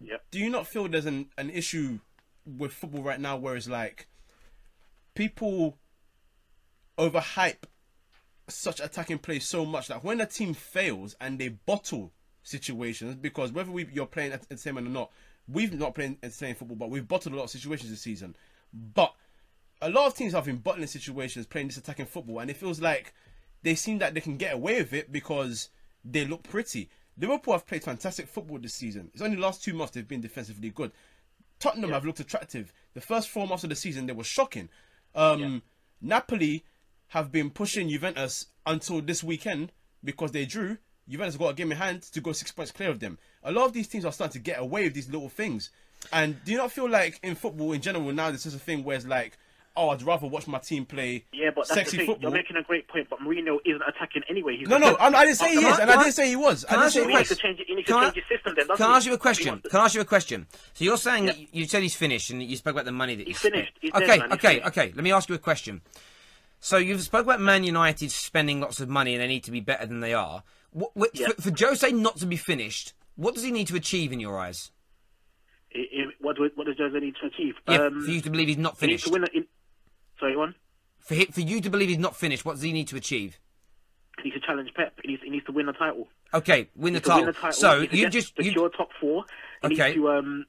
Yep. 0.00 0.24
Do 0.30 0.38
you 0.38 0.50
not 0.50 0.66
feel 0.66 0.88
there's 0.88 1.06
an, 1.06 1.30
an 1.38 1.50
issue 1.50 2.00
with 2.44 2.72
football 2.72 3.02
right 3.02 3.20
now 3.20 3.36
where 3.36 3.56
it's 3.56 3.68
like 3.68 4.06
people 5.14 5.78
overhype 6.98 7.64
such 8.48 8.80
attacking 8.80 9.18
play 9.18 9.38
so 9.38 9.64
much 9.64 9.88
that 9.88 10.04
when 10.04 10.20
a 10.20 10.26
team 10.26 10.54
fails 10.54 11.16
and 11.20 11.38
they 11.38 11.48
bottle 11.48 12.12
situations 12.42 13.16
because 13.16 13.50
whether 13.50 13.70
we 13.70 13.86
you're 13.92 14.06
playing 14.06 14.32
at 14.32 14.46
entertainment 14.50 14.86
or 14.86 14.90
not, 14.90 15.10
we've 15.48 15.72
not 15.72 15.94
played 15.94 16.06
playing 16.06 16.18
entertaining 16.22 16.54
football, 16.56 16.76
but 16.76 16.90
we've 16.90 17.06
bottled 17.06 17.34
a 17.34 17.36
lot 17.36 17.44
of 17.44 17.50
situations 17.50 17.90
this 17.90 18.00
season. 18.00 18.36
But 18.72 19.14
a 19.80 19.90
lot 19.90 20.06
of 20.06 20.14
teams 20.14 20.32
have 20.32 20.44
been 20.46 20.58
bottling 20.58 20.86
situations, 20.86 21.46
playing 21.46 21.68
this 21.68 21.76
attacking 21.76 22.06
football, 22.06 22.40
and 22.40 22.50
it 22.50 22.56
feels 22.56 22.80
like 22.80 23.12
they 23.62 23.74
seem 23.74 23.98
that 23.98 24.14
they 24.14 24.20
can 24.20 24.36
get 24.36 24.54
away 24.54 24.78
with 24.78 24.92
it 24.92 25.12
because 25.12 25.68
they 26.04 26.24
look 26.24 26.42
pretty. 26.42 26.88
Liverpool 27.18 27.54
have 27.54 27.66
played 27.66 27.82
fantastic 27.82 28.28
football 28.28 28.58
this 28.58 28.74
season. 28.74 29.10
It's 29.12 29.22
only 29.22 29.36
the 29.36 29.42
last 29.42 29.62
two 29.62 29.74
months 29.74 29.94
they've 29.94 30.06
been 30.06 30.20
defensively 30.20 30.70
good. 30.70 30.92
Tottenham 31.58 31.90
have 31.90 32.04
looked 32.04 32.20
attractive. 32.20 32.72
The 32.94 33.00
first 33.00 33.28
four 33.28 33.46
months 33.46 33.64
of 33.64 33.70
the 33.70 33.76
season 33.76 34.06
they 34.06 34.12
were 34.12 34.24
shocking. 34.24 34.68
Um, 35.14 35.62
Napoli 36.00 36.64
have 37.08 37.32
been 37.32 37.50
pushing 37.50 37.88
Juventus 37.88 38.46
until 38.66 39.00
this 39.00 39.24
weekend 39.24 39.72
because 40.04 40.32
they 40.32 40.44
drew. 40.44 40.78
Juventus 41.08 41.34
have 41.34 41.40
got 41.40 41.48
a 41.50 41.54
game 41.54 41.70
in 41.72 41.78
hand 41.78 42.02
to 42.02 42.20
go 42.20 42.32
six 42.32 42.50
points 42.52 42.72
clear 42.72 42.90
of 42.90 43.00
them. 43.00 43.18
A 43.44 43.52
lot 43.52 43.66
of 43.66 43.72
these 43.72 43.88
teams 43.88 44.04
are 44.04 44.12
starting 44.12 44.32
to 44.32 44.38
get 44.38 44.58
away 44.58 44.84
with 44.84 44.94
these 44.94 45.08
little 45.08 45.28
things. 45.28 45.70
And 46.12 46.42
do 46.44 46.52
you 46.52 46.58
not 46.58 46.72
feel 46.72 46.88
like 46.88 47.18
in 47.22 47.34
football 47.34 47.72
in 47.72 47.80
general 47.80 48.12
now 48.12 48.30
this 48.30 48.46
is 48.46 48.54
a 48.54 48.58
thing 48.58 48.84
where 48.84 48.96
it's 48.96 49.06
like, 49.06 49.38
oh, 49.78 49.90
I'd 49.90 50.02
rather 50.02 50.26
watch 50.26 50.46
my 50.46 50.58
team 50.58 50.84
play 50.86 51.24
Yeah, 51.32 51.50
but 51.54 51.68
that's 51.68 51.74
sexy 51.74 51.96
the 51.98 51.98
thing. 51.98 52.06
football. 52.14 52.30
You're 52.30 52.38
making 52.38 52.56
a 52.56 52.62
great 52.62 52.88
point, 52.88 53.08
but 53.10 53.20
Mourinho 53.20 53.58
isn't 53.64 53.82
attacking 53.86 54.22
anyway. 54.28 54.56
He's 54.56 54.68
No, 54.68 54.78
no, 54.78 54.96
I'm, 54.98 55.14
I 55.14 55.24
didn't 55.26 55.36
say 55.36 55.50
he 55.52 55.58
is, 55.58 55.64
I- 55.78 55.82
and 55.82 55.90
I 55.90 55.94
can 55.94 56.02
didn't 56.04 56.14
say 56.14 56.28
he 56.28 56.36
was. 56.36 56.64
I 56.64 56.68
Can 56.68 56.78
I 56.78 56.80
didn't 56.80 56.86
ask 56.86 56.94
say 56.94 57.00
you 57.02 57.08
he 57.08 57.14
a 57.14 57.18
was. 57.18 57.38
change, 57.38 57.60
you 57.68 57.76
need 57.76 57.86
Can 57.86 57.96
I- 57.96 58.02
change 58.04 58.16
your 58.16 58.24
system 58.38 58.54
then. 58.56 58.76
Can 58.76 58.90
I 58.90 58.96
ask 58.96 59.06
you 59.06 59.12
a 59.14 59.18
question? 59.18 59.60
Can 59.70 59.80
I 59.80 59.84
ask 59.84 59.94
you 59.94 60.00
a 60.00 60.04
question? 60.06 60.46
So 60.74 60.84
you're 60.84 60.96
saying 60.96 61.26
that 61.26 61.54
you 61.54 61.66
said 61.66 61.82
he's 61.82 61.94
finished, 61.94 62.30
and 62.30 62.42
you 62.42 62.56
spoke 62.56 62.72
about 62.72 62.84
the 62.86 62.92
money 62.92 63.14
that 63.16 63.26
he's, 63.26 63.38
finished. 63.38 63.68
spent. 63.76 63.82
He's 63.82 63.92
dead, 63.92 64.02
okay, 64.02 64.18
man. 64.18 64.32
Okay, 64.32 64.48
finished. 64.60 64.66
okay. 64.68 64.92
Let 64.94 65.04
me 65.04 65.12
ask 65.12 65.28
you 65.28 65.34
a 65.34 65.38
question. 65.38 65.82
So 66.60 66.78
you've 66.78 67.02
spoke 67.02 67.24
about 67.24 67.40
Man 67.40 67.62
United 67.64 68.10
spending 68.10 68.60
lots 68.60 68.80
of 68.80 68.88
money 68.88 69.14
and 69.14 69.22
they 69.22 69.26
need 69.28 69.44
to 69.44 69.50
be 69.50 69.60
better 69.60 69.86
than 69.86 70.00
they 70.00 70.14
are. 70.14 70.42
What, 70.76 70.90
what, 70.94 71.10
Yeah. 71.18 71.28
for, 71.28 71.50
for 71.50 71.52
Jose 71.58 71.90
not 71.92 72.18
to 72.18 72.26
be 72.26 72.36
finished, 72.36 72.92
what 73.14 73.34
does 73.34 73.42
he 73.44 73.50
need 73.50 73.66
to 73.68 73.76
achieve 73.76 74.12
in 74.12 74.20
your 74.20 74.38
eyes? 74.38 74.70
What, 76.20 76.36
what 76.54 76.66
does 76.66 76.76
Jose 76.78 76.98
need 76.98 77.14
to 77.22 77.26
achieve? 77.28 77.54
Yeah, 77.66 77.86
Um, 77.86 78.04
for 78.04 78.10
you 78.10 78.20
to 78.20 78.28
believe 78.30 78.48
he's 78.48 78.58
not 78.58 78.78
he 78.78 78.86
needs 78.88 79.02
finished. 79.02 79.06
to 79.06 79.12
win 79.12 79.24
in- 79.32 79.46
Sorry, 80.20 80.36
one. 80.36 80.54
For, 80.98 81.14
for 81.32 81.40
you 81.40 81.62
to 81.62 81.70
believe 81.70 81.88
he's 81.88 81.98
not 81.98 82.14
finished, 82.14 82.44
what 82.44 82.52
does 82.56 82.62
he 82.62 82.72
need 82.72 82.88
to 82.88 82.96
achieve? 82.96 83.38
He 84.18 84.28
needs 84.30 84.40
to 84.42 84.46
challenge 84.46 84.70
Pep. 84.74 84.92
He 85.02 85.12
needs, 85.12 85.22
he 85.22 85.30
needs 85.30 85.46
to 85.46 85.52
win 85.52 85.64
the 85.66 85.72
title. 85.72 86.08
Okay, 86.34 86.68
win 86.76 86.92
the 86.92 87.00
He 87.00 87.00
needs 87.00 87.04
to 87.04 87.08
title. 87.08 87.24
Win 87.24 87.26
the 87.26 87.32
title. 87.40 87.52
So 87.52 87.74
He 87.74 87.80
needs 87.80 87.90
to 87.92 87.96
you 87.98 88.08
just 88.10 88.32
you, 88.38 88.44
secure 88.44 88.68
top 88.68 88.88
four. 89.00 89.24
He 89.62 89.66
Okay. 89.68 89.84
needs 89.84 89.94
to 89.96 90.10
um, 90.10 90.46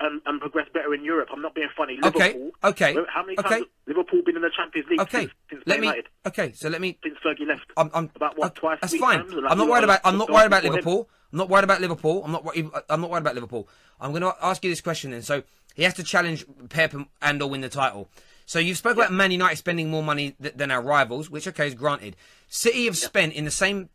and, 0.00 0.20
and 0.26 0.40
progress 0.40 0.66
better 0.72 0.94
in 0.94 1.04
Europe. 1.04 1.28
I'm 1.32 1.42
not 1.42 1.54
being 1.54 1.68
funny. 1.76 1.98
Okay, 2.04 2.28
Liverpool. 2.34 2.50
okay, 2.64 2.90
Okay. 2.92 3.06
How 3.12 3.22
many 3.24 3.38
okay. 3.38 3.48
times 3.48 3.64
has 3.66 3.88
Liverpool 3.96 4.22
been 4.24 4.36
in 4.36 4.42
the 4.42 4.50
Champions 4.56 4.88
League 4.88 5.00
okay. 5.00 5.20
since, 5.20 5.32
since 5.50 5.62
Let 5.66 5.80
me. 5.80 5.86
United? 5.88 6.08
Okay, 6.26 6.52
so 6.52 6.68
let 6.68 6.80
me. 6.80 6.98
Since 7.02 7.18
Fergie 7.24 7.46
left. 7.46 7.66
I'm, 7.76 7.90
I'm, 7.94 8.10
About 8.14 8.38
what, 8.38 8.54
twice, 8.54 8.78
That's 8.80 8.96
fine. 8.96 9.18
times? 9.18 9.32
Like, 9.34 9.50
I'm 9.50 9.58
not 9.58 9.68
worried 9.68 9.84
about. 9.84 10.00
I'm 10.04 10.18
not 10.18 10.30
worried 10.30 10.46
about 10.46 10.62
before 10.62 10.72
him. 10.72 10.84
Liverpool. 10.84 11.08
I'm 11.32 11.38
not 11.38 11.48
worried 11.48 11.64
about 11.64 11.80
Liverpool. 11.80 12.24
I'm 12.24 12.32
not. 12.32 12.46
I'm 12.90 13.00
not 13.00 13.10
worried 13.10 13.20
about 13.22 13.34
Liverpool. 13.34 13.68
I'm 14.00 14.10
going 14.10 14.22
to 14.22 14.34
ask 14.42 14.62
you 14.64 14.70
this 14.70 14.80
question 14.80 15.10
then. 15.12 15.22
So 15.22 15.42
he 15.74 15.82
has 15.84 15.94
to 15.94 16.02
challenge 16.02 16.44
Pep 16.68 16.94
and- 17.20 17.42
or 17.42 17.48
win 17.50 17.60
the 17.62 17.68
title. 17.68 18.08
So 18.44 18.58
you've 18.58 18.76
spoken 18.76 18.98
about 19.00 19.12
Man 19.12 19.30
United 19.30 19.56
spending 19.56 19.90
more 19.90 20.02
money 20.02 20.34
th- 20.42 20.54
than 20.54 20.70
our 20.70 20.82
rivals, 20.82 21.30
which 21.30 21.46
okay 21.48 21.66
is 21.66 21.74
granted. 21.74 22.16
City 22.48 22.84
have 22.86 22.98
spent 22.98 23.32
in 23.32 23.44
the 23.44 23.50
same. 23.50 23.88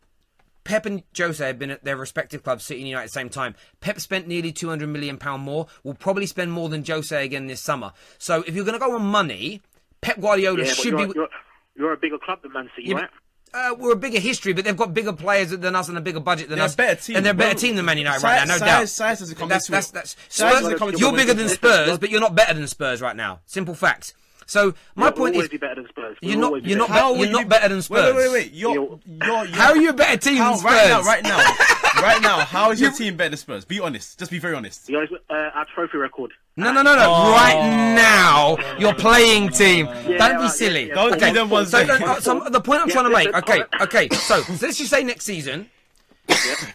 Pep 0.68 0.84
and 0.84 1.02
Jose 1.16 1.44
have 1.44 1.58
been 1.58 1.70
at 1.70 1.82
their 1.82 1.96
respective 1.96 2.42
clubs, 2.44 2.62
City 2.62 2.80
and 2.80 2.88
United, 2.90 3.04
at 3.04 3.08
the 3.08 3.12
same 3.12 3.30
time. 3.30 3.54
Pep 3.80 3.98
spent 4.00 4.28
nearly 4.28 4.52
two 4.52 4.68
hundred 4.68 4.90
million 4.90 5.16
pound 5.16 5.42
more. 5.42 5.66
Will 5.82 5.94
probably 5.94 6.26
spend 6.26 6.52
more 6.52 6.68
than 6.68 6.84
Jose 6.84 7.24
again 7.24 7.46
this 7.46 7.62
summer. 7.62 7.92
So 8.18 8.42
if 8.46 8.54
you're 8.54 8.66
going 8.66 8.78
to 8.78 8.84
go 8.86 8.94
on 8.94 9.02
money, 9.02 9.62
Pep 10.02 10.20
Guardiola 10.20 10.58
Yeah, 10.58 10.64
should 10.74 10.84
you're, 10.92 11.08
be. 11.08 11.12
You're, 11.14 11.28
you're 11.74 11.92
a 11.94 11.96
bigger 11.96 12.18
club 12.18 12.42
than 12.42 12.52
Man 12.52 12.68
City, 12.76 12.88
Yeah, 12.90 12.96
right? 12.96 13.10
Uh, 13.54 13.74
we're 13.78 13.92
a 13.92 13.96
bigger 13.96 14.20
history, 14.20 14.52
but 14.52 14.66
they've 14.66 14.76
got 14.76 14.92
bigger 14.92 15.14
players 15.14 15.48
than 15.50 15.74
us 15.74 15.88
and 15.88 15.96
a 15.96 16.02
bigger 16.02 16.20
budget 16.20 16.50
than 16.50 16.58
They're 16.58 16.64
a 16.64 16.68
us. 16.68 16.76
better 16.76 17.00
team. 17.00 17.16
And 17.16 17.24
they're 17.24 17.32
a 17.32 17.34
better 17.34 17.54
Well, 17.54 17.58
team 17.60 17.76
than 17.76 17.86
Man 17.86 17.96
United 17.96 18.20
size- 18.20 18.24
right 18.40 18.46
now, 18.46 18.52
no 18.52 18.58
size- 18.58 18.68
doubt. 18.68 18.88
size 18.90 19.18
doesn't 19.20 19.38
come 19.38 19.48
that's, 19.48 19.64
into 19.70 19.72
that's, 19.72 19.88
it. 19.88 19.94
that's, 19.94 20.10
Spurs- 20.28 20.52
doesn't 20.60 20.78
come 20.78 20.92
you're 20.98 21.16
bigger 21.16 21.32
than 21.32 21.48
Spurs, 21.48 21.96
but 21.98 22.10
you're 22.10 22.20
not 22.20 22.34
better 22.34 22.52
than 22.52 22.66
Spurs 22.68 23.00
right 23.00 23.16
now. 23.16 23.40
Simple 23.46 23.74
facts. 23.74 24.12
So 24.48 24.72
my 24.94 25.04
We'll 25.04 25.12
point 25.12 25.36
is, 25.36 25.48
be 25.50 25.58
better 25.58 25.74
than 25.74 25.88
Spurs. 25.90 26.16
you're 26.22 26.30
We'll 26.32 26.40
not 26.40 26.46
always 26.46 26.62
be 26.64 26.70
you're 26.70 26.78
not 26.78 26.88
better. 26.88 27.00
How 27.00 27.12
be- 27.12 27.20
you're 27.20 27.28
not 27.30 27.42
be- 27.42 27.48
better 27.50 27.68
than 27.68 27.82
Spurs. 27.82 28.14
Wait, 28.14 28.16
wait, 28.16 28.28
wait, 28.28 28.32
wait. 28.32 28.52
You're, 28.54 28.72
you're, 28.74 28.98
you're, 29.04 29.46
How 29.48 29.68
are 29.72 29.76
you 29.76 29.90
a 29.90 29.92
better 29.92 30.16
team 30.16 30.36
how, 30.38 30.50
than 30.52 30.58
Spurs? 30.60 30.72
Right 30.72 30.88
now, 30.88 31.02
right 31.02 31.22
now, 31.94 32.02
right 32.02 32.22
now. 32.22 32.38
How 32.46 32.70
is 32.70 32.80
your 32.80 32.90
team 32.90 33.18
better 33.18 33.28
than 33.28 33.36
Spurs? 33.38 33.66
Be 33.66 33.78
honest. 33.78 34.18
Just 34.18 34.30
be 34.30 34.38
very 34.38 34.54
honest. 34.54 34.88
You 34.88 35.00
guys, 35.06 35.18
uh, 35.28 35.34
our 35.54 35.66
trophy 35.74 35.98
record. 35.98 36.32
No, 36.56 36.72
no, 36.72 36.80
no, 36.80 36.96
no. 36.96 37.04
Oh. 37.06 37.30
Right 37.32 37.94
now, 37.94 38.56
your 38.78 38.94
playing 38.94 39.50
team. 39.50 39.84
Yeah, 39.84 40.16
Don't 40.16 40.16
be 40.16 40.36
right, 40.44 40.50
silly. 40.50 40.80
yeah, 40.80 40.86
yeah. 40.88 40.94
Don't 40.94 41.12
okay. 41.14 41.32
them 41.32 41.50
ones 41.50 41.70
so, 41.70 41.84
there. 41.84 42.02
uh, 42.02 42.18
so 42.18 42.40
the 42.48 42.60
point 42.62 42.80
I'm 42.80 42.88
Yeah, 42.88 42.94
trying 42.94 43.04
to 43.04 43.10
make. 43.10 43.34
Okay, 43.34 43.62
okay. 43.82 44.08
So, 44.16 44.40
so 44.40 44.66
let's 44.66 44.78
just 44.78 44.88
say 44.90 45.04
next 45.04 45.26
season, 45.26 45.68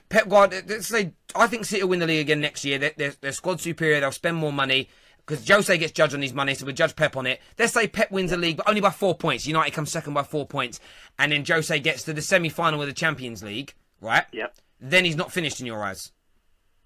Pep 0.10 0.30
Guardiola. 0.30 0.64
Let's 0.68 0.88
say 0.88 1.14
I 1.36 1.48
think 1.48 1.66
City 1.66 1.82
will 1.82 1.90
win 1.90 2.00
the 2.00 2.06
league 2.08 2.22
again 2.22 2.40
next 2.40 2.64
year. 2.64 2.78
They're, 2.78 2.94
they're, 2.96 3.14
they're 3.20 3.32
squad 3.32 3.60
superior. 3.62 4.00
They'll 4.00 4.12
spend 4.12 4.38
more 4.38 4.54
money 4.54 4.90
because 5.26 5.48
Jose 5.48 5.78
gets 5.78 5.92
judged 5.92 6.14
on 6.14 6.22
his 6.22 6.34
money, 6.34 6.54
so 6.54 6.66
we 6.66 6.74
judge 6.74 6.96
Pep 6.96 7.16
on 7.16 7.26
it. 7.26 7.40
Let's 7.58 7.74
say 7.74 7.88
Pep 7.88 8.12
wins 8.12 8.32
the 8.32 8.38
league, 8.38 8.58
but 8.58 8.68
only 8.68 8.82
by 8.82 8.90
four 8.90 9.16
points. 9.16 9.48
United 9.48 9.72
comes 9.72 9.92
second 9.92 10.14
by 10.14 10.24
four 10.24 10.46
points, 10.46 10.80
and 11.18 11.32
then 11.32 11.46
Jose 11.48 11.78
gets 11.80 12.04
to 12.04 12.14
the 12.14 12.22
semi-final 12.22 12.82
of 12.82 12.88
the 12.88 12.94
Champions 12.94 13.44
League, 13.44 13.74
right? 14.02 14.26
Yep. 14.32 14.56
Then 14.80 15.06
he's 15.06 15.16
not 15.16 15.32
finished 15.32 15.60
in 15.60 15.66
your 15.66 15.84
eyes. 15.84 16.12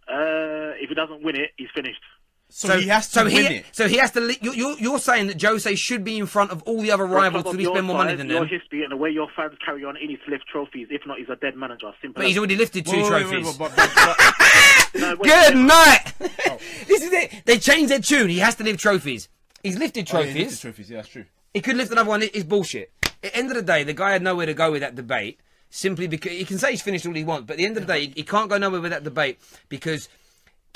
Uh, 0.07 0.77
if 0.79 0.89
he 0.89 0.95
doesn't 0.95 1.23
win 1.23 1.35
it, 1.35 1.51
he's 1.57 1.69
finished. 1.73 2.01
So, 2.49 2.77
he 2.79 2.87
has 2.87 3.07
to 3.09 3.13
so 3.13 3.23
win 3.25 3.31
he, 3.33 3.45
it. 3.57 3.65
So 3.73 3.87
he 3.89 3.97
has 3.97 4.11
to. 4.11 4.21
li- 4.21 4.37
You're, 4.41 4.53
you're, 4.55 4.77
you're 4.79 4.99
saying 4.99 5.27
that 5.27 5.41
Jose 5.41 5.75
should 5.75 6.03
be 6.03 6.17
in 6.17 6.25
front 6.25 6.51
of 6.51 6.63
all 6.63 6.81
the 6.81 6.91
other 6.91 7.05
rivals 7.05 7.43
club 7.43 7.53
to 7.53 7.57
be 7.57 7.65
spend 7.65 7.85
more 7.85 7.97
money 7.97 8.11
size, 8.11 8.17
than 8.19 8.29
your 8.29 8.39
them. 8.39 8.47
history 8.47 8.83
and 8.83 8.91
the 8.91 8.95
way 8.97 9.09
your 9.09 9.27
fans 9.35 9.53
carry 9.63 9.83
on, 9.83 9.95
he 9.97 10.07
needs 10.07 10.21
to 10.25 10.31
lift 10.31 10.45
trophies. 10.47 10.87
If 10.89 11.01
not, 11.05 11.17
he's 11.19 11.27
a 11.29 11.35
dead 11.35 11.55
manager. 11.57 11.91
Simple. 12.01 12.21
But 12.21 12.27
he's 12.27 12.37
already 12.37 12.55
lifted 12.55 12.85
two 12.85 12.93
Wait, 13.03 13.11
wait, 13.11 13.25
wait, 13.31 13.57
trophies. 13.57 13.59
No, 14.95 15.15
Good 15.17 15.55
wait. 15.55 15.55
night. 15.55 16.13
Oh. 16.21 16.57
this 16.87 17.03
is 17.03 17.11
it. 17.11 17.43
They 17.45 17.59
changed 17.59 17.91
their 17.91 17.99
tune. 17.99 18.29
He 18.29 18.39
has 18.39 18.55
to 18.55 18.63
lift 18.63 18.79
trophies. 18.79 19.27
He's 19.61 19.77
lifted 19.77 20.09
Oh, 20.11 20.19
yeah, 20.19 20.23
trophies. 20.23 20.33
he 20.35 20.43
lifted 20.45 20.61
trophies. 20.61 20.89
Yeah, 20.89 20.97
that's 20.97 21.09
true. 21.09 21.25
He 21.53 21.61
could 21.61 21.75
lift 21.75 21.91
another 21.91 22.09
one. 22.09 22.23
It's 22.23 22.43
bullshit. 22.43 22.91
At 23.03 23.21
the 23.21 23.35
end 23.35 23.49
of 23.49 23.55
the 23.57 23.61
day, 23.61 23.83
the 23.83 23.93
guy 23.93 24.11
had 24.13 24.21
nowhere 24.23 24.45
to 24.45 24.53
go 24.53 24.71
with 24.71 24.81
that 24.81 24.95
debate. 24.95 25.39
Simply 25.69 26.07
because 26.07 26.31
he 26.31 26.45
can 26.45 26.57
say 26.57 26.71
he's 26.71 26.81
finished 26.81 27.05
all 27.05 27.13
he 27.13 27.25
wants, 27.25 27.45
but 27.45 27.53
at 27.55 27.57
the 27.57 27.65
end 27.65 27.75
of 27.75 27.85
the 27.85 27.93
day, 27.93 28.07
he 28.15 28.23
can't 28.23 28.49
go 28.49 28.57
nowhere 28.57 28.79
with 28.79 28.91
that 28.91 29.03
debate 29.03 29.37
because 29.67 30.07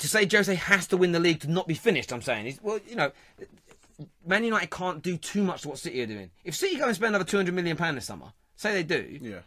to 0.02 0.08
say 0.08 0.26
Jose 0.30 0.54
has 0.54 0.86
to 0.88 0.96
win 0.96 1.12
the 1.12 1.20
league 1.20 1.40
to 1.40 1.50
not 1.50 1.66
be 1.66 1.74
finished, 1.74 2.12
I'm 2.12 2.22
saying 2.22 2.46
is 2.46 2.58
well, 2.62 2.78
you 2.86 2.96
know, 2.96 3.10
Man 4.26 4.44
United 4.44 4.70
can't 4.70 5.02
do 5.02 5.16
too 5.16 5.42
much 5.42 5.62
to 5.62 5.68
what 5.68 5.78
City 5.78 6.02
are 6.02 6.06
doing. 6.06 6.30
If 6.44 6.54
City 6.54 6.76
go 6.76 6.86
and 6.86 6.94
spend 6.94 7.10
another 7.10 7.24
200 7.24 7.54
million 7.54 7.76
pound 7.76 7.96
this 7.96 8.06
summer, 8.06 8.32
say 8.56 8.72
they 8.72 8.82
do, 8.82 9.18
Yeah. 9.20 9.40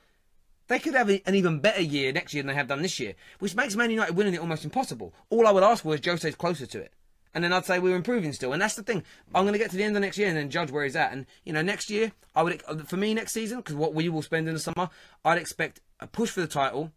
they 0.68 0.80
could 0.80 0.94
have 0.96 1.10
an 1.10 1.36
even 1.36 1.60
better 1.60 1.82
year 1.82 2.12
next 2.12 2.34
year 2.34 2.42
than 2.44 2.48
they 2.48 2.54
have 2.56 2.68
done 2.68 2.82
this 2.82 3.00
year, 3.00 3.16
which 3.40 3.56
makes 3.56 3.76
Man 3.76 3.92
United 3.92 4.16
winning 4.16 4.34
it 4.34 4.40
almost 4.40 4.64
impossible. 4.64 5.14
All 5.30 5.46
I 5.46 5.52
would 5.52 5.64
ask 5.64 5.84
for 5.84 5.94
is 5.94 6.02
Jose's 6.04 6.36
closer 6.36 6.66
to 6.66 6.80
it. 6.80 6.94
And 7.34 7.44
then 7.44 7.52
I'd 7.52 7.66
say 7.66 7.80
we're 7.80 7.98
improving 7.98 8.32
still. 8.32 8.54
And 8.54 8.62
that's 8.62 8.76
the 8.76 8.84
thing. 8.84 9.04
I'm 9.34 9.44
going 9.44 9.52
to 9.52 9.60
get 9.60 9.70
to 9.72 9.76
the 9.76 9.84
end 9.84 9.98
of 9.98 10.02
next 10.02 10.18
year 10.18 10.30
and 10.30 10.38
then 10.38 10.50
judge 10.50 10.72
where 10.72 10.86
he's 10.86 10.96
at. 10.96 11.12
And, 11.12 11.26
you 11.44 11.52
know, 11.52 11.62
next 11.62 11.90
year, 11.90 12.14
I 12.34 12.44
would, 12.44 12.64
uh, 12.66 12.78
for 12.78 12.96
me 12.96 13.14
next 13.14 13.34
season, 13.34 13.58
because 13.58 13.76
what 13.76 13.94
we 13.94 14.08
will 14.08 14.22
spend 14.22 14.48
in 14.48 14.54
the 14.54 14.60
summer, 14.62 14.90
I'd 15.26 15.38
expect 15.38 15.82
a 16.00 16.08
push 16.08 16.30
for 16.30 16.40
the 16.40 16.48
title, 16.48 16.94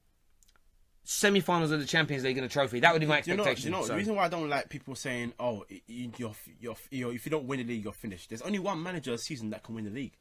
semi 1.10 1.40
finals 1.40 1.70
of 1.70 1.80
the 1.80 1.86
Champions 1.86 2.22
League 2.22 2.36
and 2.36 2.44
a 2.44 2.50
trophy. 2.50 2.80
That 2.80 2.92
would 2.92 3.00
be 3.00 3.06
my 3.06 3.22
Do 3.22 3.30
you 3.30 3.36
know, 3.38 3.42
expectation. 3.44 3.72
you 3.72 3.76
know 3.78 3.82
so- 3.82 3.88
the 3.92 3.96
reason 3.96 4.14
why 4.14 4.24
I 4.26 4.28
don't 4.28 4.48
like 4.50 4.68
people 4.68 4.94
saying, 4.94 5.32
"Oh, 5.40 5.64
you're, 5.86 6.32
you're, 6.60 6.76
you're, 6.90 7.12
if 7.14 7.24
you 7.24 7.30
don't 7.30 7.46
win 7.46 7.60
the 7.60 7.64
league, 7.64 7.82
you're 7.84 7.94
finished." 7.94 8.28
There's 8.28 8.42
only 8.42 8.58
one 8.58 8.82
manager 8.82 9.14
a 9.14 9.18
season 9.18 9.48
that 9.50 9.62
can 9.62 9.74
win 9.74 9.84
the 9.86 9.90
league. 9.90 10.12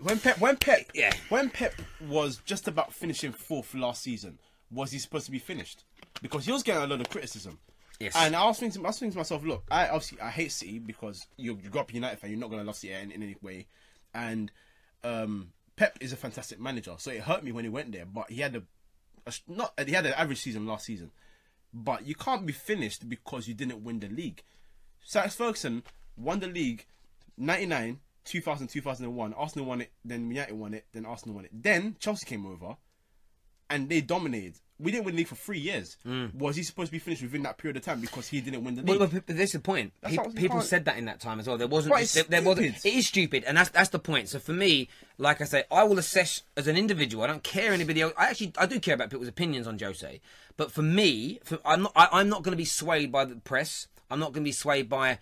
When 0.00 0.18
Pep, 0.18 0.38
when 0.40 0.56
Pep, 0.56 0.86
Yeah. 0.94 1.12
when 1.28 1.50
Pep 1.50 1.74
was 2.08 2.38
just 2.46 2.68
about 2.68 2.92
finishing 2.94 3.32
fourth 3.32 3.74
last 3.74 4.02
season, 4.02 4.38
was 4.70 4.90
he 4.92 4.98
supposed 4.98 5.26
to 5.26 5.30
be 5.32 5.38
finished? 5.38 5.84
Because 6.22 6.46
he 6.46 6.52
was 6.52 6.62
getting 6.62 6.82
a 6.82 6.86
lot 6.86 7.00
of 7.02 7.10
criticism. 7.10 7.58
Yes. 8.00 8.14
And 8.16 8.34
I 8.34 8.46
was 8.46 8.58
thinking, 8.58 8.80
to, 8.80 8.86
I 8.86 8.88
was 8.90 8.98
thinking 8.98 9.12
to 9.12 9.18
myself, 9.18 9.44
look, 9.44 9.64
I 9.70 9.88
obviously 9.88 10.20
I 10.22 10.30
hate 10.30 10.52
City 10.52 10.78
because 10.78 11.26
you 11.36 11.58
you 11.62 11.68
grew 11.68 11.82
up 11.82 11.90
a 11.90 11.94
United 11.94 12.18
fan, 12.18 12.30
you're 12.30 12.40
not 12.40 12.50
gonna 12.50 12.64
love 12.64 12.76
City 12.76 12.94
in, 12.94 13.10
in 13.12 13.22
any 13.22 13.36
way, 13.42 13.66
and 14.14 14.50
um, 15.04 15.50
Pep 15.76 15.98
is 16.00 16.12
a 16.12 16.16
fantastic 16.16 16.58
manager, 16.58 16.94
so 16.96 17.10
it 17.10 17.20
hurt 17.20 17.44
me 17.44 17.52
when 17.52 17.64
he 17.64 17.68
went 17.70 17.92
there. 17.92 18.06
But 18.06 18.30
he 18.30 18.40
had 18.40 18.56
a, 18.56 18.62
not 19.48 19.72
he 19.86 19.92
had 19.92 20.06
an 20.06 20.14
average 20.14 20.40
season 20.40 20.66
last 20.66 20.86
season, 20.86 21.10
but 21.72 22.06
you 22.06 22.14
can't 22.14 22.46
be 22.46 22.52
finished 22.52 23.08
because 23.08 23.48
you 23.48 23.54
didn't 23.54 23.82
win 23.82 24.00
the 24.00 24.08
league. 24.08 24.42
Sir 25.02 25.28
Ferguson 25.28 25.82
won 26.16 26.40
the 26.40 26.46
league 26.46 26.86
99, 27.36 28.00
2000, 28.24 28.68
2001. 28.68 29.34
Arsenal 29.34 29.66
won 29.66 29.80
it, 29.80 29.92
then 30.04 30.28
United 30.28 30.54
won 30.54 30.74
it, 30.74 30.86
then 30.92 31.04
Arsenal 31.04 31.34
won 31.34 31.44
it. 31.44 31.50
Then 31.52 31.96
Chelsea 31.98 32.26
came 32.26 32.46
over 32.46 32.76
and 33.68 33.88
they 33.88 34.00
dominated. 34.00 34.60
We 34.80 34.90
didn't 34.90 35.04
win 35.04 35.14
the 35.14 35.18
league 35.18 35.28
for 35.28 35.36
three 35.36 35.60
years. 35.60 35.96
Mm. 36.06 36.34
Was 36.34 36.56
he 36.56 36.64
supposed 36.64 36.88
to 36.88 36.92
be 36.92 36.98
finished 36.98 37.22
within 37.22 37.42
that 37.44 37.58
period 37.58 37.76
of 37.76 37.84
time 37.84 38.00
because 38.00 38.26
he 38.26 38.40
didn't 38.40 38.64
win 38.64 38.74
the 38.74 38.82
league? 38.82 38.98
Well, 38.98 39.08
but, 39.08 39.26
but 39.26 39.36
this 39.36 39.50
is 39.50 39.52
the 39.52 39.60
point. 39.60 39.92
That's 40.00 40.16
People, 40.34 40.60
said 40.62 40.84
that 40.86 40.96
in 40.98 41.04
that 41.04 41.20
time 41.20 41.38
as 41.38 41.46
well. 41.46 41.56
There 41.56 41.68
wasn't. 41.68 41.94
But 41.94 42.00
just- 42.00 42.16
it's 42.16 42.28
there, 42.28 42.40
there 42.40 42.48
wasn't. 42.48 42.84
It 42.84 42.94
is 42.94 43.06
stupid, 43.06 43.44
and 43.44 43.56
that's 43.56 43.70
that's 43.70 43.90
the 43.90 43.98
point. 43.98 44.28
So 44.28 44.38
for 44.38 44.52
me, 44.52 44.88
like 45.16 45.40
I 45.40 45.44
say, 45.44 45.64
I 45.70 45.84
will 45.84 45.98
assess 45.98 46.42
as 46.56 46.66
an 46.66 46.76
individual. 46.76 47.22
I 47.22 47.28
don't 47.28 47.44
care 47.44 47.72
anybody 47.72 48.00
else. 48.00 48.12
I 48.18 48.26
actually 48.26 48.52
I 48.58 48.66
do 48.66 48.80
care 48.80 48.94
about 48.94 49.10
people's 49.10 49.28
opinions 49.28 49.66
on 49.66 49.78
Jose, 49.78 50.20
but 50.56 50.72
for 50.72 50.82
me, 50.82 51.38
for, 51.44 51.58
I'm 51.64 51.82
not. 51.82 51.92
I, 51.94 52.08
I'm 52.12 52.28
not 52.28 52.42
going 52.42 52.52
to 52.52 52.56
be 52.56 52.64
swayed 52.64 53.12
by 53.12 53.24
the 53.24 53.36
press. 53.36 53.86
I'm 54.10 54.18
not 54.18 54.32
going 54.32 54.44
to 54.44 54.48
be 54.48 54.52
swayed 54.52 54.88
by 54.88 55.18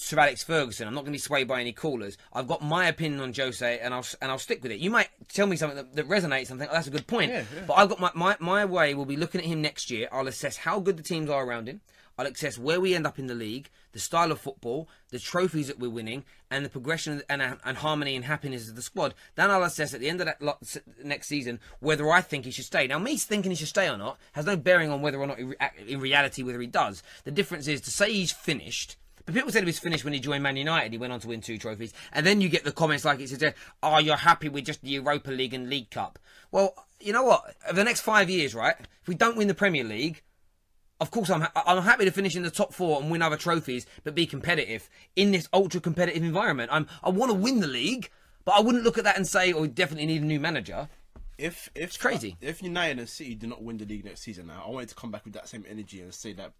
Sir 0.00 0.18
Alex 0.18 0.42
Ferguson. 0.42 0.86
I'm 0.86 0.94
not 0.94 1.00
going 1.00 1.12
to 1.12 1.16
be 1.16 1.18
swayed 1.18 1.48
by 1.48 1.60
any 1.60 1.72
callers. 1.72 2.16
I've 2.32 2.48
got 2.48 2.62
my 2.62 2.86
opinion 2.88 3.20
on 3.20 3.32
Jose, 3.32 3.78
and 3.80 3.92
I'll 3.94 4.06
and 4.20 4.30
I'll 4.30 4.38
stick 4.38 4.62
with 4.62 4.72
it. 4.72 4.80
You 4.80 4.90
might 4.90 5.08
tell 5.28 5.46
me 5.46 5.56
something 5.56 5.76
that, 5.76 5.94
that 5.94 6.08
resonates. 6.08 6.50
and 6.50 6.58
think, 6.58 6.70
oh, 6.70 6.74
that's 6.74 6.86
a 6.86 6.90
good 6.90 7.06
point. 7.06 7.30
Yeah, 7.30 7.44
yeah. 7.54 7.64
But 7.66 7.74
I've 7.74 7.88
got 7.88 8.00
my, 8.00 8.10
my 8.14 8.36
my 8.40 8.64
way. 8.64 8.94
We'll 8.94 9.04
be 9.04 9.16
looking 9.16 9.40
at 9.40 9.46
him 9.46 9.60
next 9.62 9.90
year. 9.90 10.08
I'll 10.12 10.28
assess 10.28 10.58
how 10.58 10.80
good 10.80 10.96
the 10.96 11.02
teams 11.02 11.30
are 11.30 11.44
around 11.44 11.68
him. 11.68 11.80
I'll 12.18 12.26
assess 12.26 12.58
where 12.58 12.80
we 12.80 12.96
end 12.96 13.06
up 13.06 13.20
in 13.20 13.28
the 13.28 13.34
league, 13.34 13.70
the 13.92 14.00
style 14.00 14.32
of 14.32 14.40
football, 14.40 14.88
the 15.10 15.20
trophies 15.20 15.68
that 15.68 15.78
we're 15.78 15.88
winning, 15.88 16.24
and 16.50 16.64
the 16.64 16.68
progression 16.68 17.22
and, 17.28 17.40
and 17.64 17.76
harmony 17.76 18.16
and 18.16 18.24
happiness 18.24 18.68
of 18.68 18.74
the 18.74 18.82
squad. 18.82 19.14
Then 19.36 19.52
I'll 19.52 19.62
assess 19.62 19.94
at 19.94 20.00
the 20.00 20.08
end 20.08 20.20
of 20.20 20.26
that 20.26 20.42
lot, 20.42 20.58
next 21.04 21.28
season 21.28 21.60
whether 21.78 22.10
I 22.10 22.20
think 22.20 22.44
he 22.44 22.50
should 22.50 22.64
stay. 22.64 22.88
Now, 22.88 22.98
me 22.98 23.16
thinking 23.16 23.52
he 23.52 23.56
should 23.56 23.68
stay 23.68 23.88
or 23.88 23.96
not 23.96 24.18
has 24.32 24.46
no 24.46 24.56
bearing 24.56 24.90
on 24.90 25.00
whether 25.00 25.18
or 25.18 25.28
not, 25.28 25.38
in 25.38 26.00
reality, 26.00 26.42
whether 26.42 26.60
he 26.60 26.66
does. 26.66 27.04
The 27.22 27.30
difference 27.30 27.68
is 27.68 27.80
to 27.82 27.90
say 27.92 28.12
he's 28.12 28.32
finished. 28.32 28.96
But 29.28 29.34
people 29.34 29.52
said 29.52 29.62
he 29.62 29.66
was 29.66 29.78
finished 29.78 30.04
when 30.04 30.14
he 30.14 30.20
joined 30.20 30.42
Man 30.42 30.56
United. 30.56 30.90
He 30.90 30.96
went 30.96 31.12
on 31.12 31.20
to 31.20 31.28
win 31.28 31.42
two 31.42 31.58
trophies. 31.58 31.92
And 32.14 32.24
then 32.24 32.40
you 32.40 32.48
get 32.48 32.64
the 32.64 32.72
comments 32.72 33.04
like 33.04 33.20
it 33.20 33.28
says, 33.28 33.52
oh, 33.82 33.98
you're 33.98 34.16
happy 34.16 34.48
with 34.48 34.64
just 34.64 34.80
the 34.80 34.88
Europa 34.88 35.30
League 35.30 35.52
and 35.52 35.68
League 35.68 35.90
Cup. 35.90 36.18
Well, 36.50 36.74
you 36.98 37.12
know 37.12 37.24
what? 37.24 37.54
Over 37.66 37.74
the 37.74 37.84
next 37.84 38.00
five 38.00 38.30
years, 38.30 38.54
right? 38.54 38.74
If 39.02 39.06
we 39.06 39.14
don't 39.14 39.36
win 39.36 39.46
the 39.46 39.52
Premier 39.52 39.84
League, 39.84 40.22
of 40.98 41.10
course, 41.10 41.28
I'm 41.28 41.42
ha- 41.42 41.52
I'm 41.66 41.82
happy 41.82 42.06
to 42.06 42.10
finish 42.10 42.36
in 42.36 42.42
the 42.42 42.50
top 42.50 42.72
four 42.72 43.02
and 43.02 43.10
win 43.10 43.20
other 43.20 43.36
trophies, 43.36 43.84
but 44.02 44.14
be 44.14 44.24
competitive 44.24 44.88
in 45.14 45.30
this 45.30 45.46
ultra 45.52 45.82
competitive 45.82 46.22
environment. 46.22 46.70
I'm 46.72 46.86
I 47.04 47.10
want 47.10 47.30
to 47.30 47.36
win 47.36 47.60
the 47.60 47.66
league, 47.66 48.08
but 48.46 48.52
I 48.52 48.60
wouldn't 48.60 48.82
look 48.82 48.96
at 48.96 49.04
that 49.04 49.18
and 49.18 49.26
say, 49.26 49.52
"Oh, 49.52 49.60
we 49.60 49.68
definitely 49.68 50.06
need 50.06 50.22
a 50.22 50.24
new 50.24 50.40
manager." 50.40 50.88
If 51.36 51.68
if 51.74 51.88
It's 51.90 51.96
crazy. 51.98 52.38
if 52.40 52.62
United 52.62 52.98
and 52.98 53.08
City 53.10 53.34
do 53.34 53.46
not 53.46 53.62
win 53.62 53.76
the 53.76 53.84
league 53.84 54.06
next 54.06 54.22
season, 54.22 54.46
now 54.46 54.64
I 54.66 54.70
wanted 54.70 54.88
to 54.88 54.94
come 54.94 55.10
back 55.10 55.26
with 55.26 55.34
that 55.34 55.48
same 55.48 55.66
energy 55.68 56.00
and 56.00 56.14
say 56.14 56.32
that 56.32 56.52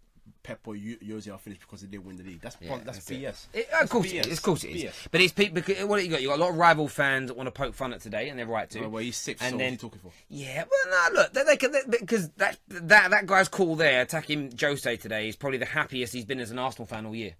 Pep 0.42 0.60
or 0.66 0.76
Jose 0.76 1.30
are 1.30 1.38
finished 1.38 1.60
because 1.62 1.80
they 1.80 1.86
didn't 1.88 2.06
win 2.06 2.16
the 2.16 2.22
league. 2.24 2.40
That's 2.40 2.56
Yeah, 2.60 2.78
that's, 2.84 3.04
that's. 3.04 3.10
BS. 3.10 3.46
It, 3.52 3.68
of 3.80 3.88
course, 3.90 4.06
BS. 4.06 4.14
it 4.20 4.26
is. 4.26 4.38
Of 4.38 4.42
course, 4.42 4.64
it 4.64 4.68
is. 4.70 4.82
BS. 4.84 5.08
But 5.10 5.20
it's 5.20 5.32
people. 5.32 5.54
Because, 5.54 5.84
what 5.84 5.98
have 5.98 6.06
you 6.06 6.10
got? 6.10 6.22
You 6.22 6.28
got 6.28 6.38
a 6.38 6.42
lot 6.42 6.50
of 6.50 6.56
rival 6.56 6.88
fans 6.88 7.28
that 7.28 7.36
want 7.36 7.46
to 7.46 7.50
poke 7.52 7.74
fun 7.74 7.92
at 7.92 8.00
today, 8.00 8.28
and 8.28 8.38
they're 8.38 8.46
right 8.46 8.68
to. 8.70 8.80
Well, 8.80 8.90
well, 8.90 9.02
he's 9.02 9.16
six. 9.16 9.40
And 9.42 9.52
so 9.52 9.58
then- 9.58 9.76
talking 9.76 10.00
for? 10.00 10.12
Yeah, 10.28 10.64
well, 10.70 11.10
no, 11.12 11.20
look, 11.20 11.32
they, 11.32 11.42
they, 11.44 11.56
can- 11.56 11.72
they, 11.72 11.98
because 12.00 12.28
that 12.36 12.58
that 12.68 13.10
that 13.10 13.26
guy's 13.26 13.48
call 13.48 13.76
there 13.76 14.02
attacking 14.02 14.54
Jose 14.60 14.96
today 14.98 15.28
is 15.28 15.36
probably 15.36 15.58
the 15.58 15.66
happiest 15.66 16.12
he's 16.12 16.24
been 16.24 16.40
as 16.40 16.50
an 16.50 16.58
Arsenal 16.58 16.86
fan 16.86 17.06
all 17.06 17.14
year. 17.14 17.34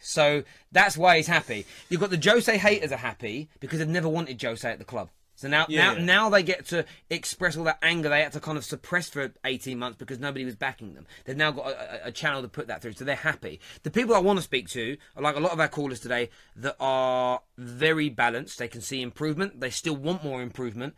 So 0.00 0.44
that's 0.72 0.96
why 0.96 1.16
he's 1.16 1.26
happy. 1.26 1.66
You've 1.88 2.00
got 2.00 2.10
the 2.10 2.20
Jose 2.22 2.56
haters 2.56 2.92
are 2.92 2.96
happy 2.96 3.48
because 3.60 3.78
they've 3.80 3.88
never 3.88 4.08
wanted 4.08 4.40
Jose 4.40 4.68
at 4.70 4.78
the 4.78 4.84
club. 4.84 5.08
So 5.36 5.48
now, 5.48 5.66
Yeah, 5.68 5.92
now, 5.92 6.04
now 6.04 6.28
they 6.30 6.42
get 6.42 6.66
to 6.68 6.84
express 7.10 7.56
all 7.56 7.64
that 7.64 7.78
anger 7.82 8.08
they 8.08 8.22
had 8.22 8.32
to 8.32 8.40
kind 8.40 8.56
of 8.56 8.64
suppress 8.64 9.10
for 9.10 9.32
18 9.44 9.78
months 9.78 9.98
because 9.98 10.18
nobody 10.18 10.44
was 10.46 10.56
backing 10.56 10.94
them. 10.94 11.06
They've 11.24 11.36
now 11.36 11.50
got 11.50 11.68
a, 11.68 12.06
a, 12.06 12.12
channel 12.12 12.40
to 12.40 12.48
put 12.48 12.68
that 12.68 12.80
through, 12.80 12.94
so 12.94 13.04
they're 13.04 13.16
happy. 13.16 13.60
The 13.82 13.90
people 13.90 14.14
I 14.14 14.18
want 14.18 14.38
to 14.38 14.42
speak 14.42 14.68
to 14.70 14.96
are 15.14 15.22
like 15.22 15.36
a 15.36 15.40
lot 15.40 15.52
of 15.52 15.60
our 15.60 15.68
callers 15.68 16.00
today 16.00 16.30
that 16.56 16.76
are 16.80 17.42
very 17.58 18.08
balanced. 18.08 18.58
They 18.58 18.68
can 18.68 18.80
see 18.80 19.02
improvement. 19.02 19.60
They 19.60 19.70
still 19.70 19.94
want 19.94 20.24
more 20.24 20.40
improvement. 20.40 20.94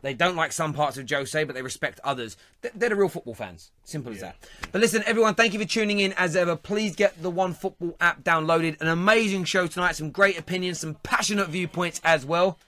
They 0.00 0.14
don't 0.14 0.36
like 0.36 0.52
some 0.52 0.74
parts 0.74 0.96
of 0.96 1.10
Jose, 1.10 1.42
but 1.44 1.54
they 1.54 1.62
respect 1.62 1.98
others. 2.04 2.36
Th- 2.62 2.72
They're 2.76 2.90
the 2.90 2.96
real 2.96 3.08
football 3.08 3.34
fans. 3.34 3.72
Simple 3.84 4.12
as 4.12 4.20
that. 4.20 4.36
But 4.70 4.80
listen, 4.80 5.02
everyone, 5.06 5.34
thank 5.34 5.54
you 5.54 5.58
for 5.58 5.66
tuning 5.66 5.98
in 5.98 6.12
as 6.12 6.36
ever. 6.36 6.54
Please 6.54 6.94
get 6.94 7.20
the 7.20 7.30
One 7.30 7.52
Football 7.52 7.96
app 8.00 8.22
downloaded. 8.22 8.80
An 8.80 8.86
amazing 8.86 9.44
show 9.44 9.66
tonight. 9.66 9.96
Some 9.96 10.10
great 10.10 10.38
opinions, 10.38 10.78
some 10.78 10.94
passionate 11.02 11.48
viewpoints 11.48 12.00
as 12.04 12.24
well. 12.24 12.58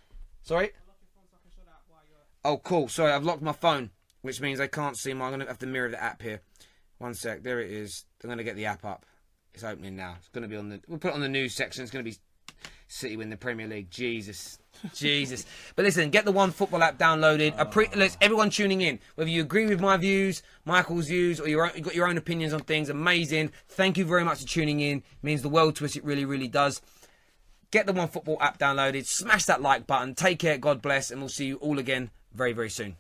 Sorry? 0.43 0.73
Oh, 2.45 2.59
cool. 2.59 2.89
Sorry, 2.89 3.13
I've 3.13 3.25
locked 3.25 3.43
my 3.43 3.53
phone, 3.53 3.91
which 4.23 4.41
means 4.41 4.61
I 4.61 4.67
can't 4.67 4.97
see 4.97 5.13
my. 5.13 5.27
I'm 5.27 5.31
going 5.31 5.41
to 5.41 5.47
have 5.47 5.59
to 5.59 5.67
mirror 5.67 5.91
the 5.91 6.03
app 6.03 6.23
here. 6.23 6.41
One 6.99 7.15
sec. 7.15 7.43
There 7.43 7.61
it 7.61 7.71
is. 7.71 8.05
I'm 8.23 8.29
going 8.29 8.39
to 8.39 8.45
get 8.45 8.57
the 8.57 8.67
app 8.67 8.85
up. 8.85 9.07
It's 9.53 9.65
opening 9.65 9.97
now. 9.97 10.17
It's 10.19 10.29
going 10.29 10.43
to 10.43 10.49
be 10.49 10.57
on 10.57 10.69
the. 10.69 10.81
We'll 10.89 10.99
put 10.99 11.09
it 11.09 11.15
on 11.15 11.21
the 11.21 11.29
news 11.29 11.55
section. 11.55 11.83
It's 11.83 11.93
going 11.93 12.05
to 12.05 12.11
be 12.11 12.17
City 12.93 13.17
win 13.17 13.31
the 13.31 13.37
Premier 13.37 13.69
League. 13.69 13.91
Jesus. 13.91 14.59
Jesus. 14.95 15.47
But 15.77 15.85
listen, 15.85 16.11
get 16.11 16.25
the 16.25 16.33
One 16.33 16.51
Football 16.51 16.83
app 16.83 16.99
downloaded. 16.99 17.57
Appre- 17.57 17.95
let's, 17.95 18.19
everyone 18.21 18.51
tuning 18.51 18.81
in, 18.81 18.99
whether 19.15 19.31
you 19.31 19.41
agree 19.41 19.67
with 19.67 19.81
my 19.81 19.97
views, 19.97 20.43
Michael's 20.65 21.07
views, 21.07 21.41
or 21.41 21.49
you've 21.49 21.83
got 21.83 21.95
your 21.95 22.09
own 22.09 22.19
opinions 22.19 22.53
on 22.53 22.61
things, 22.61 22.89
amazing. 22.89 23.53
Thank 23.69 23.97
you 23.97 24.05
very 24.05 24.25
much 24.25 24.41
for 24.41 24.49
tuning 24.49 24.81
in. 24.81 24.99
It 24.99 25.05
means 25.23 25.43
the 25.43 25.49
world 25.49 25.77
to 25.77 25.85
us. 25.85 25.95
It 25.95 26.05
really, 26.05 26.25
really 26.25 26.49
does. 26.49 26.83
Get 27.71 27.87
the 27.87 27.93
One 27.93 28.09
Football 28.09 28.39
app 28.41 28.59
downloaded. 28.59 29.07
Smash 29.07 29.45
that 29.45 29.63
like 29.63 29.87
button. 29.87 30.17
Take 30.17 30.41
care. 30.41 30.59
God 30.59 30.83
bless. 30.83 31.13
And 31.13 31.21
we'll 31.21 31.29
see 31.29 31.47
you 31.47 31.57
all 31.57 31.79
again 31.79 32.11
very, 32.33 32.53
very 32.53 32.71
soon. 32.71 32.97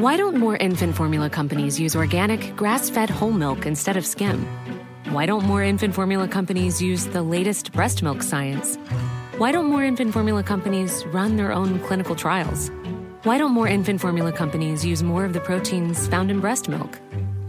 Why 0.00 0.16
don't 0.16 0.38
more 0.38 0.56
infant 0.56 0.96
formula 0.96 1.28
companies 1.28 1.78
use 1.78 1.94
organic, 1.94 2.56
grass 2.56 2.88
fed 2.88 3.10
whole 3.10 3.32
milk 3.32 3.66
instead 3.66 3.98
of 3.98 4.06
skim? 4.06 4.46
Why 5.10 5.26
don't 5.26 5.44
more 5.44 5.62
infant 5.62 5.94
formula 5.94 6.26
companies 6.26 6.80
use 6.80 7.04
the 7.08 7.22
latest 7.22 7.72
breast 7.72 8.02
milk 8.02 8.22
science? 8.22 8.76
Why 9.36 9.52
don't 9.52 9.66
more 9.66 9.84
infant 9.84 10.14
formula 10.14 10.42
companies 10.42 11.04
run 11.12 11.36
their 11.36 11.52
own 11.52 11.80
clinical 11.80 12.16
trials? 12.16 12.70
Why 13.24 13.36
don't 13.36 13.52
more 13.52 13.68
infant 13.68 14.00
formula 14.00 14.32
companies 14.32 14.86
use 14.86 15.02
more 15.02 15.26
of 15.26 15.34
the 15.34 15.40
proteins 15.40 16.08
found 16.08 16.30
in 16.30 16.40
breast 16.40 16.66
milk? 16.66 16.98